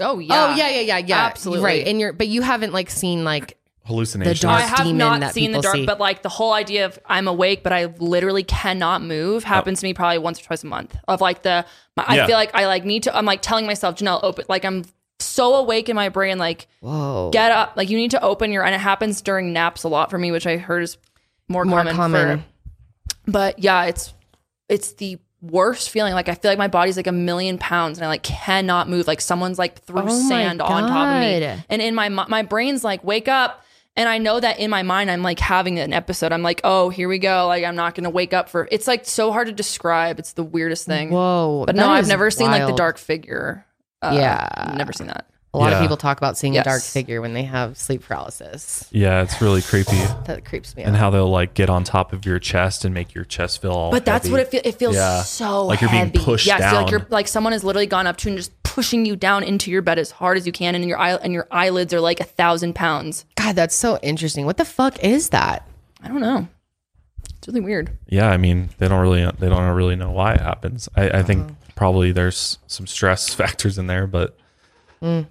Oh 0.00 0.18
yeah. 0.18 0.34
Oh 0.34 0.54
yeah, 0.56 0.70
yeah, 0.70 0.80
yeah, 0.80 0.98
yeah. 0.98 1.18
Absolutely. 1.26 1.64
Right, 1.64 1.86
and 1.86 2.00
you're, 2.00 2.12
but 2.12 2.26
you 2.26 2.42
haven't 2.42 2.72
like 2.72 2.90
seen 2.90 3.22
like 3.22 3.58
hallucinations. 3.84 4.40
The 4.40 4.46
dark 4.46 4.60
I 4.60 4.66
have 4.66 4.86
demon 4.86 4.98
not 4.98 5.20
that 5.20 5.34
seen 5.34 5.52
the 5.52 5.60
dark, 5.60 5.76
see. 5.76 5.86
but 5.86 6.00
like 6.00 6.22
the 6.22 6.28
whole 6.28 6.52
idea 6.52 6.86
of 6.86 6.98
I'm 7.06 7.28
awake, 7.28 7.62
but 7.62 7.72
I 7.72 7.86
literally 7.98 8.44
cannot 8.44 9.02
move 9.02 9.44
happens 9.44 9.80
to 9.80 9.86
me 9.86 9.94
probably 9.94 10.18
once 10.18 10.40
or 10.40 10.44
twice 10.44 10.64
a 10.64 10.66
month. 10.66 10.96
Of 11.06 11.20
like 11.20 11.42
the, 11.42 11.64
my, 11.96 12.04
I 12.08 12.26
feel 12.26 12.36
like 12.36 12.54
I 12.54 12.66
like 12.66 12.84
need 12.84 13.04
to. 13.04 13.16
I'm 13.16 13.24
like 13.24 13.42
telling 13.42 13.66
myself, 13.66 13.96
Janelle, 13.96 14.20
open. 14.22 14.44
Like 14.48 14.64
I'm 14.64 14.84
so 15.22 15.54
awake 15.54 15.88
in 15.88 15.96
my 15.96 16.08
brain, 16.08 16.38
like 16.38 16.68
whoa, 16.80 17.30
get 17.32 17.52
up. 17.52 17.74
Like 17.76 17.90
you 17.90 17.96
need 17.96 18.12
to 18.12 18.22
open 18.22 18.52
your, 18.52 18.64
and 18.64 18.74
it 18.74 18.80
happens 18.80 19.22
during 19.22 19.52
naps 19.52 19.84
a 19.84 19.88
lot 19.88 20.10
for 20.10 20.18
me, 20.18 20.30
which 20.30 20.46
I 20.46 20.56
heard 20.56 20.82
is 20.82 20.98
more, 21.48 21.64
more 21.64 21.80
common. 21.80 21.96
common. 21.96 22.38
For, 22.38 22.44
but 23.30 23.58
yeah, 23.58 23.84
it's 23.84 24.12
it's 24.68 24.94
the 24.94 25.18
worst 25.42 25.90
feeling. 25.90 26.14
Like 26.14 26.28
I 26.28 26.34
feel 26.34 26.50
like 26.50 26.58
my 26.58 26.68
body's 26.68 26.96
like 26.96 27.06
a 27.06 27.12
million 27.12 27.58
pounds 27.58 27.98
and 27.98 28.04
I 28.04 28.08
like 28.08 28.22
cannot 28.22 28.88
move. 28.88 29.06
Like 29.06 29.20
someone's 29.20 29.58
like 29.58 29.80
threw 29.82 30.02
Oh 30.02 30.28
sand 30.28 30.62
on 30.62 30.88
top 30.88 31.14
of 31.14 31.20
me. 31.20 31.62
And 31.68 31.82
in 31.82 31.94
my 31.94 32.08
my 32.08 32.42
brain's 32.42 32.84
like, 32.84 33.04
wake 33.04 33.28
up. 33.28 33.64
And 33.94 34.08
I 34.08 34.16
know 34.16 34.40
that 34.40 34.58
in 34.58 34.70
my 34.70 34.82
mind, 34.82 35.10
I'm 35.10 35.22
like 35.22 35.38
having 35.38 35.78
an 35.78 35.92
episode. 35.92 36.32
I'm 36.32 36.42
like, 36.42 36.62
oh, 36.64 36.88
here 36.88 37.10
we 37.10 37.18
go. 37.18 37.46
Like 37.46 37.62
I'm 37.62 37.76
not 37.76 37.94
gonna 37.94 38.08
wake 38.08 38.32
up 38.32 38.48
for. 38.48 38.66
It's 38.70 38.86
like 38.86 39.04
so 39.04 39.32
hard 39.32 39.48
to 39.48 39.52
describe. 39.52 40.18
It's 40.18 40.32
the 40.32 40.44
weirdest 40.44 40.86
thing. 40.86 41.10
Whoa. 41.10 41.64
But 41.66 41.76
no, 41.76 41.90
I've 41.90 42.08
never 42.08 42.30
seen 42.30 42.50
like 42.50 42.66
the 42.66 42.74
dark 42.74 42.96
figure. 42.96 43.66
Uh, 44.02 44.12
Yeah. 44.14 44.48
I've 44.54 44.76
never 44.76 44.92
seen 44.92 45.06
that. 45.08 45.26
A 45.54 45.58
lot 45.58 45.70
Yeah. 45.70 45.76
of 45.76 45.82
people 45.82 45.98
talk 45.98 46.16
about 46.16 46.38
seeing 46.38 46.56
a 46.56 46.64
dark 46.64 46.76
Yes. 46.80 46.92
figure 46.92 47.20
when 47.20 47.34
they 47.34 47.42
have 47.42 47.76
sleep 47.76 48.02
paralysis. 48.06 48.86
Yeah, 48.90 49.20
it's 49.22 49.40
really 49.42 49.60
creepy. 49.60 50.00
That 50.24 50.46
creeps 50.46 50.74
me 50.74 50.82
out. 50.82 50.88
and 50.88 50.96
how 50.96 51.10
they'll 51.10 51.28
like 51.30 51.52
get 51.52 51.68
on 51.68 51.84
top 51.84 52.14
of 52.14 52.24
your 52.24 52.38
chest 52.38 52.86
and 52.86 52.94
make 52.94 53.14
your 53.14 53.24
chest 53.24 53.60
feel 53.60 53.72
all 53.72 53.90
But 53.90 54.06
that's 54.06 54.24
heavy. 54.24 54.32
what 54.32 54.40
it 54.40 54.50
feels. 54.50 54.62
It 54.64 54.78
feels 54.78 54.94
Yeah. 54.96 55.22
so 55.22 55.66
Like 55.66 55.82
you're 55.82 55.90
being 55.90 56.06
heavy. 56.06 56.18
pushed 56.18 56.46
yeah, 56.46 56.56
I 56.56 56.70
feel 56.70 56.80
like 56.82 56.90
you're 56.90 57.06
like 57.10 57.28
someone 57.28 57.52
has 57.52 57.62
literally 57.64 57.86
gone 57.86 58.06
up 58.06 58.16
to 58.18 58.28
you 58.28 58.32
and 58.32 58.38
just 58.38 58.50
pushing 58.62 59.04
you 59.04 59.14
down 59.14 59.42
into 59.44 59.70
your 59.70 59.82
bed 59.82 59.98
as 59.98 60.10
hard 60.12 60.38
as 60.38 60.46
you 60.46 60.52
can, 60.52 60.74
and 60.74 60.82
your 60.86 60.98
eye 60.98 61.12
and 61.16 61.34
your 61.34 61.46
eyelids 61.50 61.92
are 61.92 62.00
like 62.00 62.20
a 62.20 62.24
thousand 62.24 62.74
pounds. 62.74 63.26
God, 63.34 63.54
that's 63.54 63.74
so 63.74 63.98
interesting. 64.02 64.46
What 64.46 64.56
the 64.56 64.64
fuck 64.64 64.98
is 65.04 65.28
that? 65.28 65.68
I 66.02 66.08
don't 66.08 66.20
know. 66.22 66.48
It's 67.38 67.48
really 67.48 67.60
weird. 67.60 67.90
yeah 68.06 68.30
i 68.30 68.36
mean 68.36 68.68
they 68.78 68.86
don't 68.86 69.00
really 69.00 69.28
they 69.40 69.48
don't 69.48 69.68
really 69.74 69.96
know 69.96 70.10
why 70.12 70.32
it 70.34 70.40
happens 70.40 70.88
i, 70.96 71.08
I 71.10 71.22
think 71.24 71.40
Uh-huh. 71.42 71.52
Probably 71.82 72.12
there's 72.12 72.58
some 72.68 72.86
stress 72.86 73.34
factors 73.42 73.76
in 73.76 73.88
there 73.88 74.06
but 74.06 74.36
Mm. 75.02 75.26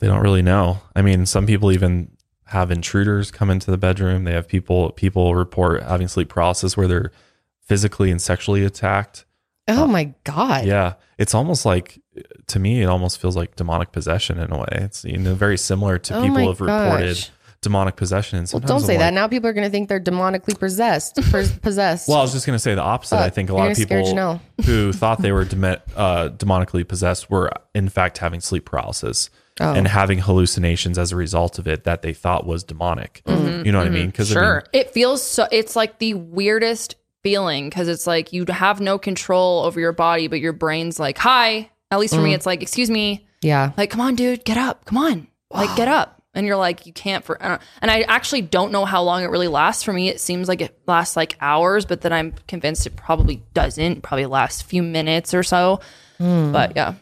they 0.00 0.06
don't 0.06 0.22
really 0.22 0.40
know 0.40 0.78
i 0.96 1.02
mean 1.02 1.26
some 1.26 1.44
people 1.46 1.70
even 1.70 2.10
have 2.46 2.70
intruders 2.70 3.30
come 3.30 3.50
into 3.50 3.70
the 3.70 3.76
bedroom 3.76 4.24
they 4.24 4.32
have 4.32 4.48
people 4.48 4.92
people 4.92 5.34
report 5.34 5.82
having 5.82 6.08
sleep 6.08 6.30
paralysis 6.30 6.74
where 6.74 6.88
they're 6.88 7.12
physically 7.60 8.10
and 8.10 8.22
sexually 8.22 8.64
attacked 8.64 9.26
Oh 9.68 9.86
my 9.86 10.14
God. 10.24 10.64
yeah 10.64 10.94
it's 11.18 11.34
almost 11.34 11.66
like 11.66 12.00
to 12.46 12.58
me 12.58 12.80
it 12.82 12.86
almost 12.86 13.20
feels 13.20 13.36
like 13.36 13.56
demonic 13.56 13.92
possession 13.92 14.38
in 14.38 14.50
a 14.50 14.58
way 14.58 14.68
it's 14.72 15.04
you 15.04 15.18
know 15.18 15.34
very 15.34 15.58
similar 15.58 15.98
to 15.98 16.16
Oh 16.16 16.22
people 16.22 16.48
have 16.48 16.60
reported 16.62 17.16
gosh. 17.16 17.30
Demonic 17.64 17.96
possession 17.96 18.38
and 18.38 18.48
Well, 18.52 18.60
don't 18.60 18.80
say 18.80 18.92
like- 18.94 18.98
that. 19.00 19.12
Now 19.14 19.26
people 19.26 19.48
are 19.50 19.52
going 19.52 19.64
to 19.64 19.70
think 19.70 19.88
they're 19.88 20.00
demonically 20.00 20.56
possessed. 20.58 21.16
pos- 21.32 21.50
possessed. 21.62 22.08
Well, 22.08 22.18
I 22.18 22.22
was 22.22 22.32
just 22.32 22.46
going 22.46 22.54
to 22.54 22.60
say 22.62 22.74
the 22.74 22.82
opposite. 22.82 23.16
I 23.16 23.30
think 23.30 23.50
a 23.50 23.54
lot 23.54 23.70
of 23.70 23.76
people 23.76 24.40
who 24.64 24.92
thought 24.92 25.20
they 25.20 25.32
were 25.32 25.44
dem- 25.44 25.64
uh, 25.64 26.28
demonically 26.28 26.86
possessed 26.86 27.28
were, 27.30 27.50
in 27.74 27.88
fact, 27.88 28.18
having 28.18 28.40
sleep 28.40 28.64
paralysis 28.66 29.30
Oh. 29.60 29.72
and 29.72 29.86
having 29.86 30.18
hallucinations 30.18 30.98
as 30.98 31.12
a 31.12 31.16
result 31.16 31.60
of 31.60 31.68
it 31.68 31.84
that 31.84 32.02
they 32.02 32.12
thought 32.12 32.44
was 32.44 32.64
demonic. 32.64 33.22
You 33.26 33.70
know 33.70 33.78
what 33.78 33.86
I 33.86 33.90
mean? 33.90 34.06
Because 34.08 34.28
Sure. 34.28 34.64
it 34.72 34.90
feels 34.90 35.22
so. 35.22 35.46
It's 35.52 35.76
like 35.76 35.98
the 36.00 36.14
weirdest 36.14 36.96
feeling 37.22 37.68
because 37.70 37.86
it's 37.86 38.04
like 38.06 38.32
you 38.32 38.44
have 38.48 38.80
no 38.80 38.98
control 38.98 39.62
over 39.64 39.78
your 39.78 39.92
body, 39.92 40.26
but 40.26 40.40
your 40.40 40.52
brain's 40.52 40.98
like, 40.98 41.18
"Hi." 41.18 41.70
At 41.92 42.00
least 42.00 42.14
for 42.14 42.20
Mm. 42.20 42.24
me, 42.24 42.34
it's 42.34 42.46
like, 42.46 42.62
"Excuse 42.62 42.90
me." 42.90 43.26
yeah. 43.42 43.70
Like, 43.76 43.90
come 43.90 44.00
on, 44.00 44.16
dude, 44.16 44.44
get 44.44 44.56
up. 44.58 44.84
Come 44.86 44.98
on. 44.98 45.28
Like, 45.52 45.74
get 45.76 45.86
up. 45.86 46.20
And 46.34 46.46
you're 46.46 46.56
like, 46.56 46.84
you 46.86 46.92
can't 46.92 47.24
for, 47.24 47.40
I 47.42 47.58
and 47.80 47.90
I 47.90 48.02
actually 48.02 48.42
don't 48.42 48.72
know 48.72 48.84
how 48.84 49.02
long 49.02 49.22
it 49.22 49.26
really 49.30 49.46
lasts. 49.48 49.82
For 49.84 49.92
me, 49.92 50.08
it 50.08 50.20
seems 50.20 50.48
like 50.48 50.60
it 50.60 50.76
lasts 50.86 51.16
like 51.16 51.36
hours, 51.40 51.84
but 51.84 52.00
then 52.00 52.12
I'm 52.12 52.34
convinced 52.48 52.86
it 52.86 52.96
probably 52.96 53.42
doesn't. 53.54 54.02
Probably 54.02 54.26
lasts 54.26 54.62
a 54.62 54.64
few 54.64 54.82
minutes 54.82 55.32
or 55.32 55.42
so. 55.42 55.80
Hmm. 56.18 56.50
But 56.52 56.74
yeah, 56.76 56.94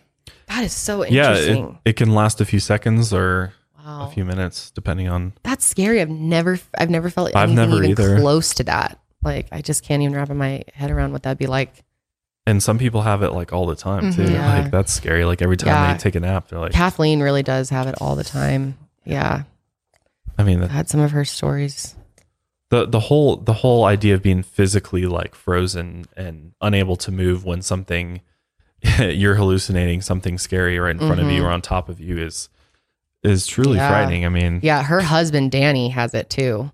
That 0.48 0.64
is 0.64 0.72
so 0.72 1.04
interesting 1.04 1.56
yeah, 1.64 1.70
it, 1.70 1.90
it 1.90 1.96
can 1.96 2.14
last 2.14 2.40
a 2.40 2.44
few 2.44 2.60
seconds 2.60 3.12
or 3.12 3.52
wow. 3.78 4.06
a 4.06 4.12
few 4.12 4.24
minutes, 4.24 4.70
depending 4.70 5.08
on. 5.08 5.32
That's 5.42 5.64
scary. 5.64 6.00
I've 6.00 6.10
never, 6.10 6.58
I've 6.76 6.90
never 6.90 7.08
felt 7.10 7.34
I've 7.34 7.48
anything 7.50 7.70
never 7.70 7.78
even 7.84 7.90
either. 7.90 8.20
close 8.20 8.52
to 8.54 8.64
that. 8.64 8.98
Like, 9.22 9.46
I 9.52 9.62
just 9.62 9.82
can't 9.84 10.02
even 10.02 10.14
wrap 10.14 10.28
my 10.30 10.64
head 10.74 10.90
around 10.90 11.12
what 11.12 11.22
that'd 11.22 11.38
be 11.38 11.46
like. 11.46 11.84
And 12.46 12.60
some 12.62 12.76
people 12.76 13.02
have 13.02 13.22
it 13.22 13.30
like 13.32 13.52
all 13.52 13.66
the 13.66 13.76
time 13.76 14.12
too. 14.12 14.22
Mm-hmm. 14.22 14.34
Yeah. 14.34 14.62
Like 14.62 14.70
that's 14.72 14.92
scary. 14.92 15.24
Like 15.24 15.40
every 15.42 15.56
time 15.56 15.68
Yeah. 15.68 15.92
they 15.92 15.98
take 15.98 16.16
a 16.16 16.20
nap, 16.20 16.48
they're 16.48 16.58
like, 16.58 16.72
Kathleen 16.72 17.20
really 17.20 17.44
does 17.44 17.70
have 17.70 17.86
it 17.86 17.94
all 18.00 18.16
the 18.16 18.24
time. 18.24 18.76
Yeah. 19.04 19.42
I 20.38 20.44
mean, 20.44 20.62
I 20.62 20.66
had 20.68 20.88
some 20.88 21.00
of 21.00 21.10
her 21.12 21.24
stories. 21.24 21.94
the 22.70 22.86
the 22.86 23.00
whole 23.00 23.36
the 23.36 23.52
whole 23.52 23.84
idea 23.84 24.14
of 24.14 24.22
being 24.22 24.42
physically 24.42 25.06
like 25.06 25.34
frozen 25.34 26.06
and 26.16 26.52
unable 26.60 26.96
to 26.96 27.10
move 27.12 27.44
when 27.44 27.60
something 27.62 28.20
you're 28.98 29.34
hallucinating 29.34 30.00
something 30.00 30.38
scary 30.38 30.78
right 30.78 30.92
in 30.92 30.98
front 30.98 31.20
of 31.20 31.30
you 31.30 31.44
or 31.44 31.50
on 31.50 31.60
top 31.62 31.88
of 31.88 32.00
you 32.00 32.18
is 32.18 32.48
is 33.22 33.46
truly 33.46 33.70
Mm-hmm. 33.72 33.76
Yeah. 33.78 33.88
frightening. 33.88 34.26
I 34.26 34.28
mean, 34.30 34.60
Yeah. 34.62 34.82
Her 34.82 35.00
husband, 35.00 35.52
Danny, 35.52 35.88
has 35.90 36.14
it 36.14 36.28
too. 36.30 36.70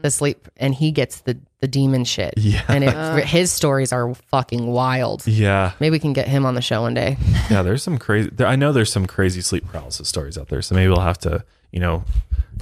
The 0.00 0.10
sleep, 0.10 0.48
and 0.56 0.74
he 0.74 0.90
gets 0.90 1.20
the, 1.20 1.38
the 1.60 1.68
demon 1.68 2.04
shit. 2.06 2.32
Yeah. 2.38 2.62
And 2.66 2.82
it, 2.82 3.24
his 3.26 3.52
stories 3.52 3.92
are 3.92 4.14
fucking 4.14 4.66
wild. 4.66 5.26
yeah, 5.26 5.72
Maybe 5.80 5.90
we 5.92 5.98
can 5.98 6.14
get 6.14 6.26
him 6.28 6.46
on 6.46 6.54
the 6.54 6.62
show 6.62 6.80
one 6.80 6.94
day. 6.94 7.18
yeah. 7.50 7.60
There's 7.60 7.82
some 7.82 7.98
crazy. 7.98 8.30
There, 8.30 8.46
I 8.46 8.56
know 8.56 8.72
there's 8.72 8.90
some 8.90 9.06
crazy 9.06 9.42
sleep 9.42 9.66
paralysis 9.70 10.08
stories 10.08 10.38
out 10.38 10.48
there. 10.48 10.62
So 10.62 10.74
maybe 10.74 10.88
we'll 10.88 11.00
have 11.00 11.18
to, 11.20 11.44
you 11.72 11.80
know, 11.80 12.04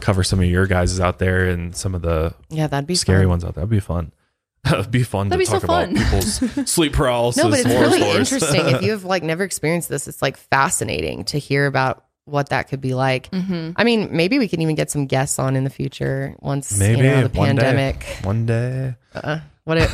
cover 0.00 0.22
some 0.24 0.40
of 0.40 0.46
your 0.46 0.66
guys 0.66 0.98
out 1.00 1.18
there 1.18 1.48
and 1.48 1.74
some 1.76 1.94
of 1.94 2.02
the 2.02 2.34
Yeah, 2.50 2.66
that'd 2.66 2.86
be 2.86 2.94
scary 2.94 3.22
fun. 3.22 3.28
ones 3.30 3.44
out 3.44 3.54
there. 3.54 3.62
That'd 3.62 3.70
be 3.70 3.80
fun. 3.80 4.12
It'd 4.66 4.90
be 4.90 5.02
fun 5.02 5.28
That'd 5.28 5.46
to 5.46 5.50
be 5.50 5.58
so 5.60 5.60
talk 5.60 5.64
about 5.64 5.86
fun. 5.88 5.96
people's 5.96 6.70
sleep 6.70 6.94
paralysis. 6.94 7.42
No, 7.42 7.50
but 7.50 7.58
it's 7.60 7.68
really 7.68 8.00
stories. 8.00 8.32
interesting. 8.32 8.66
if 8.74 8.82
you 8.82 8.90
have 8.92 9.04
like 9.04 9.22
never 9.22 9.44
experienced 9.44 9.88
this, 9.90 10.08
it's 10.08 10.22
like 10.22 10.36
fascinating 10.38 11.24
to 11.24 11.38
hear 11.38 11.66
about 11.66 12.04
what 12.24 12.48
that 12.48 12.68
could 12.68 12.80
be 12.80 12.94
like. 12.94 13.30
Mm-hmm. 13.30 13.72
I 13.76 13.84
mean, 13.84 14.08
maybe 14.10 14.38
we 14.38 14.48
can 14.48 14.62
even 14.62 14.74
get 14.74 14.90
some 14.90 15.04
guests 15.06 15.38
on 15.38 15.54
in 15.56 15.64
the 15.64 15.70
future 15.70 16.34
once 16.40 16.78
maybe 16.78 16.96
you 17.02 17.02
know 17.02 17.28
the 17.28 17.38
one 17.38 17.48
pandemic. 17.48 18.00
day. 18.00 18.16
One 18.22 18.46
day. 18.46 18.94
Uh, 19.14 19.40
what 19.64 19.76
it, 19.78 19.90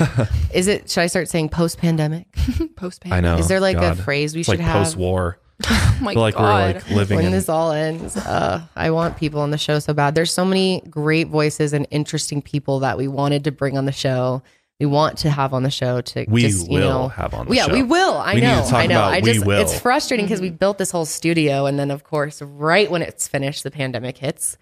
is 0.54 0.68
it? 0.68 0.88
Should 0.88 1.00
I 1.02 1.06
start 1.08 1.28
saying 1.28 1.48
post 1.48 1.78
pandemic? 1.78 2.28
post 2.76 3.02
I 3.10 3.20
know. 3.20 3.38
Is 3.38 3.48
there 3.48 3.58
like 3.60 3.76
God. 3.76 3.98
a 3.98 4.02
phrase 4.02 4.34
we 4.34 4.40
It's 4.42 4.46
should 4.48 4.58
like 4.60 4.64
have? 4.66 4.84
post 4.84 4.96
war. 4.96 5.40
Oh 5.70 5.98
my 6.02 6.12
like 6.14 6.34
god. 6.34 6.42
we're 6.74 6.80
like 6.80 6.90
living 6.90 7.16
when 7.16 7.26
in 7.26 7.32
this 7.32 7.48
all 7.50 7.72
ends. 7.72 8.16
Uh, 8.16 8.62
I 8.74 8.90
want 8.90 9.18
people 9.18 9.40
on 9.40 9.50
the 9.50 9.58
show 9.58 9.78
so 9.80 9.92
bad. 9.92 10.14
There's 10.14 10.32
so 10.32 10.44
many 10.46 10.80
great 10.88 11.28
voices 11.28 11.72
and 11.74 11.86
interesting 11.90 12.40
people 12.40 12.80
that 12.80 12.96
we 12.96 13.06
wanted 13.06 13.44
to 13.44 13.52
bring 13.52 13.76
on 13.76 13.84
the 13.84 13.92
show. 13.92 14.42
We 14.78 14.86
want 14.86 15.18
to 15.18 15.30
have 15.30 15.52
on 15.52 15.62
the 15.62 15.70
show 15.70 16.00
to 16.00 16.24
We 16.26 16.40
just, 16.40 16.70
you 16.70 16.78
will 16.78 17.02
know, 17.02 17.08
have 17.08 17.34
on 17.34 17.46
the 17.46 17.54
show. 17.54 17.56
yeah, 17.60 17.66
show. 17.66 17.72
we 17.74 17.82
will. 17.82 18.14
I 18.16 18.34
We 18.34 18.40
need 18.40 18.46
to 18.46 18.56
know. 18.56 18.62
talk 18.62 18.72
I 18.74 18.86
know. 18.86 18.94
about 18.98 19.12
I 19.12 19.20
we 19.20 19.32
just 19.34 19.44
will. 19.44 19.60
it's 19.60 19.78
frustrating 19.78 20.24
because 20.24 20.38
Mm-hmm. 20.40 20.44
we 20.54 20.58
built 20.58 20.78
this 20.78 20.90
whole 20.90 21.04
studio 21.04 21.66
and 21.66 21.78
then 21.78 21.90
of 21.90 22.02
course 22.02 22.40
right 22.40 22.90
when 22.90 23.02
it's 23.02 23.28
finished 23.28 23.62
the 23.62 23.70
pandemic 23.70 24.16
hits. 24.16 24.56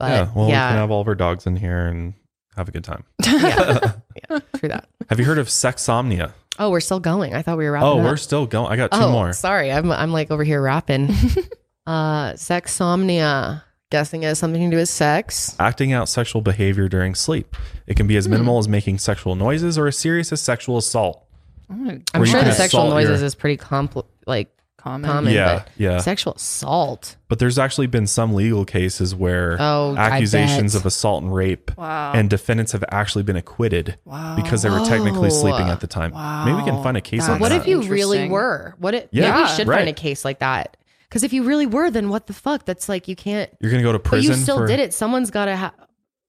But 0.00 0.10
yeah, 0.10 0.16
yeah, 0.16 0.22
well, 0.34 0.44
we 0.46 0.50
can 0.52 0.58
yeah, 0.58 0.72
have 0.72 0.90
all 0.90 1.00
of 1.00 1.06
our 1.06 1.14
dogs 1.14 1.46
in 1.46 1.54
here 1.54 1.86
and 1.86 2.14
have 2.56 2.68
a 2.68 2.72
good 2.72 2.82
time. 2.82 3.04
yeah, 3.24 3.92
yeah, 4.30 4.38
true 4.56 4.68
that. 4.68 4.88
Have 5.10 5.18
you 5.18 5.24
heard 5.26 5.38
of 5.38 5.48
sexomnia? 5.48 6.32
Oh, 6.58 6.70
we're 6.70 6.80
still 6.80 7.00
going. 7.00 7.34
I 7.34 7.42
thought 7.42 7.56
we 7.58 7.64
were 7.64 7.72
wrapping 7.72 7.88
Oh, 7.88 8.00
it 8.00 8.02
we're 8.04 8.16
still 8.16 8.46
going. 8.46 8.70
I 8.72 8.76
got 8.76 8.92
two 8.92 8.98
oh, 9.00 9.10
more. 9.10 9.32
sorry. 9.32 9.72
I'm 9.72 9.90
I'm 9.90 10.12
like 10.12 10.30
over 10.30 10.44
here 10.44 10.60
rapping. 10.62 11.08
uh 11.86 12.32
sexomnia. 12.32 13.62
Guessing 13.90 14.22
it 14.22 14.26
has 14.26 14.38
something 14.38 14.62
to 14.70 14.74
do 14.74 14.78
with 14.78 14.88
sex. 14.88 15.54
Acting 15.60 15.92
out 15.92 16.08
sexual 16.08 16.40
behavior 16.40 16.88
during 16.88 17.14
sleep. 17.14 17.54
It 17.86 17.94
can 17.96 18.06
be 18.06 18.14
Hmm. 18.14 18.18
as 18.18 18.28
minimal 18.28 18.58
as 18.58 18.66
making 18.68 18.98
sexual 18.98 19.34
noises 19.34 19.76
or 19.76 19.86
as 19.86 19.98
serious 19.98 20.32
as 20.32 20.40
sexual 20.40 20.78
assault. 20.78 21.24
I'm 21.70 22.02
sure 22.24 22.42
the 22.42 22.52
sexual 22.52 22.88
noises 22.88 23.20
your- 23.20 23.26
is 23.26 23.34
pretty 23.34 23.56
compl- 23.62 24.06
like 24.26 24.48
Common. 24.82 25.08
common. 25.10 25.32
Yeah, 25.34 25.54
but 25.60 25.68
yeah. 25.76 25.98
Sexual 25.98 26.34
assault. 26.34 27.16
But 27.28 27.38
there's 27.38 27.58
actually 27.58 27.86
been 27.86 28.06
some 28.06 28.34
legal 28.34 28.64
cases 28.64 29.14
where 29.14 29.56
Oh, 29.60 29.94
I 29.96 30.10
accusations 30.10 30.72
bet. 30.72 30.80
of 30.82 30.86
assault 30.86 31.22
and 31.22 31.32
rape 31.32 31.70
Wow. 31.76 32.12
and 32.14 32.28
defendants 32.28 32.72
have 32.72 32.82
actually 32.90 33.22
been 33.22 33.36
acquitted 33.36 33.96
Wow. 34.04 34.34
because 34.34 34.62
they 34.62 34.70
were 34.70 34.80
technically 34.84 35.30
sleeping 35.30 35.68
at 35.68 35.80
the 35.80 35.86
time. 35.86 36.12
Maybe 36.44 36.56
we 36.56 36.64
can 36.64 36.82
find 36.82 36.96
a 36.96 37.00
case 37.00 37.20
That's 37.20 37.34
on 37.34 37.38
What 37.40 37.50
that. 37.50 37.60
if 37.60 37.66
you 37.68 37.82
really 37.82 38.18
Interesting. 38.18 38.30
were? 38.32 38.74
What 38.78 38.94
if 38.94 39.04
Yeah, 39.12 39.30
maybe 39.30 39.42
we 39.42 39.48
should 39.56 39.68
right. 39.68 39.76
find 39.78 39.88
a 39.88 39.92
case 39.92 40.24
like 40.24 40.40
that? 40.40 40.76
Because 41.08 41.22
if 41.22 41.32
you 41.32 41.44
really 41.44 41.66
were, 41.66 41.90
then 41.90 42.08
what 42.08 42.26
the 42.26 42.32
fuck? 42.32 42.64
That's 42.64 42.88
like 42.88 43.06
you 43.06 43.14
can't. 43.14 43.50
You're 43.60 43.70
going 43.70 43.82
to 43.82 43.86
go 43.88 43.92
to 43.92 43.98
But 43.98 44.08
prison 44.08 44.34
you 44.36 44.42
still 44.42 44.58
for 44.58 44.66
did 44.66 44.80
it. 44.80 44.92
Someone's 44.94 45.30
got 45.30 45.44
to 45.44 45.56
ha- 45.56 45.74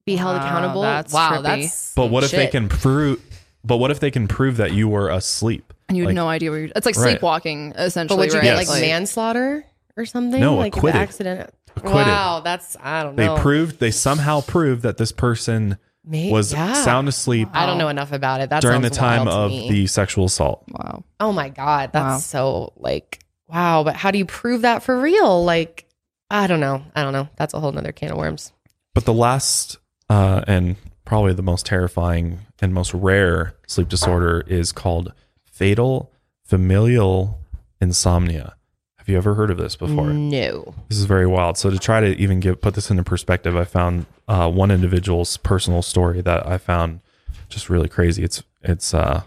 be 0.06 0.16
held 0.18 0.38
Wow, 0.38 0.46
accountable. 0.46 0.82
that's 0.82 1.14
wow, 1.14 1.32
trippy. 1.40 1.44
that's. 1.44 1.94
But 1.96 2.08
what 2.12 2.24
if 2.24 2.32
they 2.32 2.44
shit. 2.44 2.52
can 2.52 2.70
prove 2.70 3.20
but 3.66 3.78
what 3.78 3.92
if 3.92 4.00
they 4.02 4.12
can 4.12 4.28
prove 4.28 4.58
that 4.58 4.74
you 4.74 4.90
were 4.90 5.10
asleep? 5.10 5.74
And 5.94 5.98
you 5.98 6.04
had 6.04 6.08
Like- 6.10 6.16
no 6.16 6.28
idea 6.30 6.50
where 6.52 6.60
you're. 6.60 6.70
It's 6.76 6.86
like 6.86 6.96
Right. 6.98 7.12
sleepwalking, 7.12 7.72
But 7.72 7.80
essentially. 7.82 8.18
would 8.20 8.30
you 8.34 8.40
right? 8.40 8.44
get 8.44 8.58
Yes. 8.58 8.70
like 8.70 8.82
manslaughter 8.82 9.66
or 9.98 10.06
something? 10.06 10.40
No, 10.42 10.56
like 10.56 10.76
acquitted. 10.76 10.96
An 11.00 11.04
accident. 11.08 11.54
Acquitted. 11.76 11.96
Wow, 12.08 12.42
that's 12.44 12.76
I 12.84 13.04
don't 13.04 13.16
know. 13.16 13.36
They 13.36 13.42
proved 13.42 13.80
they 13.80 13.92
somehow 13.92 14.42
proved 14.42 14.84
that 14.84 14.98
this 14.98 15.12
person 15.12 15.78
May- 16.06 16.32
was 16.32 16.54
yeah. 16.54 16.74
sound 16.74 17.08
asleep 17.08 17.50
I 17.54 17.66
don't 17.66 17.78
know 17.78 17.90
enough 17.90 18.12
about 18.12 18.42
it. 18.42 18.50
That 18.50 18.62
during 18.62 18.82
the 18.82 18.90
time 18.90 19.28
of 19.28 19.50
me. 19.52 19.70
the 19.70 19.88
sexual 19.88 20.26
assault. 20.26 20.64
Wow. 20.70 21.04
Oh 21.20 21.32
my 21.32 21.50
god, 21.50 21.92
that's 21.94 22.04
Wow. 22.14 22.18
so 22.20 22.74
like 22.78 23.20
wow. 23.48 23.84
But 23.84 23.96
how 23.96 24.12
do 24.12 24.18
you 24.18 24.26
prove 24.26 24.62
that 24.64 24.84
for 24.84 25.00
real? 25.00 25.44
Like 25.44 25.86
I 26.30 26.48
don't 26.48 26.60
know. 26.60 26.84
I 26.96 27.04
don't 27.04 27.14
know. 27.14 27.28
That's 27.38 27.54
a 27.54 27.60
whole 27.60 27.72
nother 27.72 27.92
can 27.92 28.12
of 28.12 28.18
worms. 28.18 28.52
But 28.94 29.06
the 29.06 29.14
last 29.14 29.78
uh, 30.10 30.42
and 30.48 30.76
probably 31.06 31.34
the 31.34 31.42
most 31.44 31.66
terrifying 31.66 32.40
and 32.62 32.74
most 32.74 32.94
rare 32.94 33.56
sleep 33.68 33.90
disorder 33.90 34.44
is 34.48 34.72
called 34.72 35.12
fatal 35.54 36.12
familial 36.44 37.40
insomnia. 37.80 38.56
Have 38.98 39.08
you 39.08 39.18
ever 39.18 39.36
heard 39.36 39.52
of 39.52 39.58
this 39.58 39.76
before? 39.76 40.12
No. 40.14 40.74
This 40.90 40.98
is 40.98 41.06
very 41.06 41.28
wild. 41.28 41.58
So 41.58 41.70
to 41.70 41.78
try 41.78 42.00
to 42.00 42.18
even 42.18 42.40
give 42.40 42.62
put 42.62 42.74
this 42.74 42.90
into 42.90 43.04
perspective, 43.04 43.56
I 43.56 43.66
found 43.66 44.06
uh, 44.28 44.50
one 44.50 44.72
individual's 44.72 45.38
personal 45.38 45.82
story 45.82 46.22
that 46.22 46.48
I 46.48 46.58
found 46.58 47.02
just 47.50 47.70
really 47.70 47.90
crazy. 47.90 48.24
It's 48.24 48.42
it's 48.62 48.94
uh, 48.94 49.24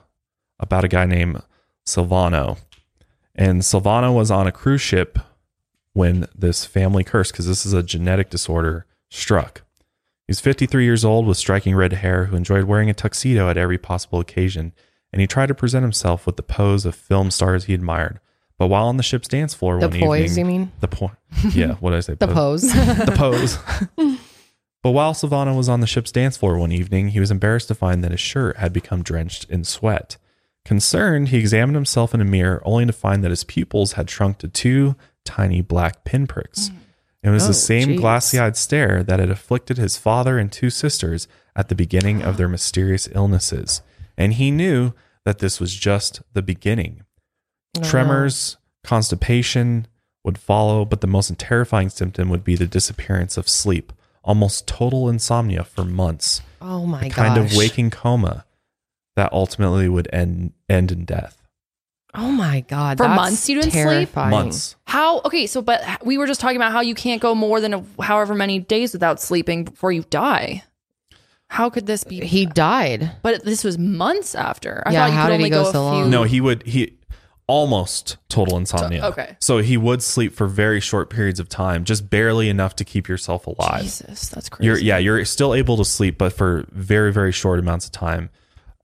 about 0.59 0.85
a 0.85 0.89
guy 0.89 1.05
named 1.05 1.43
Silvano. 1.87 2.59
And 3.35 3.61
Silvano 3.61 4.15
was 4.15 4.31
on 4.31 4.47
a 4.47 4.53
cruise 4.53 4.81
ship 4.81 5.19
when 5.93 6.27
this 6.35 6.65
family 6.65 7.05
curse, 7.05 7.31
because 7.31 7.47
this 7.47 7.67
is 7.67 7.75
a 7.75 7.83
genetic 7.83 8.31
disorder, 8.31 8.87
struck. 9.11 9.63
He's 10.27 10.41
53 10.41 10.85
years 10.85 11.05
old 11.05 11.27
with 11.27 11.37
striking 11.37 11.77
red 11.77 11.93
hair 11.93 12.25
who 12.25 12.37
enjoyed 12.37 12.65
wearing 12.65 12.91
a 12.91 12.95
tuxedo 12.95 13.49
at 13.49 13.57
every 13.57 13.79
possible 13.79 14.19
occasion, 14.21 14.73
and 15.13 15.21
he 15.21 15.27
tried 15.27 15.47
to 15.47 15.55
present 15.55 15.83
himself 15.83 16.27
with 16.27 16.37
the 16.37 16.43
pose 16.43 16.85
of 16.87 16.95
film 16.95 17.31
stars 17.31 17.65
he 17.65 17.75
admired. 17.75 18.21
But 18.59 18.69
while 18.69 18.87
on 18.87 18.97
the 18.97 19.03
ship's 19.03 19.29
dance 19.29 19.53
floor 19.55 19.79
The 19.79 19.89
one 19.89 20.01
poise, 20.01 20.39
evening, 20.39 20.55
you 20.55 20.59
mean? 20.61 20.73
the 20.81 20.89
po- 20.89 21.13
yeah, 21.53 21.75
what 21.75 21.91
did 21.91 21.97
I 21.99 22.01
say? 22.01 22.15
The 22.19 22.29
pose. 22.29 22.63
the 22.63 23.15
pose. 23.15 23.59
but 24.83 24.91
while 24.93 25.13
Silvano 25.13 25.57
was 25.57 25.69
on 25.69 25.81
the 25.81 25.87
ship's 25.87 26.13
dance 26.13 26.37
floor 26.37 26.57
one 26.59 26.73
evening, 26.73 27.09
he 27.09 27.21
was 27.21 27.31
embarrassed 27.31 27.69
to 27.69 27.75
find 27.75 28.03
that 28.03 28.13
his 28.13 28.21
shirt 28.21 28.57
had 28.57 28.73
become 28.73 29.03
drenched 29.03 29.45
in 29.51 29.65
sweat. 29.65 30.17
Concerned, 30.65 31.29
he 31.29 31.39
examined 31.39 31.77
himself 31.77 32.15
in 32.15 32.21
a 32.21 32.25
mirror, 32.25 32.61
only 32.65 32.87
to 32.87 32.93
find 32.93 33.23
that 33.23 33.31
his 33.31 33.45
pupils 33.45 33.93
had 33.93 34.11
shrunk 34.11 34.39
to 34.39 34.49
two 34.49 34.97
tiny 35.25 35.61
black 35.61 36.05
pinpricks. 36.05 36.71
Mm. 36.71 36.77
It 37.25 37.31
was 37.31 37.45
Oh, 37.45 37.49
the 37.49 37.55
same 37.55 37.97
glassy 37.97 38.39
eyed 38.39 38.57
stare 38.57 39.03
that 39.03 39.19
had 39.21 39.31
afflicted 39.31 39.77
his 39.79 39.97
father 39.97 40.39
and 40.39 40.51
two 40.51 40.71
sisters 40.71 41.27
at 41.55 41.69
the 41.69 41.75
beginning 41.75 42.23
of 42.23 42.37
their 42.37 42.49
mysterious 42.49 43.09
illnesses. 43.13 43.83
And 44.17 44.35
he 44.35 44.51
knew 44.51 44.93
that 45.25 45.39
this 45.39 45.61
was 45.61 45.75
just 45.75 46.23
the 46.33 46.43
beginning. 46.43 47.03
Tremors, 47.83 48.57
constipation 48.85 49.87
would 50.25 50.39
follow, 50.39 50.85
but 50.85 51.01
the 51.01 51.07
most 51.07 51.37
terrifying 51.39 51.89
symptom 51.91 52.29
would 52.31 52.45
be 52.45 52.57
the 52.57 52.67
disappearance 52.67 53.37
of 53.37 53.49
sleep, 53.49 53.93
almost 54.25 54.67
total 54.67 55.09
insomnia 55.09 55.63
for 55.63 55.85
months, 55.85 56.43
oh 56.61 56.87
my 56.87 57.03
a 57.03 57.09
gosh. 57.09 57.15
kind 57.15 57.39
of 57.39 57.55
waking 57.55 57.91
coma 57.91 58.45
that 59.15 59.33
ultimately 59.33 59.89
would 59.89 60.09
end 60.13 60.53
end 60.69 60.91
in 60.91 61.05
death. 61.05 61.43
Oh 62.15 62.31
my 62.31 62.61
god. 62.61 62.99
For 62.99 63.09
months 63.09 63.49
you 63.49 63.57
didn't 63.57 63.73
sleep? 63.73 63.85
terrifying. 63.85 64.31
Months. 64.31 64.77
How? 64.87 65.21
Okay, 65.21 65.47
so 65.47 65.61
but 65.61 66.05
we 66.05 66.17
were 66.19 66.27
just 66.27 66.41
talking 66.41 66.57
about 66.57 66.73
how 66.73 66.81
you 66.81 66.95
can't 66.95 67.21
go 67.21 67.35
more 67.35 67.61
than 67.61 67.75
a, 67.75 67.85
however 68.03 68.35
many 68.35 68.59
days 68.59 68.93
without 68.93 69.21
sleeping 69.21 69.65
before 69.65 69.93
you 69.93 70.05
die. 70.09 70.65
How 71.49 71.71
could 71.71 71.87
this 71.87 72.05
be? 72.05 72.23
Uh, 72.23 72.27
he 72.27 72.47
died. 72.47 73.13
but 73.23 73.45
this 73.45 73.63
was 73.65 73.79
months 73.79 74.35
after. 74.35 74.83
I 74.87 74.93
Yeah, 74.93 75.01
thought 75.01 75.07
you 75.07 75.13
how 75.17 75.23
could 75.25 75.29
did 75.29 75.35
only 75.35 75.45
he 75.45 75.51
go 75.51 75.65
go, 75.65 75.73
so 75.73 75.81
a 75.81 75.83
long? 75.83 76.03
few. 76.05 76.11
No, 76.11 76.23
he 76.25 76.41
would 76.41 76.63
he 76.67 76.99
almost 77.49 78.17
total 78.29 78.57
insomnia. 78.57 79.05
okay. 79.07 79.37
So 79.41 79.59
he 79.59 79.77
would 79.77 80.03
sleep 80.03 80.35
for 80.35 80.49
very 80.49 80.81
short 80.81 81.11
periods 81.11 81.39
of 81.39 81.49
time, 81.49 81.85
just 81.85 82.11
barely 82.11 82.49
enough 82.49 82.75
to 82.77 82.85
keep 82.85 83.09
yourself 83.09 83.47
alive. 83.47 83.83
Jesus, 83.83 84.29
that's 84.31 84.49
crazy. 84.49 84.67
You're 84.67 84.79
yeah, 84.79 84.99
you're 84.99 85.25
still 85.25 85.55
able 85.55 85.77
to 85.77 85.85
sleep, 85.85 86.19
but 86.19 86.33
for 86.33 86.65
very 86.73 87.13
very 87.13 87.33
short 87.33 87.59
amounts 87.61 87.87
of 87.87 87.93
time. 87.93 88.31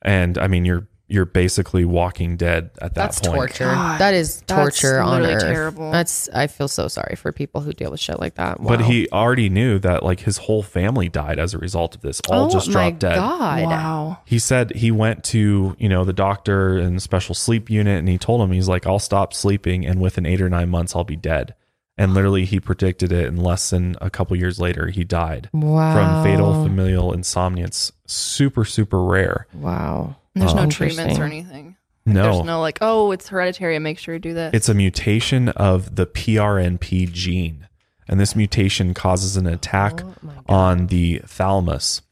And 0.03 0.39
I 0.39 0.47
mean, 0.47 0.65
you're 0.65 0.87
you're 1.13 1.25
basically 1.27 1.85
walking 1.85 2.37
dead 2.37 2.71
at 2.81 2.95
that 2.95 2.95
That's 2.95 3.21
point. 3.21 3.35
torture. 3.37 3.65
God, 3.65 4.01
that 4.01 4.15
is 4.15 4.43
torture 4.47 4.65
that's 4.65 4.81
torture 4.81 5.01
on 5.01 5.21
literally 5.23 5.35
earth. 5.35 5.43
terrible. 5.43 5.91
That's 5.93 6.29
I 6.31 6.47
feel 6.47 6.69
so 6.69 6.89
sorry 6.89 7.17
for 7.17 7.31
people 7.33 7.61
who 7.61 7.73
deal 7.73 7.91
with 7.91 8.01
shit 8.01 8.19
like 8.19 8.35
that. 8.37 8.63
But 8.63 8.81
he 8.81 9.09
already 9.11 9.49
knew 9.51 9.79
that 9.81 10.03
like 10.03 10.21
his 10.21 10.39
whole 10.39 10.63
family 10.63 11.09
died 11.09 11.39
as 11.39 11.53
a 11.55 11.59
result 11.59 11.95
of 11.95 12.01
this. 12.01 12.21
All 12.31 12.47
oh 12.47 12.51
just 12.51 12.69
my 12.69 12.89
dropped 12.91 12.99
dead. 13.01 13.17
god. 13.17 13.63
wow. 13.65 14.19
He 14.25 14.39
said 14.39 14.73
he 14.73 14.91
went 14.91 15.23
to, 15.25 15.77
you 15.79 15.89
know, 15.89 16.05
the 16.05 16.13
doctor 16.15 16.79
and 16.79 16.97
the 16.97 17.01
special 17.01 17.35
sleep 17.35 17.69
unit 17.69 17.99
and 17.99 18.09
he 18.09 18.17
told 18.19 18.41
him 18.41 18.51
he's 18.53 18.69
like, 18.69 18.87
I'll 18.87 18.99
stop 18.99 19.35
sleeping 19.35 19.87
and 19.87 20.01
within 20.01 20.25
eight 20.27 20.41
or 20.41 20.49
nine 20.49 20.71
months 20.71 20.97
I'll 20.97 21.05
be 21.05 21.17
dead. 21.17 21.55
And 21.99 22.15
literally 22.15 22.47
he 22.47 22.59
predicted 22.59 23.13
it 23.13 23.27
and 23.27 23.41
less 23.43 23.69
than 23.69 23.97
a 24.01 24.09
couple 24.09 24.35
years 24.35 24.59
later 24.59 24.89
he 24.89 25.05
died 25.05 25.51
Wow. 25.53 25.93
from 25.93 26.25
fatal 26.25 26.65
familial 26.65 27.13
insomnia. 27.13 27.67
It's 27.67 27.93
super, 28.07 28.65
super 28.65 29.05
rare. 29.05 29.47
Wow. 29.53 30.17
There's 30.35 30.55
no 30.55 30.69
treatments 30.69 31.19
or 31.19 31.25
anything. 31.25 31.77
No. 32.05 32.23
There's 32.23 32.45
no 32.45 32.61
like, 32.61 32.79
oh, 32.81 33.13
it's 33.13 33.29
hereditary. 33.29 33.79
Make 33.79 33.99
sure 33.99 34.15
you 34.15 34.21
do 34.21 34.35
this. 34.35 34.53
It's 34.55 34.69
a 34.69 34.75
mutation 34.75 35.51
of 35.51 35.95
the 35.95 36.07
PRNP 36.07 37.13
gene. 37.13 37.69
And 38.09 38.19
this 38.19 38.35
mutation 38.35 38.95
causes 38.95 39.37
an 39.37 39.47
attack 39.47 40.03
on 40.49 40.89
the 40.89 41.23
thalamus 41.27 42.03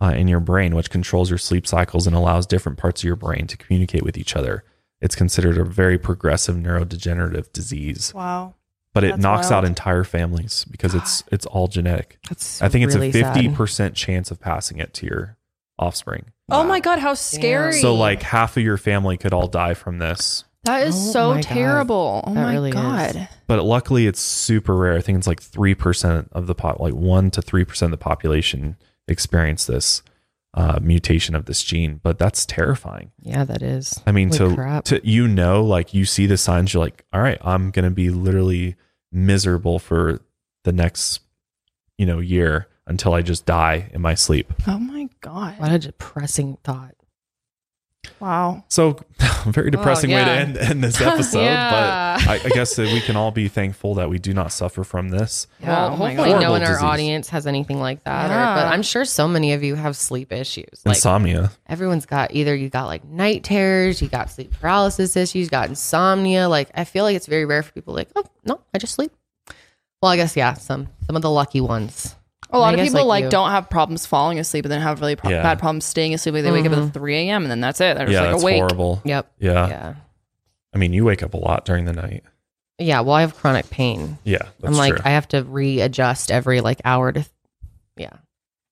uh, 0.00 0.14
in 0.16 0.28
your 0.28 0.40
brain, 0.40 0.74
which 0.74 0.90
controls 0.90 1.28
your 1.28 1.38
sleep 1.38 1.66
cycles 1.66 2.06
and 2.06 2.14
allows 2.14 2.46
different 2.46 2.78
parts 2.78 3.02
of 3.02 3.04
your 3.04 3.16
brain 3.16 3.46
to 3.48 3.56
communicate 3.56 4.02
with 4.02 4.16
each 4.16 4.36
other. 4.36 4.64
It's 5.00 5.14
considered 5.14 5.58
a 5.58 5.64
very 5.64 5.98
progressive 5.98 6.56
neurodegenerative 6.56 7.52
disease, 7.52 8.12
wow. 8.14 8.54
but 8.92 9.02
it 9.02 9.12
That's 9.12 9.22
knocks 9.22 9.50
out 9.50 9.64
entire 9.64 10.04
families 10.04 10.66
because 10.70 10.94
it's 10.94 11.24
it's 11.32 11.46
all 11.46 11.68
genetic. 11.68 12.18
That's 12.28 12.60
I 12.62 12.68
think 12.68 12.84
it's 12.84 12.94
a 12.94 12.98
50% 12.98 13.94
chance 13.94 14.30
of 14.30 14.40
passing 14.40 14.78
it 14.78 14.92
to 14.94 15.06
your 15.06 15.36
offspring. 15.80 16.26
Oh 16.48 16.62
my 16.64 16.78
god, 16.80 16.98
how 17.00 17.14
scary! 17.14 17.72
So 17.74 17.94
like 17.96 18.22
half 18.22 18.56
of 18.56 18.62
your 18.62 18.76
family 18.76 19.16
could 19.16 19.32
all 19.32 19.48
die 19.48 19.74
from 19.74 19.98
this. 19.98 20.44
that 20.64 20.86
is 20.86 20.94
Oh 20.94 21.12
so 21.12 21.28
my 21.30 21.34
God. 21.36 21.42
terrible. 21.42 22.24
Oh 22.26 22.34
That 22.34 22.42
my 22.44 22.52
really 22.52 22.68
is. 22.70 22.74
god. 22.74 23.28
but 23.46 23.64
luckily 23.64 24.06
it's 24.06 24.20
super 24.20 24.76
rare. 24.76 24.96
I 24.96 25.00
think 25.00 25.18
it's 25.18 25.26
like 25.26 25.40
three 25.42 25.74
percent 25.74 26.28
of 26.32 26.46
the 26.46 26.54
pop, 26.54 26.78
like 26.80 26.94
one 26.94 27.30
to 27.32 27.42
three 27.42 27.64
percent 27.64 27.92
of 27.92 27.98
the 27.98 28.04
population 28.04 28.76
experience 29.08 29.64
this 29.66 30.02
uh, 30.54 30.78
mutation 30.82 31.34
of 31.36 31.46
this 31.46 31.62
gene. 31.62 32.00
But 32.02 32.18
that's 32.18 32.44
terrifying. 32.44 33.12
Yeah, 33.22 33.44
that 33.44 33.62
is. 33.62 34.00
I 34.06 34.10
mean, 34.12 34.28
Holy 34.30 34.50
to 34.50 34.54
crap. 34.56 34.84
to 34.86 35.00
you 35.08 35.28
know, 35.28 35.64
like 35.64 35.94
you 35.94 36.04
see 36.04 36.26
the 36.26 36.36
signs, 36.36 36.74
you're 36.74 36.82
like, 36.82 37.04
all 37.12 37.20
right, 37.22 37.38
I'm 37.42 37.70
gonna 37.70 37.90
be 37.90 38.10
literally 38.10 38.74
miserable 39.12 39.78
for 39.78 40.20
the 40.64 40.72
next, 40.72 41.20
you 41.96 42.06
know, 42.06 42.18
year 42.18 42.66
until 42.90 43.14
I 43.14 43.22
just 43.22 43.46
die 43.46 43.88
in 43.94 44.02
my 44.02 44.14
sleep. 44.14 44.52
Oh 44.66 44.78
my 44.78 45.08
god. 45.20 45.58
What 45.58 45.72
a 45.72 45.78
depressing 45.78 46.58
thought. 46.64 46.94
Wow. 48.18 48.64
So, 48.68 48.98
very 49.46 49.68
oh, 49.68 49.70
depressing 49.70 50.10
way 50.10 50.24
to 50.24 50.30
end, 50.30 50.58
end 50.58 50.82
this 50.82 51.00
episode. 51.00 51.42
Yeah. 51.42 52.18
But 52.18 52.28
I, 52.28 52.34
I 52.46 52.48
guess 52.48 52.74
that 52.76 52.92
we 52.92 53.00
can 53.00 53.14
all 53.14 53.30
be 53.30 53.46
thankful 53.46 53.94
that 53.94 54.10
we 54.10 54.18
do 54.18 54.34
not 54.34 54.52
suffer 54.52 54.82
from 54.82 55.10
this. 55.10 55.46
Yeah, 55.60 55.68
well, 55.68 55.86
oh 55.86 55.96
my 55.96 56.14
hopefully 56.14 56.30
God. 56.32 56.42
no 56.42 56.50
one 56.50 56.62
in 56.62 56.68
our 56.68 56.82
audience 56.82 57.28
has 57.28 57.46
anything 57.46 57.78
like 57.78 58.02
that. 58.04 58.30
Or, 58.30 58.60
but 58.60 58.72
I'm 58.72 58.82
sure 58.82 59.04
so 59.04 59.28
many 59.28 59.52
of 59.52 59.62
you 59.62 59.76
have 59.76 59.96
sleep 59.96 60.32
issues. 60.32 60.82
Like 60.84 60.96
Insomnia. 60.96 61.52
everyone's 61.68 62.06
got 62.06 62.34
either 62.34 62.54
you 62.54 62.68
got 62.68 62.86
like 62.86 63.04
night 63.04 63.44
terrors, 63.44 64.02
you 64.02 64.08
got 64.08 64.30
sleep 64.30 64.52
paralysis 64.60 65.16
issues, 65.16 65.44
you 65.44 65.48
got 65.48 65.68
insomnia. 65.68 66.48
Like 66.48 66.70
I 66.74 66.84
feel 66.84 67.04
like 67.04 67.16
it's 67.16 67.26
very 67.26 67.44
rare 67.44 67.62
for 67.62 67.72
people 67.72 67.94
like, 67.94 68.08
oh 68.16 68.24
no, 68.44 68.60
I 68.74 68.78
just 68.78 68.94
sleep. 68.94 69.12
Well, 70.02 70.10
I 70.10 70.16
guess 70.16 70.34
yeah, 70.36 70.54
some 70.54 70.88
some 71.06 71.14
of 71.14 71.22
the 71.22 71.30
lucky 71.30 71.60
ones. 71.60 72.16
A 72.52 72.58
lot 72.58 72.68
I 72.68 72.72
of 72.72 72.76
guess 72.78 72.88
people 72.88 73.00
like 73.06 73.08
like, 73.08 73.24
you. 73.24 73.30
don't 73.30 73.50
have 73.50 73.70
problems 73.70 74.06
falling 74.06 74.38
asleep, 74.38 74.64
and 74.64 74.72
then 74.72 74.80
have 74.80 75.00
really 75.00 75.16
pro- 75.16 75.30
Yeah. 75.30 75.42
bad 75.42 75.58
problems 75.58 75.84
staying 75.84 76.14
asleep. 76.14 76.34
Like 76.34 76.44
they 76.44 76.50
wake 76.50 76.66
up 76.66 76.72
Mm-hmm. 76.72 76.88
at 76.88 76.94
3 76.94 77.16
a.m. 77.16 77.42
and 77.42 77.50
then 77.50 77.60
that's 77.60 77.80
it. 77.80 77.96
They're 77.96 78.06
just 78.06 78.12
Yeah, 78.14 78.20
like 78.22 78.30
that's 78.32 78.42
awake. 78.42 78.56
horrible. 78.56 79.02
Yep. 79.04 79.32
Yeah. 79.38 79.68
Yeah. 79.68 79.94
I 80.74 80.78
mean, 80.78 80.92
you 80.92 81.04
wake 81.04 81.22
up 81.22 81.34
a 81.34 81.36
lot 81.36 81.64
during 81.64 81.84
the 81.84 81.92
night. 81.92 82.24
Yeah. 82.78 83.00
Well, 83.00 83.14
I 83.14 83.20
have 83.22 83.36
chronic 83.36 83.68
pain. 83.70 84.18
Yeah, 84.24 84.38
that's 84.38 84.64
I'm 84.64 84.74
like 84.74 84.94
true. 84.94 85.02
I 85.04 85.10
have 85.10 85.28
to 85.28 85.42
readjust 85.44 86.30
every 86.30 86.60
like 86.60 86.80
hour 86.84 87.12
to, 87.12 87.24
yeah. 87.96 88.10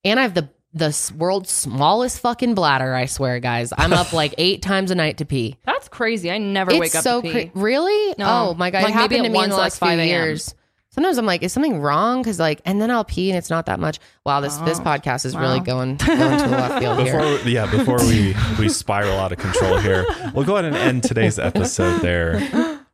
And 0.04 0.18
I 0.18 0.22
have 0.22 0.34
the 0.34 0.48
the 0.74 0.86
s- 0.86 1.10
world's 1.10 1.50
smallest 1.50 2.20
fucking 2.20 2.54
bladder. 2.54 2.94
I 2.94 3.06
swear, 3.06 3.40
guys. 3.40 3.72
I'm 3.76 3.92
up 3.92 4.12
like 4.12 4.34
eight 4.38 4.60
times 4.62 4.90
a 4.90 4.94
night 4.94 5.18
to 5.18 5.24
pee. 5.24 5.56
That's 5.64 5.88
crazy. 5.88 6.30
I 6.30 6.38
never 6.38 6.70
it's 6.70 6.80
wake 6.80 6.94
up 6.94 7.02
so 7.02 7.20
to 7.22 7.26
pee. 7.32 7.46
cra- 7.46 7.60
really. 7.62 8.14
No. 8.18 8.50
Oh 8.50 8.54
my 8.54 8.70
god, 8.70 8.82
Like, 8.84 8.92
it 8.92 8.96
maybe 8.96 9.00
happened 9.00 9.20
at 9.20 9.22
to 9.22 9.22
me 9.22 9.26
in 9.28 9.32
once, 9.34 9.50
the 9.50 9.56
like, 9.56 9.62
last 9.62 9.78
few 9.78 9.88
5 9.88 9.98
a.m. 9.98 10.06
years. 10.08 10.54
Sometimes 10.98 11.16
I'm 11.16 11.26
like, 11.26 11.44
is 11.44 11.52
something 11.52 11.78
wrong? 11.78 12.22
Because 12.22 12.40
like, 12.40 12.60
and 12.64 12.82
then 12.82 12.90
I'll 12.90 13.04
pee 13.04 13.30
and 13.30 13.38
it's 13.38 13.50
not 13.50 13.66
that 13.66 13.78
much. 13.78 14.00
Wow, 14.26 14.40
this 14.40 14.56
this 14.56 14.80
Oh, 14.80 14.82
podcast 14.82 15.24
is 15.26 15.36
really 15.36 15.60
wow. 15.60 15.64
going 15.64 15.96
going 15.96 16.38
to 16.40 16.48
the 16.48 16.56
left 16.56 16.80
field 16.80 16.98
before 16.98 17.20
here. 17.20 17.44
we, 17.44 17.52
yeah, 17.52 17.70
before 17.70 17.98
we 17.98 18.34
we 18.58 18.68
spiral 18.68 19.16
out 19.16 19.30
of 19.30 19.38
control 19.38 19.78
here, 19.78 20.04
we'll 20.34 20.44
go 20.44 20.56
ahead 20.56 20.64
and 20.64 20.74
end 20.74 21.04
today's 21.04 21.38
episode 21.38 22.00
there. 22.00 22.40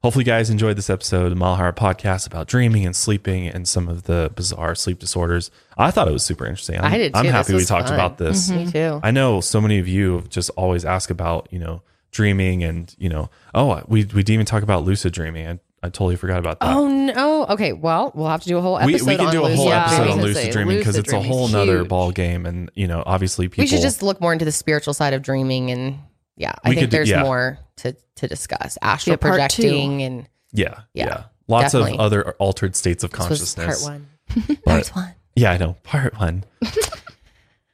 Hopefully, 0.02 0.22
you 0.22 0.26
guys 0.26 0.51
enjoyed 0.51 0.76
this 0.76 0.90
episode 0.90 1.32
of 1.32 1.39
Mile 1.39 1.55
Higher 1.56 1.72
Podcast 1.72 2.26
about 2.26 2.47
dreaming 2.47 2.85
and 2.85 2.94
sleeping 2.94 3.48
and 3.48 3.66
some 3.66 3.89
of 3.89 4.02
the 4.02 4.31
bizarre 4.35 4.74
sleep 4.74 4.98
disorders. 4.98 5.51
I 5.78 5.90
thought 5.90 6.06
it 6.06 6.12
was 6.12 6.26
super 6.26 6.44
interesting. 6.44 6.78
I'm, 6.81 6.93
I 6.93 6.98
did 6.98 7.16
I'm 7.16 7.22
too. 7.24 7.28
This 7.28 7.47
happy 7.47 7.55
we 7.55 7.64
talked 7.64 7.89
fun. 7.89 7.94
about 7.94 8.18
this. 8.18 8.51
Mm-hmm. 8.51 8.64
Me 8.66 8.70
too. 8.70 9.01
I 9.02 9.12
know 9.12 9.40
so 9.40 9.62
many 9.62 9.78
of 9.78 9.89
you 9.89 10.24
just 10.28 10.51
always 10.56 10.85
ask 10.85 11.09
about, 11.09 11.48
you 11.51 11.59
know, 11.59 11.81
dreaming 12.10 12.64
and, 12.64 12.94
you 12.98 13.09
know, 13.09 13.31
oh, 13.55 13.82
we, 13.89 14.01
we 14.01 14.22
didn't 14.22 14.31
even 14.35 14.47
talk 14.47 14.62
about 14.62 14.85
lucid 14.85 15.14
dreaming. 15.14 15.48
I, 15.48 15.59
I 15.85 15.89
totally 15.90 16.16
forgot 16.16 16.39
about 16.39 16.61
that. 16.61 16.74
Oh 16.74 16.89
no. 16.89 17.44
Okay. 17.47 17.73
Well, 17.73 18.11
we'll 18.15 18.28
have 18.28 18.43
to 18.43 18.48
do 18.48 18.56
a 18.56 18.61
whole 18.61 18.78
episode. 18.78 19.06
we 19.06 19.16
can 19.16 19.27
on 19.27 19.32
do 19.32 19.39
a 19.44 19.48
whole 19.48 19.51
lucid 19.51 19.66
Yeah, 19.66 19.85
episode 19.85 20.06
was 20.06 20.15
on 20.16 20.23
lucid 20.23 20.52
dreaming 20.52 20.78
because 20.78 20.97
it's 20.97 21.12
a 21.12 21.20
whole 21.20 21.47
is 21.47 21.52
nother 21.52 21.85
ball 21.85 22.11
game. 22.11 22.47
And, 22.47 22.70
you 22.74 22.86
know, 22.86 23.02
obviously 23.05 23.48
people. 23.48 23.62
we 23.65 23.66
should 23.66 23.82
just 23.82 24.02
look 24.02 24.20
more 24.20 24.32
into 24.32 24.44
the 24.47 24.52
spiritual 24.52 24.94
side 24.94 25.12
of 25.12 25.23
dreaming 25.23 25.70
and 25.70 25.98
yeah, 26.36 26.52
I 26.65 26.70
We 26.70 26.74
think 26.74 26.85
could 26.85 26.90
do- 26.90 26.97
there's 26.97 27.11
yeah. 27.11 27.23
more 27.23 27.59
to 27.77 27.94
to 28.16 28.27
discuss. 28.28 28.78
Astral 28.82 29.12
Yeah, 29.12 29.16
projecting 29.19 30.02
and 30.02 30.27
Yeah, 30.52 30.81
yeah. 30.94 31.06
Yeah, 31.06 31.23
Lots 31.48 31.73
definitely. 31.73 31.93
of 31.94 32.01
other 32.01 32.31
altered 32.39 32.74
states 32.77 33.05
of 33.05 33.11
this 33.11 33.19
was 33.19 33.28
consciousness. 33.28 33.85
part 33.85 33.93
one. 33.94 34.06
But- 34.48 34.65
part 34.65 34.89
one. 34.97 35.15
Yeah, 35.36 35.51
I 35.52 35.59
know. 35.59 35.77
Part 35.82 36.19
one. 36.19 36.44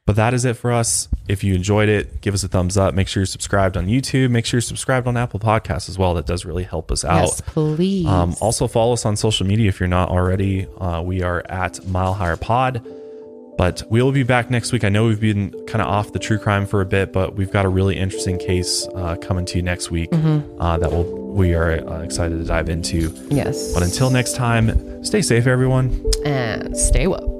But 0.07 0.15
that 0.15 0.33
is 0.33 0.45
it 0.45 0.57
for 0.57 0.71
us. 0.71 1.07
If 1.27 1.43
you 1.43 1.53
enjoyed 1.53 1.87
it, 1.87 2.21
give 2.21 2.33
us 2.33 2.43
a 2.43 2.47
thumbs 2.47 2.75
up. 2.75 2.95
Make 2.95 3.07
sure 3.07 3.21
you're 3.21 3.27
subscribed 3.27 3.77
on 3.77 3.85
YouTube. 3.85 4.31
Make 4.31 4.45
sure 4.45 4.57
you're 4.57 4.61
subscribed 4.61 5.07
on 5.07 5.15
Apple 5.15 5.39
Podcasts 5.39 5.89
as 5.89 5.97
well. 5.97 6.15
That 6.15 6.25
does 6.25 6.43
really 6.43 6.63
help 6.63 6.91
us 6.91 7.05
out. 7.05 7.21
Yes, 7.21 7.41
please. 7.41 8.07
Um, 8.07 8.35
also, 8.41 8.67
follow 8.67 8.93
us 8.93 9.05
on 9.05 9.15
social 9.15 9.45
media 9.45 9.69
if 9.69 9.79
you're 9.79 9.87
not 9.87 10.09
already. 10.09 10.67
Uh, 10.79 11.01
we 11.01 11.21
are 11.21 11.45
at 11.49 11.85
Mile 11.87 12.13
Higher 12.13 12.37
Pod. 12.37 12.85
But 13.57 13.83
we'll 13.91 14.11
be 14.11 14.23
back 14.23 14.49
next 14.49 14.71
week. 14.71 14.83
I 14.83 14.89
know 14.89 15.05
we've 15.05 15.19
been 15.19 15.51
kind 15.67 15.83
of 15.83 15.87
off 15.87 16.13
the 16.13 16.19
true 16.19 16.39
crime 16.39 16.65
for 16.65 16.81
a 16.81 16.85
bit, 16.85 17.13
but 17.13 17.35
we've 17.35 17.51
got 17.51 17.65
a 17.65 17.69
really 17.69 17.95
interesting 17.95 18.39
case 18.39 18.87
uh, 18.95 19.17
coming 19.17 19.45
to 19.45 19.57
you 19.57 19.61
next 19.61 19.91
week 19.91 20.09
mm-hmm. 20.09 20.59
uh, 20.59 20.79
that 20.79 20.89
we'll, 20.89 21.03
we 21.03 21.53
are 21.53 21.87
uh, 21.87 22.01
excited 22.01 22.39
to 22.39 22.43
dive 22.43 22.69
into. 22.69 23.15
Yes. 23.29 23.71
But 23.73 23.83
until 23.83 24.09
next 24.09 24.35
time, 24.35 25.03
stay 25.05 25.21
safe, 25.21 25.45
everyone. 25.45 26.03
And 26.25 26.75
stay 26.75 27.05
woke. 27.05 27.30